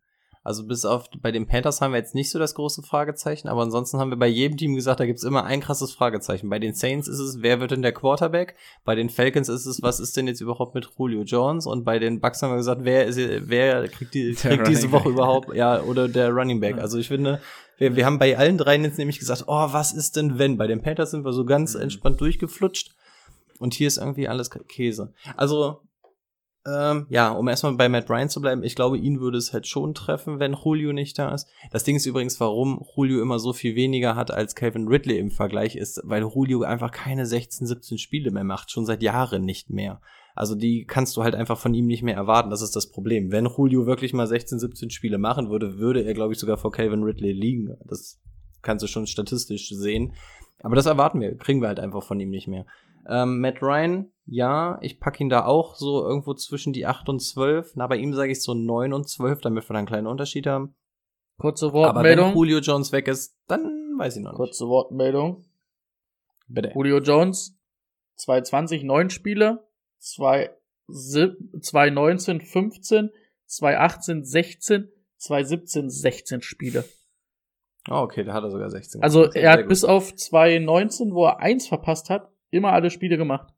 Also 0.48 0.66
bis 0.66 0.86
auf 0.86 1.10
bei 1.20 1.30
den 1.30 1.46
Panthers 1.46 1.82
haben 1.82 1.92
wir 1.92 1.98
jetzt 1.98 2.14
nicht 2.14 2.30
so 2.30 2.38
das 2.38 2.54
große 2.54 2.82
Fragezeichen, 2.82 3.48
aber 3.48 3.60
ansonsten 3.60 3.98
haben 3.98 4.08
wir 4.08 4.16
bei 4.16 4.28
jedem 4.28 4.56
Team 4.56 4.74
gesagt, 4.74 4.98
da 4.98 5.04
gibt's 5.04 5.22
immer 5.22 5.44
ein 5.44 5.60
krasses 5.60 5.92
Fragezeichen. 5.92 6.48
Bei 6.48 6.58
den 6.58 6.72
Saints 6.72 7.06
ist 7.06 7.18
es, 7.18 7.42
wer 7.42 7.60
wird 7.60 7.72
denn 7.72 7.82
der 7.82 7.92
Quarterback? 7.92 8.54
Bei 8.82 8.94
den 8.94 9.10
Falcons 9.10 9.50
ist 9.50 9.66
es, 9.66 9.82
was 9.82 10.00
ist 10.00 10.16
denn 10.16 10.26
jetzt 10.26 10.40
überhaupt 10.40 10.74
mit 10.74 10.88
Julio 10.96 11.22
Jones? 11.24 11.66
Und 11.66 11.84
bei 11.84 11.98
den 11.98 12.20
Bucks 12.20 12.40
haben 12.40 12.52
wir 12.52 12.56
gesagt, 12.56 12.80
wer 12.84 13.04
ist 13.04 13.18
wer 13.18 13.88
kriegt, 13.88 14.14
die, 14.14 14.32
kriegt 14.32 14.68
diese 14.68 14.90
Woche 14.90 15.10
überhaupt 15.10 15.54
ja 15.54 15.82
oder 15.82 16.08
der 16.08 16.30
Running 16.30 16.60
Back? 16.60 16.78
Also 16.78 16.96
ich 16.96 17.08
finde, 17.08 17.42
wir, 17.76 17.96
wir 17.96 18.06
haben 18.06 18.18
bei 18.18 18.38
allen 18.38 18.56
dreien 18.56 18.84
jetzt 18.84 18.96
nämlich 18.96 19.18
gesagt, 19.18 19.44
oh, 19.48 19.68
was 19.72 19.92
ist 19.92 20.16
denn 20.16 20.38
wenn? 20.38 20.56
Bei 20.56 20.66
den 20.66 20.80
Panthers 20.80 21.10
sind 21.10 21.26
wir 21.26 21.34
so 21.34 21.44
ganz 21.44 21.74
entspannt 21.74 22.22
durchgeflutscht. 22.22 22.94
Und 23.58 23.74
hier 23.74 23.88
ist 23.88 23.98
irgendwie 23.98 24.28
alles 24.28 24.50
Käse. 24.50 25.12
Also, 25.36 25.80
ähm, 26.66 27.06
ja, 27.08 27.30
um 27.30 27.48
erstmal 27.48 27.74
bei 27.74 27.88
Matt 27.88 28.10
Ryan 28.10 28.28
zu 28.28 28.40
bleiben, 28.40 28.62
ich 28.62 28.74
glaube, 28.74 28.98
ihn 28.98 29.20
würde 29.20 29.38
es 29.38 29.52
halt 29.52 29.66
schon 29.66 29.94
treffen, 29.94 30.38
wenn 30.38 30.54
Julio 30.54 30.92
nicht 30.92 31.18
da 31.18 31.32
ist. 31.32 31.48
Das 31.70 31.84
Ding 31.84 31.96
ist 31.96 32.06
übrigens, 32.06 32.38
warum 32.40 32.84
Julio 32.94 33.22
immer 33.22 33.38
so 33.38 33.52
viel 33.52 33.74
weniger 33.74 34.16
hat 34.16 34.30
als 34.30 34.54
Calvin 34.54 34.88
Ridley 34.88 35.18
im 35.18 35.30
Vergleich 35.30 35.76
ist, 35.76 36.00
weil 36.04 36.22
Julio 36.22 36.62
einfach 36.62 36.90
keine 36.90 37.26
16, 37.26 37.66
17 37.66 37.98
Spiele 37.98 38.30
mehr 38.30 38.44
macht, 38.44 38.70
schon 38.70 38.84
seit 38.84 39.02
Jahren 39.02 39.44
nicht 39.44 39.70
mehr. 39.70 40.00
Also 40.34 40.54
die 40.54 40.84
kannst 40.84 41.16
du 41.16 41.24
halt 41.24 41.34
einfach 41.34 41.58
von 41.58 41.74
ihm 41.74 41.86
nicht 41.86 42.02
mehr 42.02 42.14
erwarten, 42.14 42.50
das 42.50 42.62
ist 42.62 42.76
das 42.76 42.90
Problem. 42.90 43.32
Wenn 43.32 43.46
Julio 43.46 43.86
wirklich 43.86 44.12
mal 44.12 44.26
16, 44.26 44.58
17 44.58 44.90
Spiele 44.90 45.18
machen 45.18 45.50
würde, 45.50 45.78
würde 45.78 46.04
er, 46.04 46.14
glaube 46.14 46.32
ich, 46.32 46.38
sogar 46.38 46.58
vor 46.58 46.70
Calvin 46.70 47.02
Ridley 47.02 47.32
liegen. 47.32 47.76
Das 47.86 48.20
kannst 48.62 48.82
du 48.82 48.88
schon 48.88 49.06
statistisch 49.06 49.70
sehen. 49.70 50.12
Aber 50.60 50.76
das 50.76 50.86
erwarten 50.86 51.20
wir, 51.20 51.36
kriegen 51.36 51.60
wir 51.60 51.68
halt 51.68 51.80
einfach 51.80 52.02
von 52.02 52.18
ihm 52.20 52.30
nicht 52.30 52.48
mehr. 52.48 52.66
Ähm, 53.08 53.40
Matt 53.40 53.62
Ryan, 53.62 54.12
ja, 54.26 54.78
ich 54.82 55.00
pack 55.00 55.18
ihn 55.20 55.30
da 55.30 55.46
auch 55.46 55.74
so 55.74 56.04
irgendwo 56.04 56.34
zwischen 56.34 56.72
die 56.72 56.86
8 56.86 57.08
und 57.08 57.20
12. 57.20 57.72
Na, 57.76 57.86
bei 57.86 57.96
ihm 57.96 58.12
sage 58.12 58.30
ich 58.30 58.42
so 58.42 58.54
9 58.54 58.92
und 58.92 59.08
12, 59.08 59.40
damit 59.40 59.68
wir 59.68 59.72
da 59.72 59.78
einen 59.78 59.88
kleinen 59.88 60.06
Unterschied 60.06 60.46
haben. 60.46 60.74
Kurze 61.38 61.66
Aber 61.68 61.74
wenn 61.74 62.18
Wortmeldung. 62.18 62.34
Julio 62.34 62.58
Jones 62.58 62.92
weg 62.92 63.08
ist, 63.08 63.36
dann 63.46 63.96
weiß 63.96 64.16
ich 64.16 64.22
noch 64.22 64.32
nicht. 64.32 64.36
Kurze 64.36 64.66
Wortmeldung. 64.66 65.44
Bitte. 66.48 66.72
Julio 66.74 66.98
Jones, 66.98 67.58
220 68.16 68.82
9 68.82 69.10
Spiele, 69.10 69.66
2 69.98 70.50
2019 70.90 72.40
15, 72.40 73.10
2018 73.46 74.24
16, 74.24 74.92
2017 75.18 75.90
16 75.90 76.42
Spiele. 76.42 76.84
Oh, 77.90 77.96
okay, 77.96 78.24
da 78.24 78.32
hat 78.34 78.44
er 78.44 78.50
sogar 78.50 78.70
16. 78.70 79.02
Also 79.02 79.20
gemacht. 79.20 79.36
er 79.36 79.52
hat 79.52 79.60
gut. 79.60 79.68
bis 79.68 79.84
auf 79.84 80.14
2019, 80.14 81.14
wo 81.14 81.26
er 81.26 81.40
eins 81.40 81.68
verpasst 81.68 82.10
hat, 82.10 82.30
immer 82.50 82.72
alle 82.72 82.90
Spiele 82.90 83.16
gemacht. 83.16 83.52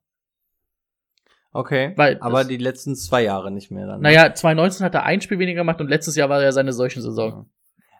Okay, 1.53 1.91
Weil 1.97 2.17
aber 2.21 2.45
die 2.45 2.55
letzten 2.57 2.95
zwei 2.95 3.23
Jahre 3.23 3.51
nicht 3.51 3.71
mehr 3.71 3.85
dann. 3.85 3.97
ne? 4.01 4.03
Naja, 4.03 4.33
2019 4.33 4.85
hat 4.85 4.95
er 4.95 5.03
ein 5.03 5.19
Spiel 5.19 5.37
weniger 5.37 5.61
gemacht 5.61 5.81
und 5.81 5.89
letztes 5.89 6.15
Jahr 6.15 6.29
war 6.29 6.41
ja 6.41 6.51
seine 6.53 6.71
solchen 6.71 7.01
Saison. 7.01 7.49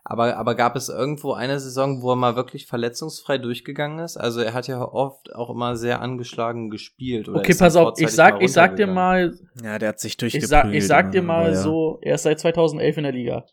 Aber, 0.04 0.38
aber 0.38 0.56
gab 0.56 0.76
es 0.76 0.90
irgendwo 0.90 1.34
eine 1.34 1.60
Saison, 1.60 2.02
wo 2.02 2.14
er 2.14 2.16
mal 2.16 2.36
wirklich 2.36 2.66
verletzungsfrei 2.66 3.38
durchgegangen 3.38 4.00
ist? 4.00 4.18
Also 4.18 4.42
er 4.42 4.54
hat 4.54 4.68
ja 4.68 4.82
oft 4.82 5.36
auch 5.36 5.50
immer 5.50 5.76
sehr 5.76 6.02
angeschlagen 6.02 6.70
gespielt. 6.70 7.28
Oder 7.30 7.40
Okay, 7.40 7.54
pass 7.58 7.76
auf, 7.76 8.00
ich 8.00 8.10
sag, 8.10 8.42
ich 8.42 8.52
sag 8.52 8.78
dir 8.78 8.88
mal, 8.88 9.38
Ja, 9.62 9.78
der 9.78 9.90
hat 9.90 10.00
sich 10.00 10.14
ich 10.14 10.18
durchgeprügelt. 10.18 10.50
sag, 10.50 10.74
ich 10.74 10.88
sag 10.88 11.12
dir 11.12 11.22
mal 11.22 11.50
ja. 11.52 11.56
so, 11.56 12.00
er 12.02 12.16
ist 12.16 12.24
seit 12.24 12.40
2011 12.40 12.98
in 12.98 13.04
der 13.04 13.12
Liga. 13.12 13.46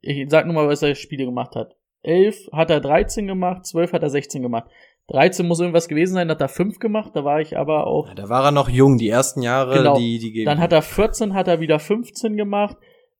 Ich 0.00 0.30
sag 0.30 0.46
nur 0.46 0.54
mal, 0.54 0.68
was 0.68 0.82
er 0.82 0.94
Spiele 0.94 1.24
gemacht 1.26 1.56
hat. 1.56 1.76
11 2.02 2.48
hat 2.52 2.70
er 2.70 2.80
13 2.80 3.26
gemacht, 3.26 3.66
12 3.66 3.92
hat 3.92 4.02
er 4.02 4.10
16 4.10 4.40
gemacht. 4.42 4.70
13 5.08 5.46
muss 5.46 5.60
irgendwas 5.60 5.88
gewesen 5.88 6.14
sein, 6.14 6.30
hat 6.30 6.40
er 6.40 6.48
5 6.48 6.78
gemacht, 6.78 7.10
da 7.14 7.24
war 7.24 7.40
ich 7.40 7.58
aber 7.58 7.86
auch 7.86 8.08
Ja, 8.08 8.14
da 8.14 8.28
war 8.28 8.44
er 8.44 8.50
noch 8.52 8.68
jung, 8.68 8.98
die 8.98 9.08
ersten 9.08 9.42
Jahre, 9.42 9.76
Genau. 9.78 9.96
die, 9.98 10.18
die 10.18 10.32
geben. 10.32 10.46
Dann 10.46 10.60
hat 10.60 10.72
er 10.72 10.82
14, 10.82 11.34
hat 11.34 11.48
er 11.48 11.60
wieder 11.60 11.78
15 11.78 12.36
gemacht. 12.36 12.76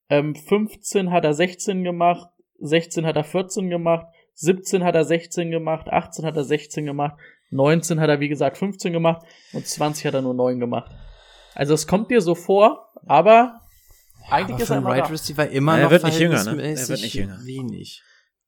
Ähm, 0.08 0.34
15 0.34 1.10
hat 1.10 1.24
er 1.24 1.34
16 1.34 1.84
gemacht. 1.84 2.28
16 2.60 3.04
hat 3.06 3.16
er 3.16 3.24
14 3.24 3.68
gemacht. 3.70 4.06
17 4.34 4.84
hat 4.84 4.94
er 4.94 5.04
16 5.04 5.50
gemacht. 5.50 5.88
18 5.88 6.24
hat 6.24 6.36
er 6.36 6.44
16 6.44 6.86
gemacht. 6.86 7.16
19 7.50 8.00
hat 8.00 8.08
er, 8.08 8.20
wie 8.20 8.28
gesagt, 8.28 8.56
15 8.58 8.92
gemacht. 8.92 9.26
Und 9.52 9.66
20 9.66 10.06
hat 10.06 10.14
er 10.14 10.22
nur 10.22 10.34
9 10.34 10.60
gemacht. 10.60 10.90
Also 11.54 11.74
es 11.74 11.86
kommt 11.86 12.10
dir 12.10 12.20
so 12.22 12.34
vor, 12.34 12.88
aber 13.06 13.60
eigentlich 14.30 14.54
aber 14.54 14.62
ist 14.62 14.70
er 14.70 14.76
einen 14.76 14.86
immer 14.86 14.94
Right. 14.94 15.10
Receiver 15.10 15.48
immer 15.50 15.72
Ja, 15.72 15.78
er 15.78 15.84
noch 15.84 15.90
wird 15.90 16.04
nicht 16.04 16.18
jünger, 16.20 16.44
ne? 16.44 16.62
Er 16.62 16.88
wird 16.88 17.00
nicht 17.02 17.14
jünger. 17.14 17.38
wenig. 17.44 18.02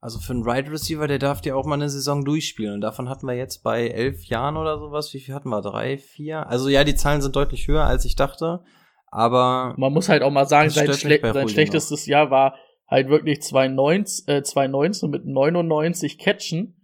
Also 0.04 0.18
für 0.18 0.34
einen 0.34 0.42
Right 0.42 0.70
Receiver, 0.70 1.08
der 1.08 1.18
darf 1.18 1.40
dir 1.40 1.56
auch 1.56 1.64
mal 1.64 1.76
eine 1.76 1.88
Saison 1.88 2.26
durchspielen. 2.26 2.74
Und 2.74 2.82
davon 2.82 3.08
hatten 3.08 3.26
wir 3.26 3.32
jetzt 3.32 3.62
bei 3.62 3.88
elf 3.88 4.24
Jahren 4.24 4.58
oder 4.58 4.78
sowas. 4.78 5.14
Wie 5.14 5.18
viel 5.18 5.34
hatten 5.34 5.48
wir? 5.48 5.62
Drei, 5.62 5.96
vier? 5.96 6.46
Also 6.46 6.68
ja, 6.68 6.84
die 6.84 6.94
Zahlen 6.94 7.22
sind 7.22 7.34
deutlich 7.34 7.68
höher, 7.68 7.84
als 7.84 8.04
ich 8.04 8.14
dachte. 8.14 8.62
Aber 9.06 9.72
Man 9.78 9.94
muss 9.94 10.10
halt 10.10 10.22
auch 10.22 10.30
mal 10.30 10.46
sagen, 10.46 10.66
Das 10.66 10.74
sein, 10.74 10.92
schle 10.92 11.20
sein 11.22 11.48
schlechtestes 11.48 12.04
Jahr 12.04 12.30
war 12.30 12.54
halt 12.86 13.08
wirklich 13.08 13.40
2019, 13.40 14.28
äh, 14.28 14.42
2019 14.42 15.08
mit 15.08 15.24
99 15.24 16.18
Catchen, 16.18 16.76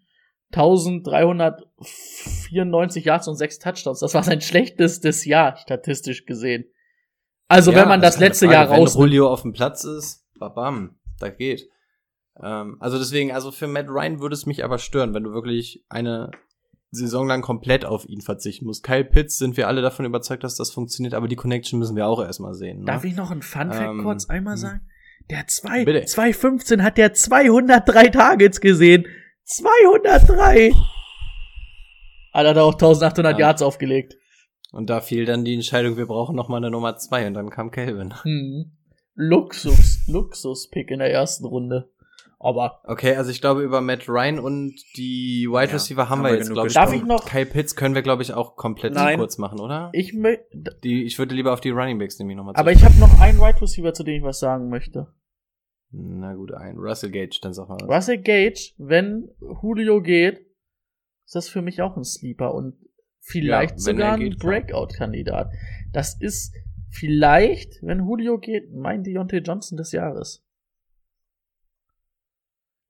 1394 0.53 3.05
Yards 3.05 3.29
und 3.29 3.37
6 3.37 3.59
Touchdowns. 3.59 4.01
Das 4.01 4.15
war 4.15 4.23
sein 4.23 4.41
schlechtestes 4.41 5.27
Jahr, 5.27 5.59
statistisch 5.59 6.25
gesehen. 6.25 6.65
Also 7.49 7.71
Ja, 7.73 7.83
wenn 7.83 7.89
man 7.89 8.01
das 8.01 8.15
ist 8.15 8.21
keine 8.21 8.29
letzte 8.31 8.47
Frage. 8.47 8.57
Jahr 8.57 8.71
Wenn 8.71 8.79
raus. 8.79 8.95
Julio 8.95 9.31
auf 9.31 9.43
dem 9.43 9.53
Platz 9.53 9.85
ist, 9.85 10.25
babam, 10.39 10.99
da 11.19 11.29
geht. 11.29 11.69
Ähm, 12.43 12.77
also 12.81 12.99
deswegen, 12.99 13.33
also 13.33 13.51
für 13.51 13.67
Matt 13.67 13.89
Ryan 13.89 14.21
würde 14.21 14.35
es 14.35 14.47
mich 14.47 14.65
aber 14.65 14.79
stören, 14.79 15.15
wenn 15.15 15.25
du 15.25 15.33
wirklich 15.33 15.85
eine 15.89 16.31
Saison 16.91 17.27
lang 17.29 17.41
komplett 17.43 17.85
auf 17.85 18.09
ihn 18.09 18.21
verzichten 18.21 18.67
musst. 18.67 18.83
Kyle 18.83 19.05
Pitts 19.05 19.39
sind 19.39 19.57
wir 19.57 19.69
alle 19.69 19.81
davon 19.83 20.05
überzeugt, 20.05 20.43
dass 20.43 20.57
das 20.57 20.73
funktioniert, 20.73 21.15
aber 21.15 21.29
die 21.29 21.37
Connection 21.37 21.79
müssen 21.79 21.97
wir 21.97 22.07
auch 22.07 22.23
erstmal 22.23 22.55
sehen. 22.55 22.81
Ne? 22.81 22.85
Darf 22.87 23.05
ich 23.05 23.15
noch 23.15 23.31
einen 23.31 23.43
Fun 23.43 23.71
Fact 23.71 23.91
Ähm, 23.91 24.03
kurz 24.03 24.29
einmal 24.29 24.55
hm. 24.55 24.61
sagen? 24.61 24.81
Der 25.31 25.47
zwei, 25.47 25.85
Bitte. 25.85 26.05
2015 26.05 26.83
hat 26.83 26.99
der 26.99 27.15
203 27.15 28.09
Targets 28.09 28.61
gesehen. 28.61 29.07
203! 29.45 30.73
Ah, 32.33 32.43
da 32.43 32.51
hat 32.51 32.57
er 32.57 32.65
auch 32.65 32.73
1800 32.73 33.39
Ja. 33.39 33.47
Yards 33.47 33.63
aufgelegt. 33.63 34.17
Und 34.73 34.89
da 34.91 35.01
fiel 35.01 35.25
dann 35.25 35.45
die 35.45 35.55
Entscheidung, 35.55 35.97
wir 35.97 36.07
brauchen 36.07 36.37
noch 36.37 36.49
mal 36.49 36.59
eine 36.59 36.71
Nummer 36.71 36.97
zwei 36.97 37.27
und 37.27 37.35
dann 37.35 37.51
kam 37.51 37.71
Calvin. 37.71 38.15
Hm. 38.23 38.73
Luxus, 39.15 40.07
Luxus-Pick 40.09 40.91
in 40.91 41.01
der 41.01 41.13
ersten 41.13 41.45
Runde. 41.45 41.91
Aber 42.43 42.81
Okay, 42.85 43.17
also 43.17 43.31
ich 43.31 43.43
glaube, 43.43 43.63
über 43.63 43.83
Matt 43.83 44.09
Ryan 44.09 44.39
und 44.39 44.75
die 44.97 45.47
Wide 45.47 45.67
Ja, 45.67 45.73
Receiver 45.75 46.09
haben 46.09 46.21
haben 46.21 46.23
wir 46.25 46.31
wir 46.31 46.37
jetzt, 46.39 46.45
genug 46.47 46.55
glaube 46.55 46.69
ich. 46.69 46.75
Darf 46.75 46.93
ich 46.95 47.05
noch- 47.05 47.27
Kyle 47.27 47.45
Pitts 47.45 47.77
können 47.77 47.95
wir, 47.95 48.01
glaube 48.01 48.23
ich, 48.23 48.33
auch 48.33 48.57
komplett 48.57 48.95
Nein. 48.95 49.19
kurz 49.19 49.37
machen, 49.37 49.61
oder? 49.61 49.91
ich 49.93 50.15
möchte, 50.15 50.45
Die, 50.83 51.05
ich 51.05 51.19
würde 51.19 51.35
lieber 51.35 51.53
auf 51.53 51.61
die 51.61 51.69
Running 51.69 51.99
Backs 51.99 52.19
nämlich 52.19 52.37
nochmal 52.39 52.55
aber 52.57 52.73
ich 52.73 52.83
habe 52.83 52.97
noch 52.99 53.21
einen 53.21 53.39
Wide 53.39 53.61
Receiver, 53.61 53.93
zu 53.93 54.05
dem 54.05 54.15
ich 54.17 54.23
was 54.23 54.41
sagen 54.41 54.71
möchte. 54.71 55.09
Na 55.93 56.35
gut, 56.35 56.53
ein. 56.55 56.77
Russell 56.79 57.11
Gage, 57.11 57.39
dann 57.43 57.53
sag 57.53 57.69
mal 57.69 57.77
was. 57.83 57.95
Russell 57.97 58.19
Gage, 58.23 58.73
wenn 58.79 59.29
Julio 59.63 60.01
geht, 60.01 60.39
ist 61.27 61.35
das 61.35 61.49
für 61.49 61.61
mich 61.63 61.83
auch 61.83 61.97
ein 61.97 62.05
Sleeper 62.05 62.55
und 62.55 62.77
vielleicht 63.21 63.73
Ja, 63.73 63.79
sogar 63.79 64.13
ein. 64.15 64.37
Breakout-Kandidat. 64.39 65.51
Das 65.93 66.17
ist 66.19 66.55
vielleicht, 66.89 67.83
wenn 67.83 67.99
Julio 67.99 68.39
geht, 68.39 68.73
mein 68.73 69.03
Deontay 69.05 69.39
Johnson 69.41 69.77
des 69.77 69.93
Jahres. 69.93 70.43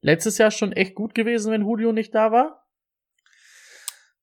Letztes 0.01 0.37
Jahr 0.37 0.51
schon 0.51 0.71
echt 0.71 0.95
gut 0.95 1.13
gewesen, 1.15 1.51
wenn 1.51 1.61
Julio 1.61 1.91
nicht 1.93 2.13
da 2.15 2.31
war. 2.31 2.65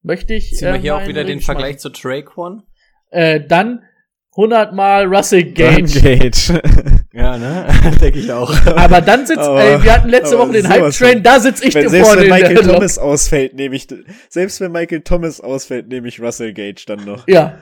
Möchte 0.03 0.35
ich. 0.35 0.51
Ziehen 0.55 0.69
wir 0.69 0.75
äh, 0.75 0.81
hier 0.81 0.95
mal 0.95 1.03
auch 1.05 1.09
wieder 1.09 1.25
den. 1.25 1.41
Vergleich 1.41 1.79
zu 1.79 1.91
Traquan? 1.91 2.63
Äh, 3.11 3.47
dann 3.47 3.83
100 4.37 4.73
Mal 4.75 5.05
Russell 5.07 5.53
Gage. 5.53 6.01
Gage. 6.01 6.63
Ja, 7.11 7.37
ne? 7.37 7.67
Denke 8.01 8.21
ich 8.21 8.31
auch. 8.31 8.55
Aber 8.77 9.01
dann 9.01 9.27
sitzt, 9.27 9.41
Aber- 9.41 9.61
ey, 9.61 9.83
wir 9.83 9.93
hatten 9.93 10.09
letzte 10.11 10.39
Woche 10.39 10.53
den 10.53 10.63
sowas 10.63 11.01
Hype-Train, 11.01 11.13
von. 11.15 11.23
da 11.25 11.41
sitz 11.41 11.63
ich 11.63 11.75
wenn, 11.75 11.89
selbst 11.89 12.07
vorne 12.07 12.21
wenn 12.21 12.29
in 12.29 12.39
der 12.39 12.49
Michael. 12.51 12.73
Thomas 12.75 12.99
ausfällt, 12.99 13.55
nehme 13.55 13.75
ich, 13.75 13.89
selbst 14.29 14.61
wenn 14.61 14.71
Michael 14.71 15.01
Thomas 15.01 15.41
ausfällt, 15.41 15.89
nehme 15.89 16.07
ich 16.07 16.21
Russell 16.21 16.53
Gage 16.53 16.85
dann 16.87 17.05
noch. 17.07 17.27
Ja, 17.27 17.59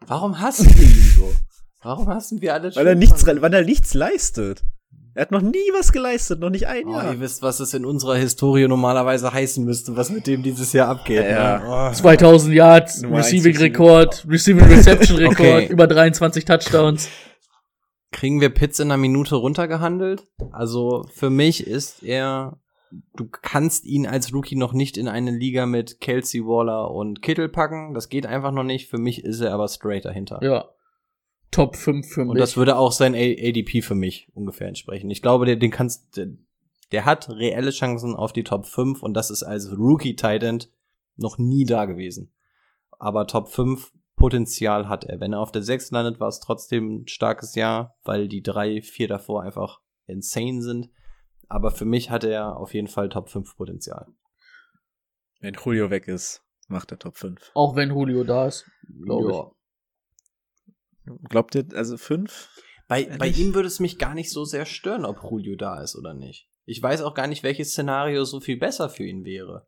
Warum 0.00 0.40
hassen 0.40 0.68
wir 0.76 0.82
ihn 0.84 1.12
so? 1.16 1.32
Warum 1.82 2.08
hassen 2.08 2.40
wir 2.42 2.52
alle 2.52 2.74
Weil 2.74 2.86
er 2.86 2.92
schon 2.92 2.98
nichts, 2.98 3.26
weil 3.26 3.54
er 3.54 3.64
nichts 3.64 3.94
leistet. 3.94 4.64
Er 5.16 5.22
hat 5.22 5.30
noch 5.30 5.40
nie 5.40 5.70
was 5.72 5.92
geleistet, 5.92 6.40
noch 6.40 6.50
nicht 6.50 6.66
ein 6.66 6.86
Oh, 6.86 6.92
Jahr. 6.92 7.12
ihr 7.14 7.20
wisst, 7.20 7.40
was 7.40 7.58
es 7.58 7.72
in 7.72 7.86
unserer 7.86 8.16
Historie 8.16 8.68
normalerweise 8.68 9.32
heißen 9.32 9.64
müsste, 9.64 9.96
was 9.96 10.10
mit 10.10 10.26
dem 10.26 10.42
dieses 10.42 10.74
Jahr 10.74 10.88
abgeht. 10.88 11.24
Ja. 11.24 11.88
Ne? 11.88 11.94
2000 11.94 12.54
Yards, 12.54 13.02
Receiving-Rekord, 13.02 14.26
Receiving-Reception-Rekord, 14.28 15.38
Okay. 15.40 15.66
über 15.68 15.86
23 15.86 16.44
Touchdowns. 16.44 17.08
Kriegen 18.12 18.42
wir 18.42 18.50
Pitts 18.50 18.78
in 18.78 18.88
einer 18.88 18.98
Minute 18.98 19.36
runtergehandelt? 19.36 20.26
Also 20.52 21.06
für 21.14 21.30
mich 21.30 21.66
ist 21.66 22.02
er 22.02 22.58
du 23.14 23.26
kannst 23.28 23.84
ihn 23.84 24.06
als 24.06 24.32
Rookie 24.32 24.56
noch 24.56 24.72
nicht 24.72 24.96
in 24.96 25.08
eine 25.08 25.30
Liga 25.30 25.66
mit 25.66 26.00
Kelsey 26.00 26.42
Waller 26.42 26.90
und 26.90 27.20
Kittel 27.22 27.48
packen. 27.48 27.94
Das 27.94 28.08
geht 28.08 28.26
einfach 28.26 28.52
noch 28.52 28.62
nicht. 28.62 28.88
Für 28.90 28.98
mich 28.98 29.24
ist 29.24 29.40
er 29.40 29.52
aber 29.52 29.68
straight 29.68 30.04
dahinter. 30.04 30.40
Ja. 30.42 30.66
Top 31.50 31.76
5 31.76 32.06
für 32.06 32.20
mich. 32.24 32.30
Und 32.30 32.38
das 32.38 32.56
würde 32.56 32.76
auch 32.76 32.92
sein 32.92 33.14
ADP 33.14 33.82
für 33.82 33.94
mich 33.94 34.28
ungefähr 34.34 34.68
entsprechen. 34.68 35.10
Ich 35.10 35.22
glaube, 35.22 35.46
der, 35.46 35.56
den 35.56 35.70
kannst, 35.70 36.16
der, 36.16 36.28
der 36.92 37.04
hat 37.04 37.28
reelle 37.30 37.70
Chancen 37.70 38.14
auf 38.14 38.32
die 38.32 38.44
Top 38.44 38.66
5 38.66 39.02
und 39.02 39.14
das 39.14 39.30
ist 39.30 39.42
als 39.42 39.70
Rookie 39.76 40.16
Titan 40.16 40.64
noch 41.16 41.38
nie 41.38 41.64
da 41.64 41.84
gewesen. 41.84 42.32
Aber 42.98 43.26
Top 43.26 43.48
5 43.48 43.92
Potenzial 44.16 44.88
hat 44.88 45.04
er. 45.04 45.20
Wenn 45.20 45.34
er 45.34 45.40
auf 45.40 45.52
der 45.52 45.62
6 45.62 45.90
landet, 45.90 46.20
war 46.20 46.28
es 46.28 46.40
trotzdem 46.40 47.02
ein 47.02 47.08
starkes 47.08 47.54
Jahr, 47.54 47.96
weil 48.02 48.28
die 48.28 48.42
drei, 48.42 48.80
vier 48.80 49.08
davor 49.08 49.42
einfach 49.42 49.80
insane 50.06 50.62
sind. 50.62 50.90
Aber 51.48 51.70
für 51.70 51.84
mich 51.84 52.10
hat 52.10 52.24
er 52.24 52.56
auf 52.56 52.74
jeden 52.74 52.88
Fall 52.88 53.08
Top 53.08 53.28
5 53.28 53.56
Potenzial. 53.56 54.06
Wenn 55.40 55.54
Julio 55.54 55.90
weg 55.90 56.08
ist, 56.08 56.42
macht 56.68 56.92
er 56.92 56.98
Top 56.98 57.16
5. 57.16 57.52
Auch 57.54 57.76
wenn 57.76 57.90
Julio 57.90 58.24
da 58.24 58.46
ist, 58.46 58.68
glaube 59.04 59.30
Ja. 59.30 59.50
Glaubt 61.28 61.54
ihr, 61.54 61.66
also 61.74 61.96
5? 61.96 62.50
Bei, 62.88 63.02
Ehrlich? 63.02 63.18
bei 63.18 63.28
ihm 63.28 63.54
würde 63.54 63.66
es 63.68 63.80
mich 63.80 63.98
gar 63.98 64.14
nicht 64.14 64.30
so 64.30 64.44
sehr 64.44 64.64
stören, 64.66 65.04
ob 65.04 65.22
Julio 65.22 65.56
da 65.56 65.82
ist 65.82 65.96
oder 65.96 66.14
nicht. 66.14 66.48
Ich 66.64 66.82
weiß 66.82 67.02
auch 67.02 67.14
gar 67.14 67.26
nicht, 67.26 67.42
welches 67.42 67.70
Szenario 67.70 68.24
so 68.24 68.40
viel 68.40 68.58
besser 68.58 68.88
für 68.88 69.04
ihn 69.04 69.24
wäre. 69.24 69.66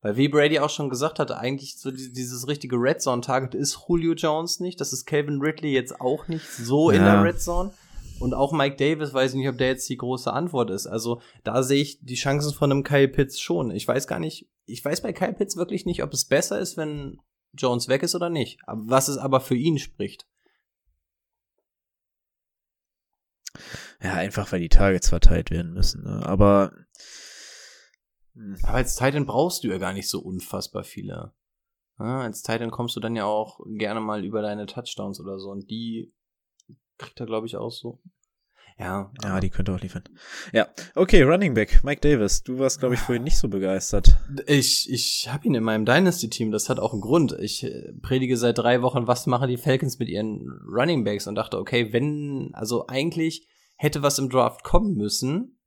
Weil 0.00 0.16
wie 0.16 0.28
Brady 0.28 0.58
auch 0.58 0.70
schon 0.70 0.90
gesagt 0.90 1.18
hatte, 1.20 1.38
eigentlich 1.38 1.78
so 1.78 1.90
die- 1.90 2.12
dieses 2.12 2.48
richtige 2.48 2.76
Red 2.76 3.00
Zone 3.00 3.22
Target 3.22 3.54
ist 3.54 3.78
Julio 3.88 4.14
Jones 4.14 4.58
nicht. 4.58 4.80
Das 4.80 4.92
ist 4.92 5.04
Calvin 5.06 5.40
Ridley 5.40 5.72
jetzt 5.72 6.00
auch 6.00 6.26
nicht 6.28 6.44
so 6.50 6.90
in 6.90 7.02
Ja. 7.02 7.14
der 7.22 7.24
Red 7.24 7.40
Zone. 7.40 7.72
Und 8.18 8.34
auch 8.34 8.52
Mike 8.52 8.76
Davis 8.76 9.14
weiß 9.14 9.32
ich 9.32 9.36
nicht, 9.38 9.48
ob 9.48 9.58
der 9.58 9.68
jetzt 9.68 9.88
die 9.88 9.96
große 9.96 10.32
Antwort 10.32 10.70
ist. 10.70 10.86
Also 10.86 11.20
da 11.44 11.62
sehe 11.62 11.82
ich 11.82 12.00
die 12.00 12.14
Chancen 12.14 12.52
von 12.52 12.70
einem 12.70 12.82
Kyle 12.82 13.08
Pitts 13.08 13.40
schon. 13.40 13.70
Ich 13.70 13.86
weiß 13.86 14.06
gar 14.06 14.18
nicht, 14.18 14.48
ich 14.66 14.84
weiß 14.84 15.02
bei 15.02 15.12
Kyle 15.12 15.32
Pitts 15.34 15.56
wirklich 15.56 15.86
nicht, 15.86 16.02
ob 16.02 16.12
es 16.12 16.24
besser 16.26 16.58
ist, 16.58 16.76
wenn 16.76 17.18
Jones 17.54 17.88
weg 17.88 18.02
ist 18.02 18.14
oder 18.14 18.30
nicht. 18.30 18.60
Was 18.66 19.08
es 19.08 19.18
aber 19.18 19.40
für 19.40 19.56
ihn 19.56 19.78
spricht. 19.78 20.26
Ja, 24.02 24.14
einfach 24.14 24.50
weil 24.50 24.60
die 24.60 24.68
Targets 24.68 25.08
verteilt 25.10 25.50
werden 25.50 25.72
müssen. 25.74 26.04
Ne? 26.04 26.22
Aber 26.24 26.72
hm, 28.34 28.56
Aber 28.62 28.74
als 28.74 28.96
Titan 28.96 29.26
brauchst 29.26 29.64
du 29.64 29.68
ja 29.68 29.78
gar 29.78 29.92
nicht 29.92 30.08
so 30.08 30.20
unfassbar 30.20 30.84
viele. 30.84 31.32
Ja, 31.98 32.22
als 32.22 32.42
Titan 32.42 32.70
kommst 32.70 32.96
du 32.96 33.00
dann 33.00 33.16
ja 33.16 33.24
auch 33.24 33.60
gerne 33.66 34.00
mal 34.00 34.24
über 34.24 34.42
deine 34.42 34.66
Touchdowns 34.66 35.20
oder 35.20 35.38
so 35.38 35.50
und 35.50 35.70
die 35.70 36.12
kriegt 36.98 37.20
er, 37.20 37.26
glaube 37.26 37.46
ich, 37.46 37.56
auch 37.56 37.70
so. 37.70 38.00
Ja, 38.82 39.12
ja, 39.22 39.38
die 39.38 39.50
könnte 39.50 39.72
auch 39.72 39.80
liefern. 39.80 40.02
Ja, 40.52 40.66
okay, 40.96 41.22
Running 41.22 41.54
Back, 41.54 41.84
Mike 41.84 42.00
Davis. 42.00 42.42
Du 42.42 42.58
warst, 42.58 42.80
glaube 42.80 42.96
ich, 42.96 43.00
vorhin 43.00 43.22
nicht 43.22 43.38
so 43.38 43.48
begeistert. 43.48 44.16
ich, 44.46 44.90
ich 44.90 45.28
habe 45.32 45.46
ihn 45.46 45.54
in 45.54 45.62
meinem 45.62 45.84
Dynasty-Team, 45.84 46.50
das 46.50 46.68
hat 46.68 46.80
auch 46.80 46.92
einen 46.92 47.00
Grund. 47.00 47.32
Ich 47.38 47.62
äh, 47.62 47.92
predige 48.02 48.36
seit 48.36 48.58
drei 48.58 48.82
Wochen, 48.82 49.06
was 49.06 49.28
machen 49.28 49.48
die 49.48 49.56
Falcons 49.56 50.00
mit 50.00 50.08
ihren 50.08 50.48
Running 50.68 51.04
Backs 51.04 51.28
und 51.28 51.36
dachte, 51.36 51.58
okay, 51.58 51.92
wenn, 51.92 52.50
also 52.54 52.88
eigentlich 52.88 53.46
hätte 53.76 54.02
was 54.02 54.18
im 54.18 54.28
Draft 54.28 54.64
kommen 54.64 54.96
müssen. 54.96 55.60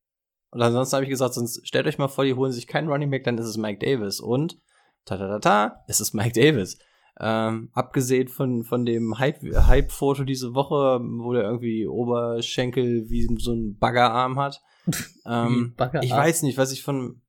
Und 0.49 0.61
ansonsten 0.61 0.95
habe 0.95 1.05
ich 1.05 1.09
gesagt, 1.09 1.35
sonst 1.35 1.65
stellt 1.65 1.87
euch 1.87 1.97
mal 1.97 2.09
vor, 2.09 2.25
die 2.25 2.33
holen 2.33 2.51
sich 2.51 2.67
keinen 2.67 2.89
Running 2.89 3.11
Back, 3.11 3.23
dann 3.23 3.37
ist 3.37 3.47
es 3.47 3.55
Mike 3.55 3.79
Davis. 3.79 4.19
Und 4.19 4.59
ta 5.05 5.15
ta 5.15 5.27
ta 5.27 5.39
ta, 5.39 5.83
es 5.87 6.01
ist 6.01 6.13
Mike 6.13 6.37
Davis. 6.37 6.77
Ähm, 7.19 7.69
abgesehen 7.73 8.27
von, 8.27 8.63
von 8.65 8.85
dem 8.85 9.17
Hype- 9.17 9.41
Hype-Foto 9.67 10.25
diese 10.25 10.53
Woche, 10.53 10.99
wo 11.01 11.31
der 11.33 11.43
irgendwie 11.43 11.87
Oberschenkel 11.87 13.05
wie 13.09 13.27
so 13.39 13.53
ein 13.53 13.77
Baggerarm 13.77 14.37
hat. 14.37 14.61
ähm, 15.25 15.73
Baggerarm. 15.77 16.03
ich 16.05 16.11
weiß 16.11 16.43
nicht, 16.43 16.57
was 16.57 16.71
ich 16.71 16.83
von. 16.83 17.21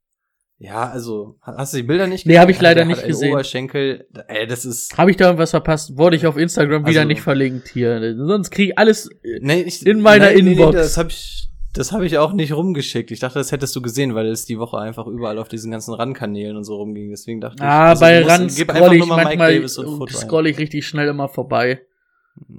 Ja, 0.58 0.88
also, 0.88 1.36
hast 1.42 1.74
du 1.74 1.76
die 1.76 1.82
Bilder 1.82 2.06
nicht 2.06 2.24
Nee, 2.26 2.38
hab 2.38 2.48
ich 2.48 2.56
Also, 2.56 2.64
leider 2.64 2.80
der 2.80 2.86
nicht 2.86 3.04
gesehen. 3.04 3.32
Oberschenkel, 3.32 4.08
ey, 4.28 4.46
das 4.46 4.64
ist. 4.64 4.96
Habe 4.96 5.10
ich 5.10 5.18
da 5.18 5.26
irgendwas 5.26 5.50
verpasst? 5.50 5.98
Wurde 5.98 6.16
ich 6.16 6.26
auf 6.26 6.36
Instagram 6.38 6.86
wieder 6.86 7.00
Also- 7.00 7.08
nicht 7.08 7.20
verlinkt 7.20 7.68
hier. 7.68 8.16
Sonst 8.16 8.50
krieg 8.50 8.70
ich 8.70 8.78
alles. 8.78 9.08
Nee, 9.40 9.60
ich, 9.62 9.84
In 9.86 10.00
meiner 10.00 10.30
nee, 10.32 10.40
nee, 10.42 10.52
Inbox. 10.52 10.74
Nee, 10.74 10.80
das 10.80 10.96
habe 10.96 11.10
ich, 11.10 11.48
das 11.76 11.92
habe 11.92 12.06
ich 12.06 12.18
auch 12.18 12.32
nicht 12.32 12.52
rumgeschickt. 12.52 13.10
Ich 13.10 13.20
dachte, 13.20 13.38
das 13.38 13.52
hättest 13.52 13.74
du 13.76 13.82
gesehen, 13.82 14.14
weil 14.14 14.26
es 14.26 14.44
die 14.44 14.58
Woche 14.58 14.78
einfach 14.78 15.06
überall 15.06 15.38
auf 15.38 15.48
diesen 15.48 15.70
ganzen 15.70 15.94
RAN-Kanälen 15.94 16.56
und 16.56 16.64
so 16.64 16.76
rumging. 16.76 17.10
Deswegen 17.10 17.40
dachte 17.40 17.56
ich, 17.58 17.62
Ah, 17.62 17.90
also, 17.90 18.00
bei 18.00 18.20
du 18.20 18.26
RAN 18.26 18.50
scroll 18.50 18.92
ich 18.94 18.98
nur 18.98 19.08
mal 19.08 19.24
Mike 19.24 19.38
manchmal, 19.38 20.08
scroll 20.08 20.46
ich 20.46 20.58
richtig 20.58 20.86
schnell 20.86 21.08
immer 21.08 21.28
vorbei. 21.28 21.82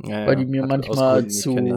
Ja, 0.04 0.26
weil 0.26 0.38
die 0.38 0.46
mir 0.46 0.66
manchmal 0.66 1.26
ich 1.26 1.34
zu-. 1.40 1.76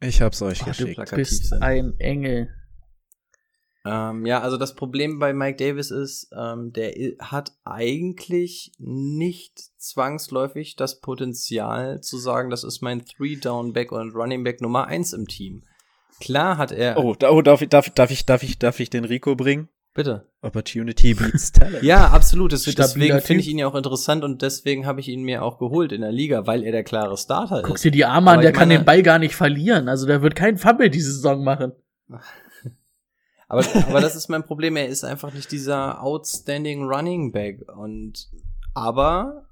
Ich 0.00 0.22
hab's 0.22 0.40
euch 0.42 0.60
Ach, 0.60 0.66
du 0.66 0.70
geschickt. 0.70 0.94
plakativ 0.94 1.16
bist 1.16 1.52
ein 1.60 1.94
Engel. 1.98 2.48
Ähm, 3.88 4.26
ja, 4.26 4.40
also 4.40 4.56
das 4.56 4.74
Problem 4.74 5.18
bei 5.18 5.32
Mike 5.32 5.56
Davis 5.56 5.90
ist, 5.90 6.30
ähm, 6.36 6.72
der 6.72 6.92
hat 7.20 7.52
eigentlich 7.64 8.72
nicht 8.78 9.58
zwangsläufig 9.78 10.76
das 10.76 11.00
Potenzial 11.00 12.00
zu 12.00 12.18
sagen, 12.18 12.50
das 12.50 12.64
ist 12.64 12.82
mein 12.82 13.04
Three-Down-Back 13.04 13.92
und 13.92 14.14
Running-Back 14.14 14.60
Nummer 14.60 14.86
eins 14.86 15.12
im 15.12 15.26
Team. 15.26 15.62
Klar 16.20 16.58
hat 16.58 16.72
er. 16.72 16.98
Oh, 16.98 17.14
da, 17.14 17.30
oh 17.30 17.42
darf, 17.42 17.62
ich, 17.62 17.68
darf, 17.68 17.88
darf, 17.90 18.10
ich, 18.10 18.26
darf, 18.26 18.42
ich, 18.42 18.58
darf 18.58 18.80
ich 18.80 18.90
den 18.90 19.04
Rico 19.04 19.36
bringen? 19.36 19.68
Bitte. 19.94 20.28
Opportunity 20.42 21.14
beats 21.14 21.52
Talent. 21.52 21.82
Ja, 21.82 22.08
absolut. 22.08 22.52
Das, 22.52 22.62
deswegen 22.62 23.20
finde 23.20 23.40
ich 23.40 23.48
ihn 23.48 23.58
ja 23.58 23.66
auch 23.66 23.74
interessant 23.74 24.22
und 24.22 24.42
deswegen 24.42 24.86
habe 24.86 25.00
ich 25.00 25.08
ihn 25.08 25.22
mir 25.22 25.42
auch 25.42 25.58
geholt 25.58 25.92
in 25.92 26.02
der 26.02 26.12
Liga, 26.12 26.46
weil 26.46 26.62
er 26.62 26.72
der 26.72 26.84
klare 26.84 27.16
Starter 27.16 27.62
Guck 27.62 27.76
ist. 27.76 27.84
dir 27.84 27.90
die 27.90 28.04
Arme 28.04 28.32
an, 28.32 28.40
der 28.40 28.52
kann 28.52 28.68
den 28.68 28.84
Ball 28.84 29.02
gar 29.02 29.18
nicht 29.18 29.34
verlieren. 29.34 29.88
Also 29.88 30.06
der 30.06 30.22
wird 30.22 30.36
keinen 30.36 30.58
Fumble 30.58 30.90
diese 30.90 31.12
Saison 31.12 31.42
machen. 31.42 31.72
Aber, 33.48 33.64
aber 33.88 34.00
das 34.00 34.14
ist 34.14 34.28
mein 34.28 34.44
Problem. 34.44 34.76
Er 34.76 34.86
ist 34.86 35.04
einfach 35.04 35.32
nicht 35.32 35.50
dieser 35.50 36.02
outstanding 36.02 36.84
Running 36.84 37.32
Back. 37.32 37.62
Und 37.76 38.28
aber 38.74 39.46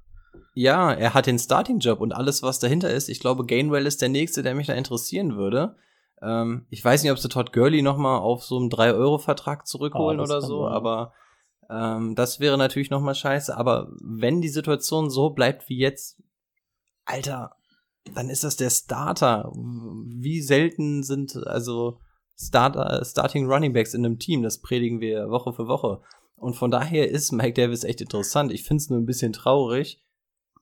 ja, 0.53 0.91
er 0.91 1.13
hat 1.13 1.27
den 1.27 1.39
Starting 1.39 1.79
Job 1.79 1.99
und 1.99 2.13
alles, 2.13 2.43
was 2.43 2.59
dahinter 2.59 2.89
ist. 2.89 3.09
Ich 3.09 3.19
glaube, 3.19 3.45
Gainwell 3.45 3.85
ist 3.85 4.01
der 4.01 4.09
nächste, 4.09 4.43
der 4.43 4.55
mich 4.55 4.67
da 4.67 4.73
interessieren 4.73 5.35
würde. 5.35 5.75
Ähm, 6.21 6.65
ich 6.69 6.83
weiß 6.83 7.03
nicht, 7.03 7.11
ob 7.11 7.19
sie 7.19 7.29
Todd 7.29 7.53
Gurley 7.53 7.81
noch 7.81 7.97
mal 7.97 8.17
auf 8.17 8.43
so 8.43 8.57
einen 8.57 8.69
3-Euro-Vertrag 8.69 9.67
zurückholen 9.67 10.17
das 10.17 10.29
oder 10.29 10.41
so, 10.41 10.63
sein. 10.63 10.73
aber 10.73 11.13
ähm, 11.69 12.15
das 12.15 12.39
wäre 12.39 12.57
natürlich 12.57 12.89
noch 12.89 13.01
mal 13.01 13.15
scheiße. 13.15 13.55
Aber 13.55 13.91
wenn 14.01 14.41
die 14.41 14.49
Situation 14.49 15.09
so 15.09 15.29
bleibt 15.29 15.69
wie 15.69 15.77
jetzt, 15.77 16.21
Alter, 17.05 17.55
dann 18.15 18.29
ist 18.29 18.43
das 18.43 18.55
der 18.55 18.69
Starter. 18.69 19.51
Wie 19.53 20.41
selten 20.41 21.03
sind 21.03 21.35
also 21.45 21.99
Starter, 22.39 23.03
Starting 23.03 23.47
Running 23.47 23.73
Backs 23.73 23.93
in 23.93 24.05
einem 24.05 24.19
Team? 24.19 24.43
Das 24.43 24.59
predigen 24.59 24.99
wir 25.01 25.29
Woche 25.29 25.53
für 25.53 25.67
Woche. 25.67 26.01
Und 26.35 26.55
von 26.55 26.69
daher 26.69 27.09
ist 27.09 27.31
Mike 27.31 27.53
Davis 27.53 27.83
echt 27.83 27.99
interessant. 28.01 28.51
Ich 28.51 28.63
finde 28.63 28.81
es 28.81 28.89
nur 28.89 28.99
ein 28.99 29.05
bisschen 29.07 29.33
traurig, 29.33 30.03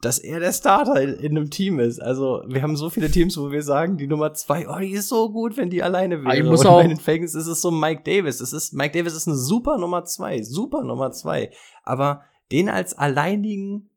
dass 0.02 0.20
er 0.20 0.40
der 0.40 0.54
Starter 0.54 1.02
in, 1.02 1.16
in 1.16 1.38
einem 1.38 1.50
Team 1.50 1.80
ist. 1.80 2.00
Also, 2.02 2.44
wir 2.48 2.62
haben 2.62 2.78
so 2.78 2.90
viele 2.90 3.12
Teams, 3.12 3.38
wo 3.38 3.52
wir 3.52 3.62
sagen, 3.62 3.98
die 3.98 4.08
Nummer 4.08 4.34
zwei, 4.34 4.68
oh, 4.70 4.80
die 4.80 4.92
ist 4.92 5.10
so 5.10 5.30
gut, 5.32 5.58
wenn 5.58 5.70
die 5.70 5.84
alleine 5.84 6.24
wäre. 6.24 6.38
ich 6.38 6.44
muss 6.46 6.62
Und 6.62 6.68
auch- 6.68 6.82
bei 6.82 6.88
den 6.88 6.98
Falcons 6.98 7.36
ist 7.36 7.48
es 7.48 7.62
so 7.62 7.72
Mike 7.72 8.04
Davis. 8.06 8.40
Es 8.40 8.54
ist, 8.54 8.74
Mike 8.74 8.98
Davis 8.98 9.14
ist 9.14 9.28
eine 9.28 9.36
super 9.38 9.78
Nummer 9.78 10.06
zwei, 10.06 10.42
super 10.44 10.84
Nummer 10.84 11.12
zwei. 11.12 11.52
Aber 11.84 12.22
den 12.52 12.70
als 12.70 12.98
alleinigen 12.98 13.90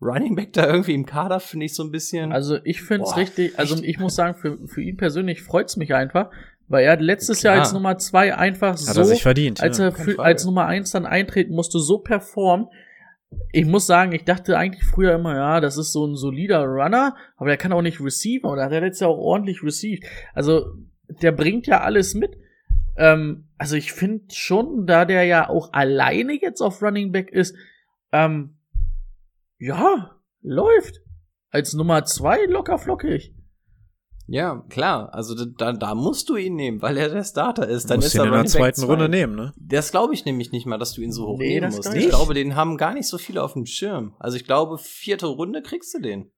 Running 0.00 0.36
Back 0.36 0.52
da 0.52 0.66
irgendwie 0.66 0.94
im 0.94 1.04
Kader 1.06 1.40
finde 1.40 1.66
ich 1.66 1.74
so 1.74 1.82
ein 1.82 1.90
bisschen. 1.90 2.32
Also 2.32 2.58
ich 2.64 2.82
finde 2.82 3.04
es 3.04 3.16
richtig, 3.16 3.58
also 3.58 3.82
ich 3.82 3.98
muss 3.98 4.14
sagen, 4.14 4.38
für, 4.38 4.58
für 4.68 4.82
ihn 4.82 4.96
persönlich 4.96 5.42
freut's 5.42 5.76
mich 5.76 5.94
einfach, 5.94 6.30
weil 6.68 6.84
er 6.84 6.92
hat 6.92 7.00
letztes 7.00 7.40
Klar. 7.40 7.54
Jahr 7.54 7.62
als 7.62 7.72
Nummer 7.72 7.98
zwei 7.98 8.34
einfach 8.34 8.72
Hat 8.72 8.78
so, 8.78 9.00
er 9.00 9.04
sich 9.04 9.22
verdient. 9.22 9.62
als 9.62 9.78
ja. 9.78 9.86
er 9.86 9.92
für, 9.92 10.18
als 10.18 10.44
Nummer 10.44 10.66
eins 10.66 10.90
dann 10.90 11.06
eintreten 11.06 11.54
musste, 11.54 11.78
so 11.78 11.98
performen. 11.98 12.68
Ich 13.52 13.66
muss 13.66 13.86
sagen, 13.86 14.12
ich 14.12 14.24
dachte 14.24 14.56
eigentlich 14.56 14.84
früher 14.84 15.14
immer, 15.14 15.34
ja, 15.34 15.60
das 15.60 15.76
ist 15.76 15.92
so 15.92 16.06
ein 16.06 16.14
solider 16.14 16.64
Runner, 16.64 17.16
aber 17.36 17.48
der 17.48 17.56
kann 17.56 17.72
auch 17.72 17.82
nicht 17.82 18.00
receiven, 18.00 18.48
oder 18.48 18.68
der 18.68 18.78
hat 18.78 18.84
jetzt 18.84 19.00
ja 19.00 19.08
auch 19.08 19.18
ordentlich 19.18 19.62
received. 19.62 20.04
Also, 20.32 20.74
der 21.08 21.32
bringt 21.32 21.66
ja 21.66 21.80
alles 21.80 22.14
mit. 22.14 22.36
Ähm, 22.96 23.48
also 23.58 23.76
ich 23.76 23.92
finde 23.92 24.24
schon, 24.32 24.86
da 24.86 25.04
der 25.04 25.24
ja 25.24 25.48
auch 25.48 25.72
alleine 25.72 26.40
jetzt 26.40 26.60
auf 26.60 26.82
Running 26.82 27.12
Back 27.12 27.30
ist, 27.30 27.54
ähm, 28.12 28.56
ja, 29.58 30.16
läuft. 30.42 31.02
Als 31.50 31.74
Nummer 31.74 32.04
zwei 32.04 32.44
locker 32.46 32.78
flockig. 32.78 33.35
Ja, 34.28 34.64
klar. 34.68 35.14
Also 35.14 35.34
da, 35.44 35.72
da 35.72 35.94
musst 35.94 36.28
du 36.28 36.36
ihn 36.36 36.54
nehmen, 36.56 36.82
weil 36.82 36.96
er 36.96 37.08
der 37.08 37.24
Starter 37.24 37.66
ist. 37.68 37.84
Du 37.84 37.88
Dann 37.88 37.98
musst 37.98 38.08
ist 38.08 38.14
ihn 38.14 38.20
er 38.20 38.26
in 38.26 38.32
der 38.32 38.44
zweiten 38.46 38.80
zwei. 38.80 38.86
Runde 38.86 39.08
nehmen, 39.08 39.34
ne? 39.36 39.52
Das 39.56 39.90
glaube 39.90 40.14
ich 40.14 40.24
nämlich 40.24 40.52
nicht 40.52 40.66
mal, 40.66 40.78
dass 40.78 40.92
du 40.94 41.00
ihn 41.02 41.12
so 41.12 41.26
hoch 41.26 41.38
Nee, 41.38 41.60
nehmen 41.60 41.74
musst. 41.74 41.94
Ich 41.94 42.04
ich 42.04 42.08
glaube, 42.08 42.34
den 42.34 42.56
haben 42.56 42.76
gar 42.76 42.94
nicht 42.94 43.06
so 43.08 43.18
viele 43.18 43.42
auf 43.42 43.52
dem 43.52 43.66
Schirm. 43.66 44.14
Also 44.18 44.36
ich 44.36 44.44
glaube, 44.44 44.78
vierte 44.78 45.26
Runde 45.26 45.62
kriegst 45.62 45.94
du 45.94 46.00
den. 46.00 46.32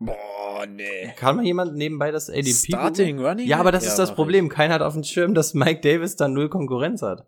Boah, 0.00 0.66
nee. 0.66 1.12
Kann 1.16 1.36
mal 1.36 1.44
jemand 1.44 1.74
nebenbei 1.76 2.10
das 2.10 2.28
ADP 2.28 2.52
Starting? 2.52 3.18
Running 3.24 3.46
Ja, 3.46 3.58
aber 3.58 3.72
das 3.72 3.84
Back? 3.84 3.92
ist 3.92 3.98
Ja, 3.98 4.04
das 4.04 4.14
Problem. 4.14 4.48
Keiner 4.48 4.74
hat 4.74 4.82
auf 4.82 4.94
dem 4.94 5.04
Schirm, 5.04 5.34
dass 5.34 5.54
Mike 5.54 5.80
Davis 5.80 6.16
da 6.16 6.28
null 6.28 6.48
Konkurrenz 6.48 7.00
hat. 7.02 7.26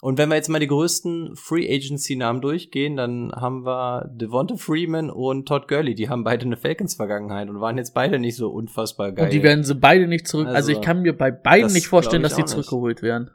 Und 0.00 0.16
wenn 0.16 0.28
wir 0.28 0.36
jetzt 0.36 0.48
mal 0.48 0.60
die 0.60 0.68
größten 0.68 1.34
Free 1.34 1.68
Agency 1.74 2.14
Namen 2.14 2.40
durchgehen, 2.40 2.96
dann 2.96 3.32
haben 3.34 3.66
wir 3.66 4.08
Devonta 4.14 4.54
Freeman 4.56 5.10
und 5.10 5.46
Todd 5.48 5.66
Gurley. 5.66 5.96
Die 5.96 6.08
haben 6.08 6.22
beide 6.22 6.46
eine 6.46 6.56
Falcons 6.56 6.94
Vergangenheit 6.94 7.48
und 7.48 7.60
waren 7.60 7.78
jetzt 7.78 7.94
beide 7.94 8.20
nicht 8.20 8.36
so 8.36 8.48
unfassbar 8.50 9.10
geil. 9.10 9.24
Und 9.24 9.32
die 9.32 9.42
werden 9.42 9.64
sie 9.64 9.74
beide 9.74 10.06
nicht 10.06 10.28
zurück. 10.28 10.46
Also, 10.46 10.56
Also, 10.56 10.72
ich 10.72 10.80
kann 10.80 11.02
mir 11.02 11.16
bei 11.16 11.32
beiden 11.32 11.72
nicht 11.72 11.88
vorstellen, 11.88 12.22
dass 12.22 12.34
die 12.36 12.42
auch 12.42 12.46
nicht. 12.46 12.52
zurückgeholt 12.54 13.02
werden. 13.02 13.30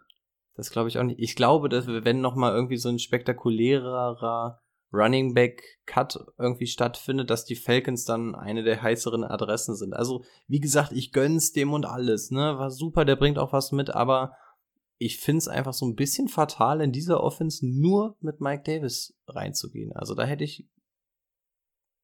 Das 0.56 0.70
glaube 0.70 0.88
ich 0.88 1.00
auch 1.00 1.04
nicht. 1.04 1.20
Ich 1.20 1.36
glaube, 1.36 1.68
dass 1.68 1.86
wir- 1.88 2.06
wenn 2.06 2.22
noch 2.22 2.36
mal 2.36 2.54
irgendwie 2.54 2.78
so 2.78 2.88
ein 2.88 3.00
spektakulärer 3.00 4.60
Running 4.94 5.34
Back 5.34 5.64
Cut 5.86 6.18
irgendwie 6.38 6.68
stattfindet, 6.68 7.30
dass 7.30 7.46
die 7.46 7.56
Falcons 7.56 8.06
dann 8.06 8.36
eine 8.36 8.64
der 8.64 8.82
heißeren 8.82 9.24
Adressen 9.24 9.76
sind. 9.76 9.94
Also, 9.94 10.24
wie 10.48 10.60
gesagt, 10.60 10.92
ich 10.94 11.12
gönn's 11.12 11.52
dem 11.52 11.74
und 11.74 11.86
alles, 11.86 12.30
ne? 12.32 12.58
War 12.58 12.70
super, 12.70 13.04
der 13.04 13.16
bringt 13.16 13.40
auch 13.40 13.52
was 13.54 13.72
mit, 13.72 13.90
aber 13.90 14.34
ich 15.06 15.20
find's 15.20 15.48
einfach 15.48 15.74
so 15.74 15.86
ein 15.86 15.96
bisschen 15.96 16.28
fatal, 16.28 16.82
in 16.82 16.92
dieser 16.92 17.22
Offense 17.22 17.66
nur 17.66 18.18
mit 18.20 18.42
Mike 18.42 18.64
Davis 18.64 19.16
reinzugehen. 19.28 19.94
Also, 19.94 20.16
da 20.16 20.26
hätte 20.26 20.44
ich 20.44 20.68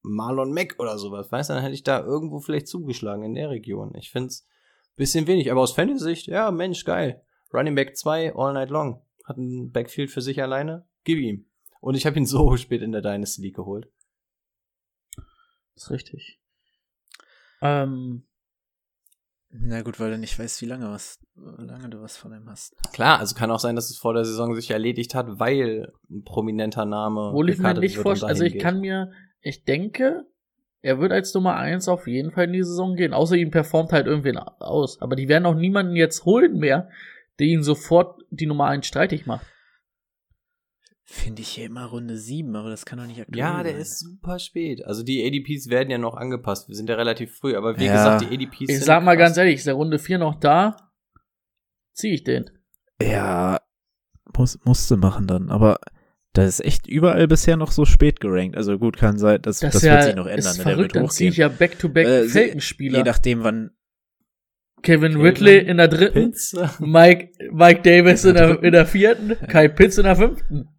Marlon 0.02 0.54
Mack 0.54 0.76
oder 0.80 0.98
sowas, 0.98 1.32
weißt 1.32 1.50
du, 1.50 1.54
dann 1.54 1.64
hätte 1.64 1.76
ich 1.76 1.84
da 1.84 2.04
irgendwo 2.04 2.40
vielleicht 2.40 2.68
zugeschlagen 2.68 3.24
in 3.24 3.36
der 3.36 3.50
Region. 3.50 3.94
Ich 3.96 4.12
find's 4.12 4.48
bisschen 5.00 5.28
wenig, 5.28 5.50
aber 5.50 5.62
aus 5.62 5.72
Fantasy-Sicht, 5.72 6.28
ja, 6.28 6.52
Mensch, 6.52 6.84
geil. 6.84 7.24
Running 7.54 7.74
Back 7.74 7.98
2 7.98 8.36
all 8.36 8.54
night 8.54 8.70
long. 8.70 9.02
Hat 9.26 9.38
ein 9.38 9.72
Backfield 9.72 10.12
für 10.12 10.22
sich 10.22 10.42
alleine. 10.42 10.88
Gib 11.04 11.18
ihm. 11.20 11.50
Und 11.80 11.96
ich 11.96 12.06
habe 12.06 12.18
ihn 12.18 12.26
so 12.28 12.56
spät 12.58 12.82
in 12.82 12.92
der 12.92 13.02
Dynasty 13.02 13.42
League 13.42 13.56
geholt. 13.56 13.90
Das 15.74 15.86
ist 15.86 15.92
richtig. 15.92 16.40
Ähm, 17.62 18.28
Na 19.52 19.82
gut, 19.82 20.00
weil 20.00 20.12
du 20.12 20.18
nicht 20.18 20.38
weißt, 20.38 20.62
wie 20.62 20.68
lange 20.68 20.90
was, 20.90 21.20
wie 21.36 21.66
lange 21.66 21.90
du 21.90 22.02
was 22.02 22.18
von 22.18 22.32
ihm 22.34 22.48
hast. 22.48 22.76
Klar, 22.94 23.20
also 23.20 23.36
kann 23.36 23.50
auch 23.50 23.60
sein, 23.60 23.76
dass 23.76 23.90
es 23.90 23.98
vor 23.98 24.14
der 24.14 24.24
Saison 24.24 24.54
sich 24.54 24.70
erledigt 24.70 25.16
hat, 25.16 25.40
weil 25.40 25.92
ein 26.10 26.24
prominenter 26.24 26.86
Name. 26.86 27.30
Obwohl 27.30 27.50
ich 27.50 27.58
mir 27.58 27.74
nicht 27.74 27.96
wird 27.96 27.98
und 27.98 28.04
vorstelle, 28.04 28.30
also 28.30 28.44
ich 28.44 28.60
kann 28.60 28.80
mir, 28.80 29.12
ich 29.42 29.64
denke, 29.64 30.26
er 30.82 31.00
wird 31.00 31.12
als 31.12 31.34
Nummer 31.34 31.56
eins 31.56 31.88
auf 31.88 32.08
jeden 32.08 32.32
Fall 32.32 32.46
in 32.46 32.54
die 32.54 32.64
Saison 32.64 32.96
gehen. 32.96 33.14
Außer 33.14 33.36
ihm 33.36 33.52
performt 33.52 33.92
halt 33.92 34.06
irgendwen 34.06 34.38
aus. 34.38 35.02
Aber 35.02 35.16
die 35.16 35.28
werden 35.28 35.46
auch 35.46 35.56
niemanden 35.56 35.96
jetzt 35.96 36.26
holen 36.26 36.58
mehr, 36.60 36.90
der 37.40 37.48
ihn 37.48 37.64
sofort 37.64 38.22
die 38.30 38.46
Nummer 38.46 38.68
eins 38.68 38.86
streitig 38.88 39.26
macht. 39.26 39.46
Finde 41.12 41.42
ich 41.42 41.48
hier 41.50 41.66
immer 41.66 41.86
Runde 41.86 42.18
7, 42.18 42.56
aber 42.56 42.70
das 42.70 42.86
kann 42.86 43.00
doch 43.00 43.08
nicht 43.08 43.20
aktuell 43.20 43.40
Ja, 43.40 43.64
der 43.64 43.72
sein. 43.72 43.82
ist 43.82 44.00
super 44.00 44.38
spät. 44.38 44.86
Also 44.86 45.02
die 45.02 45.26
ADPs 45.26 45.68
werden 45.70 45.90
ja 45.90 45.98
noch 45.98 46.16
angepasst. 46.16 46.68
Wir 46.68 46.76
sind 46.76 46.88
ja 46.88 46.96
relativ 46.96 47.36
früh, 47.36 47.56
aber 47.56 47.80
wie 47.80 47.86
Ja. 47.86 47.94
gesagt, 47.94 48.22
die 48.22 48.36
ADPs 48.36 48.62
Ich 48.62 48.68
sind 48.78 48.84
sag 48.86 49.04
mal 49.04 49.18
ganz 49.18 49.36
ehrlich, 49.36 49.56
ist 49.56 49.66
der 49.66 49.74
Runde 49.74 49.98
4 49.98 50.20
noch 50.20 50.36
da? 50.40 50.92
Zieh 51.94 52.14
ich 52.14 52.24
den. 52.24 52.52
Ja, 53.02 53.60
muss, 54.38 54.60
musste 54.66 54.98
machen 54.98 55.26
dann, 55.26 55.50
aber 55.50 55.80
das 56.34 56.46
ist 56.60 56.66
echt 56.66 56.86
überall 56.86 57.28
bisher 57.28 57.58
noch 57.58 57.72
so 57.72 57.86
spät 57.86 58.20
gerankt. 58.20 58.56
Also 58.56 58.78
gut, 58.78 58.96
kann 58.98 59.18
sein, 59.18 59.42
das, 59.42 59.62
das, 59.62 59.76
ist 59.76 59.82
wird 59.82 59.92
ja, 59.94 60.02
sich 60.04 60.16
noch 60.16 60.28
ändern, 60.28 60.38
ist 60.38 60.58
ne? 60.60 60.64
der 60.64 60.74
verrückt, 60.74 60.94
wird 60.94 61.04
dann 61.04 61.10
ziehe 61.10 61.30
hochgehen. 61.30 61.32
ich 61.32 61.38
ja 61.38 61.48
Back-to-Back 61.48 62.06
Äh, 62.08 62.28
Falcon-Spieler. 62.30 62.98
Je 63.00 63.04
nachdem, 63.04 63.44
wann. 63.44 63.72
Kevin 64.84 65.14
Kevin 65.14 65.22
Ridley 65.22 65.58
in 65.58 65.78
der 65.78 65.88
dritten, 65.88 66.32
Pitts. 66.32 66.56
Mike, 66.80 67.32
Mike 67.52 67.82
Davis 67.82 68.24
in 68.26 68.36
der, 68.36 68.62
in 68.64 68.72
der 68.74 68.86
vierten, 68.86 69.36
Kai 69.48 69.68
Pitts 69.70 69.98
in 69.98 70.04
der 70.04 70.16
fünften. 70.16 70.70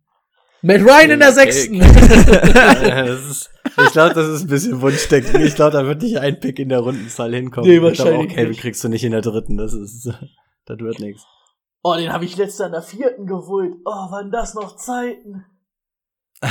Matt 0.63 0.81
Ryan 0.83 1.11
in 1.13 1.21
der 1.21 1.33
sechsten. 1.33 1.75
Ja, 1.81 3.05
ist, 3.05 3.51
ich 3.65 3.93
glaube, 3.93 4.15
das 4.15 4.29
ist 4.29 4.43
ein 4.43 4.49
bisschen 4.49 4.81
Wunschdenken. 4.81 5.41
Ich 5.43 5.55
glaube, 5.55 5.73
da 5.73 5.87
wird 5.87 6.03
nicht 6.03 6.19
ein 6.19 6.39
Pick 6.41 6.59
in 6.59 6.69
der 6.69 6.81
Rundenzahl 6.81 7.33
hinkommen. 7.35 7.69
Nee, 7.69 7.77
Ich 7.77 7.83
wahrscheinlich 7.83 8.31
auch 8.31 8.35
Kevin 8.35 8.49
nicht. 8.51 8.61
kriegst 8.61 8.83
du 8.85 8.89
nicht 8.89 9.05
in 9.05 9.13
der 9.13 9.23
dritten. 9.23 9.57
Das 9.57 9.73
ist, 9.73 10.07
das 10.67 10.79
wird 10.79 10.99
nichts. 11.01 11.25
Oh, 11.83 11.95
den 11.95 12.13
habe 12.13 12.25
ich 12.27 12.37
letztes 12.37 12.59
Jahr 12.59 12.67
in 12.69 12.73
der 12.73 12.83
vierten 12.83 13.27
geholt. 13.27 13.73
Oh, 13.87 13.91
waren 14.11 14.31
das 14.31 14.55
noch 14.55 14.77
Zeiten. 14.77 15.45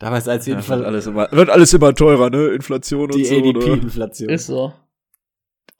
Damals 0.00 0.26
als 0.28 0.46
Ja, 0.46 0.54
jedenfalls 0.54 0.80
wird, 0.80 0.88
alles 0.88 1.06
immer, 1.06 1.28
wird 1.30 1.50
alles 1.50 1.72
immer 1.72 1.94
teurer, 1.94 2.30
ne? 2.30 2.48
Inflation 2.48 3.02
und 3.12 3.14
die 3.14 3.24
so. 3.24 3.34
ne? 3.38 3.48
ADP-Inflation. 3.50 4.28
Ist 4.28 4.46
so. 4.46 4.72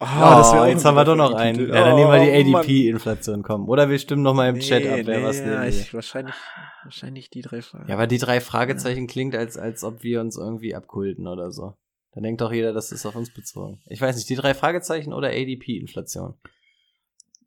Ah, 0.00 0.38
das 0.38 0.52
wär 0.52 0.62
auch 0.62 0.66
jetzt 0.66 0.84
haben 0.84 0.96
wir 0.96 1.04
doch 1.04 1.16
noch 1.16 1.32
einen. 1.34 1.68
Ja, 1.68 1.84
dann 1.84 1.94
nehmen 1.96 2.10
wir 2.10 2.20
die 2.42 2.52
Oh. 2.52 2.58
ADP-Inflation 2.58 3.42
kommen. 3.42 3.68
Oder 3.68 3.88
wir 3.88 3.98
stimmen 3.98 4.22
noch 4.22 4.34
mal 4.34 4.48
im 4.48 4.58
Chat 4.60 4.84
ab, 4.86 5.00
wer 5.04 5.18
nee, 5.20 5.24
was 5.24 5.38
ja, 5.38 5.46
nehmen 5.46 5.62
will. 5.62 5.68
ich, 5.68 5.94
wahrscheinlich, 5.94 6.34
wahrscheinlich 6.82 7.30
die 7.30 7.42
drei 7.42 7.62
Fragen. 7.62 7.88
Ja, 7.88 7.94
aber 7.94 8.06
die 8.06 8.18
drei 8.18 8.40
Fragezeichen 8.40 9.06
klingt, 9.06 9.34
als, 9.34 9.56
als 9.56 9.84
ob 9.84 10.02
wir 10.02 10.20
uns 10.20 10.36
irgendwie 10.36 10.74
abkulten 10.74 11.26
oder 11.26 11.50
so. 11.52 11.74
Dann 12.12 12.22
denkt 12.22 12.40
doch 12.40 12.52
jeder, 12.52 12.72
das 12.72 12.92
ist 12.92 13.06
auf 13.06 13.16
uns 13.16 13.32
bezogen. 13.32 13.80
Ich 13.86 14.00
weiß 14.00 14.16
nicht, 14.16 14.28
die 14.28 14.36
drei 14.36 14.54
Fragezeichen 14.54 15.12
oder 15.12 15.28
ADP-Inflation? 15.28 16.34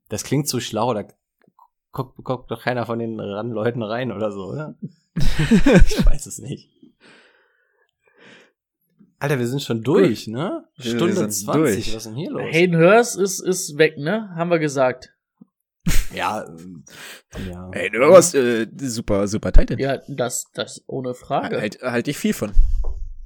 Das 0.10 0.24
klingt 0.24 0.48
zu 0.48 0.60
schlau, 0.60 0.94
da 0.94 1.04
guckt, 1.92 2.24
guckt 2.24 2.52
doch 2.52 2.62
keiner 2.62 2.86
von 2.86 3.00
den 3.00 3.20
ran 3.20 3.52
Leuten 3.52 3.84
rein 3.84 4.12
oder 4.12 4.32
so, 4.32 4.46
oder? 4.46 4.76
ich 5.16 6.06
weiß 6.06 6.26
es 6.28 6.40
nicht. 6.40 6.70
Alter, 9.20 9.40
wir 9.40 9.48
sind 9.48 9.62
schon 9.64 9.82
durch, 9.84 10.28
ne? 10.28 10.64
Wir- 10.78 10.92
Stunde 10.92 11.08
wir 11.08 11.16
sind 11.16 11.32
20, 11.34 11.54
durch. 11.86 11.88
was 11.88 11.96
ist 11.96 12.06
denn 12.06 12.16
hier 12.16 12.32
los? 12.32 12.44
Hayden 12.52 12.78
Hurst 12.78 13.18
ist, 13.18 13.40
ist 13.40 13.78
weg, 13.78 13.98
ne? 13.98 14.30
Haben 14.36 14.50
wir 14.52 14.60
gesagt. 14.60 15.14
Ja, 16.14 16.46
ähm, 16.46 16.84
ja. 17.50 17.70
Ey, 17.72 17.90
du 17.90 18.00
warst 18.00 18.36
äh, 18.36 18.68
super, 18.78 19.28
super 19.28 19.52
Titan. 19.52 19.80
Ja, 19.80 20.00
das, 20.08 20.46
das 20.54 20.84
ohne 20.88 21.14
Frage. 21.14 21.60
Halt, 21.60 21.80
halt 21.82 22.08
ich 22.08 22.18
viel 22.18 22.34
von. 22.34 22.52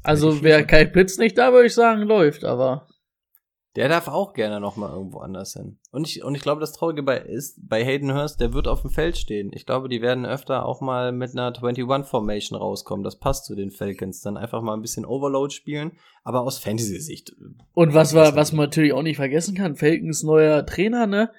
also 0.04 0.44
wäre 0.44 0.66
Kai 0.66 0.86
Pitts 0.86 1.18
nicht 1.18 1.38
da, 1.38 1.52
würde 1.54 1.68
ich 1.68 1.74
sagen, 1.74 2.04
läuft, 2.04 2.44
aber. 2.44 2.88
Der 3.78 3.88
darf 3.88 4.10
auch 4.10 4.34
gerne 4.34 4.60
noch 4.60 4.76
mal 4.76 4.92
irgendwo 4.92 5.20
anders 5.20 5.54
hin. 5.54 5.80
Und 5.92 6.06
ich, 6.06 6.24
und 6.24 6.36
ich 6.36 6.42
glaube, 6.42 6.60
das 6.60 6.74
Traurige 6.74 7.04
bei 7.04 7.18
ist, 7.20 7.58
bei 7.70 7.86
Hayden 7.86 8.14
Hurst, 8.14 8.42
der 8.42 8.54
wird 8.54 8.68
auf 8.68 8.82
dem 8.82 8.90
Feld 8.90 9.18
stehen. 9.18 9.52
Ich 9.54 9.66
glaube, 9.66 9.88
die 9.88 10.02
werden 10.02 10.26
öfter 10.26 10.66
auch 10.66 10.82
mal 10.82 11.14
mit 11.14 11.32
einer 11.32 11.54
21-Formation 11.54 12.58
rauskommen. 12.58 13.06
Das 13.06 13.18
passt 13.18 13.46
zu 13.46 13.56
den 13.56 13.72
Falcons. 13.72 14.20
Dann 14.20 14.36
einfach 14.36 14.62
mal 14.62 14.74
ein 14.74 14.82
bisschen 14.82 15.06
Overload 15.06 15.54
spielen, 15.54 15.94
aber 16.26 16.42
aus 16.42 16.60
Fantasy-Sicht. 16.60 17.34
Und 17.74 17.94
was 17.94 18.14
war, 18.14 18.36
was 18.36 18.52
man 18.52 18.66
natürlich 18.66 18.92
auch 18.92 19.04
nicht 19.04 19.16
vergessen 19.16 19.56
kann, 19.56 19.78
Falcons 19.78 20.24
neuer 20.24 20.66
Trainer, 20.66 21.08
ne? 21.08 21.32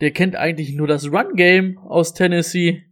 Der 0.00 0.12
kennt 0.12 0.36
eigentlich 0.36 0.74
nur 0.74 0.86
das 0.86 1.10
Run-Game 1.10 1.78
aus 1.78 2.14
Tennessee. 2.14 2.84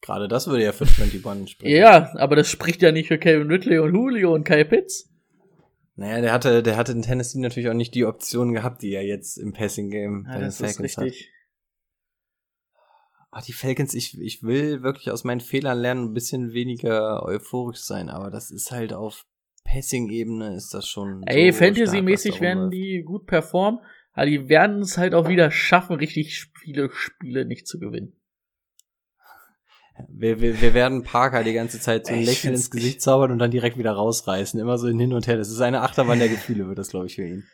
Gerade 0.00 0.28
das 0.28 0.46
würde 0.46 0.62
ja 0.62 0.72
für 0.72 0.84
21 0.84 1.50
sprechen. 1.50 1.76
Ja, 1.76 2.12
aber 2.16 2.36
das 2.36 2.48
spricht 2.48 2.82
ja 2.82 2.92
nicht 2.92 3.08
für 3.08 3.18
Kevin 3.18 3.48
Ridley 3.48 3.78
und 3.78 3.94
Julio 3.94 4.32
und 4.32 4.44
Kai 4.44 4.62
Pitts. 4.62 5.07
Naja, 5.98 6.20
der 6.20 6.32
hatte, 6.32 6.62
der 6.62 6.76
hatte 6.76 6.92
in 6.92 7.02
Tennessee 7.02 7.40
natürlich 7.40 7.68
auch 7.68 7.74
nicht 7.74 7.92
die 7.92 8.04
Optionen 8.04 8.54
gehabt, 8.54 8.82
die 8.82 8.92
er 8.92 9.04
jetzt 9.04 9.36
im 9.36 9.52
Passing-Game 9.52 10.28
bei 10.32 10.38
den 10.38 10.52
Falcons 10.52 10.96
hat. 10.96 11.12
Ah, 13.32 13.42
die 13.42 13.52
Falcons, 13.52 13.94
ich, 13.94 14.16
ich 14.20 14.44
will 14.44 14.84
wirklich 14.84 15.10
aus 15.10 15.24
meinen 15.24 15.40
Fehlern 15.40 15.76
lernen, 15.76 16.04
ein 16.04 16.14
bisschen 16.14 16.52
weniger 16.52 17.24
euphorisch 17.24 17.80
sein, 17.80 18.10
aber 18.10 18.30
das 18.30 18.52
ist 18.52 18.70
halt 18.70 18.92
auf 18.92 19.26
Passing-Ebene 19.64 20.54
ist 20.54 20.72
das 20.72 20.86
schon. 20.86 21.24
Ey, 21.26 21.50
so 21.50 21.58
Fantasy-mäßig 21.58 22.40
werden 22.40 22.70
die 22.70 23.02
gut 23.02 23.26
performen, 23.26 23.80
aber 24.12 24.26
die 24.26 24.48
werden 24.48 24.78
es 24.78 24.98
halt 24.98 25.14
auch 25.14 25.28
wieder 25.28 25.50
schaffen, 25.50 25.96
richtig 25.96 26.48
viele 26.60 26.90
Spiele 26.92 27.44
nicht 27.44 27.66
zu 27.66 27.80
gewinnen. 27.80 28.12
Wir, 30.08 30.40
wir, 30.40 30.60
wir 30.60 30.74
werden 30.74 31.02
Parker 31.02 31.44
die 31.44 31.52
ganze 31.52 31.80
Zeit 31.80 32.06
so 32.06 32.12
ein 32.12 32.22
Lächeln 32.22 32.54
ins 32.54 32.70
Gesicht 32.70 33.02
zaubern 33.02 33.32
und 33.32 33.38
dann 33.38 33.50
direkt 33.50 33.78
wieder 33.78 33.92
rausreißen. 33.92 34.58
Immer 34.60 34.78
so 34.78 34.88
hin 34.88 35.12
und 35.12 35.26
her. 35.26 35.36
Das 35.36 35.50
ist 35.50 35.60
eine 35.60 35.82
Achterbahn 35.82 36.18
der 36.18 36.28
Gefühle, 36.28 36.68
wird 36.68 36.78
das, 36.78 36.90
glaube 36.90 37.06
ich, 37.06 37.16
für 37.16 37.26
ihn. 37.26 37.44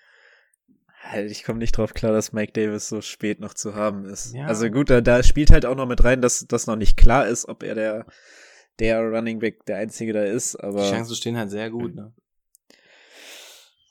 Halt, 1.02 1.30
ich 1.30 1.44
komme 1.44 1.58
nicht 1.58 1.76
drauf 1.76 1.94
klar, 1.94 2.12
dass 2.12 2.32
Mike 2.32 2.52
Davis 2.52 2.88
so 2.88 3.02
spät 3.02 3.40
noch 3.40 3.54
zu 3.54 3.74
haben 3.74 4.04
ist. 4.06 4.34
Ja. 4.34 4.46
Also 4.46 4.70
gut, 4.70 4.88
da, 4.90 5.00
da 5.00 5.22
spielt 5.22 5.50
halt 5.50 5.66
auch 5.66 5.76
noch 5.76 5.86
mit 5.86 6.02
rein, 6.02 6.22
dass 6.22 6.46
das 6.48 6.66
noch 6.66 6.76
nicht 6.76 6.96
klar 6.96 7.26
ist, 7.26 7.46
ob 7.46 7.62
er 7.62 7.74
der, 7.74 8.06
der 8.78 9.00
Running 9.00 9.38
Back 9.38 9.66
der 9.66 9.76
einzige 9.76 10.12
da 10.12 10.24
ist, 10.24 10.56
aber 10.56 10.82
Die 10.82 10.90
Chancen 10.90 11.14
stehen 11.14 11.36
halt 11.36 11.50
sehr 11.50 11.70
gut, 11.70 11.94
ne? 11.94 12.14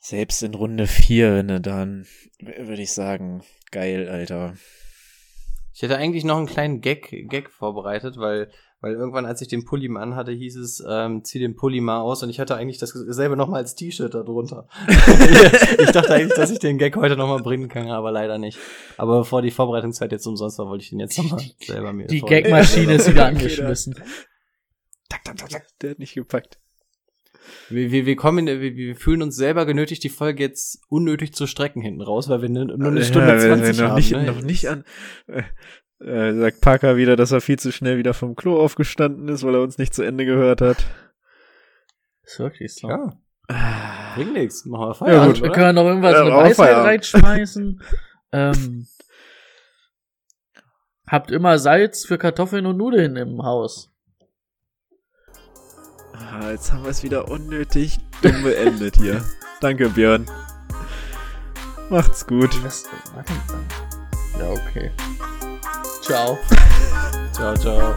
selbst 0.04 0.42
in 0.42 0.52
Runde 0.52 0.86
4, 0.86 1.44
ne, 1.44 1.60
dann 1.62 2.06
würde 2.38 2.82
ich 2.82 2.92
sagen, 2.92 3.42
geil, 3.70 4.06
Alter. 4.08 4.54
Ich 5.74 5.82
hätte 5.82 5.96
eigentlich 5.96 6.24
noch 6.24 6.36
einen 6.36 6.46
kleinen 6.46 6.80
Gag, 6.80 7.28
Gag 7.28 7.50
vorbereitet, 7.50 8.16
weil, 8.16 8.48
weil 8.80 8.92
irgendwann, 8.92 9.26
als 9.26 9.40
ich 9.40 9.48
den 9.48 9.64
Pulli 9.64 9.88
mal 9.88 10.02
anhatte, 10.02 10.30
hieß 10.30 10.56
es, 10.56 10.80
ähm, 10.88 11.24
zieh 11.24 11.40
den 11.40 11.56
Pulli 11.56 11.80
mal 11.80 12.00
aus 12.00 12.22
und 12.22 12.30
ich 12.30 12.38
hatte 12.38 12.54
eigentlich 12.54 12.78
dasselbe 12.78 13.36
nochmal 13.36 13.62
als 13.62 13.74
T-Shirt 13.74 14.14
da 14.14 14.22
drunter. 14.22 14.68
ich 15.80 15.90
dachte 15.90 16.14
eigentlich, 16.14 16.34
dass 16.34 16.52
ich 16.52 16.60
den 16.60 16.78
Gag 16.78 16.94
heute 16.94 17.16
nochmal 17.16 17.42
bringen 17.42 17.68
kann, 17.68 17.88
aber 17.88 18.12
leider 18.12 18.38
nicht. 18.38 18.56
Aber 18.98 19.18
bevor 19.18 19.42
die 19.42 19.50
Vorbereitungszeit 19.50 20.12
jetzt 20.12 20.28
umsonst 20.28 20.60
war, 20.60 20.68
wollte 20.68 20.84
ich 20.84 20.90
den 20.90 21.00
jetzt 21.00 21.18
nochmal 21.18 21.42
selber 21.58 21.92
mir 21.92 22.06
Die. 22.06 22.20
Gagmaschine 22.20 22.94
ist 22.94 23.10
wieder 23.10 23.26
angeschmissen. 23.26 23.96
Der 25.82 25.90
hat 25.90 25.98
nicht 25.98 26.14
gepackt. 26.14 26.60
Wir, 27.68 27.90
wir, 27.90 28.06
wir 28.06 28.16
kommen, 28.16 28.46
wir, 28.46 28.60
wir 28.60 28.96
fühlen 28.96 29.22
uns 29.22 29.36
selber 29.36 29.66
genötigt, 29.66 30.02
die 30.04 30.08
Folge 30.08 30.42
jetzt 30.42 30.80
unnötig 30.88 31.32
zu 31.34 31.46
strecken 31.46 31.80
hinten 31.82 32.02
raus, 32.02 32.28
weil 32.28 32.42
wir 32.42 32.48
ne- 32.48 32.64
nur 32.64 32.88
eine 32.88 33.04
Stunde 33.04 33.28
Ja, 33.28 33.34
wir- 33.42 33.48
wir 33.50 33.56
20 33.56 33.78
noch 33.80 33.88
haben. 33.88 33.94
nicht, 33.96 34.12
ne? 34.12 34.22
noch 34.24 34.40
nicht 34.42 34.68
an. 34.68 34.84
Äh, 35.26 35.42
äh, 36.04 36.34
sagt 36.34 36.60
Parker 36.60 36.96
wieder, 36.96 37.16
dass 37.16 37.32
er 37.32 37.40
viel 37.40 37.58
zu 37.58 37.72
schnell 37.72 37.96
wieder 37.98 38.14
vom 38.14 38.34
Klo 38.36 38.60
aufgestanden 38.60 39.28
ist, 39.28 39.44
weil 39.44 39.54
er 39.54 39.62
uns 39.62 39.78
nicht 39.78 39.94
zu 39.94 40.02
Ende 40.02 40.24
gehört 40.26 40.60
hat. 40.60 40.84
Ist 42.24 42.38
wirklich 42.38 42.74
so. 42.74 42.88
Ja, 42.88 43.12
Ah. 43.48 44.14
bringt 44.14 44.32
nichts. 44.32 44.64
Machen 44.64 44.80
wir 44.82 44.88
Ja, 44.88 44.94
Feierabend, 44.94 45.34
gut. 45.34 45.42
Wir 45.42 45.50
oder? 45.50 45.54
können 45.58 45.74
noch 45.76 45.84
irgendwas 45.86 46.12
Ja, 46.14 46.22
eine 46.24 46.34
Weisheit 46.34 46.76
reinschmeißen. 46.76 47.80
ähm, 48.32 48.86
Habt 51.06 51.30
immer 51.30 51.58
Salz 51.58 52.04
für 52.06 52.16
Kartoffeln 52.18 52.64
und 52.66 52.78
Nudeln 52.78 53.16
im 53.16 53.42
Haus. 53.42 53.93
Ah, 56.14 56.50
jetzt 56.50 56.72
haben 56.72 56.84
wir 56.84 56.90
es 56.90 57.02
wieder 57.02 57.28
unnötig 57.28 57.98
dumm 58.22 58.42
beendet 58.42 58.96
hier. 58.96 59.24
Danke, 59.60 59.88
Björn. 59.88 60.26
Macht's 61.90 62.26
gut. 62.26 62.50
Ja, 64.38 64.50
okay. 64.50 64.90
Ciao. 66.02 66.38
Ciao, 67.32 67.56
ciao. 67.56 67.94